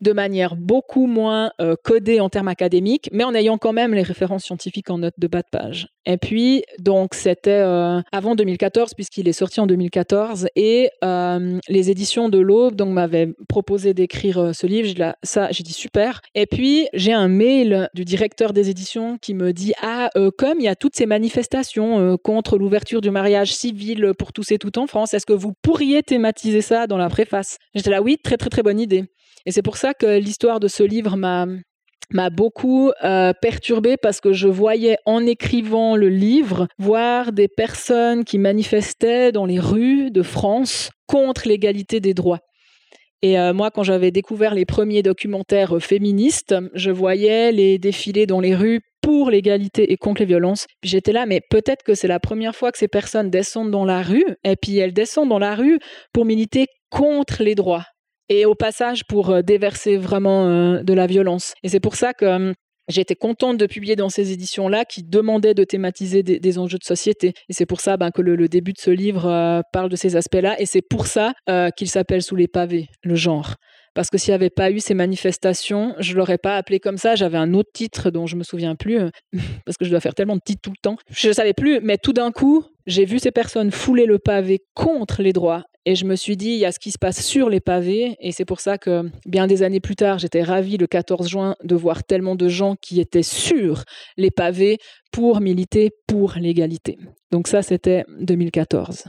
de 0.00 0.12
manière 0.12 0.56
beaucoup 0.56 1.06
moins 1.06 1.52
euh, 1.60 1.74
codée 1.84 2.20
en 2.20 2.30
termes 2.30 2.48
académiques, 2.48 3.10
mais 3.12 3.24
en 3.24 3.34
ayant 3.34 3.58
quand 3.58 3.72
même 3.72 3.94
les 3.94 4.02
références 4.02 4.44
scientifiques 4.44 4.90
en 4.90 4.98
note 4.98 5.14
de 5.18 5.26
bas 5.26 5.42
de 5.42 5.48
page. 5.50 5.88
Et 6.06 6.16
puis, 6.16 6.62
donc, 6.78 7.14
c'était 7.14 7.50
euh, 7.50 8.00
avant 8.12 8.34
2014, 8.34 8.94
puisqu'il 8.94 9.28
est 9.28 9.32
sorti 9.32 9.60
en 9.60 9.66
2014, 9.66 10.48
et 10.56 10.90
euh, 11.04 11.58
les 11.68 11.90
éditions 11.90 12.28
de 12.28 12.38
l'Aube 12.38 12.80
m'avaient 12.82 13.28
proposé 13.48 13.94
d'écrire 13.94 14.54
ce 14.54 14.66
livre. 14.66 14.88
J'ai 14.88 15.12
ça, 15.22 15.48
j'ai 15.50 15.62
dit 15.62 15.72
super. 15.72 16.20
Et 16.34 16.46
puis, 16.46 16.88
j'ai 16.94 17.12
un 17.12 17.28
mail 17.28 17.88
du 17.94 18.04
directeur 18.04 18.52
des 18.52 18.70
éditions 18.70 19.18
qui 19.18 19.34
me 19.34 19.52
dit 19.52 19.72
ah, 19.82 20.10
comme 20.38 20.58
il 20.58 20.64
y 20.64 20.68
a 20.68 20.76
toutes 20.76 20.96
ces 20.96 21.06
manifestations 21.06 22.16
contre 22.18 22.58
l'ouverture 22.58 23.00
du 23.00 23.10
mariage 23.10 23.52
civil 23.52 24.12
pour 24.18 24.32
tous 24.32 24.52
et 24.52 24.58
toutes 24.58 24.78
en 24.78 24.86
France, 24.86 25.14
est-ce 25.14 25.26
que 25.26 25.32
vous 25.32 25.52
pourriez 25.62 26.02
thématiser 26.02 26.60
ça 26.60 26.86
dans 26.86 26.98
la 26.98 27.08
préface? 27.08 27.58
J'étais 27.74 27.90
là, 27.90 28.02
oui, 28.02 28.18
très 28.22 28.36
très 28.36 28.50
très 28.50 28.62
bonne 28.62 28.80
idée. 28.80 29.04
Et 29.46 29.52
c'est 29.52 29.62
pour 29.62 29.76
ça 29.76 29.94
que 29.94 30.18
l'histoire 30.18 30.60
de 30.60 30.68
ce 30.68 30.82
livre 30.82 31.16
m'a 31.16 31.46
m'a 32.12 32.30
beaucoup 32.30 32.90
euh, 33.04 33.32
perturbée 33.40 33.96
parce 33.96 34.20
que 34.20 34.32
je 34.32 34.48
voyais 34.48 34.96
en 35.06 35.26
écrivant 35.26 35.96
le 35.96 36.08
livre 36.08 36.68
voir 36.78 37.32
des 37.32 37.48
personnes 37.48 38.24
qui 38.24 38.38
manifestaient 38.38 39.32
dans 39.32 39.46
les 39.46 39.60
rues 39.60 40.10
de 40.10 40.22
France 40.22 40.90
contre 41.06 41.48
l'égalité 41.48 42.00
des 42.00 42.14
droits. 42.14 42.40
Et 43.22 43.38
euh, 43.38 43.52
moi, 43.52 43.70
quand 43.70 43.82
j'avais 43.82 44.10
découvert 44.10 44.54
les 44.54 44.64
premiers 44.64 45.02
documentaires 45.02 45.76
féministes, 45.80 46.54
je 46.74 46.90
voyais 46.90 47.52
les 47.52 47.78
défilés 47.78 48.26
dans 48.26 48.40
les 48.40 48.54
rues 48.54 48.80
pour 49.02 49.30
l'égalité 49.30 49.92
et 49.92 49.96
contre 49.96 50.22
les 50.22 50.26
violences. 50.26 50.66
Puis 50.80 50.90
j'étais 50.90 51.12
là, 51.12 51.26
mais 51.26 51.40
peut-être 51.50 51.82
que 51.82 51.94
c'est 51.94 52.08
la 52.08 52.20
première 52.20 52.56
fois 52.56 52.72
que 52.72 52.78
ces 52.78 52.88
personnes 52.88 53.30
descendent 53.30 53.70
dans 53.70 53.84
la 53.84 54.02
rue, 54.02 54.24
et 54.44 54.56
puis 54.56 54.78
elles 54.78 54.94
descendent 54.94 55.28
dans 55.28 55.38
la 55.38 55.54
rue 55.54 55.78
pour 56.12 56.24
militer 56.24 56.66
contre 56.90 57.42
les 57.42 57.54
droits 57.54 57.84
et 58.30 58.46
au 58.46 58.54
passage 58.54 59.04
pour 59.04 59.30
euh, 59.30 59.42
déverser 59.42 59.98
vraiment 59.98 60.46
euh, 60.46 60.82
de 60.82 60.94
la 60.94 61.06
violence. 61.06 61.52
Et 61.62 61.68
c'est 61.68 61.80
pour 61.80 61.96
ça 61.96 62.14
que 62.14 62.54
j'ai 62.88 63.02
été 63.02 63.14
contente 63.14 63.58
de 63.58 63.66
publier 63.66 63.96
dans 63.96 64.08
ces 64.08 64.32
éditions-là 64.32 64.84
qui 64.84 65.02
demandaient 65.02 65.54
de 65.54 65.64
thématiser 65.64 66.22
des, 66.22 66.58
enjeux 66.58 66.78
de 66.78 66.84
société. 66.84 67.34
Et 67.48 67.52
c'est 67.52 67.66
pour 67.66 67.80
ça 67.80 67.96
ben, 67.96 68.10
que 68.10 68.22
le, 68.22 68.48
début 68.48 68.72
de 68.72 68.80
ce 68.80 68.90
livre 68.90 69.26
euh, 69.26 69.60
parle 69.72 69.90
de 69.90 69.96
ces 69.96 70.16
aspects-là. 70.16 70.60
Et 70.60 70.66
c'est 70.66 70.82
pour 70.82 71.06
ça 71.06 71.34
qu'il 71.76 71.88
s'appelle 71.88 72.22
Sous 72.22 72.36
les 72.36 72.48
pavés, 72.48 72.88
le 73.02 73.14
genre. 73.14 73.56
Parce 73.94 74.08
que 74.08 74.18
s'il 74.18 74.30
n'y 74.30 74.36
avait 74.36 74.50
pas 74.50 74.70
eu 74.70 74.78
ces 74.78 74.94
manifestations, 74.94 75.94
je 75.98 76.16
l'aurais 76.16 76.38
pas 76.38 76.56
appelé 76.56 76.78
comme 76.78 76.96
ça. 76.96 77.16
J'avais 77.16 77.38
un 77.38 77.54
autre 77.54 77.70
titre 77.74 78.10
dont 78.10 78.26
je 78.26 78.36
me 78.36 78.44
souviens 78.44 78.76
plus, 78.76 79.00
parce 79.66 79.76
que 79.76 79.84
je 79.84 79.90
dois 79.90 80.00
faire 80.00 80.14
tellement 80.14 80.36
de 80.36 80.42
titres 80.44 80.62
tout 80.62 80.70
le 80.70 80.80
temps. 80.80 80.96
Je 81.10 81.28
ne 81.28 81.32
savais 81.32 81.54
plus, 81.54 81.80
mais 81.82 81.98
tout 81.98 82.12
d'un 82.12 82.30
coup, 82.30 82.64
j'ai 82.86 83.04
vu 83.04 83.18
ces 83.18 83.32
personnes 83.32 83.72
fouler 83.72 84.06
le 84.06 84.18
pavé 84.18 84.60
contre 84.74 85.22
les 85.22 85.32
droits. 85.32 85.64
Et 85.90 85.96
je 85.96 86.04
me 86.04 86.14
suis 86.14 86.36
dit, 86.36 86.50
il 86.50 86.58
y 86.58 86.64
a 86.64 86.70
ce 86.70 86.78
qui 86.78 86.92
se 86.92 86.98
passe 86.98 87.20
sur 87.20 87.50
les 87.50 87.58
pavés. 87.58 88.16
Et 88.20 88.30
c'est 88.30 88.44
pour 88.44 88.60
ça 88.60 88.78
que, 88.78 89.10
bien 89.26 89.48
des 89.48 89.64
années 89.64 89.80
plus 89.80 89.96
tard, 89.96 90.20
j'étais 90.20 90.44
ravie 90.44 90.76
le 90.76 90.86
14 90.86 91.28
juin 91.28 91.56
de 91.64 91.74
voir 91.74 92.04
tellement 92.04 92.36
de 92.36 92.46
gens 92.46 92.76
qui 92.76 93.00
étaient 93.00 93.24
sur 93.24 93.82
les 94.16 94.30
pavés 94.30 94.78
pour 95.10 95.40
militer 95.40 95.90
pour 96.06 96.34
l'égalité. 96.36 96.96
Donc 97.32 97.48
ça, 97.48 97.62
c'était 97.62 98.04
2014. 98.20 99.06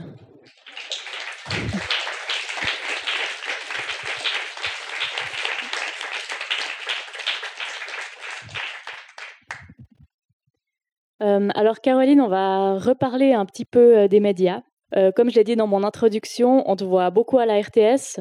Euh, 11.22 11.48
alors 11.54 11.80
Caroline, 11.80 12.20
on 12.20 12.26
va 12.26 12.76
reparler 12.80 13.34
un 13.34 13.46
petit 13.46 13.64
peu 13.64 13.98
euh, 13.98 14.08
des 14.08 14.18
médias. 14.18 14.62
Euh, 14.96 15.10
comme 15.12 15.30
je 15.30 15.36
l'ai 15.36 15.44
dit 15.44 15.56
dans 15.56 15.66
mon 15.66 15.84
introduction, 15.84 16.68
on 16.70 16.76
te 16.76 16.84
voit 16.84 17.10
beaucoup 17.10 17.38
à 17.38 17.46
la 17.46 17.60
RTS, 17.60 18.20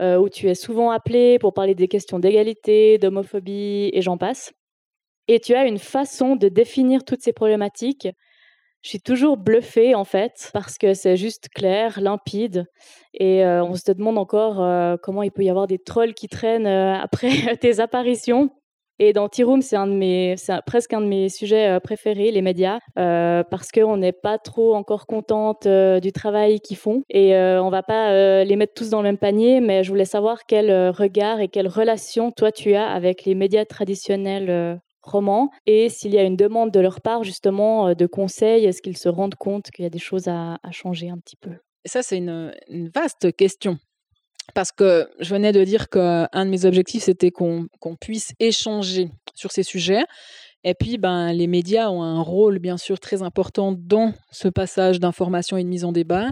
où 0.00 0.28
tu 0.28 0.48
es 0.48 0.54
souvent 0.54 0.90
appelé 0.90 1.38
pour 1.38 1.54
parler 1.54 1.74
des 1.74 1.86
questions 1.86 2.18
d'égalité, 2.18 2.98
d'homophobie 2.98 3.90
et 3.92 4.02
j'en 4.02 4.18
passe. 4.18 4.52
Et 5.28 5.40
tu 5.40 5.54
as 5.54 5.66
une 5.66 5.78
façon 5.78 6.36
de 6.36 6.48
définir 6.48 7.04
toutes 7.04 7.22
ces 7.22 7.32
problématiques. 7.32 8.08
Je 8.82 8.88
suis 8.88 9.00
toujours 9.00 9.36
bluffée 9.36 9.94
en 9.94 10.04
fait, 10.04 10.50
parce 10.52 10.78
que 10.78 10.94
c'est 10.94 11.16
juste 11.16 11.48
clair, 11.48 12.00
limpide, 12.00 12.66
et 13.14 13.44
on 13.44 13.74
se 13.76 13.92
demande 13.92 14.18
encore 14.18 14.98
comment 15.00 15.22
il 15.22 15.30
peut 15.30 15.44
y 15.44 15.50
avoir 15.50 15.68
des 15.68 15.78
trolls 15.78 16.14
qui 16.14 16.28
traînent 16.28 16.66
après 16.66 17.30
tes 17.60 17.78
apparitions. 17.78 18.50
Et 19.00 19.12
dans 19.12 19.28
Tea 19.28 19.42
Room, 19.42 19.60
c'est 19.60 19.76
presque 20.66 20.92
un 20.92 21.00
de 21.00 21.06
mes 21.06 21.28
sujets 21.28 21.68
euh, 21.68 21.80
préférés, 21.80 22.30
les 22.30 22.42
médias, 22.42 22.78
euh, 22.98 23.42
parce 23.42 23.72
qu'on 23.72 23.96
n'est 23.96 24.12
pas 24.12 24.38
trop 24.38 24.74
encore 24.74 25.06
contente 25.06 25.66
euh, 25.66 25.98
du 25.98 26.12
travail 26.12 26.60
qu'ils 26.60 26.76
font. 26.76 27.02
Et 27.10 27.34
on 27.34 27.70
va 27.70 27.82
pas 27.82 28.44
les 28.44 28.56
mettre 28.56 28.74
tous 28.74 28.90
dans 28.90 28.98
le 28.98 29.04
même 29.04 29.18
panier, 29.18 29.60
mais 29.60 29.82
je 29.82 29.90
voulais 29.90 30.04
savoir 30.04 30.46
quel 30.46 30.90
regard 30.90 31.40
et 31.40 31.48
quelle 31.48 31.68
relation 31.68 32.30
toi 32.30 32.52
tu 32.52 32.74
as 32.74 32.88
avec 32.88 33.24
les 33.24 33.34
médias 33.34 33.64
traditionnels 33.64 34.80
romans. 35.02 35.50
Et 35.66 35.88
s'il 35.88 36.14
y 36.14 36.18
a 36.18 36.22
une 36.22 36.36
demande 36.36 36.70
de 36.70 36.80
leur 36.80 37.00
part 37.00 37.24
justement 37.24 37.94
de 37.94 38.06
conseils, 38.06 38.64
est-ce 38.64 38.82
qu'ils 38.82 38.96
se 38.96 39.08
rendent 39.08 39.34
compte 39.34 39.70
qu'il 39.70 39.84
y 39.84 39.86
a 39.86 39.90
des 39.90 39.98
choses 39.98 40.28
à, 40.28 40.58
changer 40.70 41.10
un 41.10 41.18
petit 41.18 41.36
peu? 41.36 41.52
Ça, 41.84 42.02
c'est 42.02 42.18
une, 42.18 42.52
vaste 42.94 43.34
question 43.36 43.78
parce 44.52 44.72
que 44.72 45.08
je 45.20 45.30
venais 45.34 45.52
de 45.52 45.64
dire 45.64 45.88
qu'un 45.88 46.28
de 46.34 46.50
mes 46.50 46.64
objectifs, 46.64 47.04
c'était 47.04 47.30
qu'on 47.30 47.68
puisse 48.00 48.32
échanger 48.40 49.10
sur 49.34 49.52
ces 49.52 49.62
sujets. 49.62 50.04
Et 50.64 50.74
puis, 50.74 50.96
ben, 50.96 51.32
les 51.32 51.46
médias 51.46 51.90
ont 51.90 52.02
un 52.02 52.22
rôle, 52.22 52.58
bien 52.58 52.78
sûr, 52.78 52.98
très 52.98 53.22
important 53.22 53.74
dans 53.78 54.14
ce 54.30 54.48
passage 54.48 54.98
d'information 54.98 55.58
et 55.58 55.62
de 55.62 55.68
mise 55.68 55.84
en 55.84 55.92
débat. 55.92 56.30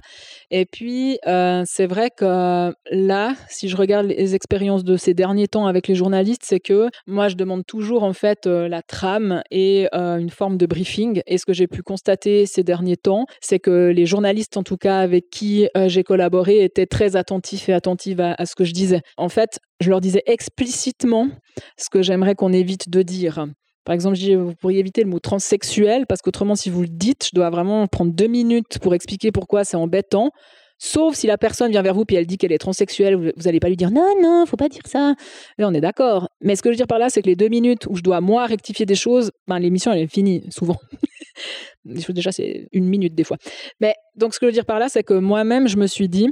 Et 0.50 0.64
puis, 0.64 1.18
euh, 1.26 1.62
c'est 1.66 1.86
vrai 1.86 2.08
que 2.10 2.72
là, 2.90 3.34
si 3.48 3.68
je 3.68 3.76
regarde 3.76 4.06
les 4.06 4.34
expériences 4.34 4.84
de 4.84 4.96
ces 4.96 5.12
derniers 5.12 5.48
temps 5.48 5.66
avec 5.66 5.86
les 5.86 5.94
journalistes, 5.94 6.42
c'est 6.44 6.60
que 6.60 6.88
moi, 7.06 7.28
je 7.28 7.36
demande 7.36 7.66
toujours, 7.66 8.04
en 8.04 8.14
fait, 8.14 8.46
euh, 8.46 8.68
la 8.68 8.80
trame 8.80 9.42
et 9.50 9.88
euh, 9.94 10.16
une 10.16 10.30
forme 10.30 10.56
de 10.56 10.64
briefing. 10.64 11.20
Et 11.26 11.36
ce 11.36 11.44
que 11.44 11.52
j'ai 11.52 11.66
pu 11.66 11.82
constater 11.82 12.46
ces 12.46 12.64
derniers 12.64 12.96
temps, 12.96 13.26
c'est 13.42 13.58
que 13.58 13.92
les 13.94 14.06
journalistes, 14.06 14.56
en 14.56 14.62
tout 14.62 14.78
cas, 14.78 14.98
avec 14.98 15.28
qui 15.30 15.68
j'ai 15.86 16.04
collaboré, 16.04 16.64
étaient 16.64 16.86
très 16.86 17.16
attentifs 17.16 17.68
et 17.68 17.72
attentives 17.72 18.20
à, 18.20 18.34
à 18.38 18.46
ce 18.46 18.54
que 18.54 18.64
je 18.64 18.72
disais. 18.72 19.00
En 19.16 19.28
fait, 19.28 19.58
je 19.80 19.90
leur 19.90 20.00
disais 20.00 20.22
explicitement 20.26 21.28
ce 21.76 21.90
que 21.90 22.02
j'aimerais 22.02 22.34
qu'on 22.34 22.52
évite 22.52 22.88
de 22.88 23.02
dire. 23.02 23.46
Par 23.84 23.94
exemple, 23.94 24.16
je 24.16 24.20
dis, 24.20 24.34
vous 24.34 24.54
pourriez 24.54 24.78
éviter 24.78 25.02
le 25.02 25.10
mot 25.10 25.18
transsexuel 25.18 26.06
parce 26.06 26.22
qu'autrement, 26.22 26.54
si 26.54 26.70
vous 26.70 26.82
le 26.82 26.88
dites, 26.88 27.26
je 27.26 27.30
dois 27.34 27.50
vraiment 27.50 27.86
prendre 27.86 28.12
deux 28.12 28.28
minutes 28.28 28.78
pour 28.80 28.94
expliquer 28.94 29.32
pourquoi 29.32 29.64
c'est 29.64 29.76
embêtant. 29.76 30.30
Sauf 30.78 31.14
si 31.14 31.28
la 31.28 31.38
personne 31.38 31.70
vient 31.70 31.82
vers 31.82 31.94
vous 31.94 32.04
et 32.08 32.14
elle 32.16 32.26
dit 32.26 32.38
qu'elle 32.38 32.50
est 32.50 32.58
transsexuelle, 32.58 33.14
vous 33.14 33.42
n'allez 33.44 33.60
pas 33.60 33.68
lui 33.68 33.76
dire 33.76 33.92
non, 33.92 34.14
non, 34.20 34.46
faut 34.46 34.56
pas 34.56 34.68
dire 34.68 34.82
ça. 34.84 35.14
Là, 35.56 35.68
on 35.68 35.74
est 35.74 35.80
d'accord. 35.80 36.28
Mais 36.40 36.56
ce 36.56 36.62
que 36.62 36.70
je 36.70 36.72
veux 36.72 36.76
dire 36.76 36.88
par 36.88 36.98
là, 36.98 37.08
c'est 37.08 37.22
que 37.22 37.28
les 37.28 37.36
deux 37.36 37.48
minutes 37.48 37.86
où 37.88 37.94
je 37.94 38.02
dois 38.02 38.20
moi 38.20 38.46
rectifier 38.46 38.84
des 38.84 38.96
choses, 38.96 39.30
ben, 39.46 39.60
l'émission 39.60 39.92
elle 39.92 40.02
est 40.02 40.12
finie 40.12 40.44
souvent. 40.50 40.76
Déjà, 41.84 42.32
c'est 42.32 42.66
une 42.72 42.86
minute 42.86 43.14
des 43.14 43.24
fois. 43.24 43.36
Mais 43.80 43.94
donc, 44.16 44.34
ce 44.34 44.40
que 44.40 44.46
je 44.46 44.48
veux 44.48 44.54
dire 44.54 44.66
par 44.66 44.80
là, 44.80 44.88
c'est 44.88 45.04
que 45.04 45.14
moi-même, 45.14 45.68
je 45.68 45.76
me 45.76 45.86
suis 45.86 46.08
dit, 46.08 46.28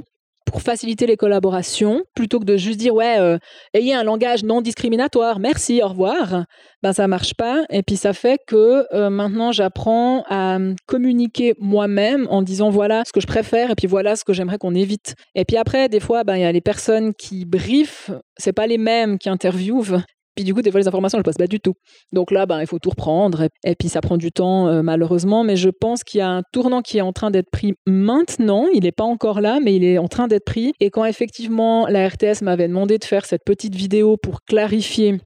pour 0.51 0.61
faciliter 0.61 1.07
les 1.07 1.15
collaborations, 1.15 2.03
plutôt 2.13 2.39
que 2.39 2.45
de 2.45 2.57
juste 2.57 2.77
dire 2.77 2.93
ouais, 2.93 3.17
euh, 3.19 3.37
ayez 3.73 3.93
un 3.93 4.03
langage 4.03 4.43
non 4.43 4.61
discriminatoire, 4.61 5.39
merci, 5.39 5.81
au 5.81 5.87
revoir, 5.87 6.45
ben 6.83 6.93
ça 6.93 7.07
marche 7.07 7.33
pas. 7.35 7.63
Et 7.69 7.83
puis 7.83 7.95
ça 7.95 8.13
fait 8.13 8.37
que 8.45 8.85
euh, 8.93 9.09
maintenant 9.09 9.51
j'apprends 9.51 10.23
à 10.29 10.59
communiquer 10.87 11.53
moi-même 11.59 12.27
en 12.29 12.41
disant 12.41 12.69
voilà 12.69 13.03
ce 13.05 13.13
que 13.13 13.21
je 13.21 13.27
préfère 13.27 13.71
et 13.71 13.75
puis 13.75 13.87
voilà 13.87 14.15
ce 14.15 14.25
que 14.25 14.33
j'aimerais 14.33 14.57
qu'on 14.57 14.75
évite. 14.75 15.15
Et 15.35 15.45
puis 15.45 15.57
après, 15.57 15.87
des 15.87 15.99
fois, 15.99 16.23
ben 16.23 16.35
il 16.35 16.41
y 16.41 16.45
a 16.45 16.51
les 16.51 16.61
personnes 16.61 17.13
qui 17.13 17.45
briefent, 17.45 18.11
c'est 18.37 18.53
pas 18.53 18.67
les 18.67 18.77
mêmes 18.77 19.17
qui 19.17 19.29
interviewent. 19.29 20.03
Du 20.43 20.53
coup, 20.53 20.61
des 20.61 20.71
fois, 20.71 20.79
les 20.79 20.87
informations, 20.87 21.17
elles 21.17 21.23
passent 21.23 21.37
pas 21.37 21.47
du 21.47 21.59
tout. 21.59 21.73
Donc 22.11 22.31
là, 22.31 22.45
ben, 22.45 22.61
il 22.61 22.67
faut 22.67 22.79
tout 22.79 22.89
reprendre. 22.89 23.47
Et, 23.65 23.75
puis, 23.75 23.89
ça 23.89 24.01
prend 24.01 24.17
du 24.17 24.31
temps, 24.31 24.67
euh, 24.67 24.81
malheureusement. 24.81 25.43
Mais 25.43 25.55
je 25.55 25.69
pense 25.69 26.03
qu'il 26.03 26.19
y 26.19 26.21
a 26.21 26.29
un 26.29 26.43
tournant 26.51 26.81
qui 26.81 26.97
est 26.97 27.01
en 27.01 27.13
train 27.13 27.31
d'être 27.31 27.49
pris 27.49 27.73
maintenant. 27.85 28.67
Il 28.73 28.83
n'est 28.83 28.91
pas 28.91 29.03
encore 29.03 29.41
là, 29.41 29.59
mais 29.61 29.75
il 29.75 29.83
est 29.83 29.97
en 29.97 30.07
train 30.07 30.27
d'être 30.27 30.45
pris. 30.45 30.73
Et 30.79 30.89
quand 30.89 31.05
effectivement, 31.05 31.87
la 31.87 32.07
RTS 32.07 32.41
m'avait 32.41 32.67
demandé 32.67 32.97
de 32.97 33.03
faire 33.03 33.25
cette 33.25 33.43
petite 33.43 33.75
vidéo 33.75 34.17
pour 34.17 34.43
clarifier 34.43 35.19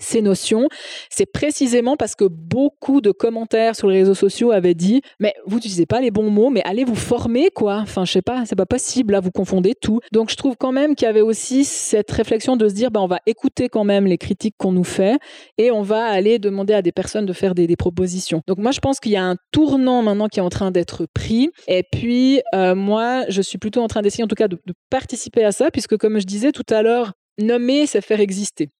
ces 0.00 0.22
notions, 0.22 0.68
c'est 1.10 1.26
précisément 1.26 1.96
parce 1.96 2.14
que 2.14 2.24
beaucoup 2.24 3.00
de 3.00 3.10
commentaires 3.10 3.76
sur 3.76 3.88
les 3.88 3.98
réseaux 3.98 4.14
sociaux 4.14 4.52
avaient 4.52 4.74
dit 4.74 5.02
mais 5.20 5.34
vous 5.46 5.56
n'utilisez 5.56 5.86
pas 5.86 6.00
les 6.00 6.10
bons 6.10 6.30
mots, 6.30 6.50
mais 6.50 6.62
allez 6.64 6.84
vous 6.84 6.94
former 6.94 7.50
quoi. 7.50 7.76
Enfin, 7.76 8.04
je 8.04 8.12
sais 8.12 8.22
pas, 8.22 8.44
c'est 8.46 8.56
pas 8.56 8.66
possible 8.66 9.12
là, 9.12 9.20
vous 9.20 9.30
confondez 9.30 9.74
tout. 9.80 10.00
Donc 10.12 10.30
je 10.30 10.36
trouve 10.36 10.56
quand 10.58 10.72
même 10.72 10.94
qu'il 10.94 11.06
y 11.06 11.08
avait 11.08 11.20
aussi 11.20 11.64
cette 11.64 12.10
réflexion 12.10 12.56
de 12.56 12.68
se 12.68 12.74
dire 12.74 12.90
bah 12.90 13.00
on 13.00 13.06
va 13.06 13.20
écouter 13.26 13.68
quand 13.68 13.84
même 13.84 14.06
les 14.06 14.18
critiques 14.18 14.54
qu'on 14.58 14.72
nous 14.72 14.84
fait 14.84 15.18
et 15.58 15.70
on 15.70 15.82
va 15.82 16.04
aller 16.04 16.38
demander 16.38 16.74
à 16.74 16.82
des 16.82 16.92
personnes 16.92 17.26
de 17.26 17.32
faire 17.32 17.54
des, 17.54 17.66
propositions. 17.76 18.42
Donc 18.46 18.58
moi 18.58 18.70
je 18.70 18.80
pense 18.80 19.00
qu'il 19.00 19.12
y 19.12 19.16
a 19.16 19.24
un 19.24 19.36
tournant 19.52 20.02
maintenant 20.02 20.28
qui 20.28 20.38
est 20.38 20.42
en 20.42 20.48
train 20.48 20.70
d'être 20.70 21.06
pris 21.12 21.50
et 21.68 21.82
puis 21.92 22.40
euh, 22.54 22.74
moi 22.74 23.24
je 23.28 23.42
suis 23.42 23.58
plutôt 23.58 23.82
en 23.82 23.88
train 23.88 24.00
d'essayer 24.00 24.24
en 24.24 24.28
tout 24.28 24.34
cas 24.34 24.48
de 24.48 24.58
participer 24.88 25.44
à 25.44 25.52
ça 25.52 25.70
puisque 25.70 25.98
comme 25.98 26.18
je 26.18 26.24
disais 26.24 26.52
tout 26.52 26.64
à 26.70 26.82
l'heure 26.82 27.12
nommer 27.38 27.86
c'est 27.86 28.00
faire 28.00 28.20
exister. 28.20 28.70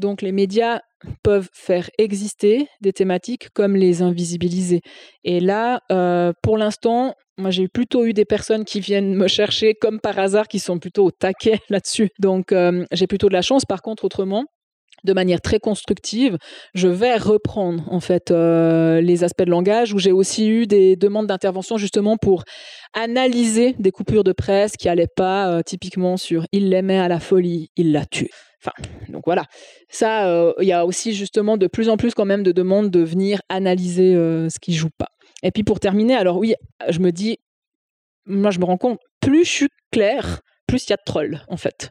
Donc 0.00 0.22
les 0.22 0.32
médias 0.32 0.80
peuvent 1.22 1.48
faire 1.52 1.88
exister 1.98 2.68
des 2.80 2.92
thématiques 2.92 3.50
comme 3.54 3.76
les 3.76 4.02
invisibiliser. 4.02 4.80
Et 5.24 5.40
là, 5.40 5.80
euh, 5.92 6.32
pour 6.42 6.58
l'instant, 6.58 7.14
moi 7.38 7.50
j'ai 7.50 7.68
plutôt 7.68 8.04
eu 8.04 8.12
des 8.12 8.24
personnes 8.24 8.64
qui 8.64 8.80
viennent 8.80 9.14
me 9.14 9.28
chercher 9.28 9.74
comme 9.74 10.00
par 10.00 10.18
hasard, 10.18 10.48
qui 10.48 10.58
sont 10.58 10.78
plutôt 10.78 11.06
au 11.06 11.10
taquet 11.10 11.60
là-dessus. 11.68 12.10
Donc 12.18 12.52
euh, 12.52 12.84
j'ai 12.92 13.06
plutôt 13.06 13.28
de 13.28 13.34
la 13.34 13.42
chance. 13.42 13.64
Par 13.64 13.82
contre, 13.82 14.04
autrement, 14.04 14.44
de 15.04 15.12
manière 15.14 15.40
très 15.40 15.60
constructive, 15.60 16.36
je 16.74 16.88
vais 16.88 17.16
reprendre 17.16 17.84
en 17.90 18.00
fait 18.00 18.30
euh, 18.30 19.00
les 19.00 19.24
aspects 19.24 19.44
de 19.44 19.50
langage 19.50 19.94
où 19.94 19.98
j'ai 19.98 20.12
aussi 20.12 20.48
eu 20.48 20.66
des 20.66 20.96
demandes 20.96 21.26
d'intervention 21.26 21.78
justement 21.78 22.16
pour 22.16 22.44
analyser 22.92 23.74
des 23.78 23.92
coupures 23.92 24.24
de 24.24 24.32
presse 24.32 24.76
qui 24.76 24.88
n'allaient 24.88 25.06
pas 25.14 25.62
typiquement 25.62 26.16
sur 26.16 26.44
il 26.52 26.68
l'aimait 26.68 26.98
à 26.98 27.08
la 27.08 27.20
folie, 27.20 27.70
il 27.76 27.92
l'a 27.92 28.04
tué. 28.04 28.30
Enfin, 28.62 28.72
donc 29.08 29.22
voilà. 29.24 29.44
Ça, 29.88 30.28
euh, 30.28 30.52
il 30.60 30.66
y 30.66 30.72
a 30.72 30.84
aussi 30.84 31.14
justement 31.14 31.56
de 31.56 31.66
plus 31.66 31.88
en 31.88 31.96
plus 31.96 32.14
quand 32.14 32.26
même 32.26 32.42
de 32.42 32.52
demandes 32.52 32.90
de 32.90 33.00
venir 33.00 33.40
analyser 33.48 34.14
euh, 34.14 34.48
ce 34.50 34.58
qui 34.58 34.74
joue 34.74 34.90
pas. 34.90 35.08
Et 35.42 35.50
puis 35.50 35.64
pour 35.64 35.80
terminer, 35.80 36.14
alors 36.14 36.36
oui, 36.36 36.54
je 36.88 36.98
me 36.98 37.10
dis, 37.10 37.38
moi 38.26 38.50
je 38.50 38.58
me 38.58 38.64
rends 38.64 38.76
compte, 38.76 38.98
plus 39.20 39.44
je 39.44 39.50
suis 39.50 39.68
clair, 39.90 40.40
plus 40.66 40.86
il 40.86 40.90
y 40.90 40.92
a 40.92 40.96
de 40.96 41.02
trolls 41.04 41.40
en 41.48 41.56
fait. 41.56 41.90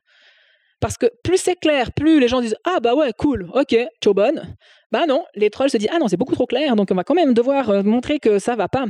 Parce 0.79 0.97
que 0.97 1.07
plus 1.23 1.37
c'est 1.37 1.55
clair, 1.55 1.91
plus 1.91 2.19
les 2.19 2.27
gens 2.27 2.41
disent 2.41 2.55
ah 2.63 2.79
bah 2.81 2.95
ouais 2.95 3.11
cool, 3.17 3.49
ok, 3.53 3.75
ciao 4.01 4.13
bonne. 4.13 4.55
Bah 4.91 5.05
non, 5.07 5.25
les 5.35 5.49
trolls 5.49 5.69
se 5.69 5.77
disent 5.77 5.89
ah 5.91 5.99
non 5.99 6.07
c'est 6.07 6.17
beaucoup 6.17 6.35
trop 6.35 6.45
clair, 6.45 6.75
donc 6.75 6.89
on 6.91 6.95
va 6.95 7.03
quand 7.03 7.15
même 7.15 7.33
devoir 7.33 7.69
euh, 7.69 7.83
montrer 7.83 8.19
que 8.19 8.39
ça 8.39 8.55
va 8.55 8.69
pas. 8.69 8.85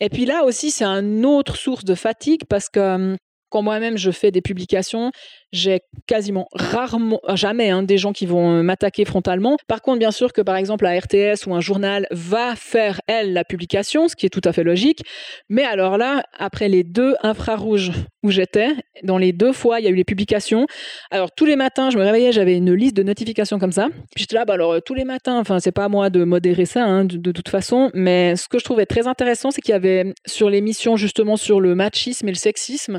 Et 0.00 0.08
puis 0.10 0.26
là 0.26 0.44
aussi 0.44 0.70
c'est 0.70 0.84
une 0.84 1.24
autre 1.26 1.56
source 1.56 1.84
de 1.84 1.94
fatigue 1.94 2.42
parce 2.48 2.68
que 2.68 2.80
hum, 2.80 3.16
quand 3.50 3.62
moi-même 3.62 3.96
je 3.96 4.10
fais 4.10 4.30
des 4.30 4.42
publications, 4.42 5.10
j'ai 5.54 5.80
quasiment 6.06 6.48
rarement, 6.52 7.20
jamais 7.34 7.70
hein, 7.70 7.82
des 7.84 7.96
gens 7.96 8.12
qui 8.12 8.26
vont 8.26 8.58
euh, 8.58 8.62
m'attaquer 8.62 9.04
frontalement. 9.04 9.56
Par 9.68 9.80
contre, 9.82 10.00
bien 10.00 10.10
sûr 10.10 10.32
que 10.32 10.42
par 10.42 10.56
exemple 10.56 10.84
la 10.84 10.98
RTS 10.98 11.46
ou 11.46 11.54
un 11.54 11.60
journal 11.60 12.06
va 12.10 12.56
faire, 12.56 13.00
elle, 13.06 13.32
la 13.32 13.44
publication, 13.44 14.08
ce 14.08 14.16
qui 14.16 14.26
est 14.26 14.30
tout 14.30 14.40
à 14.44 14.52
fait 14.52 14.64
logique. 14.64 15.02
Mais 15.48 15.62
alors 15.62 15.96
là, 15.96 16.24
après 16.38 16.68
les 16.68 16.82
deux 16.82 17.14
infrarouges 17.22 17.92
où 18.24 18.30
j'étais, 18.30 18.70
dans 19.04 19.16
les 19.16 19.32
deux 19.32 19.52
fois, 19.52 19.80
il 19.80 19.84
y 19.84 19.86
a 19.86 19.90
eu 19.90 19.94
les 19.94 20.04
publications. 20.04 20.66
Alors 21.10 21.30
tous 21.30 21.44
les 21.44 21.56
matins, 21.56 21.90
je 21.90 21.98
me 21.98 22.02
réveillais, 22.02 22.32
j'avais 22.32 22.56
une 22.56 22.74
liste 22.74 22.96
de 22.96 23.04
notifications 23.04 23.60
comme 23.60 23.72
ça. 23.72 23.88
J'étais 24.16 24.34
là, 24.34 24.44
bah 24.44 24.54
alors 24.54 24.72
euh, 24.72 24.80
tous 24.80 24.94
les 24.94 25.04
matins, 25.04 25.38
enfin 25.38 25.60
c'est 25.60 25.72
pas 25.72 25.84
à 25.84 25.88
moi 25.88 26.10
de 26.10 26.24
modérer 26.24 26.66
ça 26.66 26.84
hein, 26.84 27.04
de, 27.04 27.32
toute 27.32 27.48
façon, 27.48 27.90
mais 27.94 28.34
ce 28.34 28.48
que 28.48 28.58
je 28.58 28.64
trouvais 28.64 28.86
très 28.86 29.06
intéressant, 29.06 29.52
c'est 29.52 29.60
qu'il 29.60 29.72
y 29.72 29.76
avait 29.76 30.14
sur 30.26 30.50
l'émission 30.50 30.96
justement 30.96 31.36
sur 31.36 31.60
le 31.60 31.76
machisme 31.76 32.26
et 32.28 32.32
le 32.32 32.36
sexisme, 32.36 32.98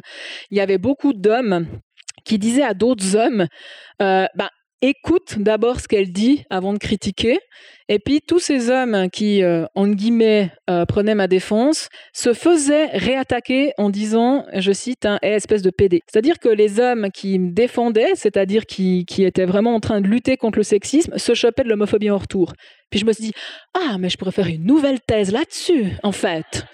il 0.51 0.57
y 0.57 0.61
avait 0.61 0.77
beaucoup 0.77 1.11
d'hommes 1.11 1.67
qui 2.25 2.39
disait 2.39 2.63
à 2.63 2.73
d'autres 2.73 3.15
hommes, 3.15 3.47
bah, 3.99 4.49
écoute 4.81 5.35
d'abord 5.39 5.79
ce 5.79 5.87
qu'elle 5.87 6.11
dit 6.11 6.43
avant 6.49 6.73
de 6.73 6.77
critiquer. 6.77 7.39
Et 7.87 7.99
puis 7.99 8.21
tous 8.21 8.39
ces 8.39 8.69
hommes 8.69 9.09
qui, 9.11 9.43
euh, 9.43 9.65
en 9.75 9.87
guillemets, 9.87 10.51
euh, 10.69 10.85
prenaient 10.85 11.15
ma 11.15 11.27
défense, 11.27 11.89
se 12.13 12.33
faisaient 12.33 12.87
réattaquer 12.87 13.73
en 13.77 13.89
disant, 13.89 14.45
je 14.53 14.71
cite, 14.71 15.05
un 15.05 15.19
espèce 15.21 15.61
de 15.61 15.69
PD. 15.69 16.01
C'est-à-dire 16.07 16.39
que 16.39 16.49
les 16.49 16.79
hommes 16.79 17.09
qui 17.13 17.37
me 17.39 17.51
défendaient, 17.51 18.15
c'est-à-dire 18.15 18.65
qui, 18.65 19.05
qui 19.05 19.23
étaient 19.23 19.45
vraiment 19.45 19.75
en 19.75 19.79
train 19.79 20.01
de 20.01 20.07
lutter 20.07 20.37
contre 20.37 20.57
le 20.57 20.63
sexisme, 20.63 21.17
se 21.17 21.33
chopaient 21.33 21.63
de 21.63 21.69
l'homophobie 21.69 22.09
en 22.09 22.17
retour. 22.17 22.53
Puis 22.89 22.99
je 22.99 23.05
me 23.05 23.13
suis 23.13 23.25
dit, 23.25 23.33
ah, 23.73 23.97
mais 23.99 24.09
je 24.09 24.17
pourrais 24.17 24.31
faire 24.31 24.47
une 24.47 24.65
nouvelle 24.65 24.99
thèse 25.01 25.31
là-dessus, 25.31 25.93
en 26.03 26.11
fait. 26.11 26.65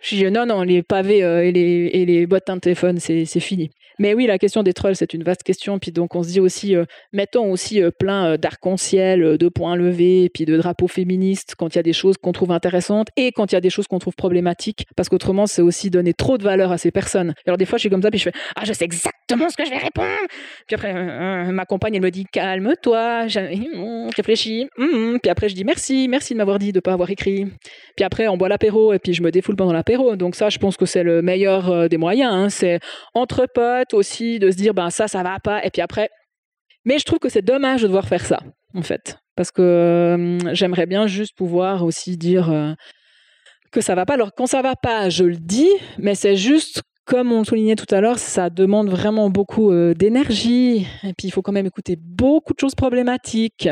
Je 0.00 0.16
dis 0.16 0.30
non, 0.30 0.46
non, 0.46 0.62
les 0.62 0.82
pavés 0.82 1.24
euh, 1.24 1.44
et, 1.44 1.50
les, 1.50 1.90
et 1.92 2.06
les 2.06 2.26
boîtes 2.26 2.48
de 2.48 2.58
téléphone, 2.58 2.98
c'est 3.00 3.40
fini. 3.40 3.70
Mais 3.98 4.14
oui, 4.14 4.26
la 4.26 4.38
question 4.38 4.62
des 4.62 4.72
trolls, 4.72 4.96
c'est 4.96 5.12
une 5.12 5.22
vaste 5.24 5.42
question. 5.42 5.78
Puis 5.78 5.90
donc, 5.90 6.14
on 6.14 6.22
se 6.22 6.28
dit 6.28 6.40
aussi, 6.40 6.76
euh, 6.76 6.84
mettons 7.12 7.50
aussi 7.50 7.82
euh, 7.82 7.90
plein 7.90 8.36
d'arc-en-ciel, 8.36 9.36
de 9.38 9.48
points 9.48 9.76
levés, 9.76 10.30
puis 10.32 10.44
de 10.44 10.56
drapeaux 10.56 10.88
féministes 10.88 11.54
quand 11.58 11.74
il 11.74 11.76
y 11.76 11.80
a 11.80 11.82
des 11.82 11.92
choses 11.92 12.16
qu'on 12.16 12.32
trouve 12.32 12.52
intéressantes 12.52 13.08
et 13.16 13.32
quand 13.32 13.52
il 13.52 13.54
y 13.54 13.58
a 13.58 13.60
des 13.60 13.70
choses 13.70 13.86
qu'on 13.86 13.98
trouve 13.98 14.14
problématiques. 14.14 14.86
Parce 14.96 15.08
qu'autrement, 15.08 15.46
c'est 15.46 15.62
aussi 15.62 15.90
donner 15.90 16.14
trop 16.14 16.38
de 16.38 16.44
valeur 16.44 16.72
à 16.72 16.78
ces 16.78 16.90
personnes. 16.90 17.34
Alors, 17.46 17.58
des 17.58 17.64
fois, 17.64 17.78
je 17.78 17.82
suis 17.82 17.90
comme 17.90 18.02
ça, 18.02 18.10
puis 18.10 18.18
je 18.18 18.24
fais 18.24 18.32
Ah, 18.56 18.64
je 18.64 18.72
sais 18.72 18.84
exactement 18.84 19.48
ce 19.50 19.56
que 19.56 19.64
je 19.64 19.70
vais 19.70 19.78
répondre. 19.78 20.08
Puis 20.66 20.74
après, 20.74 20.92
ma 21.50 21.64
compagne, 21.64 21.94
elle 21.96 22.02
me 22.02 22.10
dit 22.10 22.24
Calme-toi, 22.30 23.26
réfléchis. 24.16 24.68
Hum, 24.78 24.88
hum. 24.92 25.20
Puis 25.20 25.30
après, 25.30 25.48
je 25.48 25.54
dis 25.54 25.64
Merci, 25.64 26.08
merci 26.08 26.34
de 26.34 26.38
m'avoir 26.38 26.58
dit 26.58 26.72
de 26.72 26.78
ne 26.78 26.80
pas 26.80 26.92
avoir 26.92 27.10
écrit. 27.10 27.46
Puis 27.96 28.04
après, 28.04 28.28
on 28.28 28.36
boit 28.36 28.48
l'apéro, 28.48 28.92
et 28.92 28.98
puis 28.98 29.12
je 29.12 29.22
me 29.22 29.30
défoule 29.30 29.56
pendant 29.56 29.72
la 29.72 29.82
donc 30.16 30.34
ça, 30.34 30.48
je 30.48 30.58
pense 30.58 30.76
que 30.76 30.86
c'est 30.86 31.02
le 31.02 31.22
meilleur 31.22 31.70
euh, 31.70 31.88
des 31.88 31.96
moyens. 31.96 32.32
Hein. 32.32 32.48
C'est 32.48 32.80
entre 33.14 33.46
potes 33.46 33.87
aussi 33.94 34.38
de 34.38 34.50
se 34.50 34.56
dire, 34.56 34.74
ben 34.74 34.90
ça, 34.90 35.08
ça 35.08 35.22
va 35.22 35.38
pas. 35.40 35.64
Et 35.64 35.70
puis 35.70 35.82
après. 35.82 36.10
Mais 36.84 36.98
je 36.98 37.04
trouve 37.04 37.18
que 37.18 37.28
c'est 37.28 37.42
dommage 37.42 37.82
de 37.82 37.86
devoir 37.86 38.06
faire 38.08 38.24
ça, 38.24 38.40
en 38.74 38.82
fait. 38.82 39.18
Parce 39.36 39.50
que 39.50 39.62
euh, 39.62 40.54
j'aimerais 40.54 40.86
bien 40.86 41.06
juste 41.06 41.36
pouvoir 41.36 41.84
aussi 41.84 42.16
dire 42.16 42.50
euh, 42.50 42.72
que 43.72 43.80
ça 43.80 43.94
va 43.94 44.06
pas. 44.06 44.14
Alors 44.14 44.32
quand 44.34 44.46
ça 44.46 44.62
va 44.62 44.74
pas, 44.74 45.10
je 45.10 45.24
le 45.24 45.36
dis, 45.36 45.70
mais 45.98 46.14
c'est 46.14 46.36
juste 46.36 46.82
comme 47.04 47.32
on 47.32 47.42
soulignait 47.42 47.74
tout 47.74 47.92
à 47.94 48.02
l'heure, 48.02 48.18
ça 48.18 48.50
demande 48.50 48.90
vraiment 48.90 49.30
beaucoup 49.30 49.72
d'énergie. 49.94 50.86
Et 51.02 51.14
puis, 51.16 51.28
il 51.28 51.30
faut 51.30 51.40
quand 51.40 51.52
même 51.52 51.64
écouter 51.64 51.96
beaucoup 51.98 52.52
de 52.52 52.58
choses 52.58 52.74
problématiques. 52.74 53.66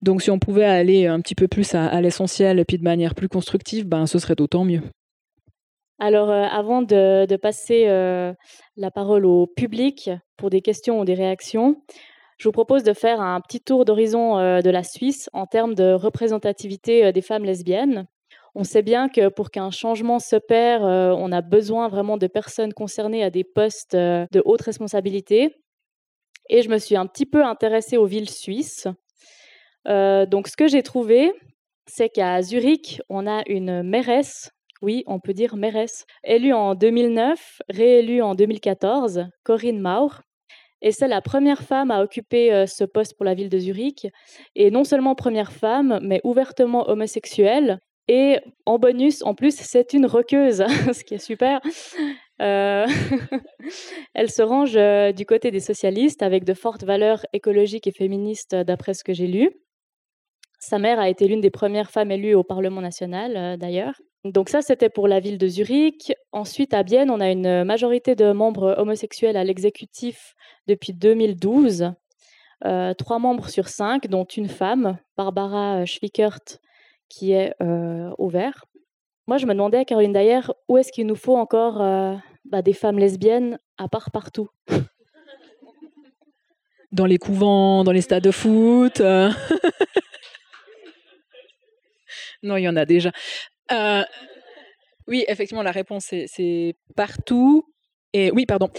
Donc, 0.00 0.22
si 0.22 0.30
on 0.30 0.38
pouvait 0.38 0.64
aller 0.64 1.06
un 1.06 1.20
petit 1.20 1.34
peu 1.34 1.48
plus 1.48 1.74
à, 1.74 2.00
l'essentiel 2.00 2.58
et 2.58 2.64
puis 2.64 2.78
de 2.78 2.82
manière 2.82 3.14
plus 3.14 3.28
constructive, 3.28 3.86
ben, 3.86 4.06
ce 4.06 4.18
serait 4.18 4.36
d'autant 4.36 4.64
mieux. 4.64 4.80
Alors, 6.00 6.30
euh, 6.30 6.44
avant 6.44 6.82
de, 6.82 7.36
passer 7.36 7.86
euh, 7.88 8.32
la 8.76 8.90
parole 8.90 9.26
au 9.26 9.46
public 9.46 10.10
pour 10.36 10.48
des 10.48 10.60
questions 10.60 11.00
ou 11.00 11.04
des 11.04 11.14
réactions, 11.14 11.82
je 12.38 12.46
vous 12.46 12.52
propose 12.52 12.84
de 12.84 12.92
faire 12.92 13.20
un 13.20 13.40
petit 13.40 13.60
tour 13.60 13.84
d'horizon 13.84 14.38
euh, 14.38 14.60
de 14.60 14.70
la 14.70 14.84
Suisse 14.84 15.28
en 15.32 15.46
termes 15.46 15.74
de 15.74 15.92
représentativité 15.92 17.12
des 17.12 17.20
femmes 17.20 17.44
lesbiennes. 17.44 18.06
On 18.54 18.62
sait 18.62 18.82
bien 18.82 19.08
que 19.08 19.28
pour 19.28 19.50
qu'un 19.50 19.72
changement 19.72 20.20
s'opère, 20.20 20.82
on 20.82 21.30
a 21.32 21.42
besoin 21.42 21.88
vraiment 21.88 22.16
de 22.16 22.26
personnes 22.26 22.72
concernées 22.72 23.22
à 23.22 23.30
des 23.30 23.44
postes 23.44 23.94
de 23.94 24.42
haute 24.44 24.62
responsabilité. 24.62 25.54
Et 26.48 26.62
je 26.62 26.68
me 26.68 26.78
suis 26.78 26.96
un 26.96 27.06
petit 27.06 27.26
peu 27.26 27.44
intéressée 27.44 27.98
aux 27.98 28.06
villes 28.06 28.30
suisses. 28.30 28.88
donc, 29.84 30.48
ce 30.48 30.56
que 30.56 30.66
j'ai 30.66 30.82
trouvé, 30.82 31.32
c'est 31.86 32.08
qu'à 32.08 32.42
Zurich, 32.42 33.00
on 33.08 33.28
a 33.28 33.42
une 33.46 33.82
mairesse 33.82 34.50
oui, 34.80 35.02
on 35.06 35.18
peut 35.18 35.34
dire 35.34 35.56
mairesse, 35.56 36.06
élue 36.24 36.52
en 36.52 36.74
2009, 36.74 37.62
réélue 37.68 38.22
en 38.22 38.34
2014, 38.34 39.26
Corinne 39.42 39.80
Maur. 39.80 40.22
Et 40.80 40.92
c'est 40.92 41.08
la 41.08 41.20
première 41.20 41.62
femme 41.62 41.90
à 41.90 42.02
occuper 42.02 42.52
euh, 42.52 42.66
ce 42.66 42.84
poste 42.84 43.16
pour 43.16 43.24
la 43.24 43.34
ville 43.34 43.48
de 43.48 43.58
Zurich. 43.58 44.06
Et 44.54 44.70
non 44.70 44.84
seulement 44.84 45.16
première 45.16 45.52
femme, 45.52 45.98
mais 46.02 46.20
ouvertement 46.22 46.88
homosexuelle. 46.88 47.80
Et 48.06 48.38
en 48.64 48.78
bonus, 48.78 49.22
en 49.22 49.34
plus, 49.34 49.56
c'est 49.56 49.92
une 49.92 50.06
roqueuse, 50.06 50.64
ce 50.92 51.02
qui 51.02 51.14
est 51.14 51.18
super. 51.18 51.60
Euh, 52.40 52.86
elle 54.14 54.30
se 54.30 54.42
range 54.42 54.76
euh, 54.76 55.10
du 55.10 55.26
côté 55.26 55.50
des 55.50 55.60
socialistes 55.60 56.22
avec 56.22 56.44
de 56.44 56.54
fortes 56.54 56.84
valeurs 56.84 57.26
écologiques 57.32 57.88
et 57.88 57.92
féministes, 57.92 58.54
d'après 58.54 58.94
ce 58.94 59.02
que 59.02 59.12
j'ai 59.12 59.26
lu. 59.26 59.50
Sa 60.60 60.78
mère 60.78 61.00
a 61.00 61.08
été 61.08 61.26
l'une 61.26 61.40
des 61.40 61.50
premières 61.50 61.90
femmes 61.90 62.12
élues 62.12 62.34
au 62.34 62.44
Parlement 62.44 62.80
national, 62.80 63.58
d'ailleurs. 63.58 63.94
Donc 64.24 64.48
ça, 64.48 64.62
c'était 64.62 64.88
pour 64.88 65.06
la 65.06 65.20
ville 65.20 65.38
de 65.38 65.46
Zurich. 65.46 66.12
Ensuite, 66.32 66.74
à 66.74 66.82
Bienne, 66.82 67.10
on 67.10 67.20
a 67.20 67.30
une 67.30 67.64
majorité 67.64 68.16
de 68.16 68.32
membres 68.32 68.74
homosexuels 68.78 69.36
à 69.36 69.44
l'exécutif 69.44 70.34
depuis 70.66 70.92
2012. 70.92 71.92
Euh, 72.64 72.92
trois 72.94 73.20
membres 73.20 73.48
sur 73.48 73.68
cinq, 73.68 74.08
dont 74.08 74.24
une 74.24 74.48
femme, 74.48 74.98
Barbara 75.16 75.84
Schwickert, 75.84 76.40
qui 77.08 77.30
est 77.32 77.54
euh, 77.62 78.10
au 78.18 78.28
vert. 78.28 78.64
Moi, 79.28 79.38
je 79.38 79.46
me 79.46 79.52
demandais, 79.52 79.84
Caroline 79.84 80.12
d'ailleurs, 80.12 80.52
où 80.68 80.76
est-ce 80.76 80.90
qu'il 80.90 81.06
nous 81.06 81.14
faut 81.14 81.36
encore 81.36 81.80
euh, 81.80 82.16
bah, 82.44 82.62
des 82.62 82.72
femmes 82.72 82.98
lesbiennes, 82.98 83.60
à 83.76 83.88
part 83.88 84.10
partout? 84.10 84.48
Dans 86.90 87.06
les 87.06 87.18
couvents, 87.18 87.84
dans 87.84 87.92
les 87.92 88.00
stades 88.00 88.24
de 88.24 88.30
foot 88.30 89.00
Non, 92.42 92.56
il 92.56 92.62
y 92.62 92.68
en 92.68 92.76
a 92.76 92.84
déjà. 92.84 93.12
Euh, 93.72 94.04
oui, 95.06 95.24
effectivement, 95.28 95.62
la 95.62 95.70
réponse, 95.72 96.06
c'est 96.26 96.74
partout. 96.96 97.64
Et 98.12 98.30
oui, 98.30 98.46
pardon. 98.46 98.70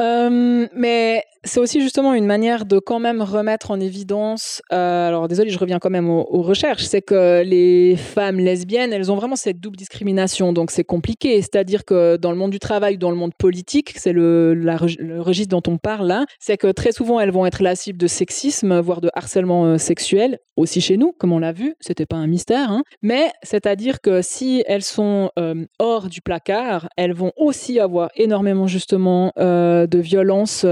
Euh, 0.00 0.68
mais 0.72 1.24
c'est 1.44 1.60
aussi 1.60 1.80
justement 1.80 2.14
une 2.14 2.26
manière 2.26 2.64
de 2.64 2.78
quand 2.78 2.98
même 2.98 3.22
remettre 3.22 3.70
en 3.70 3.80
évidence, 3.80 4.62
euh, 4.72 5.08
alors 5.08 5.28
désolé, 5.28 5.50
je 5.50 5.58
reviens 5.58 5.78
quand 5.78 5.90
même 5.90 6.10
aux, 6.10 6.42
recherches, 6.42 6.84
c'est 6.84 7.02
que 7.02 7.42
les 7.42 7.96
femmes 7.96 8.38
lesbiennes, 8.38 8.92
elles 8.92 9.12
ont 9.12 9.16
vraiment 9.16 9.36
cette 9.36 9.60
double 9.60 9.76
discrimination, 9.76 10.52
donc 10.52 10.70
c'est 10.70 10.84
compliqué. 10.84 11.40
C'est-à-dire 11.40 11.84
que 11.84 12.16
dans 12.16 12.30
le 12.30 12.36
monde 12.36 12.50
du 12.50 12.58
travail, 12.58 12.98
dans 12.98 13.10
le 13.10 13.16
monde 13.16 13.32
politique, 13.38 13.94
c'est 13.96 14.12
le, 14.12 14.58
registre 15.20 15.50
dont 15.50 15.72
on 15.72 15.78
parle 15.78 16.06
là, 16.06 16.24
c'est 16.38 16.56
que 16.56 16.70
très 16.70 16.92
souvent 16.92 17.20
elles 17.20 17.30
vont 17.30 17.46
être 17.46 17.62
la 17.62 17.74
cible 17.74 17.98
de 17.98 18.06
sexisme, 18.06 18.80
voire 18.80 19.00
de 19.00 19.10
harcèlement 19.14 19.66
euh, 19.66 19.78
sexuel, 19.78 20.38
aussi 20.56 20.80
chez 20.80 20.96
nous, 20.96 21.12
comme 21.12 21.32
on 21.32 21.38
l'a 21.38 21.52
vu, 21.52 21.74
c'était 21.80 22.06
pas 22.06 22.16
un 22.16 22.26
mystère. 22.26 22.72
Hein. 22.72 22.82
Mais 23.02 23.30
c'est-à-dire 23.42 24.00
que 24.00 24.22
si 24.22 24.64
elles 24.66 24.82
sont 24.82 25.30
euh, 25.38 25.66
hors 25.78 26.08
du 26.08 26.20
placard, 26.20 26.88
elles 26.96 27.14
vont 27.14 27.32
aussi 27.36 27.78
avoir 27.78 28.10
énormément 28.16 28.66
justement 28.66 29.32
de 29.38 29.98
violences 29.98 30.64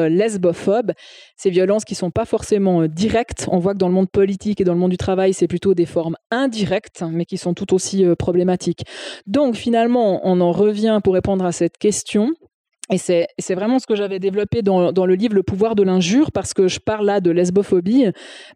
ces 1.36 1.50
violences 1.50 1.84
qui 1.84 1.94
sont 1.94 2.10
pas 2.10 2.24
forcément 2.24 2.82
euh, 2.82 2.88
directes. 2.88 3.46
On 3.50 3.58
voit 3.58 3.72
que 3.72 3.78
dans 3.78 3.88
le 3.88 3.94
monde 3.94 4.10
politique 4.10 4.60
et 4.60 4.64
dans 4.64 4.74
le 4.74 4.78
monde 4.78 4.90
du 4.90 4.96
travail, 4.96 5.34
c'est 5.34 5.48
plutôt 5.48 5.74
des 5.74 5.86
formes 5.86 6.16
indirectes, 6.30 7.04
mais 7.10 7.24
qui 7.24 7.38
sont 7.38 7.54
tout 7.54 7.74
aussi 7.74 8.04
euh, 8.04 8.14
problématiques. 8.14 8.84
Donc 9.26 9.56
finalement, 9.56 10.20
on 10.24 10.40
en 10.40 10.52
revient 10.52 11.00
pour 11.02 11.14
répondre 11.14 11.44
à 11.44 11.52
cette 11.52 11.78
question 11.78 12.34
et 12.90 12.98
c'est 12.98 13.54
vraiment 13.54 13.78
ce 13.78 13.86
que 13.86 13.96
j'avais 13.96 14.18
développé 14.18 14.62
dans, 14.62 14.92
dans, 14.92 15.06
le 15.06 15.14
livre 15.14 15.34
Le 15.34 15.42
pouvoir 15.42 15.74
de 15.74 15.82
l'injure, 15.82 16.30
parce 16.30 16.54
que 16.54 16.68
je 16.68 16.78
parle 16.78 17.06
là 17.06 17.20
de 17.20 17.30
lesbophobie. 17.30 18.06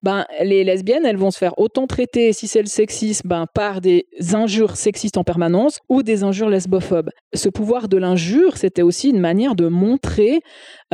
Ben, 0.03 0.25
les 0.43 0.63
lesbiennes, 0.63 1.05
elles 1.05 1.17
vont 1.17 1.31
se 1.31 1.39
faire 1.39 1.59
autant 1.59 1.87
traiter, 1.87 2.33
si 2.33 2.47
c'est 2.47 2.61
le 2.61 2.67
sexisme, 2.67 3.27
ben, 3.29 3.47
par 3.53 3.81
des 3.81 4.07
injures 4.33 4.77
sexistes 4.77 5.17
en 5.17 5.25
permanence 5.25 5.81
ou 5.89 6.03
des 6.03 6.23
injures 6.23 6.49
lesbophobes. 6.49 7.11
Ce 7.35 7.49
pouvoir 7.49 7.89
de 7.89 7.97
l'injure, 7.97 8.57
c'était 8.57 8.83
aussi 8.83 9.11
une 9.11 9.21
manière 9.21 9.55
de 9.55 9.67
montrer 9.67 10.41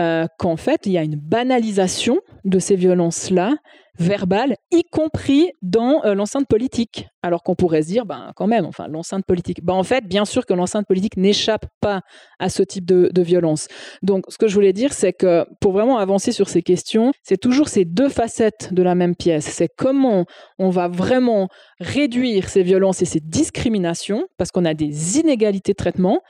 euh, 0.01 0.27
qu'en 0.39 0.57
fait, 0.57 0.87
il 0.87 0.93
y 0.93 0.99
a 0.99 1.03
une 1.03 1.17
banalisation 1.17 2.21
de 2.45 2.59
ces 2.59 2.77
violences-là 2.77 3.55
verbale, 3.99 4.57
y 4.71 4.83
compris 4.85 5.51
dans 5.63 6.05
euh, 6.05 6.15
l'enceinte 6.15 6.47
politique. 6.49 7.09
Alors 7.23 7.43
qu'on 7.43 7.55
pourrait 7.55 7.83
se 7.83 7.89
dire, 7.89 8.07
ben, 8.07 8.33
quand 8.37 8.47
même, 8.47 8.67
enfin, 8.67 8.87
l'enceinte 8.89 9.25
politique. 9.27 9.65
Ben, 9.65 9.75
en 9.75 9.83
fait, 9.83 10.07
bien 10.07 10.25
sûr 10.25 10.47
que 10.47 10.55
l'enceinte 10.55 10.87
politique 10.87 11.17
n'échappe 11.17 11.67
pas 11.81 12.03
à 12.39 12.49
ce 12.49 12.63
type 12.63 12.85
de, 12.85 13.11
de, 13.13 13.23
violence. 13.23 13.67
Donc, 14.03 14.25
ce 14.29 14.39
que 14.39 14.47
je 14.47 14.55
voulais 14.55 14.73
dire, 14.73 14.93
c'est 14.93 15.13
que 15.13 15.45
pour 15.61 15.73
vraiment 15.73 15.99
avancer 15.99 16.31
sur 16.31 16.49
ces 16.49 16.63
questions, 16.63 17.13
c'est 17.23 17.41
toujours 17.41 17.69
ces 17.69 17.85
deux 17.85 18.09
facettes 18.09 18.73
de 18.73 18.83
la 18.83 18.95
même 18.95 19.17
pièce. 19.17 19.47
C'est 19.47 19.69
comment 19.77 20.25
on 20.59 20.71
va 20.71 20.89
vraiment 20.89 21.49
réduire 21.81 22.49
ces 22.49 22.63
violences 22.63 23.03
et 23.03 23.07
ces 23.07 23.21
discriminations, 23.21 24.27
parce 24.37 24.51
qu'on 24.51 24.65
a 24.65 24.75
des 24.75 25.19
inégalités 25.19 25.73
de 25.73 25.77
traitement. 25.77 26.21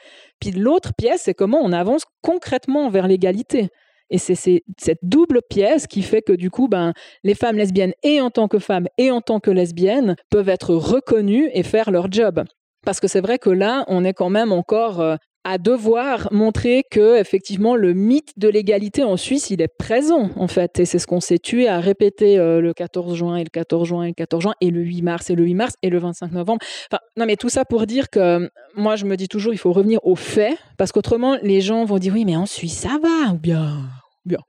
Puis 0.40 0.50
l'autre 0.50 0.92
pièce, 0.96 1.22
c'est 1.24 1.34
comment 1.34 1.60
on 1.62 1.72
avance 1.72 2.04
concrètement 2.22 2.88
vers 2.88 3.06
l'égalité. 3.06 3.68
Et 4.10 4.18
c'est 4.18 4.62
cette 4.78 4.98
double 5.02 5.40
pièce 5.48 5.86
qui 5.86 6.02
fait 6.02 6.22
que 6.22 6.32
du 6.32 6.50
coup, 6.50 6.68
ben, 6.68 6.92
les 7.24 7.34
femmes 7.34 7.56
lesbiennes, 7.56 7.94
et 8.02 8.20
en 8.20 8.30
tant 8.30 8.48
que 8.48 8.58
femmes, 8.58 8.86
et 8.98 9.10
en 9.10 9.20
tant 9.20 9.40
que 9.40 9.50
lesbiennes, 9.50 10.16
peuvent 10.30 10.48
être 10.48 10.74
reconnues 10.74 11.50
et 11.52 11.62
faire 11.62 11.90
leur 11.90 12.10
job. 12.10 12.44
Parce 12.84 13.00
que 13.00 13.08
c'est 13.08 13.20
vrai 13.20 13.38
que 13.38 13.50
là, 13.50 13.84
on 13.88 14.04
est 14.04 14.14
quand 14.14 14.30
même 14.30 14.52
encore 14.52 15.00
euh, 15.00 15.16
à 15.46 15.58
devoir 15.58 16.28
montrer 16.32 16.82
que 16.90 17.20
effectivement 17.20 17.76
le 17.76 17.92
mythe 17.92 18.36
de 18.36 18.48
l'égalité 18.48 19.04
en 19.04 19.16
Suisse 19.16 19.50
il 19.50 19.62
est 19.62 19.68
présent 19.68 20.30
en 20.34 20.48
fait. 20.48 20.80
Et 20.80 20.84
c'est 20.84 20.98
ce 20.98 21.06
qu'on 21.06 21.20
s'est 21.20 21.38
tué 21.38 21.68
à 21.68 21.78
répéter 21.78 22.36
euh, 22.36 22.60
le 22.60 22.74
14 22.74 23.14
juin 23.14 23.36
et 23.36 23.44
le 23.44 23.50
14 23.50 23.86
juin 23.86 24.02
et 24.02 24.08
le 24.08 24.14
14 24.14 24.42
juin 24.42 24.54
et 24.60 24.70
le 24.70 24.80
8 24.80 25.02
mars 25.02 25.30
et 25.30 25.36
le 25.36 25.44
8 25.44 25.54
mars 25.54 25.74
et 25.82 25.88
le 25.88 25.98
25 25.98 26.32
novembre. 26.32 26.58
Enfin 26.90 27.00
non 27.16 27.26
mais 27.26 27.36
tout 27.36 27.48
ça 27.48 27.64
pour 27.64 27.86
dire 27.86 28.10
que 28.10 28.50
moi 28.74 28.96
je 28.96 29.04
me 29.04 29.16
dis 29.16 29.28
toujours 29.28 29.52
il 29.52 29.58
faut 29.58 29.72
revenir 29.72 30.00
aux 30.02 30.16
faits 30.16 30.58
parce 30.78 30.90
qu'autrement 30.90 31.38
les 31.40 31.60
gens 31.60 31.84
vont 31.84 31.98
dire 31.98 32.14
oui 32.14 32.24
mais 32.24 32.34
en 32.34 32.46
Suisse 32.46 32.76
ça 32.76 32.98
va 33.00 33.32
ou 33.32 33.38
bien 33.38 33.84
bien 34.24 34.40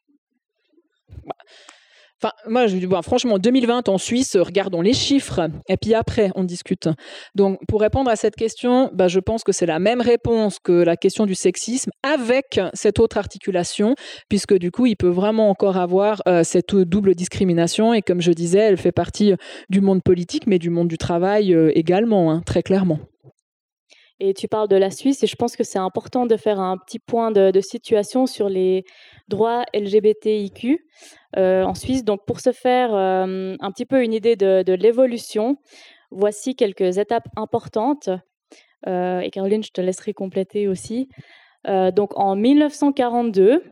Enfin, 2.22 2.34
moi, 2.48 2.65
je 2.65 2.77
bon, 2.88 2.99
franchement, 3.03 3.38
2020 3.38 3.89
en 3.89 3.99
Suisse, 3.99 4.35
regardons 4.38 4.81
les 4.81 4.94
chiffres, 4.94 5.49
et 5.69 5.77
puis 5.77 5.94
après, 5.94 6.31
on 6.35 6.44
discute. 6.44 6.89
Donc, 7.35 7.60
pour 7.68 7.80
répondre 7.81 8.10
à 8.10 8.15
cette 8.15 8.35
question, 8.35 8.89
bah, 8.91 9.07
je 9.07 9.19
pense 9.19 9.44
que 9.44 9.52
c'est 9.52 9.68
la 9.68 9.77
même 9.77 10.02
réponse 10.02 10.57
que 10.57 10.72
la 10.72 10.98
question 10.98 11.27
du 11.27 11.35
sexisme, 11.35 11.91
avec 12.02 12.60
cette 12.73 12.99
autre 12.99 13.18
articulation, 13.18 13.94
puisque 14.30 14.56
du 14.56 14.72
coup, 14.72 14.88
il 14.88 14.95
peut 14.95 15.07
vraiment 15.10 15.52
encore 15.52 15.77
avoir 15.77 16.23
euh, 16.27 16.44
cette 16.44 16.76
double 16.76 17.14
discrimination, 17.14 17.94
et 17.94 18.02
comme 18.02 18.22
je 18.22 18.31
disais, 18.31 18.60
elle 18.60 18.77
fait 18.77 18.91
partie 18.91 19.34
du 19.69 19.81
monde 19.81 20.02
politique, 20.02 20.48
mais 20.48 20.57
du 20.57 20.72
monde 20.72 20.88
du 20.88 20.98
travail 20.98 21.53
euh, 21.53 21.72
également, 21.76 22.31
hein, 22.31 22.41
très 22.45 22.64
clairement. 22.64 22.99
Et 24.19 24.34
tu 24.34 24.48
parles 24.48 24.68
de 24.68 24.76
la 24.76 24.89
Suisse, 24.89 25.23
et 25.23 25.27
je 25.27 25.35
pense 25.35 25.56
que 25.56 25.64
c'est 25.64 25.77
important 25.77 26.26
de 26.26 26.38
faire 26.38 26.60
un 26.60 26.77
petit 26.77 26.98
point 26.98 27.30
de, 27.30 27.52
situation 27.61 28.26
sur 28.26 28.49
les 28.49 28.84
droits 29.27 29.64
LGBTIQ 29.76 30.85
euh, 31.38 31.64
en 31.64 31.76
Suisse. 31.76 32.03
Donc, 32.03 32.26
pour 32.26 32.39
se 32.39 32.52
faire 32.52 32.95
euh, 32.95 33.56
un 33.60 33.72
petit 33.72 33.85
peu 33.85 34.03
une 34.03 34.14
idée 34.14 34.35
de, 34.35 34.73
l'évolution, 34.73 35.57
voici 36.10 36.56
quelques 36.56 36.98
étapes 36.98 37.27
importantes. 37.35 38.10
Euh, 38.88 39.19
et 39.19 39.30
Caroline, 39.30 39.64
je 39.64 39.72
te 39.72 39.81
laisserai 39.81 40.14
compléter 40.14 40.68
aussi. 40.68 41.10
donc, 41.65 42.18
en 42.18 42.35
1942, 42.35 43.64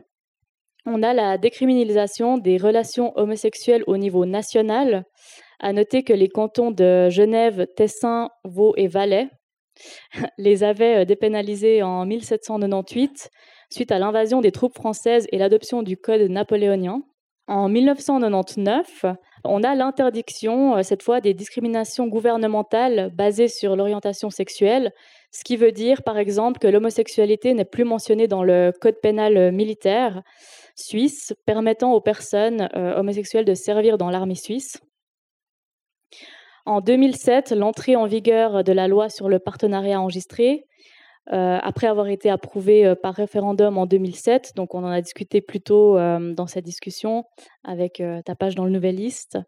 on 0.84 1.02
a 1.02 1.12
la 1.12 1.38
décriminalisation 1.38 2.38
des 2.38 2.56
relations 2.56 3.12
homosexuelles 3.16 3.82
au 3.88 3.96
niveau 3.96 4.26
national. 4.26 5.04
À 5.58 5.72
noter 5.72 6.04
que 6.04 6.12
les 6.12 6.28
cantons 6.28 6.70
de 6.70 7.08
Genève, 7.08 7.66
Tessin, 7.74 8.28
Vaud 8.44 8.74
et 8.76 8.86
Valais 8.86 9.28
les 10.38 10.64
avaient 10.64 11.06
dépénalisés 11.06 11.82
en 11.82 12.04
1798 12.06 13.30
suite 13.70 13.90
à 13.92 13.98
l'invasion 13.98 14.40
des 14.40 14.52
troupes 14.52 14.74
françaises 14.74 15.26
et 15.32 15.38
l'adoption 15.38 15.82
du 15.82 15.96
Code 15.96 16.30
napoléonien. 16.30 17.02
En 17.48 17.68
1999, 17.68 19.06
on 19.44 19.62
a 19.62 19.76
l'interdiction, 19.76 20.76
euh, 20.76 20.82
cette 20.82 21.04
fois, 21.04 21.20
des 21.20 21.32
discriminations 21.32 22.08
gouvernementales 22.08 23.12
basées 23.14 23.46
sur 23.46 23.76
l'orientation 23.76 24.30
sexuelle, 24.30 24.92
ce 25.30 25.44
qui 25.44 25.56
veut 25.56 25.70
dire, 25.70 26.02
par 26.02 26.18
exemple, 26.18 26.58
que 26.58 26.66
l'homosexualité 26.66 27.54
n'est 27.54 27.64
plus 27.64 27.84
mentionnée 27.84 28.26
dans 28.26 28.42
le 28.42 28.72
Code 28.80 29.00
pénal 29.00 29.52
militaire 29.52 30.22
suisse, 30.74 31.34
permettant 31.46 31.92
aux 31.92 32.00
personnes 32.00 32.68
euh, 32.74 32.98
homosexuelles 32.98 33.44
de 33.44 33.54
servir 33.54 33.96
dans 33.96 34.10
l'armée 34.10 34.34
suisse. 34.34 34.80
En 36.66 36.80
2007, 36.80 37.52
l'entrée 37.52 37.94
en 37.94 38.06
vigueur 38.06 38.64
de 38.64 38.72
la 38.72 38.88
loi 38.88 39.08
sur 39.08 39.28
le 39.28 39.38
partenariat 39.38 40.00
enregistré 40.00 40.66
euh, 41.32 41.58
après 41.60 41.88
avoir 41.88 42.06
été 42.06 42.30
approuvé 42.30 42.86
euh, 42.86 42.94
par 42.94 43.14
référendum 43.14 43.78
en 43.78 43.86
2007. 43.86 44.52
Donc 44.54 44.74
on 44.74 44.84
en 44.84 44.90
a 44.90 45.00
discuté 45.00 45.40
plus 45.40 45.60
tôt 45.60 45.96
euh, 45.96 46.34
dans 46.34 46.46
cette 46.46 46.64
discussion 46.64 47.24
avec 47.64 48.02
ta 48.24 48.34
page 48.34 48.54
dans 48.56 48.64
le 48.64 48.70
Nouvelliste. 48.70 49.38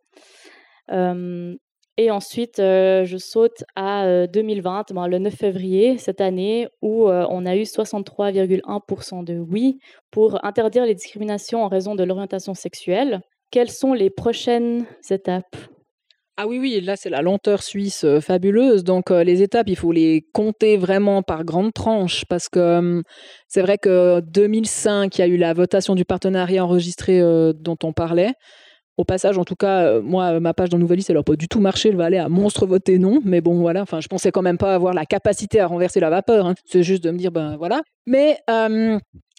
et 0.91 2.11
ensuite, 2.13 2.59
je 2.59 3.17
saute 3.19 3.65
à 3.75 4.27
2020, 4.29 4.93
ben, 4.93 5.09
le 5.09 5.19
9 5.19 5.35
février 5.35 5.99
cette 5.99 6.21
année, 6.21 6.69
où 6.83 7.09
on 7.09 7.47
a 7.47 7.57
eu 7.57 7.63
63,1% 7.63 9.25
de 9.25 9.39
oui 9.39 9.79
pour 10.11 10.45
interdire 10.45 10.85
les 10.85 10.95
discriminations 10.95 11.65
en 11.65 11.69
raison 11.69 11.95
de 11.95 12.05
l'orientation 12.05 12.55
sexuelle. 12.55 13.21
Quelles 13.51 13.71
sont 13.71 13.93
les 13.93 14.11
prochaines 14.11 14.87
étapes? 15.11 15.57
Ah 16.41 16.47
oui, 16.47 16.61
oui, 16.61 16.81
là 16.81 16.95
c'est 16.95 17.11
la 17.11 17.21
lenteur 17.21 17.65
suisse 17.65 18.05
euh, 18.05 18.21
fabuleuse. 18.21 18.85
Donc 18.85 19.11
euh, 19.11 19.25
les 19.25 19.43
étapes, 19.43 19.69
il 19.69 19.75
faut 19.75 19.91
les 19.91 20.25
compter 20.33 20.77
vraiment 20.77 21.21
par 21.21 21.43
grandes 21.45 21.75
tranches 21.75 22.25
parce 22.27 22.49
que 22.49 23.03
c'est 23.49 23.61
vrai 23.61 23.77
que 23.77 24.21
2005, 24.21 25.19
il 25.19 25.21
y 25.21 25.25
a 25.25 25.27
eu 25.27 25.37
la 25.37 25.53
votation 25.53 25.97
du 25.97 26.05
partenariat 26.05 26.65
enregistré 26.65 27.21
euh, 27.21 27.53
dont 27.53 27.77
on 27.83 27.93
parlait. 27.93 28.35
Au 28.97 29.05
passage, 29.05 29.37
en 29.37 29.45
tout 29.45 29.57
cas, 29.57 30.01
moi, 30.01 30.39
ma 30.39 30.55
page 30.55 30.69
dans 30.69 30.79
Nouvelliste, 30.79 31.11
elle 31.11 31.17
n'a 31.17 31.23
pas 31.25 31.35
du 31.35 31.49
tout 31.49 31.61
marché. 31.61 31.89
Elle 31.89 31.97
va 31.97 32.05
aller 32.05 32.19
à 32.19 32.29
monstre 32.29 32.67
voter 32.67 32.99
non. 32.99 33.21
Mais 33.25 33.41
bon, 33.41 33.59
voilà. 33.61 33.83
Enfin, 33.83 34.01
je 34.01 34.09
pensais 34.09 34.31
quand 34.33 34.43
même 34.43 34.59
pas 34.59 34.75
avoir 34.75 34.95
la 34.95 35.07
capacité 35.07 35.61
à 35.61 35.67
renverser 35.67 36.01
la 36.01 36.11
vapeur. 36.11 36.47
Hein. 36.47 36.55
C'est 36.65 36.83
juste 36.85 37.05
de 37.05 37.11
me 37.11 37.19
dire, 37.19 37.31
ben 37.33 37.57
voilà. 37.57 37.83
Mais 38.07 38.39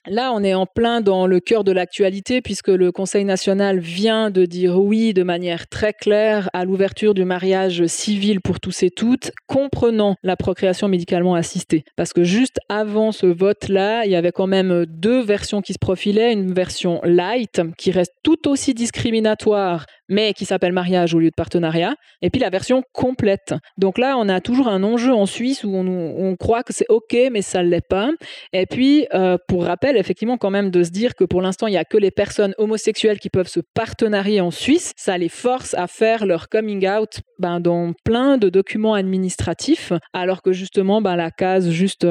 Là, 0.08 0.32
on 0.34 0.44
est 0.44 0.54
en 0.54 0.66
plein 0.66 1.02
dans 1.02 1.28
le 1.28 1.40
cœur 1.40 1.64
de 1.64 1.74
l'actualité 1.74 2.42
puisque 2.42 2.70
le 2.70 2.92
Conseil 2.92 3.26
national 3.26 3.80
vient 3.80 4.30
de 4.32 4.46
dire 4.46 4.80
oui 4.80 5.14
de 5.14 5.24
manière 5.24 5.68
très 5.68 5.92
claire 5.92 6.50
à 6.54 6.64
l'ouverture 6.64 7.14
du 7.14 7.26
mariage 7.26 7.86
civil 7.86 8.40
pour 8.40 8.62
tous 8.62 8.84
et 8.84 8.92
toutes, 8.92 9.32
comprenant 9.48 10.16
la 10.24 10.38
procréation 10.38 10.88
médicalement 10.88 11.36
assistée. 11.36 11.84
Parce 11.98 12.14
que 12.14 12.24
juste 12.24 12.60
avant 12.70 13.12
ce 13.12 13.26
vote-là, 13.26 14.06
il 14.06 14.12
y 14.12 14.16
avait 14.16 14.32
quand 14.32 14.48
même 14.48 14.86
deux 14.86 15.22
versions 15.22 15.62
qui 15.62 15.74
se 15.74 15.80
profilaient. 15.80 16.32
Une 16.32 16.54
version 16.54 17.02
light 17.04 17.62
qui 17.78 17.92
reste 17.92 18.14
tout 18.24 18.48
aussi 18.48 18.74
discriminatoire 18.74 19.86
mais 20.10 20.34
qui 20.34 20.46
s'appelle 20.46 20.74
mariage 20.74 21.14
au 21.14 21.20
lieu 21.20 21.30
de 21.30 21.36
partenariat, 21.36 21.96
et 22.22 22.30
puis 22.30 22.42
la 22.42 22.50
version 22.50 22.84
complète. 22.94 23.54
Donc 23.78 23.98
là, 23.98 24.18
on 24.18 24.28
a 24.28 24.42
toujours 24.42 24.68
un 24.68 24.84
enjeu 24.84 25.14
en 25.14 25.26
Suisse 25.26 25.64
où 25.64 25.74
on, 25.76 26.36
croit 26.40 26.64
que 26.64 26.74
c'est 26.74 26.86
OK, 26.90 27.16
mais 27.32 27.42
ça 27.42 27.64
ne 27.64 27.70
l'est 27.70 27.88
pas. 27.88 28.10
Et 28.54 28.66
puis, 28.66 29.08
euh, 29.14 29.38
pour 29.48 29.66
rappel, 29.66 29.98
effectivement, 29.98 30.38
quand 30.38 30.52
même 30.52 30.72
de 30.72 30.84
se 30.84 30.90
dire 30.90 31.16
que 31.16 31.24
pour 31.24 31.42
l'instant, 31.42 31.68
il 31.68 31.72
n'y 31.72 31.78
a 31.78 31.86
que 31.86 31.98
les 31.98 32.12
personnes 32.12 32.54
homosexuelles 32.58 33.20
qui 33.20 33.30
peuvent 33.30 33.48
se 33.48 33.60
partenarier 33.74 34.42
en 34.42 34.52
Suisse, 34.52 34.94
ça 34.96 35.18
les 35.18 35.30
force 35.30 35.74
à 35.74 35.88
faire 35.88 36.26
leur 36.26 36.50
coming 36.50 36.88
out 36.88 37.20
ben, 37.40 37.60
dans 37.60 37.94
plein 38.04 38.38
de 38.38 38.50
documents 38.50 38.94
administratifs, 38.94 39.94
alors 40.14 40.42
que 40.42 40.52
justement, 40.52 41.02
ben, 41.02 41.16
la 41.16 41.32
case 41.32 41.70
juste... 41.70 42.06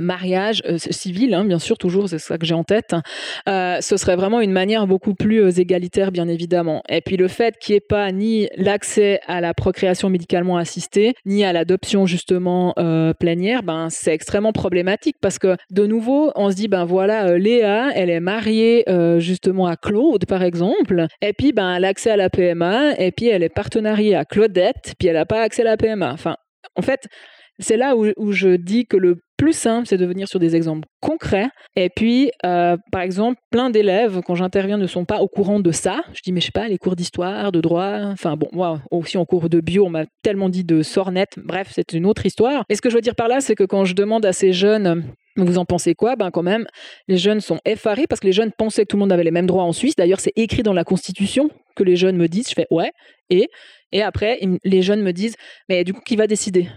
Mariage 0.00 0.62
euh, 0.66 0.78
civil, 0.78 1.34
hein, 1.34 1.44
bien 1.44 1.58
sûr, 1.58 1.78
toujours, 1.78 2.08
c'est 2.08 2.18
ça 2.18 2.38
que 2.38 2.46
j'ai 2.46 2.54
en 2.54 2.64
tête, 2.64 2.94
euh, 3.48 3.78
ce 3.80 3.96
serait 3.96 4.16
vraiment 4.16 4.40
une 4.40 4.52
manière 4.52 4.86
beaucoup 4.86 5.14
plus 5.14 5.42
euh, 5.42 5.50
égalitaire, 5.50 6.12
bien 6.12 6.28
évidemment. 6.28 6.82
Et 6.88 7.00
puis 7.00 7.16
le 7.16 7.28
fait 7.28 7.56
qu'il 7.58 7.74
n'y 7.74 7.76
ait 7.78 7.80
pas 7.80 8.10
ni 8.12 8.48
l'accès 8.56 9.20
à 9.26 9.40
la 9.40 9.54
procréation 9.54 10.10
médicalement 10.10 10.56
assistée, 10.56 11.14
ni 11.24 11.44
à 11.44 11.52
l'adoption 11.52 12.06
justement 12.06 12.74
plénière, 13.18 13.62
ben, 13.62 13.88
c'est 13.90 14.12
extrêmement 14.12 14.52
problématique 14.52 15.16
parce 15.20 15.38
que 15.38 15.56
de 15.70 15.86
nouveau, 15.86 16.32
on 16.34 16.50
se 16.50 16.56
dit, 16.56 16.68
ben 16.68 16.84
voilà, 16.84 17.38
Léa, 17.38 17.90
elle 17.94 18.10
est 18.10 18.20
mariée 18.20 18.84
justement 19.18 19.66
à 19.66 19.76
Claude, 19.76 20.26
par 20.26 20.42
exemple, 20.42 21.06
et 21.20 21.32
puis 21.32 21.52
ben, 21.52 21.74
elle 21.74 21.84
a 21.84 21.92
à 22.06 22.16
la 22.16 22.30
PMA, 22.30 22.98
et 22.98 23.12
puis 23.12 23.28
elle 23.28 23.42
est 23.42 23.48
partenariée 23.48 24.14
à 24.14 24.24
Claudette, 24.24 24.94
puis 24.98 25.08
elle 25.08 25.14
n'a 25.14 25.26
pas 25.26 25.40
accès 25.42 25.62
à 25.62 25.64
la 25.64 25.76
PMA. 25.76 26.12
Enfin, 26.12 26.36
en 26.76 26.82
fait, 26.82 27.06
c'est 27.58 27.76
là 27.76 27.94
où, 27.96 28.32
je 28.32 28.56
dis 28.56 28.86
que 28.86 28.96
le 28.96 29.16
plus 29.36 29.52
simple, 29.52 29.86
c'est 29.86 29.96
de 29.96 30.06
venir 30.06 30.28
sur 30.28 30.38
des 30.38 30.56
exemples 30.56 30.86
concrets. 31.00 31.48
Et 31.76 31.88
puis, 31.94 32.30
euh, 32.44 32.76
par 32.92 33.02
exemple, 33.02 33.38
plein 33.50 33.70
d'élèves, 33.70 34.20
quand 34.24 34.34
j'interviens, 34.34 34.78
ne 34.78 34.86
sont 34.86 35.04
pas 35.04 35.20
au 35.20 35.28
courant 35.28 35.60
de 35.60 35.70
ça. 35.72 36.02
Je 36.14 36.20
dis, 36.24 36.32
mais 36.32 36.40
je 36.40 36.46
sais 36.46 36.52
pas, 36.52 36.68
les 36.68 36.78
cours 36.78 36.96
d'histoire, 36.96 37.52
de 37.52 37.60
droit, 37.60 38.00
enfin 38.12 38.36
bon, 38.36 38.48
moi 38.52 38.80
aussi 38.90 39.18
en 39.18 39.24
cours 39.24 39.48
de 39.48 39.60
bio, 39.60 39.86
on 39.86 39.90
m'a 39.90 40.04
tellement 40.22 40.48
dit 40.48 40.64
de 40.64 40.82
sornette. 40.82 41.34
Bref, 41.36 41.70
c'est 41.72 41.92
une 41.92 42.06
autre 42.06 42.26
histoire. 42.26 42.64
Et 42.68 42.76
ce 42.76 42.82
que 42.82 42.90
je 42.90 42.94
veux 42.94 43.00
dire 43.00 43.16
par 43.16 43.28
là, 43.28 43.40
c'est 43.40 43.54
que 43.54 43.64
quand 43.64 43.84
je 43.84 43.94
demande 43.94 44.24
à 44.24 44.32
ces 44.32 44.52
jeunes, 44.52 45.04
vous 45.36 45.58
en 45.58 45.64
pensez 45.64 45.94
quoi? 45.94 46.14
Ben 46.14 46.30
quand 46.30 46.44
même, 46.44 46.64
les 47.08 47.16
jeunes 47.16 47.40
sont 47.40 47.58
effarés 47.64 48.06
parce 48.08 48.20
que 48.20 48.26
les 48.26 48.32
jeunes 48.32 48.52
pensaient 48.56 48.82
que 48.82 48.88
tout 48.88 48.96
le 48.96 49.00
monde 49.00 49.12
avait 49.12 49.24
les 49.24 49.32
mêmes 49.32 49.46
droits 49.46 49.64
en 49.64 49.72
Suisse. 49.72 49.96
D'ailleurs, 49.96 50.20
c'est 50.20 50.32
écrit 50.36 50.62
dans 50.62 50.72
la 50.72 50.84
Constitution 50.84 51.50
que 51.74 51.82
les 51.82 51.96
jeunes 51.96 52.16
me 52.16 52.28
disent. 52.28 52.48
Je 52.48 52.54
fais 52.54 52.66
ouais. 52.70 52.92
Et 53.30 53.48
et 53.90 54.02
après, 54.02 54.40
les 54.64 54.82
jeunes 54.82 55.02
me 55.02 55.12
disent, 55.12 55.36
mais 55.68 55.84
du 55.84 55.92
coup, 55.94 56.00
qui 56.04 56.16
va 56.16 56.26
décider? 56.26 56.68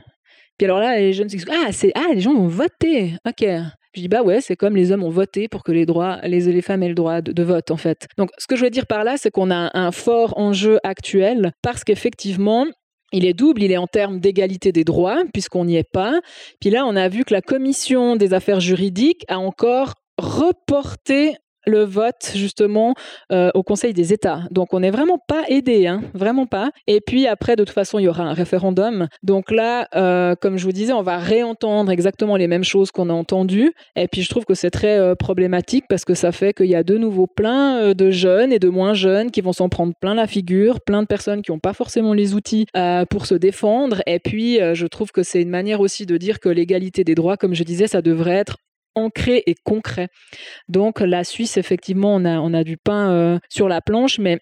Puis 0.57 0.65
alors 0.65 0.79
là, 0.79 0.97
les 0.97 1.13
jeunes 1.13 1.29
ah, 1.49 1.71
c'est 1.71 1.91
ah, 1.95 2.13
les 2.13 2.21
gens 2.21 2.31
ont 2.31 2.47
voté. 2.47 3.13
OK. 3.27 3.45
Je 3.93 4.01
dis 4.01 4.07
bah 4.07 4.21
ouais, 4.21 4.41
c'est 4.41 4.55
comme 4.55 4.75
les 4.75 4.91
hommes 4.91 5.03
ont 5.03 5.09
voté 5.09 5.47
pour 5.47 5.63
que 5.63 5.71
les 5.71 5.85
droits, 5.85 6.19
les, 6.23 6.61
femmes 6.61 6.83
aient 6.83 6.89
le 6.89 6.95
droit 6.95 7.21
de, 7.21 7.43
vote 7.43 7.71
en 7.71 7.77
fait. 7.77 8.07
Donc 8.17 8.29
ce 8.37 8.45
que 8.45 8.55
je 8.55 8.63
veux 8.63 8.69
dire 8.69 8.85
par 8.85 9.03
là, 9.03 9.17
c'est 9.17 9.31
qu'on 9.31 9.49
a 9.49 9.71
un 9.73 9.91
fort 9.91 10.37
enjeu 10.37 10.79
actuel 10.83 11.51
parce 11.61 11.83
qu'effectivement, 11.83 12.67
il 13.11 13.25
est 13.25 13.33
double, 13.33 13.63
il 13.63 13.71
est 13.71 13.77
en 13.77 13.87
termes 13.87 14.19
d'égalité 14.19 14.71
des 14.71 14.83
droits, 14.83 15.23
puisqu'on 15.33 15.65
n'y 15.65 15.77
est 15.77 15.89
pas. 15.89 16.19
Puis 16.59 16.69
là, 16.69 16.85
on 16.85 16.95
a 16.95 17.07
vu 17.07 17.23
que 17.23 17.33
la 17.33 17.41
commission 17.41 18.15
des 18.15 18.33
affaires 18.33 18.59
juridiques 18.59 19.23
a 19.29 19.39
encore 19.39 19.93
reporté 20.17 21.35
le 21.67 21.83
vote 21.83 22.31
justement 22.33 22.95
euh, 23.31 23.51
au 23.53 23.63
Conseil 23.63 23.93
des 23.93 24.13
États. 24.13 24.41
Donc 24.51 24.73
on 24.73 24.79
n'est 24.79 24.91
vraiment 24.91 25.19
pas 25.27 25.43
aidé, 25.49 25.87
hein, 25.87 26.01
vraiment 26.13 26.45
pas. 26.45 26.71
Et 26.87 27.01
puis 27.01 27.27
après, 27.27 27.55
de 27.55 27.63
toute 27.63 27.73
façon, 27.73 27.99
il 27.99 28.03
y 28.03 28.07
aura 28.07 28.23
un 28.23 28.33
référendum. 28.33 29.07
Donc 29.23 29.51
là, 29.51 29.87
euh, 29.95 30.35
comme 30.35 30.57
je 30.57 30.65
vous 30.65 30.71
disais, 30.71 30.93
on 30.93 31.03
va 31.03 31.17
réentendre 31.17 31.91
exactement 31.91 32.37
les 32.37 32.47
mêmes 32.47 32.63
choses 32.63 32.91
qu'on 32.91 33.09
a 33.09 33.13
entendues. 33.13 33.73
Et 33.95 34.07
puis 34.07 34.21
je 34.21 34.29
trouve 34.29 34.45
que 34.45 34.53
c'est 34.53 34.71
très 34.71 34.97
euh, 34.97 35.15
problématique 35.15 35.85
parce 35.89 36.05
que 36.05 36.13
ça 36.13 36.31
fait 36.31 36.53
qu'il 36.53 36.67
y 36.67 36.75
a 36.75 36.83
de 36.83 36.97
nouveau 36.97 37.27
plein 37.27 37.93
de 37.93 38.11
jeunes 38.11 38.51
et 38.51 38.59
de 38.59 38.69
moins 38.69 38.93
jeunes 38.93 39.31
qui 39.31 39.41
vont 39.41 39.53
s'en 39.53 39.69
prendre 39.69 39.93
plein 39.99 40.15
la 40.15 40.27
figure, 40.27 40.81
plein 40.81 41.01
de 41.01 41.07
personnes 41.07 41.41
qui 41.41 41.51
n'ont 41.51 41.59
pas 41.59 41.73
forcément 41.73 42.13
les 42.13 42.33
outils 42.33 42.65
pour 43.09 43.25
se 43.25 43.35
défendre. 43.35 44.01
Et 44.07 44.19
puis 44.19 44.59
je 44.73 44.87
trouve 44.87 45.11
que 45.11 45.23
c'est 45.23 45.41
une 45.41 45.49
manière 45.49 45.81
aussi 45.81 46.05
de 46.05 46.17
dire 46.17 46.39
que 46.39 46.49
l'égalité 46.49 47.03
des 47.03 47.15
droits, 47.15 47.37
comme 47.37 47.53
je 47.53 47.63
disais, 47.63 47.87
ça 47.87 48.01
devrait 48.01 48.35
être 48.35 48.57
ancré 48.97 49.43
et 49.45 49.55
concret. 49.63 50.09
Donc 50.67 50.99
la 50.99 51.23
Suisse, 51.23 51.57
effectivement, 51.57 52.15
on 52.15 52.25
a, 52.25 52.39
on 52.39 52.53
a 52.53 52.63
du 52.63 52.77
pain 52.77 53.11
euh, 53.11 53.39
sur 53.49 53.69
la 53.69 53.81
planche, 53.81 54.19
mais 54.19 54.39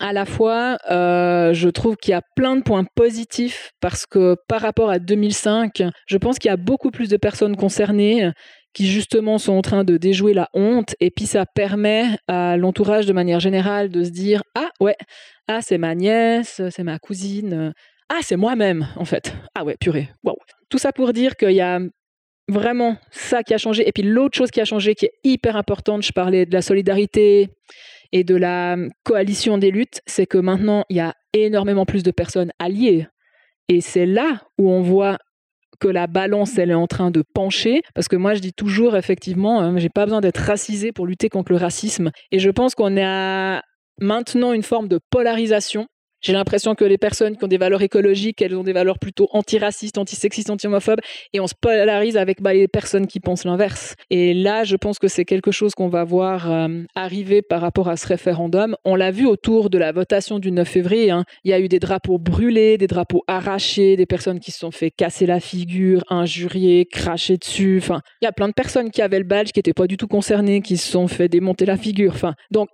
à 0.00 0.12
la 0.12 0.24
fois, 0.24 0.78
euh, 0.90 1.54
je 1.54 1.68
trouve 1.68 1.96
qu'il 1.96 2.10
y 2.10 2.14
a 2.14 2.22
plein 2.34 2.56
de 2.56 2.62
points 2.62 2.84
positifs 2.96 3.70
parce 3.80 4.04
que 4.04 4.36
par 4.48 4.60
rapport 4.60 4.90
à 4.90 4.98
2005, 4.98 5.82
je 6.06 6.16
pense 6.18 6.38
qu'il 6.38 6.48
y 6.48 6.52
a 6.52 6.56
beaucoup 6.56 6.90
plus 6.90 7.08
de 7.08 7.16
personnes 7.16 7.56
concernées 7.56 8.32
qui 8.74 8.86
justement 8.86 9.38
sont 9.38 9.52
en 9.52 9.62
train 9.62 9.84
de 9.84 9.96
déjouer 9.96 10.34
la 10.34 10.48
honte. 10.54 10.94
Et 11.00 11.10
puis 11.10 11.26
ça 11.26 11.46
permet 11.46 12.16
à 12.26 12.56
l'entourage 12.56 13.06
de 13.06 13.12
manière 13.12 13.40
générale 13.40 13.90
de 13.90 14.02
se 14.02 14.10
dire 14.10 14.42
ah 14.54 14.70
ouais, 14.80 14.96
ah 15.48 15.60
c'est 15.62 15.78
ma 15.78 15.94
nièce, 15.94 16.60
c'est 16.70 16.82
ma 16.82 16.98
cousine, 16.98 17.72
ah 18.08 18.20
c'est 18.22 18.36
moi-même 18.36 18.88
en 18.96 19.04
fait. 19.04 19.34
Ah 19.54 19.64
ouais, 19.64 19.76
purée, 19.78 20.10
waouh. 20.24 20.36
Tout 20.68 20.78
ça 20.78 20.92
pour 20.92 21.12
dire 21.12 21.36
qu'il 21.36 21.52
y 21.52 21.60
a 21.60 21.78
vraiment 22.48 22.96
ça 23.10 23.42
qui 23.42 23.54
a 23.54 23.58
changé. 23.58 23.86
Et 23.88 23.92
puis 23.92 24.02
l'autre 24.02 24.36
chose 24.36 24.50
qui 24.50 24.60
a 24.60 24.64
changé, 24.64 24.94
qui 24.94 25.06
est 25.06 25.14
hyper 25.24 25.56
importante, 25.56 26.02
je 26.02 26.12
parlais 26.12 26.46
de 26.46 26.52
la 26.52 26.62
solidarité 26.62 27.48
et 28.12 28.24
de 28.24 28.34
la 28.34 28.76
coalition 29.04 29.58
des 29.58 29.70
luttes, 29.70 30.00
c'est 30.06 30.26
que 30.26 30.38
maintenant 30.38 30.84
il 30.90 30.96
y 30.96 31.00
a 31.00 31.14
énormément 31.32 31.86
plus 31.86 32.02
de 32.02 32.10
personnes 32.10 32.52
alliées. 32.58 33.06
Et 33.68 33.80
c'est 33.80 34.06
là 34.06 34.42
où 34.58 34.70
on 34.70 34.82
voit 34.82 35.18
que 35.82 35.88
la 35.88 36.06
balance, 36.06 36.58
elle 36.58 36.70
est 36.70 36.74
en 36.74 36.86
train 36.86 37.10
de 37.10 37.22
pencher. 37.34 37.82
Parce 37.94 38.06
que 38.06 38.16
moi, 38.16 38.34
je 38.34 38.40
dis 38.40 38.52
toujours, 38.52 38.96
effectivement, 38.96 39.60
hein, 39.60 39.76
j'ai 39.78 39.88
pas 39.88 40.04
besoin 40.04 40.20
d'être 40.20 40.38
racisé 40.38 40.92
pour 40.92 41.06
lutter 41.06 41.28
contre 41.28 41.50
le 41.50 41.58
racisme. 41.58 42.12
Et 42.30 42.38
je 42.38 42.50
pense 42.50 42.76
qu'on 42.76 42.96
a 43.02 43.62
maintenant 44.00 44.52
une 44.52 44.62
forme 44.62 44.88
de 44.88 45.00
polarisation 45.10 45.88
j'ai 46.22 46.32
l'impression 46.32 46.74
que 46.74 46.84
les 46.84 46.98
personnes 46.98 47.36
qui 47.36 47.44
ont 47.44 47.48
des 47.48 47.58
valeurs 47.58 47.82
écologiques, 47.82 48.40
elles 48.40 48.54
ont 48.54 48.62
des 48.62 48.72
valeurs 48.72 48.98
plutôt 48.98 49.28
antiracistes, 49.32 49.98
antisexistes, 49.98 50.50
anti-homophobes, 50.50 51.00
et 51.32 51.40
on 51.40 51.46
se 51.46 51.54
polarise 51.54 52.16
avec 52.16 52.40
bah, 52.40 52.54
les 52.54 52.68
personnes 52.68 53.06
qui 53.06 53.20
pensent 53.20 53.44
l'inverse. 53.44 53.96
Et 54.10 54.32
là, 54.32 54.64
je 54.64 54.76
pense 54.76 54.98
que 54.98 55.08
c'est 55.08 55.24
quelque 55.24 55.50
chose 55.50 55.74
qu'on 55.74 55.88
va 55.88 56.04
voir 56.04 56.50
euh, 56.50 56.68
arriver 56.94 57.42
par 57.42 57.60
rapport 57.60 57.88
à 57.88 57.96
ce 57.96 58.06
référendum. 58.06 58.76
On 58.84 58.94
l'a 58.94 59.10
vu 59.10 59.26
autour 59.26 59.68
de 59.68 59.78
la 59.78 59.92
votation 59.92 60.38
du 60.38 60.52
9 60.52 60.68
février. 60.68 61.10
Hein. 61.10 61.24
Il 61.44 61.50
y 61.50 61.54
a 61.54 61.60
eu 61.60 61.68
des 61.68 61.80
drapeaux 61.80 62.18
brûlés, 62.18 62.78
des 62.78 62.86
drapeaux 62.86 63.24
arrachés, 63.26 63.96
des 63.96 64.06
personnes 64.06 64.38
qui 64.38 64.52
se 64.52 64.60
sont 64.60 64.70
fait 64.70 64.90
casser 64.90 65.26
la 65.26 65.40
figure, 65.40 66.04
injurier, 66.08 66.86
cracher 66.86 67.36
dessus. 67.36 67.78
Enfin, 67.78 68.00
il 68.20 68.26
y 68.26 68.28
a 68.28 68.32
plein 68.32 68.48
de 68.48 68.54
personnes 68.54 68.90
qui 68.90 69.02
avaient 69.02 69.18
le 69.18 69.24
badge, 69.24 69.50
qui 69.50 69.58
n'étaient 69.58 69.72
pas 69.72 69.86
du 69.86 69.96
tout 69.96 70.06
concernées, 70.08 70.62
qui 70.62 70.76
se 70.76 70.90
sont 70.90 71.08
fait 71.08 71.28
démonter 71.28 71.66
la 71.66 71.76
figure. 71.76 72.12
Enfin, 72.14 72.34
donc 72.50 72.68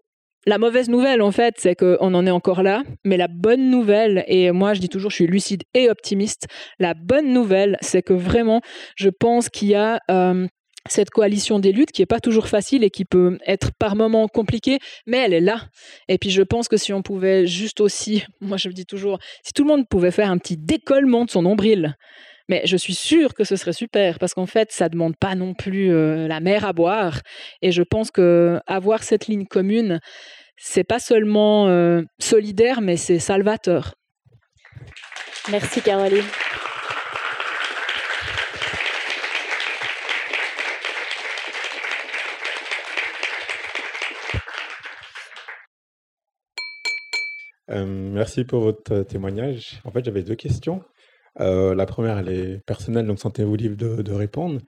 la 0.49 0.57
mauvaise 0.57 0.89
nouvelle, 0.89 1.21
en 1.21 1.31
fait, 1.31 1.57
c'est 1.59 1.75
qu'on 1.75 2.15
en 2.15 2.27
est 2.27 2.31
encore 2.31 2.63
là. 2.63 2.83
Mais 3.05 3.19
la 3.19 3.29
bonne 3.29 3.71
nouvelle, 3.71 4.25
et 4.29 4.51
moi 4.51 4.73
je 4.73 4.81
dis 4.81 4.89
toujours, 4.89 5.11
je 5.11 5.17
suis 5.17 5.27
lucide 5.27 5.63
et 5.75 5.91
optimiste, 5.91 6.47
la 6.79 6.95
bonne 6.95 7.35
nouvelle, 7.35 7.77
c'est 7.83 8.03
que 8.03 8.15
vraiment, 8.15 8.63
je 8.97 9.11
pense 9.11 9.49
qu'il 9.49 9.69
y 9.69 9.75
a... 9.75 10.01
Euh, 10.11 10.47
cette 10.89 11.11
coalition 11.11 11.59
des 11.59 11.71
luttes 11.71 11.93
qui 11.93 12.01
n'est 12.01 12.07
pas 12.07 12.21
toujours 12.21 12.49
facile 12.49 12.83
et 12.83 12.89
qui 12.89 13.05
peut 13.05 13.37
être 13.47 13.73
par 13.79 13.95
moments 13.95 14.27
compliquée, 14.27 14.79
mais 15.07 15.19
elle 15.19 15.35
est 15.35 15.41
là. 15.41 15.67
Et 16.09 16.17
puis 16.17 16.31
je 16.31 16.41
pense 16.41 16.67
que 16.67 16.79
si 16.79 16.95
on 16.95 17.03
pouvait 17.03 17.47
juste 17.47 17.83
aussi, 17.83 18.25
moi 18.41 18.57
je 18.57 18.69
le 18.69 18.75
dis 18.75 18.87
toujours, 18.87 19.19
si 19.45 19.53
tout 19.53 19.65
le 19.65 19.69
monde 19.69 19.87
pouvait 19.87 20.13
faire 20.13 20.31
un 20.31 20.39
petit 20.39 20.57
décollement 20.57 21.27
de 21.27 21.31
son 21.31 21.43
nombril, 21.43 21.95
mais 22.49 22.63
je 22.65 22.77
suis 22.77 22.95
sûre 22.95 23.35
que 23.35 23.45
ce 23.45 23.57
serait 23.57 23.75
super 23.75 24.19
parce 24.19 24.35
qu'en 24.35 24.47
fait, 24.47 24.73
ça 24.73 24.89
demande 24.89 25.17
pas 25.17 25.35
non 25.35 25.55
plus 25.55 25.93
euh, 25.93 26.27
la 26.27 26.41
mer 26.41 26.65
à 26.65 26.73
boire. 26.73 27.21
Et 27.61 27.73
je 27.73 27.83
pense 27.83 28.11
que 28.11 28.59
avoir 28.67 29.03
cette 29.03 29.27
ligne 29.27 29.47
commune, 29.47 30.01
c'est 30.59 30.85
pas 30.85 30.99
seulement 30.99 31.69
euh, 31.69 32.03
solidaire, 32.19 32.81
mais 32.81 32.97
c'est 32.97 33.19
salvateur. 33.19 33.95
Merci 35.51 35.81
Caroline. 35.81 36.25
Euh, 47.71 47.85
merci 47.87 48.45
pour 48.45 48.61
votre 48.61 49.03
témoignage. 49.03 49.81
En 49.85 49.91
fait, 49.91 50.05
j'avais 50.05 50.23
deux 50.23 50.35
questions. 50.35 50.83
Euh, 51.41 51.75
la 51.75 51.87
première, 51.87 52.19
elle 52.19 52.29
est 52.29 52.65
personnelle, 52.67 53.07
donc 53.07 53.21
sentez-vous 53.21 53.55
libre 53.55 53.77
de, 53.77 54.13
répondre. 54.13 54.61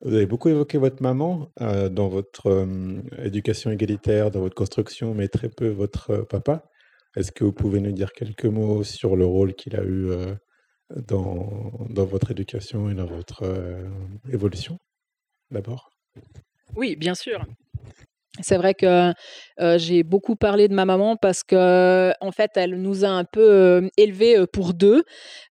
Vous 0.00 0.14
avez 0.14 0.26
beaucoup 0.26 0.48
évoqué 0.48 0.78
votre 0.78 1.02
maman 1.02 1.50
euh, 1.60 1.88
dans 1.88 2.08
votre 2.08 2.46
euh, 2.46 3.02
éducation 3.24 3.70
égalitaire, 3.70 4.30
dans 4.30 4.40
votre 4.40 4.54
construction, 4.54 5.12
mais 5.12 5.26
très 5.26 5.48
peu 5.48 5.68
votre 5.68 6.18
papa. 6.18 6.70
Est-ce 7.16 7.32
que 7.32 7.42
vous 7.42 7.52
pouvez 7.52 7.80
nous 7.80 7.90
dire 7.90 8.12
quelques 8.12 8.44
mots 8.44 8.84
sur 8.84 9.16
le 9.16 9.26
rôle 9.26 9.54
qu'il 9.54 9.74
a 9.74 9.82
eu 9.82 10.10
dans, 10.94 11.72
dans 11.88 12.04
votre 12.04 12.30
éducation 12.30 12.90
et 12.90 12.94
dans 12.94 13.06
votre 13.06 13.42
évolution, 14.30 14.78
d'abord? 15.50 15.90
Oui, 16.76 16.94
bien 16.94 17.14
sûr. 17.16 17.44
C'est 18.40 18.56
vrai 18.56 18.74
que 18.74 19.12
j'ai 19.78 20.04
beaucoup 20.04 20.36
parlé 20.36 20.68
de 20.68 20.74
ma 20.74 20.84
maman 20.84 21.16
parce 21.16 21.42
que 21.42 22.12
en 22.20 22.30
fait, 22.30 22.52
elle 22.54 22.80
nous 22.80 23.04
a 23.04 23.08
un 23.08 23.24
peu 23.24 23.88
élevés 23.96 24.46
pour 24.52 24.74
deux 24.74 25.02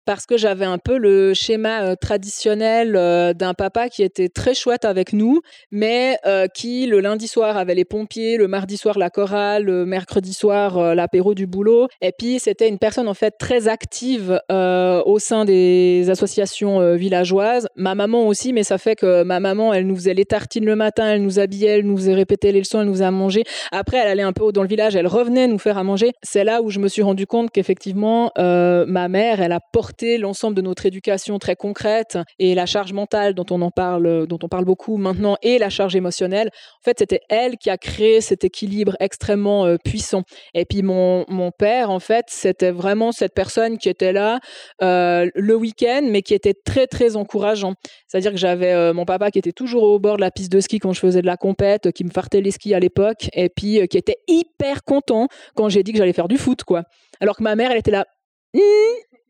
parce 0.05 0.25
que 0.25 0.37
j'avais 0.37 0.65
un 0.65 0.77
peu 0.77 0.97
le 0.97 1.33
schéma 1.33 1.95
traditionnel 1.95 2.93
d'un 3.35 3.53
papa 3.53 3.89
qui 3.89 4.03
était 4.03 4.29
très 4.29 4.53
chouette 4.53 4.85
avec 4.85 5.13
nous, 5.13 5.41
mais 5.71 6.17
qui 6.53 6.85
le 6.85 6.99
lundi 6.99 7.27
soir 7.27 7.57
avait 7.57 7.75
les 7.75 7.85
pompiers, 7.85 8.37
le 8.37 8.47
mardi 8.47 8.77
soir 8.77 8.97
la 8.97 9.09
chorale, 9.09 9.63
le 9.63 9.85
mercredi 9.85 10.33
soir 10.33 10.95
l'apéro 10.95 11.33
du 11.33 11.47
boulot. 11.47 11.87
Et 12.01 12.11
puis 12.17 12.39
c'était 12.39 12.69
une 12.69 12.77
personne 12.77 13.07
en 13.07 13.13
fait 13.13 13.31
très 13.39 13.67
active 13.67 14.39
au 14.49 15.19
sein 15.19 15.45
des 15.45 16.09
associations 16.09 16.95
villageoises. 16.95 17.67
Ma 17.75 17.95
maman 17.95 18.27
aussi, 18.27 18.53
mais 18.53 18.63
ça 18.63 18.77
fait 18.77 18.95
que 18.95 19.23
ma 19.23 19.39
maman, 19.39 19.73
elle 19.73 19.87
nous 19.87 19.95
faisait 19.95 20.13
les 20.13 20.25
tartines 20.25 20.65
le 20.65 20.75
matin, 20.75 21.13
elle 21.13 21.23
nous 21.23 21.39
habillait, 21.39 21.79
elle 21.79 21.85
nous 21.85 21.97
faisait 21.97 22.13
répéter 22.13 22.51
les 22.51 22.59
leçons, 22.59 22.81
elle 22.81 22.87
nous 22.87 23.01
a 23.01 23.11
mangé. 23.11 23.43
Après, 23.71 23.97
elle 23.97 24.07
allait 24.07 24.23
un 24.23 24.33
peu 24.33 24.51
dans 24.51 24.61
le 24.61 24.67
village, 24.67 24.95
elle 24.95 25.07
revenait 25.07 25.47
nous 25.47 25.59
faire 25.59 25.77
à 25.77 25.83
manger. 25.83 26.11
C'est 26.23 26.43
là 26.43 26.61
où 26.61 26.69
je 26.69 26.79
me 26.79 26.87
suis 26.87 27.01
rendu 27.01 27.25
compte 27.25 27.49
qu'effectivement, 27.51 28.31
ma 28.37 29.07
mère, 29.07 29.41
elle 29.41 29.51
a 29.51 29.59
porté 29.59 29.94
l'ensemble 30.01 30.55
de 30.55 30.61
notre 30.61 30.85
éducation 30.85 31.39
très 31.39 31.55
concrète 31.55 32.17
et 32.39 32.55
la 32.55 32.65
charge 32.65 32.93
mentale 32.93 33.33
dont 33.33 33.45
on 33.49 33.61
en 33.61 33.71
parle, 33.71 34.27
dont 34.27 34.39
on 34.43 34.47
parle 34.47 34.65
beaucoup 34.65 34.97
maintenant 34.97 35.37
et 35.41 35.57
la 35.57 35.69
charge 35.69 35.95
émotionnelle. 35.95 36.49
En 36.81 36.83
fait, 36.83 36.99
c'était 36.99 37.21
elle 37.29 37.57
qui 37.57 37.69
a 37.69 37.77
créé 37.77 38.21
cet 38.21 38.43
équilibre 38.43 38.95
extrêmement 38.99 39.65
euh, 39.65 39.77
puissant. 39.83 40.23
Et 40.53 40.65
puis 40.65 40.81
mon, 40.81 41.25
mon 41.27 41.51
père, 41.51 41.89
en 41.89 41.99
fait, 41.99 42.25
c'était 42.29 42.71
vraiment 42.71 43.11
cette 43.11 43.33
personne 43.33 43.77
qui 43.77 43.89
était 43.89 44.13
là 44.13 44.39
euh, 44.81 45.29
le 45.33 45.55
week-end, 45.55 46.01
mais 46.03 46.21
qui 46.21 46.33
était 46.33 46.53
très 46.53 46.87
très 46.87 47.15
encourageant. 47.15 47.73
C'est-à-dire 48.07 48.31
que 48.31 48.37
j'avais 48.37 48.73
euh, 48.73 48.93
mon 48.93 49.05
papa 49.05 49.31
qui 49.31 49.39
était 49.39 49.51
toujours 49.51 49.83
au 49.83 49.99
bord 49.99 50.17
de 50.17 50.21
la 50.21 50.31
piste 50.31 50.51
de 50.51 50.59
ski 50.59 50.79
quand 50.79 50.93
je 50.93 50.99
faisais 50.99 51.21
de 51.21 51.27
la 51.27 51.37
compète, 51.37 51.91
qui 51.91 52.03
me 52.03 52.11
fartait 52.11 52.41
les 52.41 52.51
skis 52.51 52.73
à 52.73 52.79
l'époque, 52.79 53.29
et 53.33 53.49
puis 53.49 53.87
qui 53.87 53.97
était 53.97 54.17
hyper 54.27 54.83
content 54.83 55.27
quand 55.55 55.69
j'ai 55.69 55.83
dit 55.83 55.91
que 55.91 55.97
j'allais 55.97 56.13
faire 56.13 56.27
du 56.27 56.37
foot, 56.37 56.63
quoi. 56.63 56.83
Alors 57.19 57.37
que 57.37 57.43
ma 57.43 57.55
mère, 57.55 57.71
elle 57.71 57.77
était 57.77 57.91
là, 57.91 58.05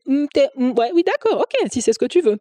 mmh, 0.06 0.26
Mmh, 0.56 0.68
mmh, 0.68 0.74
oui, 0.94 1.02
d'accord, 1.04 1.40
ok, 1.40 1.68
si 1.72 1.82
c'est 1.82 1.92
ce 1.92 1.98
que 1.98 2.06
tu 2.06 2.20
veux. 2.20 2.38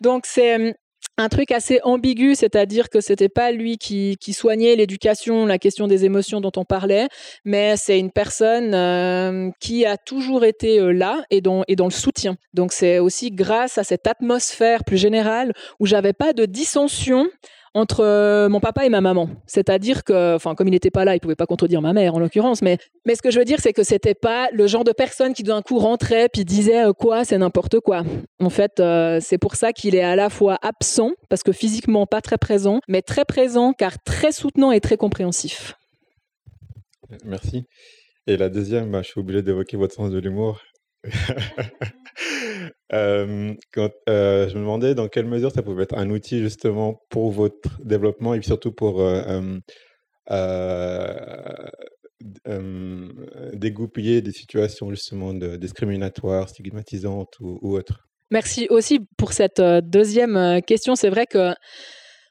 Donc, 0.00 0.24
c'est 0.26 0.58
mmh, 0.58 0.72
un 1.16 1.28
truc 1.28 1.52
assez 1.52 1.80
ambigu, 1.84 2.34
c'est-à-dire 2.34 2.90
que 2.90 3.00
c'était 3.00 3.28
pas 3.28 3.52
lui 3.52 3.78
qui, 3.78 4.16
soignait 4.32 4.74
l'éducation, 4.74 5.46
la 5.46 5.58
question 5.58 5.86
des 5.86 6.04
émotions 6.04 6.40
dont 6.40 6.52
on 6.56 6.64
parlait, 6.64 7.08
mais 7.44 7.76
c'est 7.76 7.98
une 7.98 8.10
personne 8.10 9.52
qui 9.60 9.86
a 9.86 9.96
toujours 9.96 10.44
été 10.44 10.80
là 10.92 11.24
et 11.30 11.40
dans, 11.40 11.62
et 11.68 11.76
dans 11.76 11.84
le 11.84 11.92
soutien. 11.92 12.36
Donc 12.52 12.72
c'est 12.72 12.98
aussi 12.98 13.30
grâce 13.30 13.78
à 13.78 13.84
cette 13.84 14.06
atmosphère 14.08 14.82
plus 14.84 14.96
générale 14.96 15.52
où 15.78 15.86
j'avais 15.86 16.14
pas 16.14 16.32
de 16.32 16.46
dissension 16.46 17.28
entre 17.74 18.04
euh, 18.04 18.48
mon 18.48 18.60
papa 18.60 18.86
et 18.86 18.88
ma 18.88 19.00
maman. 19.00 19.28
C'est-à-dire 19.46 20.04
que, 20.04 20.36
enfin, 20.36 20.54
comme 20.54 20.68
il 20.68 20.70
n'était 20.70 20.92
pas 20.92 21.04
là, 21.04 21.14
il 21.16 21.20
pouvait 21.20 21.34
pas 21.34 21.46
contredire 21.46 21.82
ma 21.82 21.92
mère 21.92 22.14
en 22.14 22.20
l'occurrence, 22.20 22.62
mais, 22.62 22.78
mais 23.04 23.16
ce 23.16 23.22
que 23.22 23.30
je 23.30 23.38
veux 23.38 23.44
dire, 23.44 23.58
c'est 23.60 23.72
que 23.72 23.82
c'était 23.82 24.14
pas 24.14 24.48
le 24.52 24.66
genre 24.66 24.84
de 24.84 24.92
personne 24.92 25.34
qui 25.34 25.42
d'un 25.42 25.60
coup 25.60 25.78
rentrait 25.78 26.28
puis 26.32 26.44
disait 26.44 26.84
euh, 26.84 26.92
quoi, 26.92 27.24
c'est 27.24 27.36
n'importe 27.36 27.80
quoi. 27.80 28.04
En 28.40 28.50
fait, 28.50 28.78
euh, 28.78 29.18
c'est 29.20 29.38
pour 29.38 29.56
ça 29.56 29.72
qu'il 29.72 29.94
est 29.96 30.02
à 30.02 30.16
la 30.16 30.30
fois 30.30 30.58
absent, 30.62 31.12
parce 31.28 31.42
que 31.42 31.52
physiquement 31.52 32.06
pas 32.06 32.20
très 32.20 32.38
présent, 32.38 32.80
mais 32.88 33.02
très 33.02 33.24
présent 33.24 33.72
car 33.72 34.02
très 34.02 34.32
soutenant 34.32 34.70
et 34.70 34.80
très 34.80 34.96
compréhensif. 34.96 35.74
Merci. 37.24 37.66
Et 38.26 38.36
la 38.36 38.48
deuxième, 38.48 38.90
bah, 38.90 39.02
je 39.02 39.08
suis 39.08 39.20
obligé 39.20 39.42
d'évoquer 39.42 39.76
votre 39.76 39.94
sens 39.94 40.10
de 40.10 40.18
l'humour. 40.18 40.62
je 42.90 44.54
me 44.54 44.60
demandais 44.60 44.94
dans 44.94 45.08
quelle 45.08 45.26
mesure 45.26 45.52
ça 45.52 45.62
pouvait 45.62 45.84
être 45.84 45.96
un 45.96 46.10
outil 46.10 46.40
justement 46.40 47.00
pour 47.08 47.30
votre 47.30 47.80
développement 47.84 48.34
et 48.34 48.42
surtout 48.42 48.72
pour 48.72 49.02
dégoupiller 53.52 54.22
des 54.22 54.32
situations 54.32 54.90
justement 54.90 55.34
discriminatoires, 55.34 56.48
stigmatisantes 56.48 57.38
ou, 57.40 57.58
ou 57.62 57.76
autres. 57.76 58.08
Merci 58.30 58.66
aussi 58.70 59.00
pour 59.16 59.32
cette 59.32 59.60
deuxième 59.60 60.60
question. 60.66 60.94
C'est 60.96 61.10
vrai 61.10 61.26
que 61.26 61.52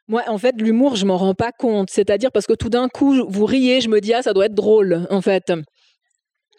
moi, 0.07 0.23
en 0.27 0.37
fait, 0.37 0.55
l'humour, 0.59 0.95
je 0.95 1.05
m'en 1.05 1.17
rends 1.17 1.33
pas 1.33 1.51
compte. 1.51 1.89
C'est-à-dire 1.89 2.31
parce 2.31 2.45
que 2.45 2.53
tout 2.53 2.69
d'un 2.69 2.89
coup, 2.89 3.25
vous 3.29 3.45
riez, 3.45 3.81
je 3.81 3.89
me 3.89 4.01
dis, 4.01 4.13
ah, 4.13 4.21
ça 4.21 4.33
doit 4.33 4.47
être 4.47 4.53
drôle, 4.53 5.07
en 5.09 5.21
fait. 5.21 5.53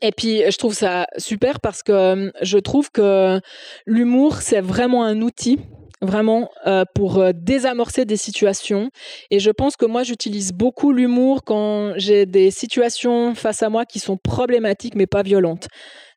Et 0.06 0.12
puis, 0.12 0.42
je 0.50 0.58
trouve 0.58 0.74
ça 0.74 1.06
super 1.16 1.60
parce 1.60 1.82
que 1.82 2.30
je 2.42 2.58
trouve 2.58 2.90
que 2.90 3.40
l'humour, 3.86 4.42
c'est 4.42 4.60
vraiment 4.60 5.02
un 5.02 5.22
outil 5.22 5.58
vraiment 6.02 6.50
pour 6.94 7.24
désamorcer 7.32 8.04
des 8.04 8.18
situations. 8.18 8.90
Et 9.30 9.38
je 9.38 9.50
pense 9.50 9.76
que 9.76 9.86
moi, 9.86 10.02
j'utilise 10.02 10.52
beaucoup 10.52 10.92
l'humour 10.92 11.42
quand 11.44 11.94
j'ai 11.96 12.26
des 12.26 12.50
situations 12.50 13.34
face 13.34 13.62
à 13.62 13.70
moi 13.70 13.86
qui 13.86 13.98
sont 13.98 14.18
problématiques 14.18 14.94
mais 14.94 15.06
pas 15.06 15.22
violentes. 15.22 15.68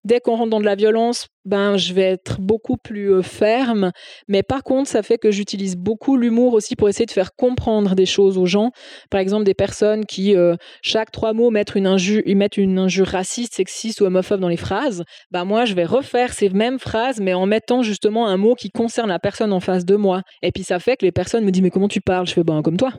Dès 0.03 0.19
qu'on 0.19 0.36
rentre 0.36 0.49
dans 0.49 0.60
de 0.60 0.65
la 0.65 0.76
violence, 0.76 1.28
ben, 1.48 1.78
je 1.78 1.94
vais 1.94 2.03
être 2.03 2.41
beaucoup 2.41 2.76
plus 2.76 3.14
euh, 3.14 3.22
ferme. 3.22 3.91
Mais 4.28 4.44
par 4.44 4.64
contre, 4.64 4.90
ça 4.90 5.02
fait 5.02 5.18
que 5.18 5.32
j'utilise 5.32 5.78
beaucoup 5.78 6.18
l'humour 6.18 6.53
aussi 6.53 6.76
pour 6.76 6.90
essayer 6.90 7.06
de 7.06 7.11
faire 7.11 7.36
comprendre 7.36 7.95
des 7.95 8.06
choses 8.06 8.38
aux 8.38 8.45
gens. 8.45 8.72
Par 9.10 9.22
exemple, 9.22 9.45
des 9.45 9.53
personnes 9.53 10.06
qui, 10.06 10.36
euh, 10.36 10.56
chaque 10.82 11.10
trois 11.11 11.32
mots, 11.32 11.49
mettent 11.49 11.76
une, 11.76 11.88
injure, 11.88 12.22
mettent 12.36 12.57
une 12.57 12.78
injure 12.78 13.07
raciste, 13.07 13.56
sexiste 13.56 14.02
ou 14.02 14.06
homophobe 14.06 14.41
dans 14.41 14.49
les 14.49 14.57
phrases. 14.57 15.03
Ben, 15.32 15.45
moi, 15.45 15.64
je 15.64 15.74
vais 15.74 15.86
refaire 15.86 16.34
ces 16.34 16.49
mêmes 16.49 16.80
phrases, 16.80 17.22
mais 17.22 17.34
en 17.34 17.45
mettant 17.45 17.82
justement 17.82 18.28
un 18.28 18.36
mot 18.36 18.53
qui 18.56 18.69
concerne 18.69 19.07
la 19.07 19.19
personne 19.19 19.53
en 19.53 19.61
face 19.61 19.86
de 19.86 19.95
moi. 19.95 20.24
Et 20.41 20.52
puis, 20.52 20.64
ça 20.64 20.80
fait 20.80 20.98
que 20.98 21.06
les 21.06 21.14
personnes 21.14 21.45
me 21.45 21.52
disent, 21.52 21.64
mais 21.64 21.72
comment 21.72 21.88
tu 21.88 22.02
parles? 22.02 22.28
Je 22.28 22.34
fais, 22.34 22.44
ben, 22.44 22.61
comme 22.61 22.78
toi. 22.78 22.91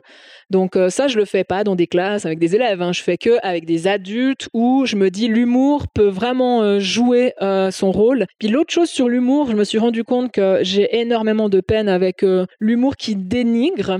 Donc, 0.49 0.75
euh, 0.75 0.89
ça, 0.89 1.07
je 1.07 1.17
le 1.17 1.25
fais 1.25 1.43
pas 1.43 1.63
dans 1.63 1.75
des 1.75 1.87
classes 1.87 2.25
avec 2.25 2.39
des 2.39 2.55
élèves. 2.55 2.81
Hein. 2.81 2.93
Je 2.93 3.03
fais 3.03 3.17
que 3.17 3.37
avec 3.43 3.65
des 3.65 3.85
adultes 3.85 4.49
où 4.53 4.87
je 4.87 4.95
me 4.95 5.11
dis, 5.11 5.27
l'humour 5.27 5.85
peut 5.93 6.07
vraiment 6.07 6.79
jouer 6.89 7.33
son 7.71 7.91
rôle 7.91 8.25
puis 8.39 8.47
l'autre 8.47 8.73
chose 8.73 8.89
sur 8.89 9.09
l'humour, 9.09 9.51
je 9.51 9.55
me 9.55 9.63
suis 9.63 9.77
rendu 9.77 10.03
compte 10.03 10.31
que 10.31 10.59
j'ai 10.61 10.99
énormément 10.99 11.49
de 11.49 11.61
peine 11.61 11.89
avec 11.89 12.23
euh, 12.23 12.45
l'humour 12.59 12.95
qui 12.95 13.15
dénigre. 13.15 13.99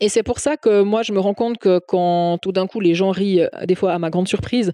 Et 0.00 0.08
c'est 0.08 0.22
pour 0.22 0.38
ça 0.38 0.56
que 0.56 0.82
moi, 0.82 1.02
je 1.02 1.12
me 1.12 1.20
rends 1.20 1.34
compte 1.34 1.58
que 1.58 1.80
quand 1.86 2.38
tout 2.38 2.52
d'un 2.52 2.66
coup 2.66 2.80
les 2.80 2.94
gens 2.94 3.10
rient, 3.10 3.42
euh, 3.42 3.66
des 3.66 3.74
fois 3.74 3.92
à 3.92 3.98
ma 3.98 4.10
grande 4.10 4.28
surprise, 4.28 4.72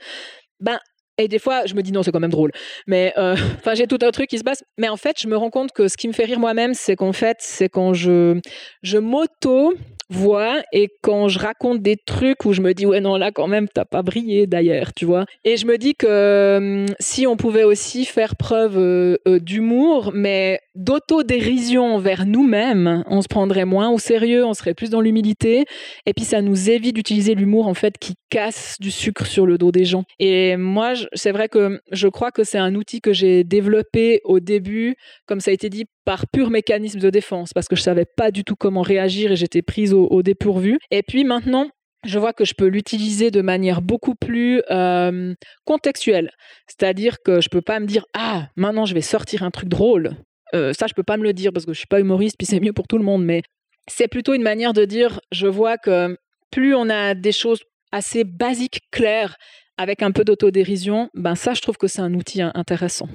ben 0.61 0.79
et 1.16 1.29
des 1.29 1.39
fois, 1.39 1.65
je 1.66 1.75
me 1.75 1.83
dis 1.83 1.93
non, 1.93 2.03
c'est 2.03 2.11
quand 2.11 2.21
même 2.21 2.31
drôle. 2.31 2.51
Mais 2.87 3.12
euh, 3.16 3.37
enfin, 3.59 3.75
j'ai 3.75 3.87
tout 3.87 3.99
un 4.03 4.11
truc 4.11 4.29
qui 4.29 4.39
se 4.39 4.45
passe. 4.45 4.62
Mais 4.79 4.89
en 4.89 4.97
fait, 4.97 5.21
je 5.21 5.29
me 5.29 5.37
rends 5.37 5.51
compte 5.51 5.73
que 5.73 5.89
ce 5.89 5.97
qui 5.97 6.09
me 6.09 6.12
fait 6.12 6.25
rire 6.25 6.41
moi-même, 6.41 6.75
c'est 6.75 6.97
qu'en 6.97 7.12
fait, 7.12 7.39
c'est 7.41 7.69
quand 7.69 7.95
je 7.95 8.41
je 8.83 8.99
m'auto 8.99 9.75
vois 10.16 10.62
et 10.73 10.89
quand 11.03 11.28
je 11.28 11.39
raconte 11.39 11.82
des 11.82 11.97
trucs 11.97 12.45
où 12.45 12.53
je 12.53 12.61
me 12.61 12.74
dis 12.74 12.86
ouais 12.86 13.01
non 13.01 13.16
là 13.16 13.31
quand 13.32 13.47
même 13.47 13.69
t'as 13.69 13.85
pas 13.85 14.03
brillé 14.03 14.47
d'ailleurs 14.47 14.93
tu 14.95 15.05
vois. 15.05 15.27
Et 15.45 15.57
je 15.57 15.66
me 15.66 15.78
dis 15.78 15.95
que 15.95 16.57
hum, 16.59 16.86
si 17.01 17.27
on 17.27 17.36
pouvait 17.36 17.65
aussi 17.65 18.05
faire 18.05 18.36
preuve 18.36 18.78
euh, 18.78 19.16
euh, 19.28 19.39
d'humour 19.39 20.12
mais 20.15 20.61
d'autodérision 20.74 21.94
envers 21.94 22.26
nous-mêmes 22.26 23.05
on 23.06 23.22
se 23.22 23.28
prendrait 23.28 23.64
moins 23.64 23.90
au 23.90 23.98
sérieux 23.98 24.44
on 24.44 24.55
serait 24.55 24.74
plus 24.74 24.90
dans 24.90 25.01
l'humilité 25.01 25.64
et 26.06 26.14
puis 26.14 26.24
ça 26.24 26.42
nous 26.42 26.70
évite 26.70 26.94
d'utiliser 26.94 27.34
l'humour 27.34 27.66
en 27.66 27.74
fait 27.74 27.98
qui 27.98 28.14
casse 28.30 28.76
du 28.80 28.90
sucre 28.90 29.26
sur 29.26 29.46
le 29.46 29.59
dos 29.59 29.72
des 29.72 29.84
gens 29.84 30.05
et 30.18 30.56
moi 30.56 30.94
c'est 31.12 31.32
vrai 31.32 31.48
que 31.48 31.80
je 31.92 32.09
crois 32.09 32.30
que 32.30 32.44
c'est 32.44 32.59
un 32.59 32.74
outil 32.74 33.01
que 33.01 33.12
j'ai 33.12 33.44
développé 33.44 34.20
au 34.24 34.40
début 34.40 34.96
comme 35.26 35.40
ça 35.40 35.51
a 35.51 35.55
été 35.55 35.70
dit 35.70 35.84
par 36.05 36.26
pur 36.26 36.51
mécanisme 36.51 37.01
de 37.01 37.10
défense, 37.10 37.52
parce 37.52 37.68
que 37.68 37.76
je 37.76 37.82
savais 37.82 38.05
pas 38.05 38.30
du 38.30 38.44
tout 38.44 38.56
comment 38.56 38.82
réagir 38.82 39.32
et 39.32 39.36
j'étais 39.36 39.62
prise 39.62 39.92
au, 39.92 40.22
dépourvu. 40.22 40.78
Et 40.90 41.02
puis 41.02 41.24
maintenant, 41.24 41.68
je 42.05 42.18
vois 42.18 42.32
que 42.32 42.44
je 42.44 42.55
peux 42.55 42.66
l'utiliser 42.66 43.30
de 43.30 43.40
manière 43.40 43.80
beaucoup 43.80 44.14
plus 44.14 44.62
euh, 44.70 45.34
contextuelle. 45.64 46.30
C'est-à-dire 46.66 47.16
que 47.24 47.40
je 47.40 47.48
peux 47.48 47.62
pas 47.62 47.80
me 47.80 47.86
dire 47.86 48.05
ah 48.14 48.48
maintenant 48.56 48.84
je 48.84 48.94
vais 48.94 49.01
sortir 49.01 49.42
un 49.42 49.51
truc 49.51 49.68
drôle. 49.68 50.16
Euh, 50.55 50.72
ça 50.72 50.86
je 50.86 50.94
peux 50.94 51.02
pas 51.02 51.16
me 51.16 51.24
le 51.24 51.32
dire 51.32 51.52
parce 51.52 51.66
que 51.66 51.72
je 51.72 51.78
suis 51.78 51.86
pas 51.86 52.01
humoriste 52.01 52.36
puis 52.39 52.47
c'est 52.47 52.60
mieux 52.60 52.72
pour 52.72 52.86
tout 52.86 52.98
le 52.98 53.05
monde. 53.05 53.24
Mais 53.24 53.43
c'est 53.89 54.09
plutôt 54.09 54.35
une 54.35 54.43
manière 54.43 54.72
de 54.72 54.85
dire 54.85 55.20
je 55.32 55.47
vois 55.47 55.78
que 55.78 56.16
plus 56.51 56.74
on 56.74 56.89
a 56.89 57.14
des 57.14 57.32
choses 57.32 57.62
assez 57.93 58.24
basiques, 58.24 58.81
claires, 58.90 59.36
avec 59.76 60.02
un 60.02 60.12
peu 60.12 60.24
d'autodérision, 60.24 61.10
ben 61.14 61.35
ça 61.35 61.55
je 61.55 61.60
trouve 61.60 61.76
que 61.76 61.86
c'est 61.86 62.02
un 62.02 62.14
outil 62.14 62.43
intéressant. 62.43 63.09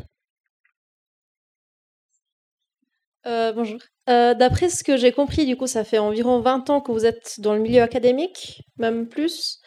Euh, 3.26 3.52
bonjour. 3.52 3.80
Euh, 4.10 4.34
d'après 4.34 4.70
ce 4.70 4.84
que 4.84 4.98
j'ai 4.98 5.12
compris, 5.12 5.46
du 5.46 5.56
coup, 5.56 5.68
ça 5.68 5.84
fait 5.84 6.00
environ 6.00 6.40
20 6.40 6.70
ans 6.70 6.82
que 6.82 6.92
vous 6.92 7.06
êtes 7.06 7.40
dans 7.40 7.54
le 7.54 7.60
milieu 7.60 7.82
académique, 7.82 8.64
même 8.78 9.08
plus. 9.08 9.60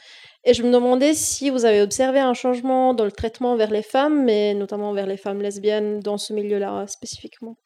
Et 0.44 0.55
je 0.55 0.62
me 0.62 0.73
demandais 0.73 1.14
si 1.14 1.51
vous 1.51 1.64
avez 1.64 1.82
observé 1.82 2.19
un 2.19 2.35
changement 2.35 2.94
dans 2.94 3.05
le 3.05 3.12
traitement 3.12 3.56
vers 3.56 3.70
les 3.70 3.82
femmes, 3.82 4.24
mais 4.24 4.55
notamment 4.55 4.93
vers 4.93 5.06
les 5.06 5.16
femmes 5.16 5.40
lesbiennes 5.40 6.01
dans 6.01 6.19
ce 6.19 6.32
milieu-là 6.32 6.86
spécifiquement. 6.89 7.56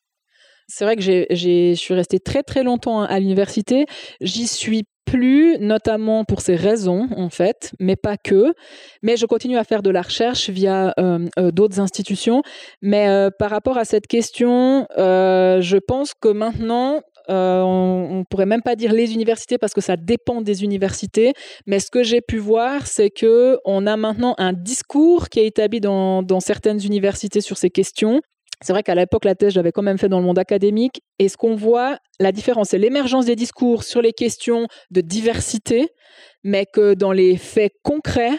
C'est 0.68 0.84
vrai 0.84 0.96
que 0.96 1.02
je 1.02 1.74
suis 1.74 1.94
restée 1.94 2.18
très 2.18 2.42
très 2.42 2.64
longtemps 2.64 3.02
à 3.02 3.18
l'université. 3.20 3.86
J'y 4.20 4.46
suis 4.46 4.84
plus, 5.06 5.56
notamment 5.58 6.24
pour 6.24 6.40
ces 6.40 6.56
raisons, 6.56 7.08
en 7.16 7.30
fait, 7.30 7.72
mais 7.78 7.96
pas 7.96 8.16
que. 8.16 8.52
Mais 9.02 9.16
je 9.16 9.24
continue 9.24 9.56
à 9.56 9.64
faire 9.64 9.82
de 9.82 9.90
la 9.90 10.02
recherche 10.02 10.50
via 10.50 10.92
euh, 10.98 11.26
euh, 11.38 11.50
d'autres 11.52 11.80
institutions. 11.80 12.42
Mais 12.82 13.08
euh, 13.08 13.30
par 13.30 13.50
rapport 13.50 13.78
à 13.78 13.84
cette 13.84 14.08
question, 14.08 14.86
je 14.96 15.78
pense 15.78 16.12
que 16.12 16.28
maintenant, 16.28 17.00
on, 17.28 18.18
ne 18.18 18.24
pourrait 18.24 18.46
même 18.46 18.62
pas 18.62 18.76
dire 18.76 18.92
les 18.92 19.14
universités 19.14 19.58
parce 19.58 19.74
que 19.74 19.80
ça 19.80 19.96
dépend 19.96 20.40
des 20.40 20.64
universités. 20.64 21.32
Mais 21.66 21.80
ce 21.80 21.90
que 21.90 22.02
j'ai 22.02 22.20
pu 22.20 22.38
voir, 22.38 22.86
c'est 22.86 23.10
que 23.10 23.58
on 23.64 23.86
a 23.86 23.96
maintenant 23.96 24.34
un 24.38 24.52
discours 24.52 25.28
qui 25.28 25.40
est 25.40 25.46
établi 25.46 25.80
dans, 25.80 26.22
dans 26.22 26.40
certaines 26.40 26.84
universités 26.84 27.40
sur 27.40 27.56
ces 27.56 27.70
questions 27.70 28.20
c'est 28.62 28.72
vrai 28.72 28.82
qu'à 28.82 28.94
l'époque, 28.94 29.24
la 29.24 29.34
thèse, 29.34 29.52
j'avais 29.52 29.70
quand 29.70 29.82
même 29.82 29.98
fait 29.98 30.08
dans 30.08 30.18
le 30.18 30.24
monde 30.24 30.38
académique. 30.38 31.02
Et 31.18 31.28
ce 31.28 31.36
qu'on 31.36 31.54
voit, 31.54 31.98
la 32.20 32.32
différence, 32.32 32.70
c'est 32.70 32.78
l'émergence 32.78 33.26
des 33.26 33.36
discours 33.36 33.84
sur 33.84 34.00
les 34.00 34.12
questions 34.12 34.66
de 34.90 35.02
diversité, 35.02 35.88
mais 36.42 36.64
que 36.64 36.94
dans 36.94 37.12
les 37.12 37.36
faits 37.36 37.72
concrets, 37.82 38.38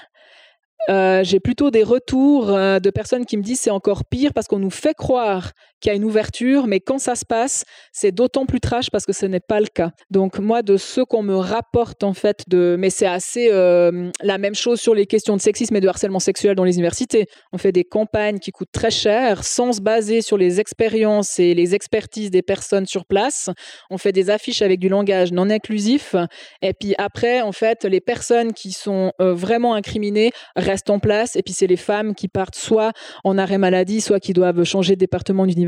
euh, 0.89 1.23
j'ai 1.23 1.39
plutôt 1.39 1.69
des 1.69 1.83
retours 1.83 2.49
euh, 2.49 2.79
de 2.79 2.89
personnes 2.89 3.25
qui 3.25 3.35
me 3.35 3.43
disent 3.43 3.59
c'est 3.59 3.69
encore 3.69 4.05
pire 4.05 4.31
parce 4.33 4.47
qu'on 4.47 4.59
nous 4.59 4.69
fait 4.69 4.93
croire 4.93 5.51
qu'il 5.81 5.91
y 5.91 5.93
a 5.93 5.95
une 5.95 6.05
ouverture, 6.05 6.65
mais 6.65 6.79
quand 6.79 6.97
ça 6.97 7.13
se 7.13 7.25
passe, 7.25 7.63
c'est 7.91 8.11
d'autant 8.11 8.45
plus 8.47 8.59
trash 8.59 8.89
parce 8.89 9.05
que 9.05 9.13
ce 9.13 9.25
n'est 9.27 9.41
pas 9.41 9.59
le 9.59 9.67
cas. 9.67 9.91
Donc 10.09 10.39
moi, 10.39 10.63
de 10.63 10.77
ce 10.77 11.01
qu'on 11.01 11.21
me 11.21 11.35
rapporte 11.35 12.03
en 12.03 12.13
fait, 12.13 12.45
de, 12.47 12.77
mais 12.79 12.89
c'est 12.89 13.05
assez 13.05 13.49
euh, 13.51 14.09
la 14.23 14.37
même 14.37 14.55
chose 14.55 14.79
sur 14.79 14.95
les 14.95 15.05
questions 15.05 15.35
de 15.35 15.41
sexisme 15.41 15.75
et 15.75 15.81
de 15.81 15.87
harcèlement 15.87 16.19
sexuel 16.19 16.55
dans 16.55 16.63
les 16.63 16.75
universités. 16.75 17.27
On 17.51 17.57
fait 17.57 17.71
des 17.71 17.83
campagnes 17.83 18.39
qui 18.39 18.51
coûtent 18.51 18.71
très 18.71 18.89
cher 18.89 19.43
sans 19.43 19.73
se 19.73 19.81
baser 19.81 20.21
sur 20.21 20.37
les 20.37 20.59
expériences 20.59 21.37
et 21.37 21.53
les 21.53 21.75
expertises 21.75 22.31
des 22.31 22.41
personnes 22.41 22.87
sur 22.87 23.05
place. 23.05 23.49
On 23.91 23.97
fait 23.97 24.13
des 24.13 24.29
affiches 24.29 24.61
avec 24.61 24.79
du 24.79 24.89
langage 24.89 25.31
non 25.31 25.49
inclusif. 25.49 26.15
Et 26.61 26.73
puis 26.73 26.95
après, 26.97 27.41
en 27.41 27.51
fait, 27.51 27.83
les 27.83 28.01
personnes 28.01 28.53
qui 28.53 28.71
sont 28.71 29.11
vraiment 29.19 29.75
incriminées 29.75 30.31
restent 30.67 30.89
en 30.89 30.99
place. 30.99 31.35
Et 31.35 31.43
puis 31.43 31.53
c'est 31.53 31.67
les 31.67 31.77
femmes 31.77 32.15
qui 32.15 32.27
partent 32.27 32.55
soit 32.55 32.93
en 33.23 33.37
arrêt 33.37 33.57
maladie, 33.57 34.01
soit 34.01 34.19
qui 34.19 34.33
doivent 34.33 34.63
changer 34.63 34.95
de 34.95 34.99
département 34.99 35.45
d'université 35.45 35.67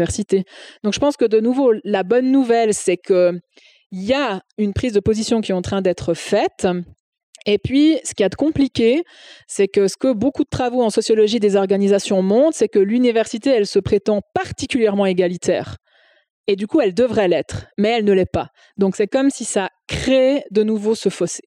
donc 0.83 0.93
je 0.93 0.99
pense 0.99 1.17
que 1.17 1.25
de 1.25 1.39
nouveau, 1.39 1.73
la 1.83 2.03
bonne 2.03 2.31
nouvelle, 2.31 2.73
c'est 2.73 2.97
qu'il 2.97 3.41
y 3.91 4.13
a 4.13 4.41
une 4.57 4.73
prise 4.73 4.93
de 4.93 4.99
position 4.99 5.41
qui 5.41 5.51
est 5.51 5.55
en 5.55 5.61
train 5.61 5.81
d'être 5.81 6.13
faite. 6.13 6.67
Et 7.45 7.57
puis, 7.57 7.97
ce 8.03 8.13
qui 8.13 8.23
est 8.23 8.35
compliqué, 8.35 9.03
c'est 9.47 9.67
que 9.67 9.87
ce 9.87 9.95
que 9.97 10.13
beaucoup 10.13 10.43
de 10.43 10.49
travaux 10.49 10.83
en 10.83 10.89
sociologie 10.89 11.39
des 11.39 11.55
organisations 11.55 12.21
montrent, 12.21 12.57
c'est 12.57 12.67
que 12.67 12.79
l'université, 12.79 13.49
elle 13.49 13.65
se 13.65 13.79
prétend 13.79 14.21
particulièrement 14.33 15.05
égalitaire. 15.05 15.77
Et 16.47 16.55
du 16.55 16.67
coup, 16.67 16.81
elle 16.81 16.93
devrait 16.93 17.27
l'être, 17.27 17.67
mais 17.77 17.89
elle 17.89 18.05
ne 18.05 18.13
l'est 18.13 18.31
pas. 18.31 18.49
Donc, 18.77 18.95
c'est 18.95 19.07
comme 19.07 19.29
si 19.29 19.45
ça 19.45 19.69
crée 19.87 20.43
de 20.51 20.63
nouveau 20.63 20.95
ce 20.95 21.09
fossé. 21.09 21.43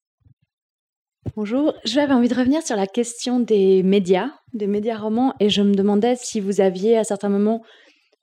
Bonjour, 1.36 1.72
j'avais 1.84 2.12
envie 2.12 2.28
de 2.28 2.34
revenir 2.34 2.62
sur 2.62 2.76
la 2.76 2.86
question 2.86 3.38
des 3.38 3.82
médias, 3.82 4.30
des 4.52 4.66
médias 4.66 4.98
romans, 4.98 5.34
et 5.38 5.50
je 5.50 5.62
me 5.62 5.74
demandais 5.74 6.16
si 6.16 6.40
vous 6.40 6.60
aviez 6.60 6.98
à 6.98 7.04
certains 7.04 7.28
moments 7.28 7.62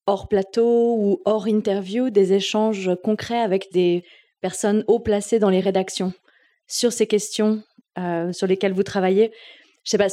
hors 0.06 0.28
plateau 0.28 0.96
ou 0.98 1.22
hors 1.26 1.48
interview, 1.48 2.10
des 2.10 2.34
échanges 2.34 2.92
concrets 3.04 3.40
avec 3.40 3.72
des 3.72 4.04
personnes 4.42 4.84
haut 4.88 5.00
placées 5.00 5.40
dans 5.40 5.50
les 5.50 5.62
rédactions 5.62 6.14
sur 6.68 6.92
ces 6.92 7.08
questions 7.08 7.64
euh, 7.98 8.32
sur 8.34 8.48
lesquelles 8.48 8.74
vous 8.74 8.84
travaillez. 8.84 9.32
Je 9.86 9.92
sais 9.92 9.98
pas, 9.98 10.10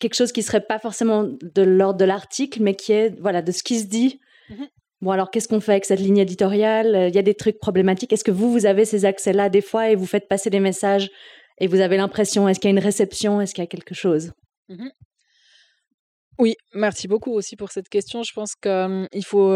quelque 0.00 0.14
chose 0.14 0.32
qui 0.32 0.42
serait 0.42 0.64
pas 0.64 0.78
forcément 0.78 1.24
de 1.24 1.62
l'ordre 1.62 1.98
de 1.98 2.04
l'article, 2.04 2.62
mais 2.62 2.74
qui 2.74 2.92
est 2.92 3.14
voilà 3.20 3.42
de 3.42 3.52
ce 3.52 3.62
qui 3.62 3.78
se 3.78 3.86
dit. 3.86 4.20
Mmh 4.48 4.64
bon, 5.02 5.10
alors 5.10 5.30
qu'est-ce 5.30 5.48
qu'on 5.48 5.60
fait 5.60 5.72
avec 5.72 5.84
cette 5.84 5.98
ligne 5.98 6.18
éditoriale? 6.18 7.08
Il 7.08 7.14
y 7.14 7.18
a 7.18 7.22
des 7.22 7.34
trucs 7.34 7.58
problématiques. 7.58 8.12
Est-ce 8.12 8.22
que 8.22 8.30
vous, 8.30 8.52
vous 8.52 8.66
avez 8.66 8.84
ces 8.84 9.04
accès-là 9.04 9.48
des 9.48 9.60
fois 9.60 9.90
et 9.90 9.96
vous 9.96 10.06
faites 10.06 10.28
passer 10.28 10.48
des 10.48 10.60
messages 10.60 11.10
et 11.58 11.66
vous 11.66 11.80
avez 11.80 11.96
l'impression, 11.96 12.48
est-ce 12.48 12.60
qu'il 12.60 12.68
y 12.68 12.72
a 12.72 12.76
une 12.76 12.84
réception 12.84 13.40
Est-ce 13.40 13.54
qu'il 13.54 13.62
y 13.62 13.66
a 13.66 13.68
quelque 13.68 13.94
chose? 13.94 14.32
Mmh 14.68 14.88
oui, 16.38 16.56
merci 16.74 17.08
beaucoup 17.08 17.32
aussi 17.32 17.56
pour 17.56 17.70
cette 17.70 17.88
question. 17.88 18.22
Je 18.22 18.32
pense 18.32 18.54
qu'il 18.56 19.24
faut 19.24 19.52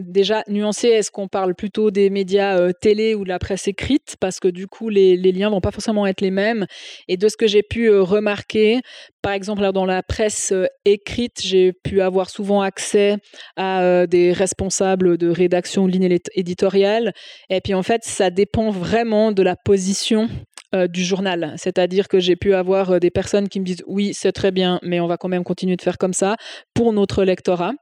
déjà 0.00 0.42
nuancer, 0.48 0.88
est-ce 0.88 1.10
qu'on 1.10 1.28
parle 1.28 1.54
plutôt 1.54 1.90
des 1.90 2.08
médias 2.10 2.72
télé 2.72 3.14
ou 3.14 3.24
de 3.24 3.28
la 3.28 3.38
presse 3.38 3.68
écrite? 3.68 4.16
Parce 4.20 4.40
que 4.40 4.48
du 4.48 4.66
coup, 4.66 4.88
les, 4.88 5.16
les 5.16 5.32
liens 5.32 5.50
vont 5.50 5.60
pas 5.60 5.70
forcément 5.70 6.06
être 6.06 6.20
les 6.20 6.30
mêmes. 6.30 6.66
Et 7.08 7.16
de 7.16 7.28
ce 7.28 7.36
que 7.36 7.46
j'ai 7.46 7.62
pu 7.62 7.90
remarquer, 7.90 8.80
par 9.20 9.32
exemple, 9.32 9.70
dans 9.72 9.84
la 9.84 10.02
presse 10.02 10.54
écrite, 10.84 11.40
j'ai 11.42 11.72
pu 11.72 12.00
avoir 12.00 12.30
souvent 12.30 12.62
accès 12.62 13.16
à 13.56 14.06
des 14.06 14.32
responsables 14.32 15.18
de 15.18 15.28
rédaction 15.28 15.86
de 15.86 15.92
ligne 15.92 16.18
éditoriale. 16.34 17.12
Et 17.50 17.60
puis 17.60 17.74
en 17.74 17.82
fait, 17.82 18.04
ça 18.04 18.30
dépend 18.30 18.70
vraiment 18.70 19.32
de 19.32 19.42
la 19.42 19.56
position 19.56 20.28
euh, 20.74 20.86
du 20.86 21.04
journal. 21.04 21.52
C'est-à-dire 21.58 22.08
que 22.08 22.18
j'ai 22.18 22.34
pu 22.34 22.54
avoir 22.54 22.92
euh, 22.92 22.98
des 22.98 23.10
personnes 23.10 23.50
qui 23.50 23.60
me 23.60 23.64
disent 23.66 23.84
oui, 23.86 24.14
c'est 24.14 24.32
très 24.32 24.50
bien, 24.50 24.80
mais 24.82 25.00
on 25.00 25.06
va 25.06 25.18
quand 25.18 25.28
même 25.28 25.44
continuer 25.44 25.76
de 25.76 25.82
faire 25.82 25.98
comme 25.98 26.14
ça 26.14 26.36
pour 26.72 26.94
notre 26.94 27.24
lectorat. 27.24 27.72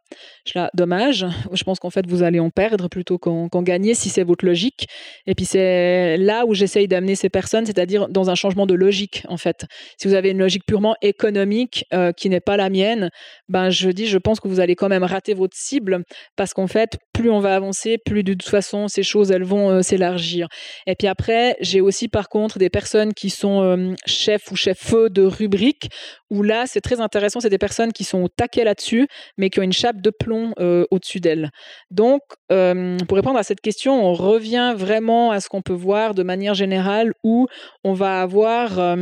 Je 0.44 0.58
là, 0.58 0.70
dommage. 0.74 1.24
Je 1.52 1.62
pense 1.62 1.78
qu'en 1.78 1.90
fait, 1.90 2.04
vous 2.08 2.24
allez 2.24 2.40
en 2.40 2.50
perdre 2.50 2.88
plutôt 2.88 3.16
qu'en 3.16 3.62
gagner 3.62 3.94
si 3.94 4.08
c'est 4.08 4.24
votre 4.24 4.44
logique. 4.44 4.88
Et 5.28 5.36
puis 5.36 5.44
c'est 5.44 6.16
là 6.16 6.44
où 6.46 6.54
j'essaye 6.54 6.88
d'amener 6.88 7.14
ces 7.14 7.28
personnes, 7.28 7.64
c'est-à-dire 7.64 8.08
dans 8.08 8.28
un 8.28 8.34
changement 8.34 8.66
de 8.66 8.74
logique 8.74 9.22
en 9.28 9.36
fait. 9.36 9.66
Si 9.96 10.08
vous 10.08 10.14
avez 10.14 10.30
une 10.30 10.40
logique 10.40 10.66
purement 10.66 10.96
économique 11.00 11.84
euh, 11.94 12.10
qui 12.10 12.28
n'est 12.28 12.40
pas 12.40 12.56
la 12.56 12.70
mienne, 12.70 13.10
ben 13.48 13.70
je 13.70 13.90
dis, 13.90 14.08
je 14.08 14.18
pense 14.18 14.40
que 14.40 14.48
vous 14.48 14.58
allez 14.58 14.74
quand 14.74 14.88
même 14.88 15.04
rater 15.04 15.34
votre 15.34 15.56
cible 15.56 16.02
parce 16.34 16.54
qu'en 16.54 16.66
fait, 16.66 16.98
plus 17.12 17.30
on 17.30 17.38
va 17.38 17.54
avancer, 17.54 17.98
plus 18.04 18.24
de 18.24 18.32
toute 18.32 18.50
façon 18.50 18.88
ces 18.88 19.04
choses 19.04 19.30
elles 19.30 19.44
vont 19.44 19.80
s'élargir. 19.80 20.48
Et 20.88 20.96
puis 20.96 21.06
après, 21.06 21.56
j'ai 21.60 21.80
aussi 21.80 22.08
par 22.08 22.28
contre 22.28 22.58
des 22.58 22.68
personnes 22.68 22.79
qui 23.14 23.30
sont 23.30 23.62
euh, 23.62 23.94
chefs 24.06 24.50
ou 24.50 24.56
chefs 24.56 24.94
de 24.94 25.22
rubrique, 25.22 25.90
où 26.30 26.42
là, 26.42 26.66
c'est 26.66 26.80
très 26.80 27.00
intéressant, 27.00 27.40
c'est 27.40 27.50
des 27.50 27.58
personnes 27.58 27.92
qui 27.92 28.04
sont 28.04 28.22
au 28.22 28.28
taquet 28.28 28.64
là-dessus, 28.64 29.06
mais 29.36 29.50
qui 29.50 29.60
ont 29.60 29.62
une 29.62 29.72
chape 29.72 30.00
de 30.00 30.10
plomb 30.10 30.52
euh, 30.58 30.84
au-dessus 30.90 31.20
d'elles. 31.20 31.50
Donc, 31.90 32.22
euh, 32.52 32.96
pour 33.08 33.16
répondre 33.16 33.38
à 33.38 33.42
cette 33.42 33.60
question, 33.60 34.04
on 34.04 34.14
revient 34.14 34.74
vraiment 34.76 35.30
à 35.30 35.40
ce 35.40 35.48
qu'on 35.48 35.62
peut 35.62 35.72
voir 35.72 36.14
de 36.14 36.22
manière 36.22 36.54
générale, 36.54 37.12
où 37.24 37.46
on 37.84 37.92
va 37.92 38.22
avoir 38.22 38.96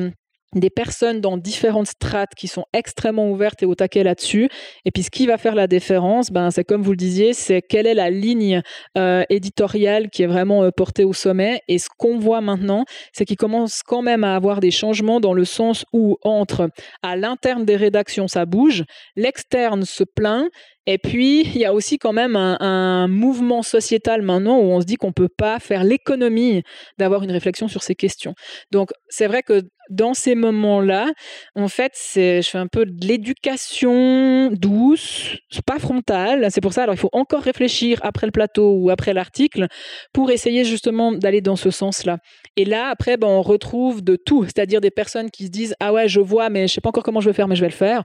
des 0.54 0.70
personnes 0.70 1.20
dans 1.20 1.36
différentes 1.36 1.88
strates 1.88 2.34
qui 2.34 2.48
sont 2.48 2.64
extrêmement 2.72 3.30
ouvertes 3.30 3.62
et 3.62 3.66
au 3.66 3.74
taquet 3.74 4.02
là-dessus. 4.02 4.48
Et 4.84 4.90
puis 4.90 5.02
ce 5.02 5.10
qui 5.10 5.26
va 5.26 5.36
faire 5.36 5.54
la 5.54 5.66
différence, 5.66 6.30
ben, 6.30 6.50
c'est 6.50 6.64
comme 6.64 6.82
vous 6.82 6.92
le 6.92 6.96
disiez, 6.96 7.34
c'est 7.34 7.60
quelle 7.62 7.86
est 7.86 7.94
la 7.94 8.10
ligne 8.10 8.62
euh, 8.96 9.24
éditoriale 9.28 10.08
qui 10.10 10.22
est 10.22 10.26
vraiment 10.26 10.64
euh, 10.64 10.70
portée 10.70 11.04
au 11.04 11.12
sommet. 11.12 11.60
Et 11.68 11.78
ce 11.78 11.88
qu'on 11.96 12.18
voit 12.18 12.40
maintenant, 12.40 12.84
c'est 13.12 13.24
qu'il 13.24 13.36
commence 13.36 13.82
quand 13.82 14.02
même 14.02 14.24
à 14.24 14.34
avoir 14.34 14.60
des 14.60 14.70
changements 14.70 15.20
dans 15.20 15.34
le 15.34 15.44
sens 15.44 15.84
où 15.92 16.16
entre 16.22 16.70
à 17.02 17.16
l'interne 17.16 17.64
des 17.64 17.76
rédactions, 17.76 18.28
ça 18.28 18.46
bouge, 18.46 18.84
l'externe 19.16 19.84
se 19.84 20.04
plaint 20.04 20.48
et 20.90 20.96
puis, 20.96 21.42
il 21.42 21.58
y 21.58 21.66
a 21.66 21.74
aussi 21.74 21.98
quand 21.98 22.14
même 22.14 22.34
un, 22.34 23.08
mouvement 23.08 23.62
sociétal 23.62 24.22
maintenant 24.22 24.58
où 24.58 24.62
on 24.62 24.80
se 24.80 24.86
dit 24.86 24.96
qu'on 24.96 25.08
ne 25.08 25.12
peut 25.12 25.28
pas 25.28 25.58
faire 25.60 25.84
l'économie 25.84 26.62
d'avoir 26.96 27.22
une 27.22 27.30
réflexion 27.30 27.68
sur 27.68 27.82
ces 27.82 27.94
questions. 27.94 28.34
Donc, 28.70 28.92
c'est 29.10 29.26
vrai 29.26 29.42
que 29.42 29.64
dans 29.90 30.14
ces 30.14 30.34
moments-là, 30.34 31.12
en 31.54 31.68
fait, 31.68 31.92
je 32.14 32.42
fais 32.42 32.58
un 32.58 32.66
peu 32.66 32.84
de 32.84 33.06
l'éducation 33.06 34.50
douce, 34.52 35.36
pas 35.66 35.78
frontale. 35.78 36.46
C'est 36.50 36.60
pour 36.60 36.72
ça, 36.72 36.82
alors 36.84 36.94
il 36.94 36.98
faut 36.98 37.10
encore 37.12 37.42
réfléchir 37.42 37.98
après 38.02 38.26
le 38.26 38.32
plateau 38.32 38.74
ou 38.74 38.90
après 38.90 39.14
l'article 39.14 39.66
pour 40.12 40.30
essayer 40.30 40.64
justement 40.64 41.12
d'aller 41.12 41.40
dans 41.40 41.56
ce 41.56 41.70
sens-là. 41.70 42.18
Et 42.56 42.64
là, 42.64 42.88
après, 42.88 43.16
ben, 43.16 43.28
on 43.28 43.42
retrouve 43.42 44.02
de 44.02 44.16
tout, 44.16 44.44
c'est-à-dire 44.44 44.80
des 44.80 44.90
personnes 44.90 45.30
qui 45.30 45.46
se 45.46 45.50
disent 45.50 45.74
Ah 45.80 45.92
ouais, 45.92 46.08
je 46.08 46.20
vois, 46.20 46.50
mais 46.50 46.60
je 46.60 46.64
ne 46.64 46.68
sais 46.68 46.80
pas 46.80 46.90
encore 46.90 47.04
comment 47.04 47.20
je 47.20 47.30
vais 47.30 47.34
faire, 47.34 47.48
mais 47.48 47.56
je 47.56 47.62
vais 47.62 47.68
le 47.68 47.72
faire. 47.72 48.02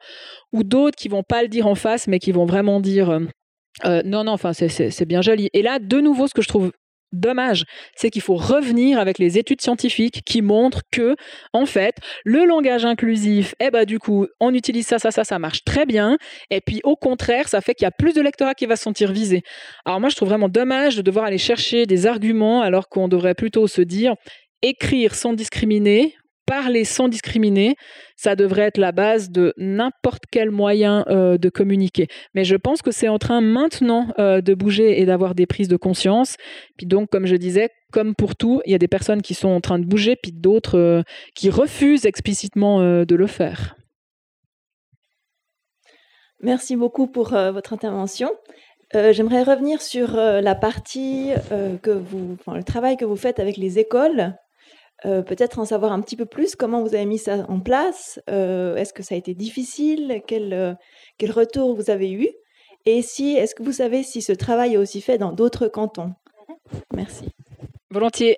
Ou 0.51 0.63
d'autres 0.63 0.95
qui 0.95 1.09
vont 1.09 1.23
pas 1.23 1.41
le 1.41 1.49
dire 1.49 1.67
en 1.67 1.75
face, 1.75 2.07
mais 2.07 2.19
qui 2.19 2.31
vont 2.31 2.45
vraiment 2.45 2.72
dire 2.79 3.09
euh, 3.09 3.19
euh, 3.85 4.01
non, 4.05 4.23
non, 4.23 4.33
enfin, 4.33 4.53
c'est 4.53 5.05
bien 5.05 5.21
joli. 5.21 5.49
Et 5.53 5.61
là, 5.61 5.79
de 5.79 5.99
nouveau, 5.99 6.27
ce 6.27 6.33
que 6.33 6.41
je 6.41 6.47
trouve 6.47 6.71
dommage, 7.11 7.65
c'est 7.95 8.09
qu'il 8.09 8.21
faut 8.21 8.35
revenir 8.35 8.99
avec 8.99 9.19
les 9.19 9.37
études 9.37 9.61
scientifiques 9.61 10.21
qui 10.25 10.41
montrent 10.41 10.81
que, 10.91 11.15
en 11.53 11.65
fait, 11.65 11.95
le 12.25 12.45
langage 12.45 12.85
inclusif, 12.85 13.53
eh 13.59 13.69
ben, 13.69 13.85
du 13.85 13.99
coup, 13.99 14.27
on 14.39 14.53
utilise 14.53 14.87
ça, 14.87 14.99
ça, 14.99 15.11
ça, 15.11 15.23
ça 15.23 15.39
marche 15.39 15.63
très 15.63 15.85
bien. 15.85 16.17
Et 16.49 16.59
puis, 16.59 16.81
au 16.83 16.95
contraire, 16.95 17.47
ça 17.47 17.61
fait 17.61 17.75
qu'il 17.75 17.85
y 17.85 17.87
a 17.87 17.91
plus 17.91 18.13
de 18.13 18.21
lectorat 18.21 18.55
qui 18.55 18.65
va 18.65 18.75
se 18.75 18.83
sentir 18.83 19.11
visé. 19.11 19.43
Alors, 19.85 19.99
moi, 19.99 20.09
je 20.09 20.15
trouve 20.15 20.29
vraiment 20.29 20.49
dommage 20.49 20.95
de 20.97 21.01
devoir 21.01 21.25
aller 21.25 21.37
chercher 21.37 21.85
des 21.85 22.07
arguments 22.07 22.61
alors 22.61 22.89
qu'on 22.89 23.07
devrait 23.07 23.35
plutôt 23.35 23.67
se 23.67 23.81
dire, 23.81 24.15
écrire 24.61 25.13
sans 25.13 25.33
discriminer, 25.33 26.15
parler 26.45 26.83
sans 26.83 27.07
discriminer, 27.07 27.75
ça 28.23 28.37
devrait 28.37 28.61
être 28.61 28.77
la 28.77 28.93
base 28.93 29.31
de 29.31 29.53
n'importe 29.57 30.23
quel 30.31 30.49
moyen 30.49 31.03
euh, 31.09 31.37
de 31.37 31.49
communiquer. 31.49 32.07
Mais 32.33 32.45
je 32.45 32.55
pense 32.55 32.81
que 32.81 32.91
c'est 32.91 33.09
en 33.09 33.19
train 33.19 33.41
maintenant 33.41 34.07
euh, 34.17 34.39
de 34.39 34.53
bouger 34.53 35.01
et 35.01 35.05
d'avoir 35.05 35.35
des 35.35 35.45
prises 35.45 35.67
de 35.67 35.75
conscience. 35.75 36.37
Puis 36.77 36.85
donc, 36.85 37.09
comme 37.09 37.25
je 37.25 37.35
disais, 37.35 37.69
comme 37.91 38.15
pour 38.15 38.37
tout, 38.37 38.61
il 38.65 38.71
y 38.71 38.75
a 38.75 38.77
des 38.77 38.87
personnes 38.87 39.21
qui 39.21 39.33
sont 39.33 39.49
en 39.49 39.59
train 39.59 39.77
de 39.77 39.83
bouger, 39.83 40.15
puis 40.15 40.31
d'autres 40.31 40.79
euh, 40.79 41.03
qui 41.35 41.49
refusent 41.49 42.05
explicitement 42.05 42.79
de 42.79 43.15
le 43.15 43.27
faire. 43.27 43.75
Merci 46.39 46.77
beaucoup 46.77 47.07
pour 47.07 47.29
votre 47.29 47.73
intervention. 47.73 48.29
J'aimerais 48.93 49.43
revenir 49.43 49.81
sur 49.81 50.15
la 50.15 50.55
partie 50.55 51.31
que 51.81 51.91
vous, 51.91 52.37
le 52.47 52.63
travail 52.63 52.95
que 52.95 53.05
vous 53.05 53.15
faites 53.15 53.39
avec 53.39 53.57
les 53.57 53.79
écoles 53.79 54.35
euh, 55.05 55.21
peut-être 55.21 55.59
en 55.59 55.65
savoir 55.65 55.91
un 55.91 56.01
petit 56.01 56.15
peu 56.15 56.25
plus, 56.25 56.55
comment 56.55 56.81
vous 56.81 56.95
avez 56.95 57.05
mis 57.05 57.17
ça 57.17 57.45
en 57.49 57.59
place 57.59 58.19
euh, 58.29 58.75
Est-ce 58.75 58.93
que 58.93 59.03
ça 59.03 59.15
a 59.15 59.17
été 59.17 59.33
difficile 59.33 60.21
quel, 60.27 60.53
euh, 60.53 60.73
quel 61.17 61.31
retour 61.31 61.75
vous 61.75 61.89
avez 61.89 62.11
eu 62.11 62.29
Et 62.85 63.01
si, 63.01 63.33
est-ce 63.35 63.53
que 63.55 63.63
vous 63.63 63.73
savez 63.73 64.03
si 64.03 64.21
ce 64.21 64.31
travail 64.31 64.75
est 64.75 64.77
aussi 64.77 65.01
fait 65.01 65.17
dans 65.17 65.33
d'autres 65.33 65.67
cantons? 65.67 66.13
Merci. 66.95 67.25
Volontiers. 67.89 68.37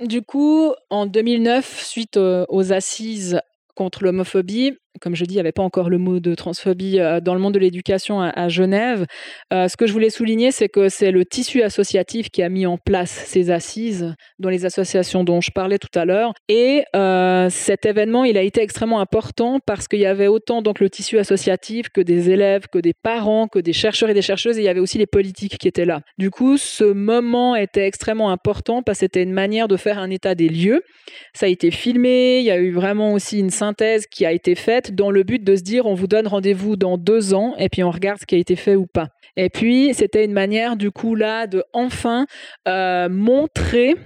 du 0.00 0.22
coup, 0.22 0.72
en 0.90 1.06
2009, 1.06 1.82
suite 1.82 2.16
aux 2.16 2.72
assises 2.72 3.40
contre 3.74 4.04
l'homophobie, 4.04 4.78
comme 5.00 5.14
je 5.14 5.24
dis, 5.24 5.34
il 5.34 5.36
n'y 5.36 5.40
avait 5.40 5.52
pas 5.52 5.62
encore 5.62 5.90
le 5.90 5.98
mot 5.98 6.20
de 6.20 6.34
transphobie 6.34 7.00
euh, 7.00 7.20
dans 7.20 7.34
le 7.34 7.40
monde 7.40 7.54
de 7.54 7.58
l'éducation 7.58 8.20
à, 8.20 8.48
Genève. 8.48 9.06
Euh, 9.52 9.68
ce 9.68 9.76
que 9.76 9.86
je 9.86 9.92
voulais 9.92 10.10
souligner, 10.10 10.52
c'est 10.52 10.68
que 10.68 10.88
c'est 10.88 11.10
le 11.10 11.24
tissu 11.24 11.62
associatif 11.62 12.30
qui 12.30 12.42
a 12.42 12.48
mis 12.48 12.66
en 12.66 12.78
place 12.78 13.10
ces 13.10 13.50
assises 13.50 14.14
dans 14.38 14.48
les 14.48 14.64
associations 14.64 15.24
dont 15.24 15.40
je 15.40 15.50
parlais 15.50 15.78
tout 15.78 15.98
à 15.98 16.04
l'heure. 16.04 16.32
Et 16.48 16.84
euh, 16.94 17.48
cet 17.50 17.86
événement, 17.86 18.24
il 18.24 18.36
a 18.38 18.42
été 18.42 18.62
extrêmement 18.62 19.00
important 19.00 19.58
parce 19.64 19.88
qu'il 19.88 20.00
y 20.00 20.06
avait 20.06 20.28
autant 20.28 20.62
donc 20.62 20.80
le 20.80 20.90
tissu 20.90 21.18
associatif 21.18 21.88
que 21.88 22.00
des 22.00 22.30
élèves, 22.30 22.66
que 22.70 22.78
des 22.78 22.94
parents, 22.94 23.48
que 23.48 23.58
des 23.58 23.72
chercheurs 23.72 24.10
et 24.10 24.14
des 24.14 24.22
chercheuses, 24.22 24.58
et 24.58 24.62
il 24.62 24.64
y 24.64 24.68
avait 24.68 24.80
aussi 24.80 24.98
les 24.98 25.06
politiques 25.06 25.58
qui 25.58 25.68
étaient 25.68 25.84
là. 25.84 26.00
Du 26.18 26.30
coup, 26.30 26.56
ce 26.56 26.84
moment 26.84 27.56
était 27.56 27.86
extrêmement 27.86 28.30
important 28.30 28.82
parce 28.82 28.98
que 28.98 29.00
c'était 29.00 29.22
une 29.22 29.32
manière 29.32 29.68
de 29.68 29.76
faire 29.76 29.98
un 29.98 30.10
état 30.10 30.34
des 30.34 30.48
lieux. 30.48 30.82
Ça 31.34 31.46
a 31.46 31.48
été 31.48 31.70
filmé, 31.70 32.38
il 32.38 32.44
y 32.44 32.50
a 32.50 32.58
eu 32.58 32.72
vraiment 32.72 33.12
aussi 33.12 33.38
une 33.38 33.50
synthèse 33.50 34.06
qui 34.06 34.24
a 34.24 34.32
été 34.32 34.54
faite 34.54 34.85
dans 34.92 35.10
le 35.10 35.22
but 35.22 35.42
de 35.42 35.56
se 35.56 35.62
dire 35.62 35.86
on 35.86 35.94
vous 35.94 36.06
donne 36.06 36.26
rendez-vous 36.26 36.76
dans 36.76 36.98
deux 36.98 37.34
ans 37.34 37.54
et 37.58 37.68
puis 37.68 37.82
on 37.82 37.90
regarde 37.90 38.20
ce 38.20 38.26
qui 38.26 38.34
a 38.34 38.38
été 38.38 38.56
fait 38.56 38.76
ou 38.76 38.86
pas. 38.86 39.08
Et 39.36 39.50
puis 39.50 39.92
c'était 39.94 40.24
une 40.24 40.32
manière 40.32 40.76
du 40.76 40.90
coup 40.90 41.14
là 41.14 41.46
de 41.46 41.64
enfin 41.72 42.26
euh, 42.68 43.08
montrer 43.08 43.96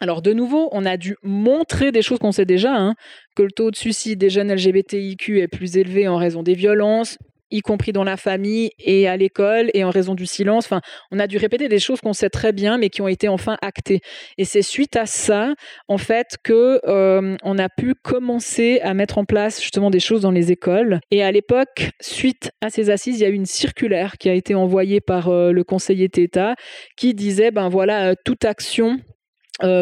alors 0.00 0.20
de 0.20 0.32
nouveau, 0.34 0.68
on 0.72 0.84
a 0.84 0.98
dû 0.98 1.16
montrer 1.22 1.90
des 1.90 2.02
choses 2.02 2.18
qu'on 2.18 2.32
sait 2.32 2.44
déjà, 2.44 2.76
hein, 2.76 2.94
que 3.34 3.42
le 3.42 3.50
taux 3.50 3.70
de 3.70 3.76
suicide 3.76 4.18
des 4.18 4.28
jeunes 4.28 4.52
LGBTIQ 4.52 5.40
est 5.40 5.48
plus 5.48 5.78
élevé 5.78 6.06
en 6.06 6.16
raison 6.16 6.42
des 6.42 6.54
violences, 6.54 7.16
y 7.50 7.60
compris 7.60 7.92
dans 7.92 8.04
la 8.04 8.16
famille 8.16 8.70
et 8.78 9.08
à 9.08 9.16
l'école 9.16 9.70
et 9.74 9.84
en 9.84 9.90
raison 9.90 10.14
du 10.14 10.26
silence. 10.26 10.66
Enfin, 10.66 10.80
on 11.10 11.18
a 11.18 11.26
dû 11.26 11.36
répéter 11.36 11.68
des 11.68 11.78
choses 11.78 12.00
qu'on 12.00 12.12
sait 12.12 12.30
très 12.30 12.52
bien, 12.52 12.78
mais 12.78 12.88
qui 12.88 13.02
ont 13.02 13.08
été 13.08 13.28
enfin 13.28 13.56
actées. 13.62 14.00
Et 14.38 14.44
c'est 14.44 14.62
suite 14.62 14.96
à 14.96 15.06
ça, 15.06 15.54
en 15.88 15.98
fait, 15.98 16.36
que 16.42 16.80
on 17.42 17.58
a 17.58 17.68
pu 17.68 17.94
commencer 17.94 18.80
à 18.82 18.94
mettre 18.94 19.18
en 19.18 19.24
place 19.24 19.60
justement 19.60 19.90
des 19.90 20.00
choses 20.00 20.22
dans 20.22 20.30
les 20.30 20.52
écoles. 20.52 21.00
Et 21.10 21.22
à 21.22 21.32
l'époque, 21.32 21.90
suite 22.00 22.50
à 22.60 22.70
ces 22.70 22.90
assises, 22.90 23.18
il 23.18 23.22
y 23.22 23.26
a 23.26 23.28
eu 23.28 23.34
une 23.34 23.46
circulaire 23.46 24.18
qui 24.18 24.28
a 24.28 24.34
été 24.34 24.54
envoyée 24.54 25.00
par 25.00 25.30
le 25.30 25.62
conseiller 25.64 26.08
d'État 26.08 26.54
qui 26.96 27.14
disait, 27.14 27.50
ben 27.50 27.68
voilà, 27.68 28.10
euh, 28.10 28.14
toute 28.24 28.44
action 28.44 28.98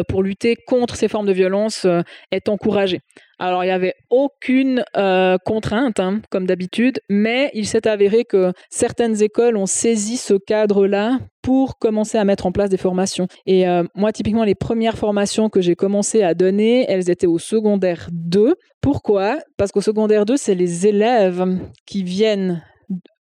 pour 0.07 0.23
lutter 0.23 0.55
contre 0.55 0.95
ces 0.95 1.09
formes 1.09 1.25
de 1.25 1.33
violence 1.33 1.85
est 2.31 2.47
encouragée. 2.47 3.01
Alors, 3.37 3.63
il 3.63 3.67
n'y 3.67 3.73
avait 3.73 3.95
aucune 4.09 4.83
euh, 4.95 5.37
contrainte, 5.45 5.99
hein, 5.99 6.21
comme 6.29 6.45
d'habitude, 6.45 6.99
mais 7.09 7.51
il 7.53 7.67
s'est 7.67 7.87
avéré 7.87 8.23
que 8.23 8.53
certaines 8.69 9.21
écoles 9.21 9.57
ont 9.57 9.65
saisi 9.65 10.17
ce 10.17 10.35
cadre-là 10.35 11.19
pour 11.41 11.77
commencer 11.77 12.17
à 12.17 12.23
mettre 12.23 12.45
en 12.45 12.51
place 12.51 12.69
des 12.69 12.77
formations. 12.77 13.27
Et 13.45 13.67
euh, 13.67 13.83
moi, 13.93 14.11
typiquement, 14.13 14.45
les 14.45 14.55
premières 14.55 14.97
formations 14.97 15.49
que 15.49 15.61
j'ai 15.61 15.75
commencé 15.75 16.23
à 16.23 16.33
donner, 16.33 16.85
elles 16.87 17.09
étaient 17.09 17.27
au 17.27 17.39
secondaire 17.39 18.07
2. 18.11 18.55
Pourquoi? 18.81 19.39
Parce 19.57 19.71
qu'au 19.71 19.81
secondaire 19.81 20.25
2, 20.25 20.37
c'est 20.37 20.55
les 20.55 20.87
élèves 20.87 21.45
qui 21.85 22.03
viennent 22.03 22.63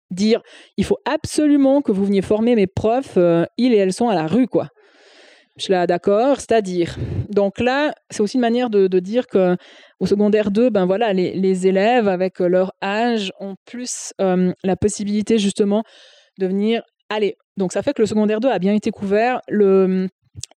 dire 0.10 0.42
il 0.78 0.86
faut 0.86 1.00
absolument 1.06 1.82
que 1.82 1.92
vous 1.92 2.06
veniez 2.06 2.22
former 2.22 2.56
mes 2.56 2.68
profs, 2.68 3.18
euh, 3.18 3.46
ils 3.58 3.74
et 3.74 3.78
elles 3.78 3.94
sont 3.94 4.08
à 4.08 4.16
la 4.16 4.26
rue, 4.26 4.48
quoi. 4.48 4.70
Je 5.58 5.64
suis 5.64 5.74
là, 5.74 5.88
d'accord, 5.88 6.40
c'est-à-dire. 6.40 6.98
Donc 7.30 7.60
là, 7.60 7.94
c'est 8.12 8.22
aussi 8.22 8.38
une 8.38 8.42
manière 8.42 8.70
de, 8.70 8.88
dire 9.00 9.26
que 9.26 9.58
au 9.99 10.06
secondaire 10.06 10.52
2, 10.52 10.69
ben 10.69 10.86
voilà, 10.86 11.14
les, 11.14 11.68
élèves 11.68 12.07
avec 12.07 12.40
leur 12.40 12.74
âge 12.84 13.32
ont 13.40 13.56
plus 13.65 14.14
euh, 14.22 14.53
la 14.64 14.76
possibilité 14.76 15.38
justement 15.40 15.84
de 16.38 16.48
venir. 16.48 16.84
Allez, 17.10 17.38
donc 17.57 17.74
ça 17.74 17.82
fait 17.82 17.94
que 17.94 18.02
le 18.02 18.06
secondaire 18.06 18.40
2 18.40 18.49
a 18.49 18.60
bien 18.60 18.74
été 18.74 18.91
couvert. 18.91 19.41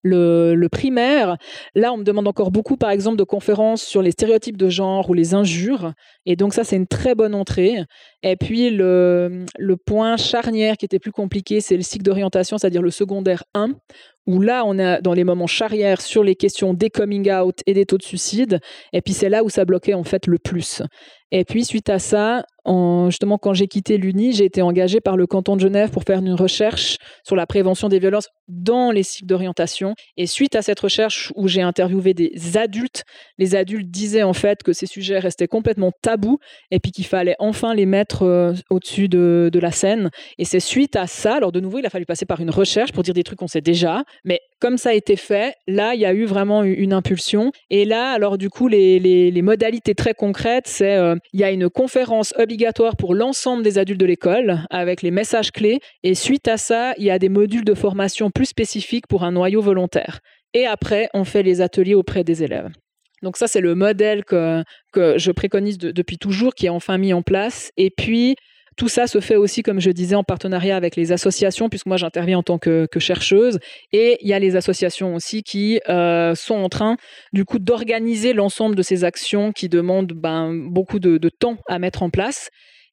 Le, 0.03 0.69
primaire, 0.69 1.37
là, 1.75 1.93
on 1.93 1.99
me 1.99 2.05
demande 2.05 2.29
encore 2.29 2.51
beaucoup, 2.51 2.77
par 2.77 2.91
exemple, 2.91 3.17
de 3.17 3.25
conférences 3.25 3.83
sur 3.83 4.03
les 4.03 4.13
stéréotypes 4.13 4.57
de 4.57 4.69
genre 4.69 5.09
ou 5.11 5.15
les 5.15 5.35
injures. 5.35 5.93
Et 6.27 6.37
donc, 6.37 6.55
ça, 6.55 6.65
c'est 6.65 6.77
une 6.77 6.87
très 6.87 7.15
bonne 7.15 7.35
entrée. 7.35 7.85
Et 8.23 8.37
puis, 8.37 8.71
le, 8.71 9.47
point 9.87 10.17
charnière 10.17 10.77
qui 10.77 10.85
était 10.85 10.99
plus 10.99 11.13
compliqué, 11.13 11.61
c'est 11.61 11.77
le 11.77 11.83
cycle 11.83 12.05
d'orientation, 12.05 12.59
c'est-à-dire 12.59 12.83
le 12.83 12.91
secondaire 12.91 13.45
1, 13.55 13.71
où 14.27 14.41
là, 14.41 14.65
on 14.65 14.79
est 14.79 15.03
dans 15.03 15.15
les 15.15 15.25
moments 15.25 15.47
charrières 15.47 16.01
sur 16.01 16.23
les 16.23 16.37
questions 16.37 16.75
des 16.75 16.91
coming 16.91 17.31
out 17.33 17.61
et 17.67 17.75
des 17.75 17.87
taux 17.87 17.99
de 17.99 18.03
suicide. 18.03 18.61
Et 18.93 19.01
puis 19.01 19.13
c'est 19.13 19.29
là 19.29 19.43
où 19.43 19.49
ça 19.49 19.65
bloquait 19.65 19.95
en 19.95 20.05
fait 20.05 20.27
le 20.27 20.39
plus. 20.39 20.83
Et 21.33 21.45
puis 21.45 21.65
suite 21.65 21.89
à 21.89 21.99
ça, 21.99 22.45
justement, 23.07 23.39
quand 23.39 23.55
j'ai 23.55 23.67
quitté 23.67 23.97
l'Uni, 23.97 24.33
j'ai 24.33 24.45
été 24.45 24.63
engagée 24.63 25.01
par 25.01 25.17
le 25.17 25.27
canton 25.27 25.57
de 25.57 25.61
Genève 25.61 25.91
pour 25.91 26.05
faire 26.05 26.19
une 26.19 26.35
recherche 26.35 26.99
sur 27.25 27.37
la 27.37 27.47
prévention 27.47 27.89
des 27.89 27.99
violences 27.99 28.29
dans 28.49 28.91
les 28.91 29.03
cycles 29.03 29.27
d'orientation. 29.27 29.90
Et 30.17 30.27
suite 30.27 30.57
à 30.57 30.63
cette 30.63 30.81
recherche 30.81 31.33
où 31.37 31.49
j'ai 31.49 31.63
interviewé 31.63 32.15
des 32.15 32.57
adultes, 32.57 33.05
les 33.39 33.55
adultes 33.55 33.91
disaient 33.91 34.23
en 34.23 34.33
fait 34.33 34.63
que 34.63 34.73
ces 34.73 34.87
sujets 34.87 35.19
restaient 35.19 35.49
complètement 35.49 35.93
tabous 36.03 36.39
et 36.71 36.81
puis 36.81 36.93
qu'il 36.93 37.07
fallait 37.07 37.37
enfin 37.39 37.75
les 37.75 37.87
mettre 37.87 38.23
euh, 38.23 38.53
au-dessus 38.71 39.09
de, 39.09 39.51
la 39.61 39.73
scène. 39.73 40.11
Et 40.39 40.45
c'est 40.45 40.61
suite 40.61 40.97
à 40.97 41.07
ça, 41.07 41.35
alors 41.35 41.53
de 41.53 41.61
nouveau, 41.61 41.79
il 41.79 41.87
a 41.87 41.91
fallu 41.91 42.07
passer 42.07 42.25
par 42.25 42.41
une 42.41 42.51
recherche 42.51 42.93
pour 42.93 43.03
dire 43.03 43.13
des 43.13 43.25
trucs 43.25 43.39
qu'on 43.39 43.47
sait 43.47 43.61
déjà, 43.61 44.05
mais 44.25 44.41
comme 44.59 44.79
ça 44.79 44.91
a 44.91 44.93
été 44.93 45.17
fait, 45.17 45.55
là, 45.67 45.95
il 45.95 46.01
y 46.01 46.07
a 46.07 46.13
eu 46.13 46.25
vraiment 46.25 46.63
une 46.63 46.93
impulsion. 46.93 47.51
Et 47.71 47.85
là, 47.85 48.13
alors 48.13 48.39
du 48.39 48.51
coup, 48.51 48.69
les, 48.69 49.41
modalités 49.43 49.95
très 49.95 50.15
concrètes, 50.15 50.67
c'est 50.67 50.97
euh, 50.97 51.17
y 51.33 51.45
a 51.45 51.51
une 51.51 51.71
conférence 51.71 52.35
obligatoire 52.39 52.97
pour 52.97 53.15
l'ensemble 53.15 53.63
des 53.63 53.79
adultes 53.79 54.01
de 54.01 54.07
l'école 54.07 54.61
avec 54.71 55.03
les 55.03 55.11
messages 55.11 55.51
clés. 55.51 55.81
Et 56.03 56.15
suite 56.15 56.47
à 56.47 56.59
ça, 56.59 56.93
il 56.99 57.05
y 57.05 57.11
a 57.11 57.19
des 57.19 57.31
modules 57.31 57.65
de 57.65 57.75
formation 57.75 58.31
plus 58.31 58.47
spécifiques 58.47 59.07
pour 59.07 59.25
un 59.25 59.33
noyau 59.33 59.63
volontaire. 59.63 59.80
Et 60.53 60.67
après, 60.67 61.09
on 61.15 61.25
fait 61.25 61.43
les 61.43 61.61
ateliers 61.61 61.95
auprès 61.95 62.25
des 62.25 62.43
élèves. 62.43 62.69
Donc 63.23 63.37
ça, 63.37 63.47
c'est 63.47 63.61
le 63.61 63.75
modèle 63.75 64.25
que, 64.25 64.65
je 64.95 65.31
préconise 65.31 65.79
depuis 65.79 66.19
toujours, 66.19 66.55
qui 66.55 66.67
est 66.67 66.71
enfin 66.71 66.99
mis 66.99 67.13
en 67.13 67.23
place. 67.23 67.71
Et 67.77 67.91
puis, 67.91 68.37
tout 68.77 68.89
ça 68.89 69.07
se 69.07 69.21
fait 69.21 69.37
aussi, 69.37 69.63
comme 69.63 69.81
je 69.81 69.91
disais, 69.91 70.15
en 70.15 70.25
partenariat 70.25 70.77
avec 70.77 70.97
les 70.97 71.13
associations, 71.13 71.69
puisque 71.69 71.87
moi 71.87 71.99
j'interviens 71.99 72.39
en 72.39 72.43
tant 72.43 72.59
que, 72.59 72.89
chercheuse. 72.99 73.59
Et 73.93 74.17
il 74.23 74.29
y 74.29 74.33
a 74.33 74.39
les 74.39 74.57
associations 74.57 75.15
aussi 75.15 75.43
qui 75.43 75.81
euh, 75.89 76.35
sont 76.35 76.55
en 76.55 76.69
train, 76.69 76.97
du 77.33 77.45
coup, 77.45 77.59
d'organiser 77.59 78.33
l'ensemble 78.33 78.77
de 78.77 78.83
ces 78.83 79.05
actions 79.05 79.53
qui 79.53 79.69
demandent 79.69 80.13
ben, 80.13 80.55
beaucoup 80.55 80.99
de, 80.99 81.19
temps 81.29 81.59
à 81.69 81.79
mettre 81.79 82.03
en 82.03 82.11
place. 82.11 82.49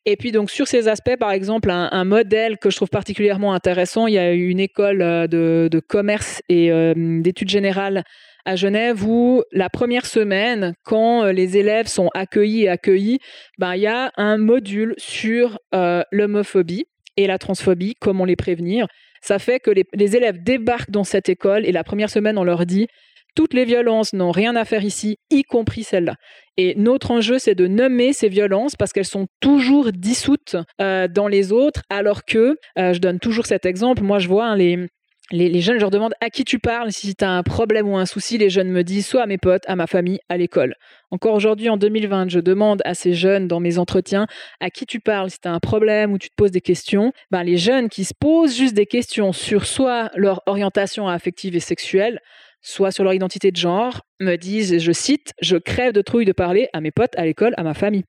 Et 0.10 0.16
puis 0.16 0.32
donc 0.32 0.50
sur 0.50 0.70
ces 0.70 0.88
aspects, 0.88 1.18
par 1.20 1.32
exemple, 1.32 1.70
un, 1.70 2.06
modèle 2.06 2.58
que 2.58 2.70
je 2.70 2.78
trouve 2.78 2.88
particulièrement 2.88 3.54
intéressant, 3.54 4.08
il 4.08 4.14
y 4.14 4.18
a 4.18 4.32
une 4.32 4.62
école 4.62 5.02
euh, 5.02 5.28
de, 5.28 5.82
commerce 5.82 6.42
et 6.48 6.72
euh, 6.72 6.94
d'études 6.96 7.50
générales 7.50 8.06
à 8.46 8.56
Genève 8.56 9.04
où 9.04 9.44
la 9.52 9.70
première 9.70 10.06
semaine, 10.06 10.76
quand 10.84 11.26
euh, 11.26 11.34
les 11.34 11.58
élèves 11.58 11.88
sont 11.88 12.10
accueillis 12.14 12.64
et 12.64 12.70
accueillis, 12.70 13.20
ben, 13.58 13.76
il 13.76 13.82
y 13.82 13.88
a 13.88 14.14
un 14.16 14.38
module 14.38 14.96
sur 14.98 15.60
l'homophobie 15.74 16.86
et 17.18 17.28
la 17.28 17.38
transphobie, 17.38 17.96
comment 18.00 18.24
les 18.24 18.38
prévenir. 18.38 18.88
Ça 19.20 19.40
fait 19.40 19.60
que 19.60 19.72
les, 19.72 20.16
élèves 20.16 20.42
débarquent 20.42 20.92
dans 20.92 21.04
cette 21.04 21.28
école 21.28 21.66
et 21.66 21.74
la 21.74 21.84
première 21.84 22.10
semaine, 22.10 22.38
on 22.38 22.46
leur 22.46 22.66
dit 22.66 22.88
toutes 23.38 23.54
les 23.54 23.66
violences 23.66 24.14
n'ont 24.14 24.32
rien 24.32 24.56
à 24.56 24.66
faire 24.66 24.84
ici, 24.84 25.20
y 25.30 25.44
compris 25.44 25.84
celle-là. 25.84 26.16
Et 26.58 26.74
notre 26.76 27.12
enjeu, 27.12 27.38
c'est 27.38 27.54
de 27.54 27.68
nommer 27.68 28.12
ces 28.12 28.30
violences 28.30 28.76
parce 28.76 28.92
qu'elles 28.92 29.06
sont 29.06 29.28
toujours 29.42 29.92
dissoutes 29.92 30.56
euh, 30.82 31.08
dans 31.08 31.28
les 31.28 31.52
autres, 31.52 31.84
alors 31.92 32.26
que, 32.26 32.58
je 32.76 32.98
donne 32.98 33.20
toujours 33.20 33.46
cet 33.46 33.68
exemple, 33.68 34.02
moi 34.02 34.18
je 34.18 34.28
vois 34.28 34.46
hein, 34.46 34.56
les, 34.56 34.88
les, 35.32 35.62
jeunes, 35.62 35.76
je 35.76 35.82
leur 35.82 35.92
demande 35.92 36.14
à 36.22 36.30
qui 36.30 36.46
tu 36.46 36.58
parles 36.58 36.92
si 36.92 37.14
tu 37.14 37.24
as 37.24 37.30
un 37.30 37.44
problème 37.44 37.88
ou 37.88 37.98
un 37.98 38.06
souci? 38.06 38.38
Les 38.38 38.50
jeunes 38.50 38.70
me 38.70 38.84
disent 38.84 39.06
soit 39.06 39.24
à 39.24 39.26
mes 39.26 39.38
potes, 39.38 39.64
à 39.68 39.76
ma 39.76 39.86
famille, 39.86 40.20
à 40.30 40.38
l'école. 40.38 40.76
Encore 41.12 41.34
aujourd'hui, 41.34 41.70
en 41.70 41.78
2020, 41.78 42.30
je 42.30 42.40
demande 42.40 42.82
à 42.86 42.94
ces 42.94 43.14
jeunes 43.14 43.48
dans 43.48 43.60
mes 43.60 43.78
entretiens 43.78 44.28
à 44.60 44.70
qui 44.70 44.86
tu 44.86 45.00
parles 45.00 45.30
si 45.30 45.40
tu 45.40 45.48
as 45.48 45.54
un 45.54 45.60
problème 45.60 46.14
ou 46.14 46.18
tu 46.18 46.30
te 46.30 46.36
poses 46.36 46.52
des 46.52 46.62
questions? 46.62 47.12
Ben, 47.30 47.44
les 47.44 47.58
jeunes 47.58 47.90
qui 47.90 48.06
se 48.06 48.14
posent 48.18 48.56
juste 48.56 48.74
des 48.74 48.86
questions 48.86 49.34
sur 49.34 49.66
soit 49.66 50.12
leur 50.16 50.42
orientation 50.46 51.08
affective 51.08 51.56
et 51.56 51.62
sexuelle, 51.62 52.20
soit 52.68 52.92
sur 52.92 53.06
leur 53.06 53.14
identité 53.14 53.50
de 53.50 53.56
genre, 53.56 54.02
me 54.20 54.36
disent, 54.36 54.78
je 54.78 54.92
cite, 54.92 55.32
je 55.42 55.56
crève 55.56 55.94
de 55.94 56.02
trouille 56.02 56.26
de 56.26 56.34
parler 56.34 56.68
à 56.74 56.82
mes 56.82 56.92
potes, 56.92 57.18
à 57.18 57.24
l'école, 57.24 57.54
à 57.56 57.64
ma 57.64 57.74
famille. 57.74 58.04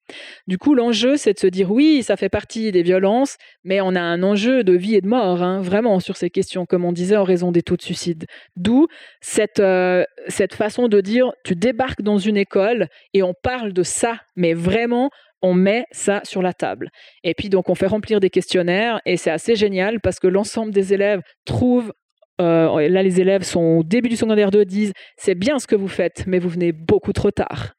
Du 0.49 0.59
coup, 0.59 0.75
l'enjeu, 0.75 1.17
c'est 1.17 1.33
de 1.33 1.39
se 1.39 1.47
dire, 1.47 1.71
oui, 1.71 2.03
ça 2.03 2.17
fait 2.17 2.29
partie 2.29 2.73
des 2.73 2.83
violences, 2.83 3.37
mais 3.63 3.81
on 3.81 3.95
a 3.95 4.01
un 4.01 4.21
enjeu 4.25 4.65
de 4.65 4.73
vie 4.73 4.97
et 4.97 5.01
de 5.01 5.07
mort, 5.07 5.45
hein, 5.45 5.63
vraiment, 5.63 6.01
sur 6.01 6.17
ces 6.17 6.29
questions, 6.29 6.67
comme 6.67 6.85
on 6.85 6.91
disait, 6.91 7.17
en 7.17 7.23
raison 7.23 7.53
des 7.53 7.63
taux 7.63 7.77
de 7.77 7.83
suicide. 7.83 8.27
D'où 8.57 8.89
cette, 9.21 9.61
euh, 9.61 10.05
cette 10.27 10.55
façon 10.55 10.89
de 10.89 11.01
dire, 11.01 11.31
tu 11.45 11.55
débarques 11.55 12.03
dans 12.03 12.19
une 12.19 12.37
école 12.37 12.89
et 13.15 13.23
on 13.23 13.35
parle 13.41 13.73
de 13.73 13.85
ça, 13.85 14.19
mais 14.35 14.55
vraiment 14.55 15.11
on 15.41 15.55
met 15.55 15.85
ça 15.93 16.21
sur 16.25 16.43
la 16.43 16.53
table. 16.53 16.91
Et 17.23 17.35
puis 17.35 17.49
donc 17.49 17.69
on 17.69 17.77
fait 17.77 17.87
remplir 17.87 18.19
des 18.19 18.31
questionnaires 18.31 19.01
et 19.07 19.17
c'est 19.17 19.31
assez 19.31 19.55
génial 19.55 20.01
parce 20.01 20.19
que 20.19 20.27
l'ensemble 20.27 20.73
des 20.73 20.93
élèves 20.93 21.21
trouvent 21.45 21.93
euh, 22.41 22.89
là, 22.89 23.03
les 23.03 23.21
élèves 23.21 23.43
sont 23.43 23.79
au 23.79 23.83
début 23.83 24.09
du 24.09 24.17
secondaire 24.17 24.51
2, 24.51 24.65
disent 24.65 24.93
c'est 25.17 25.35
bien 25.35 25.59
ce 25.59 25.67
que 25.67 25.77
vous 25.77 25.89
faites, 25.89 26.25
mais 26.27 26.39
vous 26.39 26.49
venez 26.49 26.73
beaucoup 26.73 27.13
trop 27.13 27.31
tard. 27.31 27.75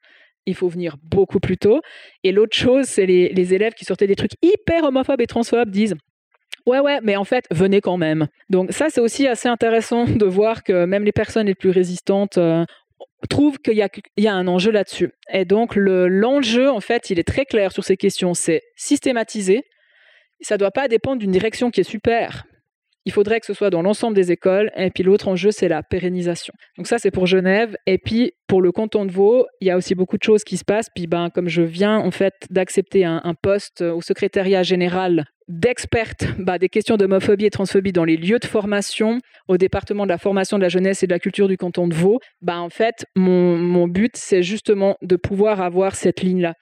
Il 0.46 0.54
faut 0.54 0.68
venir 0.68 0.96
beaucoup 1.02 1.40
plus 1.40 1.58
tôt. 1.58 1.80
Et 2.24 2.32
l'autre 2.32 2.56
chose, 2.56 2.86
c'est 2.86 3.06
les, 3.06 3.54
élèves 3.54 3.74
qui 3.74 3.84
sortaient 3.84 4.06
des 4.06 4.16
trucs 4.16 4.32
hyper 4.42 4.84
homophobes 4.84 5.20
et 5.20 5.26
transphobes 5.26 5.70
disent 5.70 5.94
Ouais, 6.66 6.80
ouais, 6.80 6.98
mais 7.02 7.16
en 7.16 7.24
fait, 7.24 7.46
venez 7.50 7.80
quand 7.80 7.96
même. 7.96 8.28
Donc 8.50 8.72
ça, 8.72 8.90
c'est 8.90 9.00
aussi 9.00 9.26
assez 9.26 9.48
intéressant 9.48 10.04
de 10.04 10.26
voir 10.26 10.62
que 10.62 10.84
même 10.84 11.04
les 11.04 11.12
personnes 11.12 11.46
les 11.46 11.54
plus 11.54 11.70
résistantes 11.70 12.36
euh, 12.36 12.64
trouvent 13.30 13.58
qu'il 13.58 13.74
y, 13.74 14.22
y, 14.22 14.28
a 14.28 14.34
un 14.34 14.46
enjeu 14.46 14.70
là-dessus. 14.70 15.10
Et 15.32 15.46
donc 15.46 15.74
l'enjeu, 15.74 16.70
en 16.70 16.80
fait, 16.80 17.08
il 17.10 17.18
est 17.18 17.24
très 17.24 17.46
clair 17.46 17.72
sur 17.72 17.84
ces 17.84 17.96
questions. 17.96 18.34
C'est 18.34 18.62
systématiser. 18.76 19.62
Ça 20.42 20.56
ne 20.56 20.58
doit 20.58 20.70
pas 20.70 20.88
dépendre 20.88 21.18
d'une 21.18 21.32
direction 21.32 21.70
qui 21.70 21.80
est 21.80 21.84
super 21.84 22.44
il 23.04 23.12
faudrait 23.12 23.40
que 23.40 23.46
ce 23.46 23.54
soit 23.54 23.70
dans 23.70 23.82
l'ensemble 23.82 24.14
des 24.14 24.32
écoles. 24.32 24.70
Et 24.76 24.90
puis 24.90 25.02
l'autre 25.02 25.28
enjeu, 25.28 25.50
c'est 25.50 25.68
la 25.68 25.82
pérennisation. 25.82 26.52
Donc 26.76 26.86
ça, 26.86 26.98
c'est 26.98 27.10
pour 27.10 27.26
Genève. 27.26 27.76
Et 27.86 27.98
puis 27.98 28.32
pour 28.46 28.60
le 28.62 28.72
canton 28.72 29.06
de 29.06 29.12
Vaud, 29.12 29.46
il 29.60 29.68
y 29.68 29.70
a 29.70 29.76
aussi 29.76 29.94
beaucoup 29.94 30.18
de 30.18 30.22
choses 30.22 30.44
qui 30.44 30.56
se 30.56 30.64
passent. 30.64 30.88
Puis 30.94 31.06
ben, 31.06 31.30
comme 31.30 31.48
je 31.48 31.62
viens 31.62 31.98
en 31.98 32.10
fait 32.10 32.34
d'accepter 32.50 33.04
un, 33.04 33.20
poste 33.42 33.80
au 33.80 34.02
secrétariat 34.02 34.62
général 34.62 35.24
d'experte 35.48 36.26
bah, 36.38 36.58
des 36.58 36.68
questions 36.68 36.96
d'homophobie 36.96 37.46
et 37.46 37.50
transphobie 37.50 37.92
dans 37.92 38.04
les 38.04 38.16
lieux 38.16 38.38
de 38.38 38.46
formation 38.46 39.18
au 39.48 39.56
département 39.56 40.04
de 40.04 40.10
la 40.10 40.18
formation 40.18 40.58
de 40.58 40.62
la 40.62 40.68
jeunesse 40.68 41.02
et 41.02 41.06
de 41.06 41.12
la 41.12 41.18
culture 41.18 41.48
du 41.48 41.56
canton 41.56 41.88
de 41.88 41.94
Vaud, 41.94 42.18
bah, 42.42 42.60
en 42.60 42.68
fait, 42.68 43.06
mon, 43.16 43.56
mon 43.56 43.88
but, 43.88 44.12
c'est 44.14 44.42
justement 44.42 44.96
de 45.02 45.16
pouvoir 45.16 45.60
avoir 45.60 45.94
cette 45.94 46.20
ligne-là. 46.22 46.54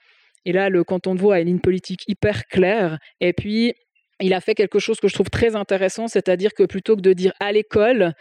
Et 0.44 0.52
là, 0.52 0.70
le 0.70 0.84
canton 0.84 1.14
de 1.14 1.20
Vaud 1.20 1.32
a 1.32 1.40
une 1.40 1.48
ligne 1.48 1.60
politique 1.60 2.04
hyper 2.08 2.46
claire. 2.46 2.98
Et 3.20 3.32
puis, 3.32 3.74
il 4.20 4.34
a 4.34 4.40
fait 4.40 4.54
quelque 4.54 4.78
chose 4.78 4.98
que 5.00 5.08
je 5.08 5.14
trouve 5.14 5.30
très 5.30 5.56
intéressant, 5.56 6.08
c'est-à-dire 6.08 6.52
que 6.54 6.64
plutôt 6.64 6.96
que 6.96 7.00
de 7.00 7.12
dire 7.12 7.32
à 7.40 7.52
l'école, 7.52 8.14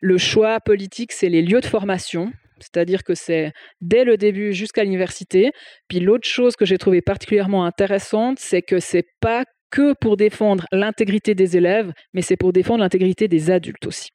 le 0.00 0.18
choix 0.18 0.60
politique, 0.60 1.12
c'est 1.12 1.28
les 1.28 1.42
lieux 1.42 1.60
de 1.60 1.66
formation, 1.66 2.32
c'est-à-dire 2.60 3.04
que 3.04 3.14
c'est 3.14 3.52
dès 3.80 4.04
le 4.04 4.16
début 4.16 4.52
jusqu'à 4.52 4.84
l'université. 4.84 5.52
Puis 5.88 6.00
l'autre 6.00 6.28
chose 6.28 6.56
que 6.56 6.64
j'ai 6.64 6.78
trouvé 6.78 7.02
particulièrement 7.02 7.64
intéressante, 7.64 8.38
c'est 8.38 8.62
que 8.62 8.80
c'est 8.80 9.06
pas 9.20 9.44
que 9.70 9.94
pour 10.00 10.16
défendre 10.16 10.66
l'intégrité 10.72 11.34
des 11.34 11.56
élèves, 11.56 11.92
mais 12.12 12.22
c'est 12.22 12.36
pour 12.36 12.52
défendre 12.52 12.80
l'intégrité 12.80 13.28
des 13.28 13.50
adultes 13.50 13.86
aussi. 13.86 14.10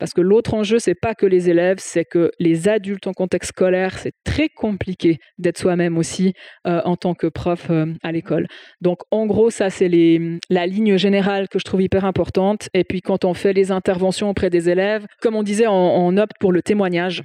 Parce 0.00 0.14
que 0.14 0.22
l'autre 0.22 0.54
enjeu, 0.54 0.78
c'est 0.78 0.94
pas 0.94 1.14
que 1.14 1.26
les 1.26 1.50
élèves, 1.50 1.76
c'est 1.78 2.06
que 2.06 2.32
les 2.38 2.68
adultes 2.68 3.06
en 3.06 3.12
contexte 3.12 3.50
scolaire, 3.50 3.98
c'est 3.98 4.14
très 4.24 4.48
compliqué 4.48 5.18
d'être 5.36 5.58
soi-même 5.58 5.98
aussi 5.98 6.32
euh, 6.66 6.80
en 6.86 6.96
tant 6.96 7.14
que 7.14 7.26
prof 7.26 7.66
euh, 7.68 7.92
à 8.02 8.10
l'école. 8.10 8.46
Donc, 8.80 9.00
en 9.10 9.26
gros, 9.26 9.50
ça, 9.50 9.68
c'est 9.68 9.90
la 10.48 10.66
ligne 10.66 10.96
générale 10.96 11.48
que 11.48 11.58
je 11.58 11.64
trouve 11.64 11.82
hyper 11.82 12.06
importante. 12.06 12.70
Et 12.72 12.82
puis, 12.82 13.02
quand 13.02 13.26
on 13.26 13.34
fait 13.34 13.52
les 13.52 13.72
interventions 13.72 14.30
auprès 14.30 14.48
des 14.48 14.70
élèves, 14.70 15.04
comme 15.20 15.36
on 15.36 15.42
disait, 15.42 15.66
on 15.68 16.16
opte 16.16 16.38
pour 16.40 16.52
le 16.52 16.62
témoignage. 16.62 17.22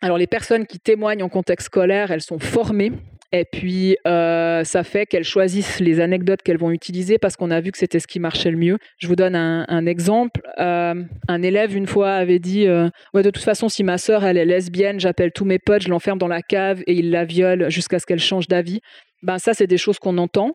Alors, 0.00 0.16
les 0.16 0.28
personnes 0.28 0.66
qui 0.66 0.78
témoignent 0.78 1.24
en 1.24 1.28
contexte 1.28 1.66
scolaire, 1.66 2.12
elles 2.12 2.22
sont 2.22 2.38
formées 2.38 2.92
et 3.34 3.46
puis, 3.46 3.96
euh, 4.06 4.62
ça 4.62 4.84
fait 4.84 5.06
qu'elles 5.06 5.24
choisissent 5.24 5.80
les 5.80 6.00
anecdotes 6.00 6.42
qu'elles 6.42 6.58
vont 6.58 6.70
utiliser 6.70 7.16
parce 7.16 7.34
qu'on 7.34 7.50
a 7.50 7.62
vu 7.62 7.72
que 7.72 7.78
c'était 7.78 7.98
ce 7.98 8.06
qui 8.06 8.20
marchait 8.20 8.50
le 8.50 8.58
mieux. 8.58 8.76
Je 8.98 9.08
vous 9.08 9.16
donne 9.16 9.34
un, 9.34 9.86
exemple. 9.86 10.42
Euh, 10.58 11.02
un 11.28 11.42
élève, 11.42 11.74
une 11.74 11.86
fois, 11.86 12.12
avait 12.12 12.38
dit 12.38 12.66
euh, 12.66 12.90
De 13.14 13.30
toute 13.30 13.42
façon, 13.42 13.70
si 13.70 13.84
ma 13.84 13.96
sœur, 13.96 14.24
elle 14.24 14.36
est 14.36 14.44
lesbienne, 14.44 15.00
j'appelle 15.00 15.32
tous 15.32 15.46
mes 15.46 15.58
potes, 15.58 15.82
je 15.82 15.88
l'enferme 15.88 16.18
dans 16.18 16.28
la 16.28 16.42
cave 16.42 16.82
et 16.86 16.92
ils 16.92 17.10
la 17.10 17.24
violent 17.24 17.70
jusqu'à 17.70 17.98
ce 17.98 18.04
qu'elle 18.04 18.20
change 18.20 18.48
d'avis. 18.48 18.80
Ben, 19.22 19.38
ça, 19.38 19.54
c'est 19.54 19.66
des 19.66 19.78
choses 19.78 19.98
qu'on 19.98 20.18
entend. 20.18 20.52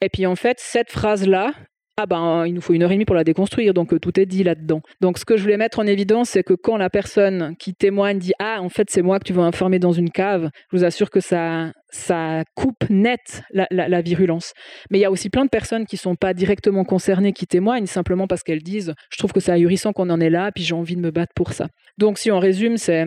Et 0.00 0.08
puis, 0.08 0.24
en 0.24 0.36
fait, 0.36 0.58
cette 0.60 0.90
phrase-là, 0.90 1.52
ah 1.96 2.06
ben, 2.06 2.46
il 2.46 2.54
nous 2.54 2.60
faut 2.60 2.72
une 2.72 2.82
heure 2.82 2.92
et 2.92 2.94
demie 2.94 3.04
pour 3.04 3.16
la 3.16 3.24
déconstruire, 3.24 3.74
donc 3.74 3.98
tout 4.00 4.18
est 4.18 4.24
dit 4.24 4.42
là-dedans. 4.42 4.80
Donc 5.02 5.18
ce 5.18 5.26
que 5.26 5.36
je 5.36 5.42
voulais 5.42 5.58
mettre 5.58 5.80
en 5.80 5.86
évidence, 5.86 6.30
c'est 6.30 6.42
que 6.42 6.54
quand 6.54 6.78
la 6.78 6.88
personne 6.88 7.54
qui 7.58 7.74
témoigne 7.74 8.18
dit 8.18 8.32
Ah, 8.38 8.62
en 8.62 8.70
fait, 8.70 8.88
c'est 8.88 9.02
moi 9.02 9.18
que 9.18 9.24
tu 9.24 9.34
veux 9.34 9.42
informer 9.42 9.78
dans 9.78 9.92
une 9.92 10.10
cave, 10.10 10.48
je 10.72 10.78
vous 10.78 10.84
assure 10.84 11.10
que 11.10 11.20
ça, 11.20 11.72
ça 11.90 12.42
coupe 12.54 12.88
net 12.88 13.42
la, 13.50 14.00
virulence. 14.02 14.52
Mais 14.90 14.98
il 14.98 15.02
y 15.02 15.04
a 15.04 15.10
aussi 15.10 15.30
plein 15.30 15.44
de 15.44 15.50
personnes 15.50 15.86
qui 15.86 15.96
ne 15.96 16.00
sont 16.00 16.14
pas 16.16 16.34
directement 16.34 16.84
concernées, 16.84 17.32
qui 17.32 17.46
témoignent 17.46 17.86
simplement 17.86 18.26
parce 18.26 18.42
qu'elles 18.42 18.62
disent 18.62 18.94
Je 19.12 19.18
trouve 19.18 19.32
que 19.32 19.40
c'est 19.40 19.52
ahurissant 19.52 19.92
qu'on 19.92 20.10
en 20.10 20.20
est 20.20 20.30
là, 20.30 20.50
puis 20.54 20.64
j'ai 20.64 20.74
envie 20.74 20.96
de 20.96 21.00
me 21.00 21.10
battre 21.10 21.32
pour 21.34 21.52
ça. 21.52 21.68
Donc 21.98 22.18
si 22.18 22.30
on 22.30 22.38
résume, 22.38 22.76
c'est 22.76 23.06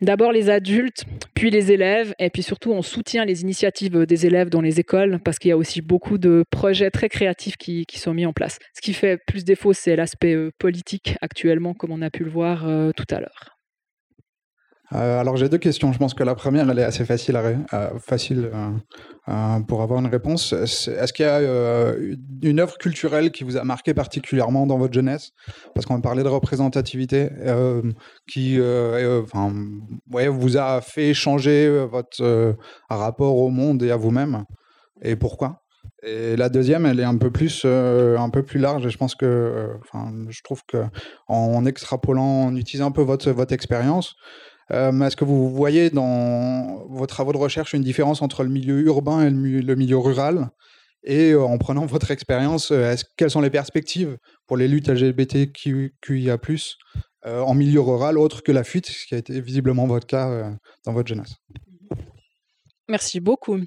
d'abord 0.00 0.32
les 0.32 0.50
adultes, 0.50 1.04
puis 1.34 1.50
les 1.50 1.72
élèves, 1.72 2.14
et 2.18 2.30
puis 2.30 2.42
surtout 2.42 2.72
on 2.72 2.82
soutient 2.82 3.24
les 3.24 3.42
initiatives 3.42 4.06
des 4.06 4.26
élèves 4.26 4.50
dans 4.50 4.60
les 4.60 4.80
écoles 4.80 5.20
parce 5.24 5.38
qu'il 5.38 5.50
y 5.50 5.52
a 5.52 5.56
aussi 5.56 5.82
beaucoup 5.82 6.18
de 6.18 6.44
projets 6.50 6.90
très 6.90 7.08
créatifs 7.08 7.56
qui, 7.56 7.86
qui, 7.86 7.98
sont 7.98 8.14
mis 8.14 8.26
en 8.26 8.32
place. 8.32 8.58
Ce 8.74 8.80
qui 8.80 8.92
fait 8.92 9.18
plus 9.26 9.44
défaut, 9.44 9.72
c'est 9.72 9.96
l'aspect 9.96 10.36
politique 10.58 11.16
actuellement, 11.20 11.74
comme 11.74 11.92
on 11.92 12.02
a 12.02 12.10
pu 12.10 12.24
le 12.24 12.30
voir 12.30 12.66
tout 12.96 13.06
à 13.10 13.20
l'heure. 13.20 13.53
Euh, 14.92 15.20
alors 15.20 15.36
j'ai 15.36 15.48
deux 15.48 15.58
questions. 15.58 15.92
Je 15.92 15.98
pense 15.98 16.14
que 16.14 16.22
la 16.22 16.34
première, 16.34 16.70
elle 16.70 16.78
est 16.78 16.84
assez 16.84 17.04
facile, 17.04 17.40
facile 17.98 18.50
euh, 19.28 19.60
pour 19.60 19.82
avoir 19.82 20.00
une 20.00 20.06
réponse. 20.06 20.52
Est-ce 20.52 21.12
qu'il 21.12 21.24
y 21.24 21.28
a 21.28 21.38
euh, 21.38 22.14
une 22.42 22.60
œuvre 22.60 22.76
culturelle 22.78 23.30
qui 23.30 23.44
vous 23.44 23.56
a 23.56 23.64
marqué 23.64 23.94
particulièrement 23.94 24.66
dans 24.66 24.78
votre 24.78 24.92
jeunesse? 24.92 25.32
Parce 25.74 25.86
qu'on 25.86 26.00
parlait 26.00 26.22
de 26.22 26.28
représentativité, 26.28 27.30
qui 28.26 28.60
ouais, 28.60 30.28
vous 30.28 30.56
a 30.56 30.80
fait 30.80 31.14
changer 31.14 31.86
votre 31.86 32.56
rapport 32.88 33.36
au 33.38 33.48
monde 33.50 33.82
et 33.82 33.90
à 33.90 33.96
vous-même. 33.96 34.44
Et 35.02 35.16
pourquoi? 35.16 35.60
Et 36.06 36.36
la 36.36 36.50
deuxième, 36.50 36.84
elle 36.84 37.00
est 37.00 37.04
un 37.04 37.16
peu 37.16 37.30
plus, 37.30 37.64
un 37.64 38.30
peu 38.30 38.42
plus 38.42 38.60
large. 38.60 38.84
Et 38.86 38.90
je 38.90 38.98
pense 38.98 39.14
que, 39.14 39.70
je 40.28 40.42
trouve 40.42 40.62
que 40.68 40.84
en 41.26 41.64
extrapolant, 41.64 42.44
en 42.44 42.56
utilisant 42.56 42.88
un 42.88 42.92
peu 42.92 43.02
votre 43.02 43.30
votre 43.30 43.54
expérience, 43.54 44.14
est-ce 44.70 45.16
que 45.16 45.24
vous 45.24 45.50
voyez 45.50 45.90
dans 45.90 46.84
vos 46.88 47.06
travaux 47.06 47.32
de 47.32 47.38
recherche 47.38 47.74
une 47.74 47.82
différence 47.82 48.22
entre 48.22 48.42
le 48.42 48.48
milieu 48.48 48.80
urbain 48.80 49.26
et 49.26 49.30
le 49.30 49.74
milieu, 49.74 49.98
rural? 49.98 50.50
Et 51.06 51.32
euh, 51.32 51.42
en 51.42 51.58
prenant 51.58 51.84
votre 51.84 52.10
expérience, 52.10 52.70
euh, 52.70 52.94
quelles 53.16 53.30
sont 53.30 53.42
les 53.42 53.50
perspectives 53.50 54.16
pour 54.46 54.56
les 54.56 54.68
luttes 54.68 54.88
LGBTQIA+, 54.88 56.38
en 57.26 57.54
milieu 57.54 57.80
rural, 57.80 58.18
autre 58.18 58.42
que 58.42 58.52
la 58.52 58.64
fuite, 58.64 58.86
ce 58.86 59.06
qui 59.06 59.14
a 59.14 59.18
été 59.18 59.40
visiblement 59.40 59.86
votre 59.86 60.06
cas 60.06 60.50
dans 60.84 60.92
votre 60.92 61.08
jeunesse? 61.08 61.36
Merci 62.88 63.20
beaucoup. 63.20 63.60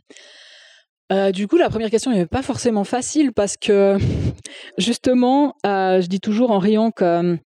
du 1.33 1.47
coup, 1.47 1.57
la 1.57 1.69
première 1.69 1.89
question 1.89 2.11
n'est 2.11 2.27
pas 2.27 2.43
forcément 2.43 2.83
facile 2.83 3.33
parce 3.33 3.57
que 3.57 3.97
justement, 4.77 5.55
je 5.63 6.05
dis 6.05 6.19
toujours 6.19 6.51
en 6.51 6.59
riant 6.59 6.91
que 6.91 7.39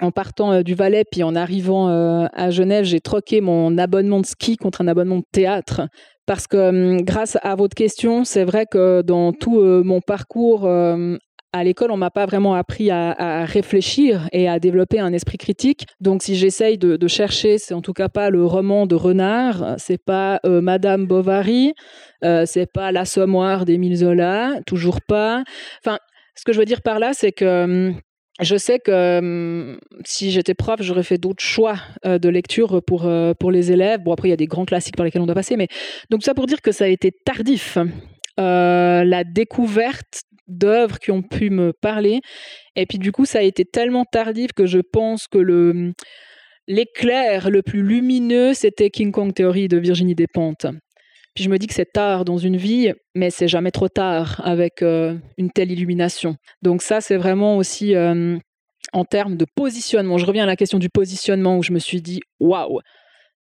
en 0.00 0.10
partant 0.10 0.52
euh, 0.52 0.62
du 0.62 0.74
Valais, 0.74 1.04
puis 1.10 1.22
en 1.22 1.34
arrivant 1.34 1.88
euh, 1.88 2.26
à 2.32 2.50
Genève, 2.50 2.84
j'ai 2.84 3.00
troqué 3.00 3.40
mon 3.40 3.76
abonnement 3.78 4.20
de 4.20 4.26
ski 4.26 4.56
contre 4.56 4.80
un 4.80 4.88
abonnement 4.88 5.18
de 5.18 5.24
théâtre. 5.32 5.82
Parce 6.26 6.46
que 6.46 6.56
hum, 6.68 7.02
grâce 7.02 7.36
à 7.42 7.54
votre 7.56 7.74
question, 7.74 8.24
c'est 8.24 8.44
vrai 8.44 8.66
que 8.70 9.02
dans 9.02 9.32
tout 9.32 9.60
euh, 9.60 9.82
mon 9.84 10.00
parcours 10.00 10.68
à 11.54 11.64
l'école, 11.64 11.90
on 11.90 11.98
m'a 11.98 12.10
pas 12.10 12.24
vraiment 12.24 12.54
appris 12.54 12.90
à, 12.90 13.44
réfléchir 13.44 14.26
et 14.32 14.48
à 14.48 14.58
développer 14.58 14.98
un 15.00 15.12
esprit 15.12 15.36
critique. 15.36 15.84
Donc, 16.00 16.22
si 16.22 16.34
j'essaye 16.34 16.78
de, 16.78 17.08
chercher, 17.08 17.58
c'est 17.58 17.74
en 17.74 17.82
tout 17.82 17.92
cas 17.92 18.08
pas 18.08 18.30
le 18.30 18.46
roman 18.46 18.86
de 18.86 18.94
Renard, 18.94 19.74
c'est 19.76 20.02
pas 20.02 20.40
Madame 20.46 21.04
Bovary, 21.04 21.74
c'est 22.22 22.72
pas 22.72 22.90
L'Assommoir 22.90 23.66
d'Émile 23.66 23.96
Zola, 23.96 24.60
toujours 24.66 25.00
pas. 25.06 25.44
Enfin, 25.84 25.98
ce 26.36 26.44
que 26.44 26.54
je 26.54 26.58
veux 26.58 26.64
dire 26.64 26.80
par 26.80 26.98
là, 26.98 27.12
c'est 27.12 27.32
que 27.32 27.64
hum, 27.64 27.96
je 28.42 28.56
sais 28.56 28.78
que 28.78 29.18
hum, 29.18 29.78
si 30.04 30.30
j'étais 30.30 30.54
prof, 30.54 30.80
j'aurais 30.80 31.02
fait 31.02 31.18
d'autres 31.18 31.42
choix 31.42 31.76
euh, 32.06 32.18
de 32.18 32.28
lecture 32.28 32.82
pour, 32.82 33.06
euh, 33.06 33.34
pour 33.34 33.50
les 33.50 33.72
élèves. 33.72 34.00
Bon, 34.00 34.12
après, 34.12 34.28
il 34.28 34.30
y 34.30 34.34
a 34.34 34.36
des 34.36 34.46
grands 34.46 34.64
classiques 34.64 34.96
par 34.96 35.04
lesquels 35.04 35.22
on 35.22 35.26
doit 35.26 35.34
passer, 35.34 35.56
mais 35.56 35.68
donc 36.10 36.22
ça 36.22 36.34
pour 36.34 36.46
dire 36.46 36.60
que 36.60 36.72
ça 36.72 36.84
a 36.84 36.88
été 36.88 37.10
tardif. 37.12 37.78
Euh, 38.40 39.04
la 39.04 39.24
découverte 39.24 40.22
d'œuvres 40.48 40.98
qui 40.98 41.10
ont 41.10 41.22
pu 41.22 41.50
me 41.50 41.72
parler. 41.72 42.20
Et 42.76 42.86
puis 42.86 42.98
du 42.98 43.12
coup, 43.12 43.26
ça 43.26 43.38
a 43.38 43.42
été 43.42 43.64
tellement 43.64 44.04
tardif 44.04 44.52
que 44.52 44.66
je 44.66 44.78
pense 44.78 45.26
que 45.28 45.38
le 45.38 45.92
l'éclair 46.68 47.50
le 47.50 47.62
plus 47.62 47.82
lumineux, 47.82 48.54
c'était 48.54 48.90
King 48.90 49.12
Kong 49.12 49.34
Theory 49.34 49.68
de 49.68 49.78
Virginie 49.78 50.14
Despentes. 50.14 50.66
Puis 51.34 51.44
je 51.44 51.48
me 51.48 51.58
dis 51.58 51.66
que 51.66 51.74
c'est 51.74 51.90
tard 51.92 52.24
dans 52.24 52.36
une 52.36 52.56
vie, 52.56 52.92
mais 53.14 53.30
c'est 53.30 53.48
jamais 53.48 53.70
trop 53.70 53.88
tard 53.88 54.40
avec 54.44 54.82
euh, 54.82 55.16
une 55.38 55.50
telle 55.50 55.72
illumination. 55.72 56.36
Donc 56.60 56.82
ça, 56.82 57.00
c'est 57.00 57.16
vraiment 57.16 57.56
aussi 57.56 57.94
euh, 57.94 58.36
en 58.92 59.04
termes 59.04 59.36
de 59.36 59.46
positionnement. 59.54 60.18
Je 60.18 60.26
reviens 60.26 60.42
à 60.42 60.46
la 60.46 60.56
question 60.56 60.78
du 60.78 60.90
positionnement 60.90 61.56
où 61.56 61.62
je 61.62 61.72
me 61.72 61.78
suis 61.78 62.02
dit 62.02 62.20
waouh, 62.38 62.80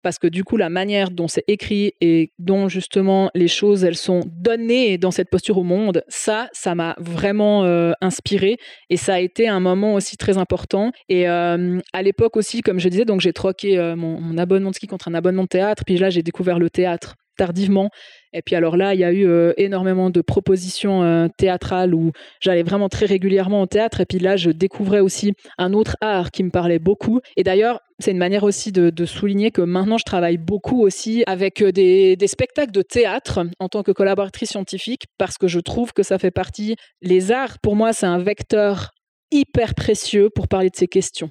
parce 0.04 0.20
que 0.20 0.28
du 0.28 0.46
coup 0.46 0.56
la 0.56 0.70
manière 0.70 1.12
dont 1.12 1.28
c'est 1.28 1.44
écrit 1.50 1.92
et 2.00 2.32
dont 2.40 2.70
justement 2.70 3.30
les 3.36 3.50
choses 3.50 3.84
elles 3.84 3.98
sont 3.98 4.22
données 4.26 4.98
dans 4.98 5.12
cette 5.12 5.30
posture 5.30 5.58
au 5.58 5.64
monde, 5.64 6.02
ça, 6.08 6.48
ça 6.54 6.76
m'a 6.76 6.96
vraiment 6.98 7.66
euh, 7.66 7.92
inspiré 8.00 8.56
et 8.90 8.96
ça 8.96 9.16
a 9.16 9.20
été 9.20 9.50
un 9.50 9.60
moment 9.60 9.96
aussi 9.96 10.16
très 10.16 10.38
important. 10.38 10.94
Et 11.10 11.28
à 11.28 11.58
l'époque 12.02 12.38
aussi, 12.38 12.62
comme 12.62 12.80
je 12.80 12.88
disais, 12.88 13.04
donc 13.04 13.20
j'ai 13.20 13.34
troqué 13.34 13.78
mon, 13.98 14.22
mon, 14.22 14.38
abonnement 14.38 14.70
de 14.70 14.76
ski 14.76 14.88
contre 14.88 15.10
un 15.10 15.14
abonnement 15.14 15.44
de 15.44 15.50
théâtre, 15.50 15.84
puis 15.86 15.98
là 15.98 16.10
j'ai 16.10 16.24
découvert 16.24 16.58
le 16.58 16.70
théâtre 16.70 17.16
tardivement. 17.38 17.90
Et 18.34 18.42
puis 18.42 18.56
alors 18.56 18.78
là, 18.78 18.94
il 18.94 19.00
y 19.00 19.04
a 19.04 19.12
eu 19.12 19.28
euh, 19.28 19.54
énormément 19.58 20.10
de 20.10 20.22
propositions 20.22 21.04
euh, 21.04 21.28
théâtrales 21.38 21.94
où 21.94 22.12
j'allais 22.40 22.64
vraiment 22.64 22.90
très 22.90 23.06
régulièrement 23.06 23.62
au 23.62 23.66
théâtre. 23.66 24.02
Et 24.02 24.06
puis 24.06 24.20
là, 24.20 24.38
je 24.38 24.52
découvrais 24.52 25.00
aussi 25.00 25.34
un 25.58 25.74
autre 25.74 25.98
art 26.02 26.32
qui 26.32 26.44
me 26.44 26.50
parlait 26.50 26.80
beaucoup. 26.80 27.20
Et 27.36 27.44
d'ailleurs, 27.44 27.80
c'est 28.00 28.12
une 28.12 28.18
manière 28.18 28.44
aussi 28.44 28.72
de, 28.72 29.06
souligner 29.06 29.52
que 29.52 29.62
maintenant, 29.62 29.98
je 29.98 30.06
travaille 30.06 30.38
beaucoup 30.38 30.82
aussi 30.82 31.24
avec 31.28 31.62
euh, 31.62 31.72
des, 31.72 32.16
des, 32.16 32.28
spectacles 32.28 32.72
de 32.72 32.82
théâtre 32.82 33.46
en 33.60 33.68
tant 33.68 33.84
que 33.84 33.92
collaboratrice 33.92 34.50
scientifique 34.50 35.06
parce 35.18 35.38
que 35.38 35.48
je 35.48 35.60
trouve 35.60 35.92
que 35.94 36.04
ça 36.04 36.18
fait 36.18 36.32
partie. 36.32 36.76
Les 37.02 37.32
arts, 37.32 37.58
pour 37.62 37.76
moi, 37.76 37.94
c'est 37.94 38.06
un 38.06 38.20
vecteur 38.20 38.92
hyper 39.32 39.76
précieux 39.76 40.30
pour 40.30 40.48
parler 40.48 40.70
de 40.70 40.76
ces 40.76 40.88
questions. 40.88 41.30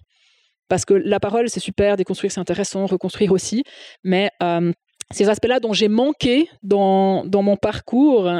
Parce 0.68 0.84
que 0.84 0.94
la 0.94 1.18
parole, 1.18 1.48
c'est 1.48 1.60
super, 1.60 1.96
déconstruire, 1.96 2.30
c'est 2.30 2.40
intéressant, 2.40 2.86
reconstruire 2.86 3.32
aussi, 3.32 3.64
mais 4.04 4.30
ces 5.12 5.28
aspects-là 5.28 5.60
dont 5.60 5.72
j'ai 5.72 5.88
manqué 5.88 6.48
dans, 6.62 7.24
dans 7.24 7.42
mon 7.42 7.56
parcours, 7.56 8.30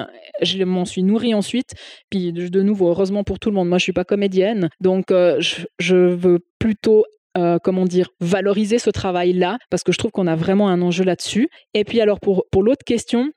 je 0.41 0.63
m'en 0.65 0.85
suis 0.85 1.03
nourrie 1.03 1.35
ensuite. 1.35 1.75
Puis 2.11 2.33
de 2.33 2.63
nouveau, 2.63 2.89
heureusement 2.89 3.25
pour 3.25 3.39
tout 3.39 3.51
le 3.51 3.57
monde, 3.57 3.69
moi 3.69 3.79
je 3.79 3.85
suis 3.85 3.93
pas 3.93 4.05
comédienne, 4.05 4.69
donc 4.81 5.11
euh, 5.11 5.41
je, 5.79 5.97
veux 5.97 6.39
plutôt 6.59 7.05
euh, 7.37 7.59
comment 7.63 7.85
dire, 7.85 8.11
valoriser 8.21 8.79
ce 8.79 8.91
travail-là, 8.91 9.59
parce 9.71 9.83
que 9.83 9.93
je 9.93 9.99
trouve 9.99 10.13
qu'on 10.13 10.27
a 10.27 10.37
vraiment 10.37 10.69
un 10.69 10.81
enjeu 10.83 11.05
là-dessus. 11.05 11.49
Et 11.75 11.85
puis 11.85 12.01
alors 12.01 12.21
pour, 12.21 12.45
pour 12.53 12.63
l'autre 12.63 12.85
question, 12.85 13.31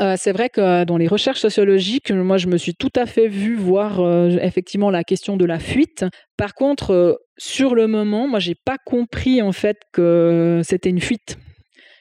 euh, 0.00 0.14
c'est 0.18 0.32
vrai 0.32 0.48
que 0.48 0.84
dans 0.84 0.96
les 0.96 1.08
recherches 1.08 1.40
sociologiques, 1.40 2.10
moi, 2.10 2.38
je 2.38 2.46
me 2.46 2.56
suis 2.56 2.74
tout 2.74 2.92
à 2.96 3.04
fait 3.04 3.28
vue 3.28 3.56
voir 3.56 4.00
effectivement 4.40 4.90
la 4.90 5.04
question 5.04 5.36
de 5.36 5.44
la 5.44 5.58
fuite. 5.58 6.06
Par 6.38 6.54
contre, 6.54 7.20
sur 7.36 7.74
le 7.74 7.86
moment, 7.86 8.26
moi, 8.26 8.38
j'ai 8.38 8.54
pas 8.54 8.78
compris 8.86 9.42
en 9.42 9.52
fait 9.52 9.76
que 9.92 10.62
c'était 10.64 10.88
une 10.88 11.00
fuite. 11.00 11.36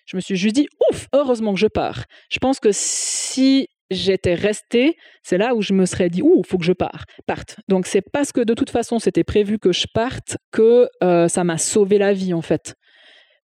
Je 0.05 0.15
me 0.15 0.21
suis 0.21 0.35
juste 0.35 0.55
dit, 0.55 0.67
ouf, 0.89 1.07
heureusement 1.13 1.53
que 1.53 1.59
je 1.59 1.67
pars. 1.67 2.05
Je 2.29 2.39
pense 2.39 2.59
que 2.59 2.69
si 2.71 3.67
j'étais 3.89 4.33
restée, 4.33 4.95
c'est 5.21 5.37
là 5.37 5.53
où 5.53 5.61
je 5.61 5.73
me 5.73 5.85
serais 5.85 6.09
dit, 6.09 6.21
ouh, 6.21 6.41
faut 6.43 6.57
que 6.57 6.63
je 6.63 6.73
parte. 6.73 7.09
parte. 7.27 7.57
Donc 7.67 7.85
c'est 7.85 8.01
parce 8.01 8.31
que 8.31 8.41
de 8.41 8.53
toute 8.53 8.69
façon 8.69 8.99
c'était 8.99 9.23
prévu 9.23 9.59
que 9.59 9.71
je 9.71 9.85
parte 9.93 10.37
que 10.51 10.87
euh, 11.03 11.27
ça 11.27 11.43
m'a 11.43 11.57
sauvé 11.57 11.97
la 11.97 12.13
vie 12.13 12.33
en 12.33 12.41
fait. 12.41 12.75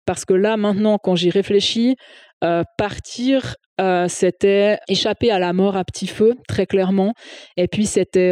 Parce 0.05 0.23
que 0.23 0.33
là 0.33 0.57
maintenant, 0.57 0.97
quand 0.97 1.15
j'y 1.15 1.29
réfléchis, 1.29 1.97
euh, 2.43 2.63
partir, 2.77 3.55
euh, 3.81 4.07
c'était 4.07 4.79
échapper 4.87 5.31
à 5.31 5.39
la 5.39 5.53
mort 5.53 5.75
à 5.75 5.83
petit 5.83 6.07
feu, 6.07 6.35
très 6.47 6.65
clairement. 6.65 7.13
Et 7.57 7.67
puis 7.67 7.85
c'était 7.85 8.31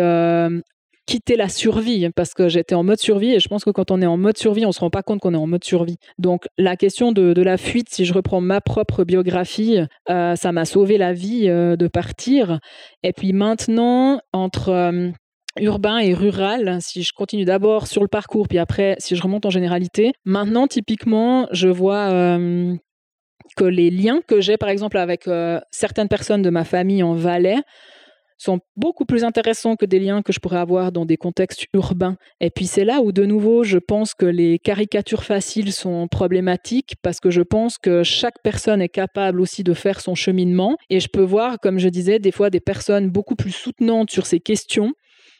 quitter 1.05 1.35
la 1.35 1.49
survie 1.49 2.09
parce 2.15 2.33
que 2.33 2.47
j'étais 2.47 2.75
en 2.75 2.83
mode 2.83 2.99
survie 2.99 3.33
et 3.33 3.39
je 3.39 3.47
pense 3.47 3.63
que 3.63 3.69
quand 3.69 3.91
on 3.91 4.01
est 4.01 4.05
en 4.05 4.17
mode 4.17 4.37
survie, 4.37 4.65
on 4.65 4.71
se 4.71 4.79
rend 4.79 4.89
pas 4.89 5.03
compte 5.03 5.19
qu'on 5.19 5.33
est 5.33 5.37
en 5.37 5.47
mode 5.47 5.63
survie. 5.63 5.97
Donc 6.17 6.47
la 6.57 6.75
question 6.75 7.11
de, 7.11 7.41
la 7.41 7.57
fuite, 7.57 7.89
si 7.89 8.05
je 8.05 8.13
reprends 8.13 8.41
ma 8.41 8.61
propre 8.61 9.03
biographie, 9.03 9.79
euh, 10.09 10.35
ça 10.35 10.51
m'a 10.51 10.65
sauvé 10.65 10.97
la 10.97 11.13
vie 11.13 11.47
euh, 11.47 11.75
de 11.75 11.87
partir. 11.87 12.59
Et 13.03 13.13
puis 13.13 13.33
maintenant, 13.33 14.19
entre 14.33 14.69
euh, 14.69 15.11
urbain 15.59 15.99
et 15.99 16.13
rural, 16.13 16.79
si 16.81 17.03
je 17.03 17.13
continue 17.13 17.45
d'abord 17.45 17.87
sur 17.87 18.01
le 18.01 18.07
parcours, 18.07 18.47
puis 18.47 18.57
après, 18.57 18.95
si 18.99 19.15
je 19.15 19.21
remonte 19.21 19.45
en 19.45 19.51
généralité, 19.51 20.13
maintenant, 20.25 20.67
typiquement, 20.67 21.47
je 21.51 21.69
vois 21.69 22.37
que 23.55 23.63
les 23.63 23.89
liens 23.89 24.19
que 24.27 24.41
j'ai, 24.41 24.57
par 24.57 24.67
exemple, 24.67 24.97
avec 24.97 25.29
certaines 25.71 26.09
personnes 26.09 26.41
de 26.41 26.49
ma 26.49 26.65
famille 26.65 27.03
en 27.03 27.13
Valais, 27.13 27.61
sont 28.37 28.59
beaucoup 28.75 29.05
plus 29.05 29.23
intéressants 29.23 29.75
que 29.75 29.85
des 29.85 29.99
liens 29.99 30.21
que 30.21 30.33
je 30.33 30.39
pourrais 30.39 30.59
avoir 30.59 30.91
dans 30.91 31.05
des 31.05 31.17
contextes 31.17 31.65
urbains. 31.73 32.17
Et 32.41 32.49
puis 32.49 32.67
c'est 32.67 32.85
là 32.85 33.01
où 33.01 33.11
de 33.11 33.25
nouveau 33.25 33.63
je 33.63 33.77
pense 33.77 34.13
que 34.13 34.25
les 34.25 34.59
caricatures 34.59 35.23
faciles 35.23 35.73
sont 35.73 36.07
problématiques 36.07 36.95
parce 37.01 37.19
que 37.19 37.29
je 37.29 37.41
pense 37.41 37.77
que 37.77 38.03
chaque 38.03 38.41
personne 38.43 38.81
est 38.81 38.89
capable 38.89 39.41
aussi 39.41 39.63
de 39.63 39.73
faire 39.73 40.01
son 40.01 40.15
cheminement 40.15 40.77
et 40.89 40.99
je 40.99 41.07
peux 41.07 41.23
voir, 41.23 41.59
comme 41.59 41.79
je 41.79 41.89
disais, 41.89 42.19
des 42.19 42.31
fois 42.31 42.49
des 42.49 42.59
personnes 42.59 43.09
beaucoup 43.09 43.35
plus 43.35 43.51
soutenantes 43.51 44.11
sur 44.11 44.25
ces 44.25 44.39
questions 44.39 44.93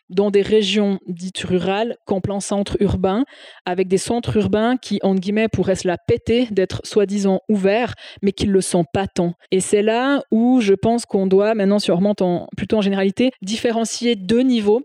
dans 0.10 0.32
des 0.32 0.42
régions 0.42 1.00
dites 1.08 1.40
rurales 1.40 1.98
qu'en 2.06 2.22
plein 2.22 2.40
centre 2.40 2.78
urbain, 2.80 3.26
avec 3.66 3.88
des 3.88 3.98
centres 3.98 4.38
urbains 4.38 4.78
qui, 4.78 5.00
entre 5.04 5.20
guillemets, 5.20 5.48
pourraient 5.48 5.76
se 5.76 5.88
la 5.88 5.98
péter 5.98 6.48
d'être 6.52 6.82
soi-disant 6.84 7.42
ouverts, 7.50 7.96
mais 8.22 8.32
qui 8.32 8.48
ne 8.48 8.52
le 8.52 8.62
sont 8.62 8.86
pas 8.92 9.08
tant. 9.08 9.34
Et 9.52 9.60
c'est 9.60 9.82
là 9.82 10.22
où 10.32 10.62
je 10.62 10.74
pense 10.74 11.06
qu'on 11.06 11.28
doit, 11.28 11.56
maintenant 11.56 11.80
si 11.80 11.92
on 11.92 11.96
remonte 11.96 12.22
plutôt 12.58 12.78
en 12.78 12.82
généralité, 12.82 13.32
différencier 13.42 14.16
deux 14.16 14.42
niveaux 14.42 14.82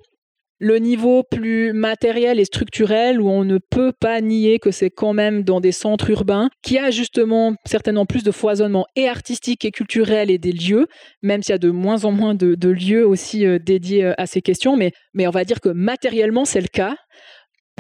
le 0.61 0.77
niveau 0.77 1.23
plus 1.23 1.73
matériel 1.73 2.39
et 2.39 2.45
structurel 2.45 3.21
où 3.21 3.29
on 3.31 3.45
ne 3.45 3.59
peut 3.59 3.93
pas 3.99 4.21
nier 4.21 4.59
que 4.59 4.71
c'est 4.71 4.91
quand 4.91 5.15
même 5.15 5.43
dans 5.43 5.59
des 5.59 5.73
centres 5.73 6.11
urbains 6.11 6.51
qui 6.63 6.79
a 6.79 6.91
justement 6.91 7.55
certainement 7.65 8.05
plus 8.05 8.23
de 8.23 8.31
foisonnement 8.31 8.87
et 8.95 9.09
artistique 9.09 9.65
et 9.65 9.71
culturel 9.71 10.31
et 10.31 10.37
des 10.37 10.53
lieux, 10.53 10.87
même 11.23 11.43
s'il 11.43 11.53
y 11.53 11.55
a 11.55 11.59
de 11.59 11.71
moins 11.71 12.05
en 12.05 12.13
moins 12.13 12.35
de, 12.35 12.69
lieux 12.69 13.07
aussi 13.07 13.47
euh, 13.47 13.59
dédiés 13.59 14.05
euh, 14.05 14.15
à 14.19 14.27
ces 14.27 14.43
questions, 14.43 14.77
mais, 14.77 14.93
mais 15.15 15.27
on 15.27 15.31
va 15.31 15.45
dire 15.45 15.61
que 15.61 15.71
matériellement 15.71 16.45
c'est 16.45 16.61
le 16.61 16.69
cas. 16.69 16.95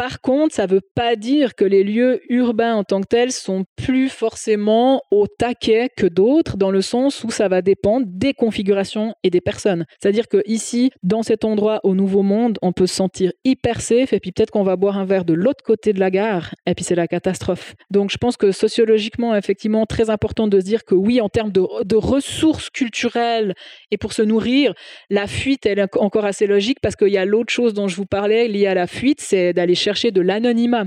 Par 0.00 0.22
contre, 0.22 0.54
ça 0.54 0.66
ne 0.66 0.72
veut 0.72 0.80
pas 0.94 1.14
dire 1.14 1.54
que 1.54 1.66
les 1.66 1.84
lieux 1.84 2.22
urbains 2.30 2.74
en 2.74 2.84
tant 2.84 3.02
que 3.02 3.06
tels 3.06 3.32
sont 3.32 3.66
plus 3.76 4.08
forcément 4.08 5.02
au 5.10 5.26
taquet 5.26 5.90
que 5.94 6.06
d'autres, 6.06 6.56
dans 6.56 6.70
le 6.70 6.80
sens 6.80 7.22
où 7.22 7.30
ça 7.30 7.48
va 7.48 7.60
dépendre 7.60 8.06
des 8.08 8.32
configurations 8.32 9.14
et 9.24 9.28
des 9.28 9.42
personnes. 9.42 9.84
C'est-à-dire 10.00 10.26
que 10.26 10.42
ici, 10.46 10.90
dans 11.02 11.22
cet 11.22 11.44
endroit 11.44 11.80
au 11.84 11.94
Nouveau 11.94 12.22
Monde, 12.22 12.56
on 12.62 12.72
peut 12.72 12.86
se 12.86 12.94
sentir 12.94 13.30
hyper 13.44 13.82
safe, 13.82 14.14
et 14.14 14.20
puis 14.20 14.32
peut-être 14.32 14.50
qu'on 14.50 14.62
va 14.62 14.76
boire 14.76 14.96
un 14.96 15.04
verre 15.04 15.26
de 15.26 15.34
l'autre 15.34 15.62
côté 15.62 15.92
de 15.92 16.00
la 16.00 16.10
gare, 16.10 16.54
et 16.64 16.74
puis 16.74 16.82
c'est 16.82 16.94
la 16.94 17.06
catastrophe. 17.06 17.74
Donc 17.90 18.10
je 18.10 18.16
pense 18.16 18.38
que 18.38 18.52
sociologiquement, 18.52 19.36
effectivement, 19.36 19.84
très 19.84 20.08
important 20.08 20.48
de 20.48 20.60
se 20.60 20.64
dire 20.64 20.86
que 20.86 20.94
oui, 20.94 21.20
en 21.20 21.28
termes 21.28 21.52
de, 21.52 21.84
de 21.84 21.96
ressources 21.96 22.70
culturelles 22.70 23.52
et 23.90 23.98
pour 23.98 24.14
se 24.14 24.22
nourrir, 24.22 24.72
la 25.10 25.26
fuite, 25.26 25.66
elle 25.66 25.78
est 25.78 25.96
encore 25.98 26.24
assez 26.24 26.46
logique 26.46 26.78
parce 26.80 26.96
qu'il 26.96 27.08
y 27.08 27.18
a 27.18 27.26
l'autre 27.26 27.52
chose 27.52 27.74
dont 27.74 27.86
je 27.86 27.96
vous 27.96 28.06
parlais 28.06 28.48
liée 28.48 28.66
à 28.66 28.72
la 28.72 28.86
fuite, 28.86 29.20
c'est 29.20 29.52
d'aller 29.52 29.74
chercher 29.74 29.89
de 30.10 30.20
l'anonymat. 30.20 30.86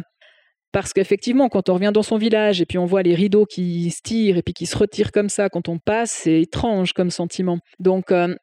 Parce 0.71 0.91
qu'effectivement, 0.91 1.49
quand 1.49 1.69
on 1.69 1.75
revient 1.75 1.91
dans 1.93 2.01
son 2.01 2.17
village 2.17 2.59
et 2.59 2.65
puis 2.65 2.79
on 2.79 2.85
voit 2.85 3.03
les 3.03 3.13
rideaux 3.13 3.45
qui 3.45 3.91
se 3.91 4.01
tirent 4.01 4.37
et 4.37 4.41
puis 4.41 4.55
qui 4.55 4.65
se 4.65 4.75
retirent 4.75 5.11
comme 5.11 5.29
ça 5.29 5.47
quand 5.49 5.69
on 5.69 5.77
passe, 5.77 6.11
c'est 6.11 6.41
étrange 6.41 6.93
comme 6.93 7.11
sentiment. 7.11 7.59
Donc, 7.79 8.11
euh, 8.11 8.35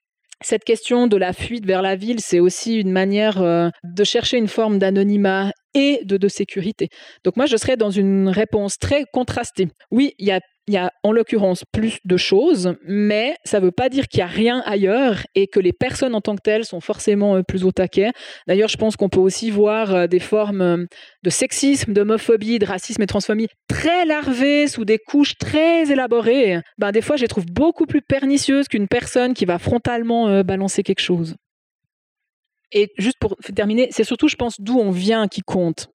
cette 0.43 0.65
question 0.65 1.07
de 1.07 1.17
la 1.17 1.33
fuite 1.33 1.67
vers 1.67 1.83
la 1.83 1.97
ville, 1.97 2.21
c'est 2.21 2.39
aussi 2.41 2.77
une 2.77 2.93
manière 2.93 3.43
euh, 3.43 3.69
de 3.83 4.05
chercher 4.05 4.39
une 4.39 4.49
forme 4.49 4.79
d'anonymat 4.79 5.53
et 5.75 6.01
de, 6.05 6.29
sécurité. 6.29 6.89
Donc 7.25 7.37
moi, 7.37 7.47
je 7.47 7.57
serais 7.57 7.77
dans 7.77 7.91
une 7.91 8.29
réponse 8.29 8.79
très 8.79 9.05
contrastée. 9.13 9.69
Oui, 9.91 10.15
il 10.19 10.27
y 10.27 10.33
a 10.33 10.41
il 10.71 10.75
y 10.75 10.77
a 10.77 10.93
en 11.03 11.11
l'occurrence 11.11 11.65
plus 11.73 11.99
de 12.05 12.17
choses, 12.17 12.75
mais 12.87 13.35
ça 13.45 13.59
ne 13.59 13.65
veut 13.65 13.71
pas 13.73 13.89
dire 13.89 14.07
qu'il 14.07 14.19
n'y 14.19 14.25
a 14.25 14.29
rien 14.29 14.63
ailleurs 14.65 15.27
et 15.35 15.49
que 15.49 15.59
les 15.59 15.73
personnes 15.73 16.15
en 16.15 16.21
tant 16.21 16.37
que 16.37 16.43
telles 16.43 16.65
sont 16.65 16.81
forcément 16.81 17.35
euh, 17.35 17.43
plus 17.43 17.65
au 17.65 17.73
taquet. 17.73 18.13
D'ailleurs, 18.47 18.69
je 18.69 18.77
pense 18.77 18.95
qu'on 18.95 19.09
peut 19.09 19.19
aussi 19.19 19.51
voir 19.51 19.93
euh, 19.93 20.07
des 20.07 20.21
formes 20.21 20.61
euh, 20.61 20.87
de 21.25 21.31
sexisme, 21.31 21.93
d'homophobie, 21.93 22.61
de 22.61 22.67
racisme 22.67 23.03
et 23.03 23.07
de 23.07 23.09
transphobie 23.09 23.49
très 23.69 24.05
larvées 24.05 24.69
sous 24.69 24.85
des 24.85 24.99
couches 24.99 25.37
très 25.39 25.91
élaborées. 25.91 26.61
Ben, 26.79 26.93
des 26.93 27.03
fois, 27.03 27.17
je 27.17 27.23
les 27.23 27.29
trouve 27.29 27.47
beaucoup 27.47 27.87
plus 27.87 28.03
pernicieuses 28.03 28.69
qu'une 28.69 28.87
personne 28.87 29.35
qui 29.35 29.47
va 29.47 29.59
frontalement 29.59 30.45
balancer 30.45 30.85
quelque 30.85 31.01
chose. 31.01 31.35
Et 32.73 32.93
juste 32.99 33.17
pour 33.21 33.37
terminer, 33.55 33.89
c'est 33.91 34.05
surtout, 34.05 34.29
je 34.29 34.37
pense, 34.37 34.61
d'où 34.61 34.79
on 34.79 34.91
vient 34.91 35.29
qui 35.29 35.43
compte. 35.43 35.89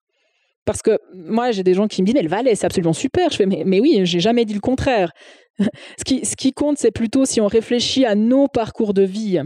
Parce 0.66 0.82
que 0.82 0.98
moi, 1.14 1.52
j'ai 1.52 1.64
des 1.64 1.74
gens 1.74 1.88
qui 1.88 2.02
me 2.02 2.08
disent, 2.08 2.16
mais 2.16 2.24
le 2.24 2.30
Valais, 2.30 2.56
c'est 2.56 2.66
absolument 2.66 2.94
super. 2.94 3.30
Je 3.30 3.38
fais, 3.38 3.46
mais, 3.46 3.64
mais 3.66 3.80
oui, 3.80 4.02
j'ai 4.04 4.20
jamais 4.20 4.46
dit 4.46 4.56
le 4.56 4.60
contraire. 4.60 5.12
ce, 5.60 6.04
qui, 6.04 6.26
ce 6.26 6.36
qui 6.36 6.54
compte, 6.54 6.78
c'est 6.78 6.92
plutôt 6.92 7.26
si 7.26 7.40
on 7.40 7.48
réfléchit 7.48 8.06
à 8.06 8.16
nos 8.16 8.48
parcours 8.48 8.94
de 8.94 9.04
vie. 9.04 9.42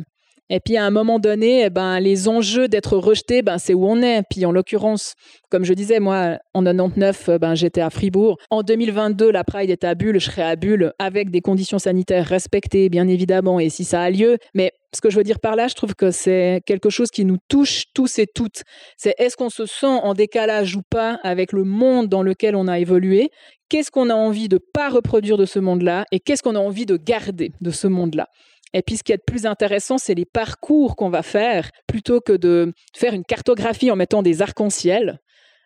Et 0.50 0.60
puis 0.60 0.78
à 0.78 0.86
un 0.86 0.90
moment 0.90 1.20
donné, 1.20 1.66
eh 1.66 1.70
ben, 1.70 2.00
les 2.00 2.28
enjeux 2.28 2.68
d'être 2.68 2.98
rejeté, 2.98 3.42
ben, 3.42 3.58
c'est 3.58 3.74
où 3.74 3.86
on 3.86 4.02
est. 4.02 4.24
Puis 4.30 4.46
en 4.46 4.52
l'occurrence, 4.52 5.14
comme 5.50 5.64
je 5.64 5.74
disais, 5.74 6.00
moi, 6.00 6.38
en 6.54 6.64
99, 6.64 7.30
ben, 7.40 7.56
j'étais 7.56 7.82
à 7.82 7.90
Fribourg. 7.90 8.38
En 8.50 8.64
2022, 8.64 9.32
la 9.32 9.44
Pride 9.44 9.70
est 9.70 9.84
à 9.84 9.96
Bulle, 9.96 10.20
je 10.20 10.26
serai 10.26 10.44
à 10.44 10.56
Bulle 10.56 10.94
avec 11.00 11.30
des 11.30 11.42
conditions 11.42 11.80
sanitaires 11.80 12.26
respectées, 12.26 12.90
bien 12.90 13.08
évidemment, 13.08 13.60
et 13.60 13.70
si 13.70 13.84
ça 13.84 14.02
a 14.02 14.10
lieu. 14.10 14.38
Mais 14.54 14.72
ce 14.96 15.02
que 15.02 15.10
je 15.10 15.18
veux 15.18 15.24
dire 15.24 15.40
par 15.40 15.56
là, 15.56 15.68
je 15.68 15.76
trouve 15.76 15.94
que 15.94 16.10
c'est 16.12 16.62
quelque 16.66 16.90
chose 16.90 17.12
qui 17.12 17.26
nous 17.26 17.38
touche 17.48 17.84
tous 17.94 18.18
et 18.20 18.26
toutes. 18.26 18.64
C'est 18.98 19.14
est-ce 19.20 19.38
qu'on 19.38 19.50
se 19.50 19.66
sent 19.66 19.86
en 19.86 20.14
décalage 20.14 20.76
ou 20.76 20.82
pas 20.90 21.20
avec 21.24 21.52
le 21.52 21.64
monde 21.64 22.08
dans 22.08 22.24
lequel 22.24 22.56
on 22.56 22.68
a 22.68 22.80
évolué 22.80 23.30
Qu'est-ce 23.70 23.92
qu'on 23.92 24.10
a 24.10 24.16
envie 24.16 24.50
de 24.50 24.58
pas 24.58 24.90
reproduire 24.90 25.38
de 25.38 25.46
ce 25.46 25.60
monde-là 25.60 26.06
Et 26.12 26.20
qu'est-ce 26.20 26.42
qu'on 26.42 26.56
a 26.56 26.60
envie 26.60 26.88
de 26.88 26.98
garder 26.98 27.52
de 27.62 27.70
ce 27.72 27.88
monde-là? 27.88 28.28
Et 28.74 28.82
puis, 28.82 28.98
ce 28.98 29.04
qui 29.04 29.12
est 29.12 29.24
plus 29.24 29.46
intéressant, 29.46 29.98
c'est 29.98 30.16
les 30.16 30.26
parcours 30.26 30.96
qu'on 30.96 31.10
va 31.10 31.24
faire, 31.24 31.70
plutôt 31.88 32.20
que 32.20 32.34
de 32.34 32.74
faire 32.96 33.14
une 33.14 33.24
cartographie 33.24 33.92
en 33.92 33.96
mettant 33.96 34.22
des 34.22 34.42
arcs-en-ciel. 34.42 35.20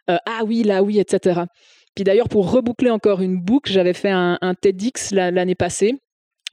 Euh, 0.09 0.17
ah 0.25 0.41
oui, 0.45 0.63
là 0.63 0.83
oui, 0.83 0.99
etc. 0.99 1.41
Puis 1.95 2.03
d'ailleurs, 2.03 2.29
pour 2.29 2.51
reboucler 2.51 2.89
encore 2.89 3.21
une 3.21 3.39
boucle, 3.41 3.71
j'avais 3.71 3.93
fait 3.93 4.11
un, 4.11 4.37
TEDx 4.61 5.11
l'année 5.11 5.55
passée, 5.55 5.95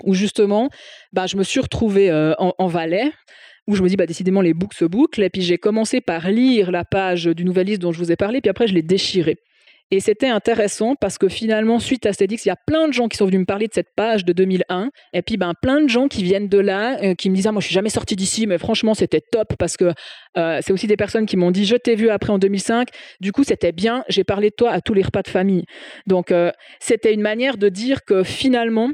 où 0.05 0.15
justement, 0.15 0.69
bah, 1.13 1.27
je 1.27 1.37
me 1.37 1.43
suis 1.43 1.61
retrouvée 1.61 2.11
euh, 2.11 2.35
en, 2.39 2.53
en 2.59 2.67
Valais, 2.67 3.11
où 3.67 3.75
je 3.75 3.83
me 3.83 3.89
dis, 3.89 3.97
bah, 3.97 4.07
décidément, 4.07 4.41
les 4.41 4.55
boucles 4.55 4.77
se 4.77 4.85
bouclent. 4.85 5.23
Et 5.23 5.31
puis 5.31 5.43
j'ai 5.43 5.59
commencé 5.59 6.01
par 6.01 6.31
lire 6.31 6.71
la 6.71 6.85
page 6.85 7.25
du 7.27 7.45
Nouvelliste 7.45 7.81
dont 7.81 7.93
je 7.93 7.99
vous 7.99 8.13
ai 8.13 8.17
parlé, 8.17 8.41
puis 8.41 8.51
après, 8.51 8.67
je 8.67 8.75
l'ai 8.75 8.83
déchirée. 8.83 9.39
Et 9.93 9.99
c'était 10.01 10.29
intéressant 10.29 10.95
parce 10.95 11.19
que 11.19 11.29
finalement, 11.29 11.81
suite 11.81 12.07
à 12.07 12.13
TEDx, 12.13 12.45
il 12.45 12.49
y 12.49 12.53
a 12.53 12.57
plein 12.67 12.87
de 12.87 12.93
gens 12.93 13.09
qui 13.09 13.17
sont 13.17 13.27
venus 13.27 13.41
me 13.41 13.45
parler 13.45 13.67
de 13.67 13.73
cette 13.73 13.93
page 13.97 14.25
de 14.25 14.33
2001. 14.33 14.91
Et 15.13 15.23
puis, 15.23 15.37
ben, 15.37 15.53
plein 15.61 15.81
de 15.81 15.89
gens 15.89 16.07
qui 16.07 16.23
viennent 16.23 16.49
de 16.49 16.59
là, 16.59 16.99
euh, 17.03 17.15
qui 17.15 17.29
me 17.29 17.35
disent 17.35 17.49
ah, 17.49 17.53
Moi, 17.53 17.61
je 17.61 17.67
suis 17.67 17.75
jamais 17.75 17.91
sorti 17.91 18.15
d'ici, 18.15 18.47
mais 18.47 18.59
franchement, 18.59 18.95
c'était 18.95 19.21
top 19.21 19.55
parce 19.59 19.77
que 19.77 19.93
euh, 20.37 20.61
c'est 20.63 20.73
aussi 20.73 20.87
des 20.87 20.97
personnes 20.97 21.27
qui 21.27 21.37
m'ont 21.37 21.51
dit 21.51 21.65
Je 21.65 21.77
t'ai 21.77 21.97
vu 21.97 22.09
après 22.11 22.33
en 22.33 22.39
2005. 22.39 22.89
Du 23.21 23.33
coup, 23.33 23.43
c'était 23.43 23.73
bien. 23.73 24.05
J'ai 24.09 24.25
parlé 24.25 24.51
de 24.51 24.55
toi 24.55 24.71
à 24.71 24.81
tous 24.81 24.95
les 24.95 25.03
repas 25.03 25.23
de 25.23 25.29
famille. 25.29 25.65
Donc, 26.07 26.31
euh, 26.31 26.53
c'était 26.79 27.13
une 27.13 27.23
manière 27.23 27.57
de 27.57 27.69
dire 27.69 28.05
que 28.05 28.23
finalement, 28.23 28.91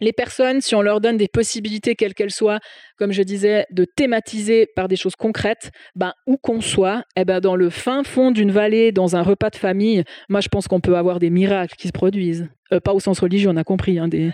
les 0.00 0.12
personnes, 0.12 0.60
si 0.60 0.74
on 0.74 0.82
leur 0.82 1.00
donne 1.00 1.16
des 1.16 1.28
possibilités, 1.28 1.94
quelles 1.94 2.14
qu'elles 2.14 2.30
soient, 2.30 2.58
comme 2.98 3.12
je 3.12 3.22
disais, 3.22 3.66
de 3.70 3.84
thématiser 3.84 4.66
par 4.74 4.88
des 4.88 4.96
choses 4.96 5.16
concrètes, 5.16 5.70
ben, 5.94 6.12
où 6.26 6.36
qu'on 6.36 6.60
soit, 6.60 7.04
eh 7.16 7.24
ben, 7.24 7.40
dans 7.40 7.56
le 7.56 7.70
fin 7.70 8.02
fond 8.02 8.30
d'une 8.30 8.50
vallée, 8.50 8.92
dans 8.92 9.16
un 9.16 9.22
repas 9.22 9.50
de 9.50 9.56
famille, 9.56 10.04
moi 10.28 10.40
je 10.40 10.48
pense 10.48 10.68
qu'on 10.68 10.80
peut 10.80 10.96
avoir 10.96 11.18
des 11.18 11.30
miracles 11.30 11.76
qui 11.76 11.88
se 11.88 11.92
produisent. 11.92 12.48
Euh, 12.72 12.80
pas 12.80 12.94
au 12.94 13.00
sens 13.00 13.20
religieux, 13.20 13.50
on 13.50 13.56
a 13.56 13.64
compris, 13.64 13.98
hein, 13.98 14.08
des, 14.08 14.32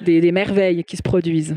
des, 0.00 0.32
merveilles 0.32 0.84
qui 0.84 0.96
se 0.96 1.02
produisent. 1.02 1.56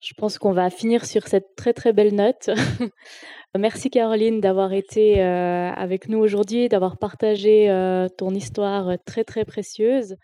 Je 0.00 0.14
pense 0.16 0.38
qu'on 0.38 0.52
va 0.52 0.70
finir 0.70 1.04
sur 1.04 1.26
cette 1.26 1.56
très 1.56 1.72
très 1.72 1.92
belle 1.92 2.14
note. 2.14 2.50
Merci 3.58 3.88
Caroline 3.88 4.40
d'avoir 4.40 4.72
été 4.72 5.22
euh, 5.22 5.70
avec 5.70 6.08
nous 6.08 6.18
aujourd'hui, 6.18 6.68
d'avoir 6.68 6.98
partagé 6.98 7.70
euh, 7.70 8.06
ton 8.08 8.34
histoire 8.34 8.92
très 9.06 9.24
très 9.24 9.44
précieuse. 9.44 10.16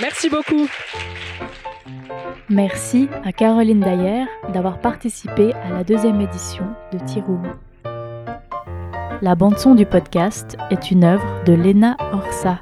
Merci 0.00 0.30
beaucoup. 0.30 0.68
Merci 2.48 3.08
à 3.24 3.32
Caroline 3.32 3.80
Dayer 3.80 4.26
d'avoir 4.52 4.78
participé 4.78 5.52
à 5.54 5.70
la 5.70 5.82
deuxième 5.82 6.20
édition 6.20 6.64
de 6.92 6.98
Tiroum. 6.98 7.42
La 9.20 9.34
bande-son 9.34 9.74
du 9.74 9.84
podcast 9.84 10.56
est 10.70 10.92
une 10.92 11.02
œuvre 11.02 11.26
de 11.44 11.52
Lena 11.52 11.96
Orsa. 12.12 12.60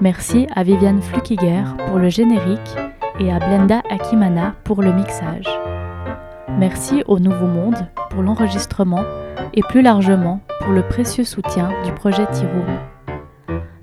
Merci 0.00 0.46
à 0.56 0.62
Viviane 0.62 1.02
Flukiger 1.02 1.64
pour 1.86 1.98
le 1.98 2.08
générique 2.08 2.76
et 3.20 3.30
à 3.30 3.38
Blenda 3.38 3.82
Akimana 3.90 4.54
pour 4.64 4.80
le 4.82 4.92
mixage. 4.92 5.48
Merci 6.58 7.02
au 7.06 7.18
Nouveau 7.18 7.46
Monde 7.46 7.86
pour 8.10 8.22
l'enregistrement 8.22 9.04
et 9.52 9.60
plus 9.68 9.82
largement 9.82 10.40
pour 10.60 10.72
le 10.72 10.82
précieux 10.82 11.24
soutien 11.24 11.70
du 11.84 11.92
projet 11.92 12.26
Tiroum. 12.32 12.78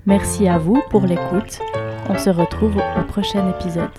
Merci 0.06 0.48
à 0.48 0.58
vous 0.58 0.82
pour 0.90 1.06
l'écoute 1.06 1.60
on 2.12 2.18
se 2.18 2.30
retrouve 2.30 2.76
au 2.76 3.02
prochain 3.04 3.48
épisode. 3.48 3.90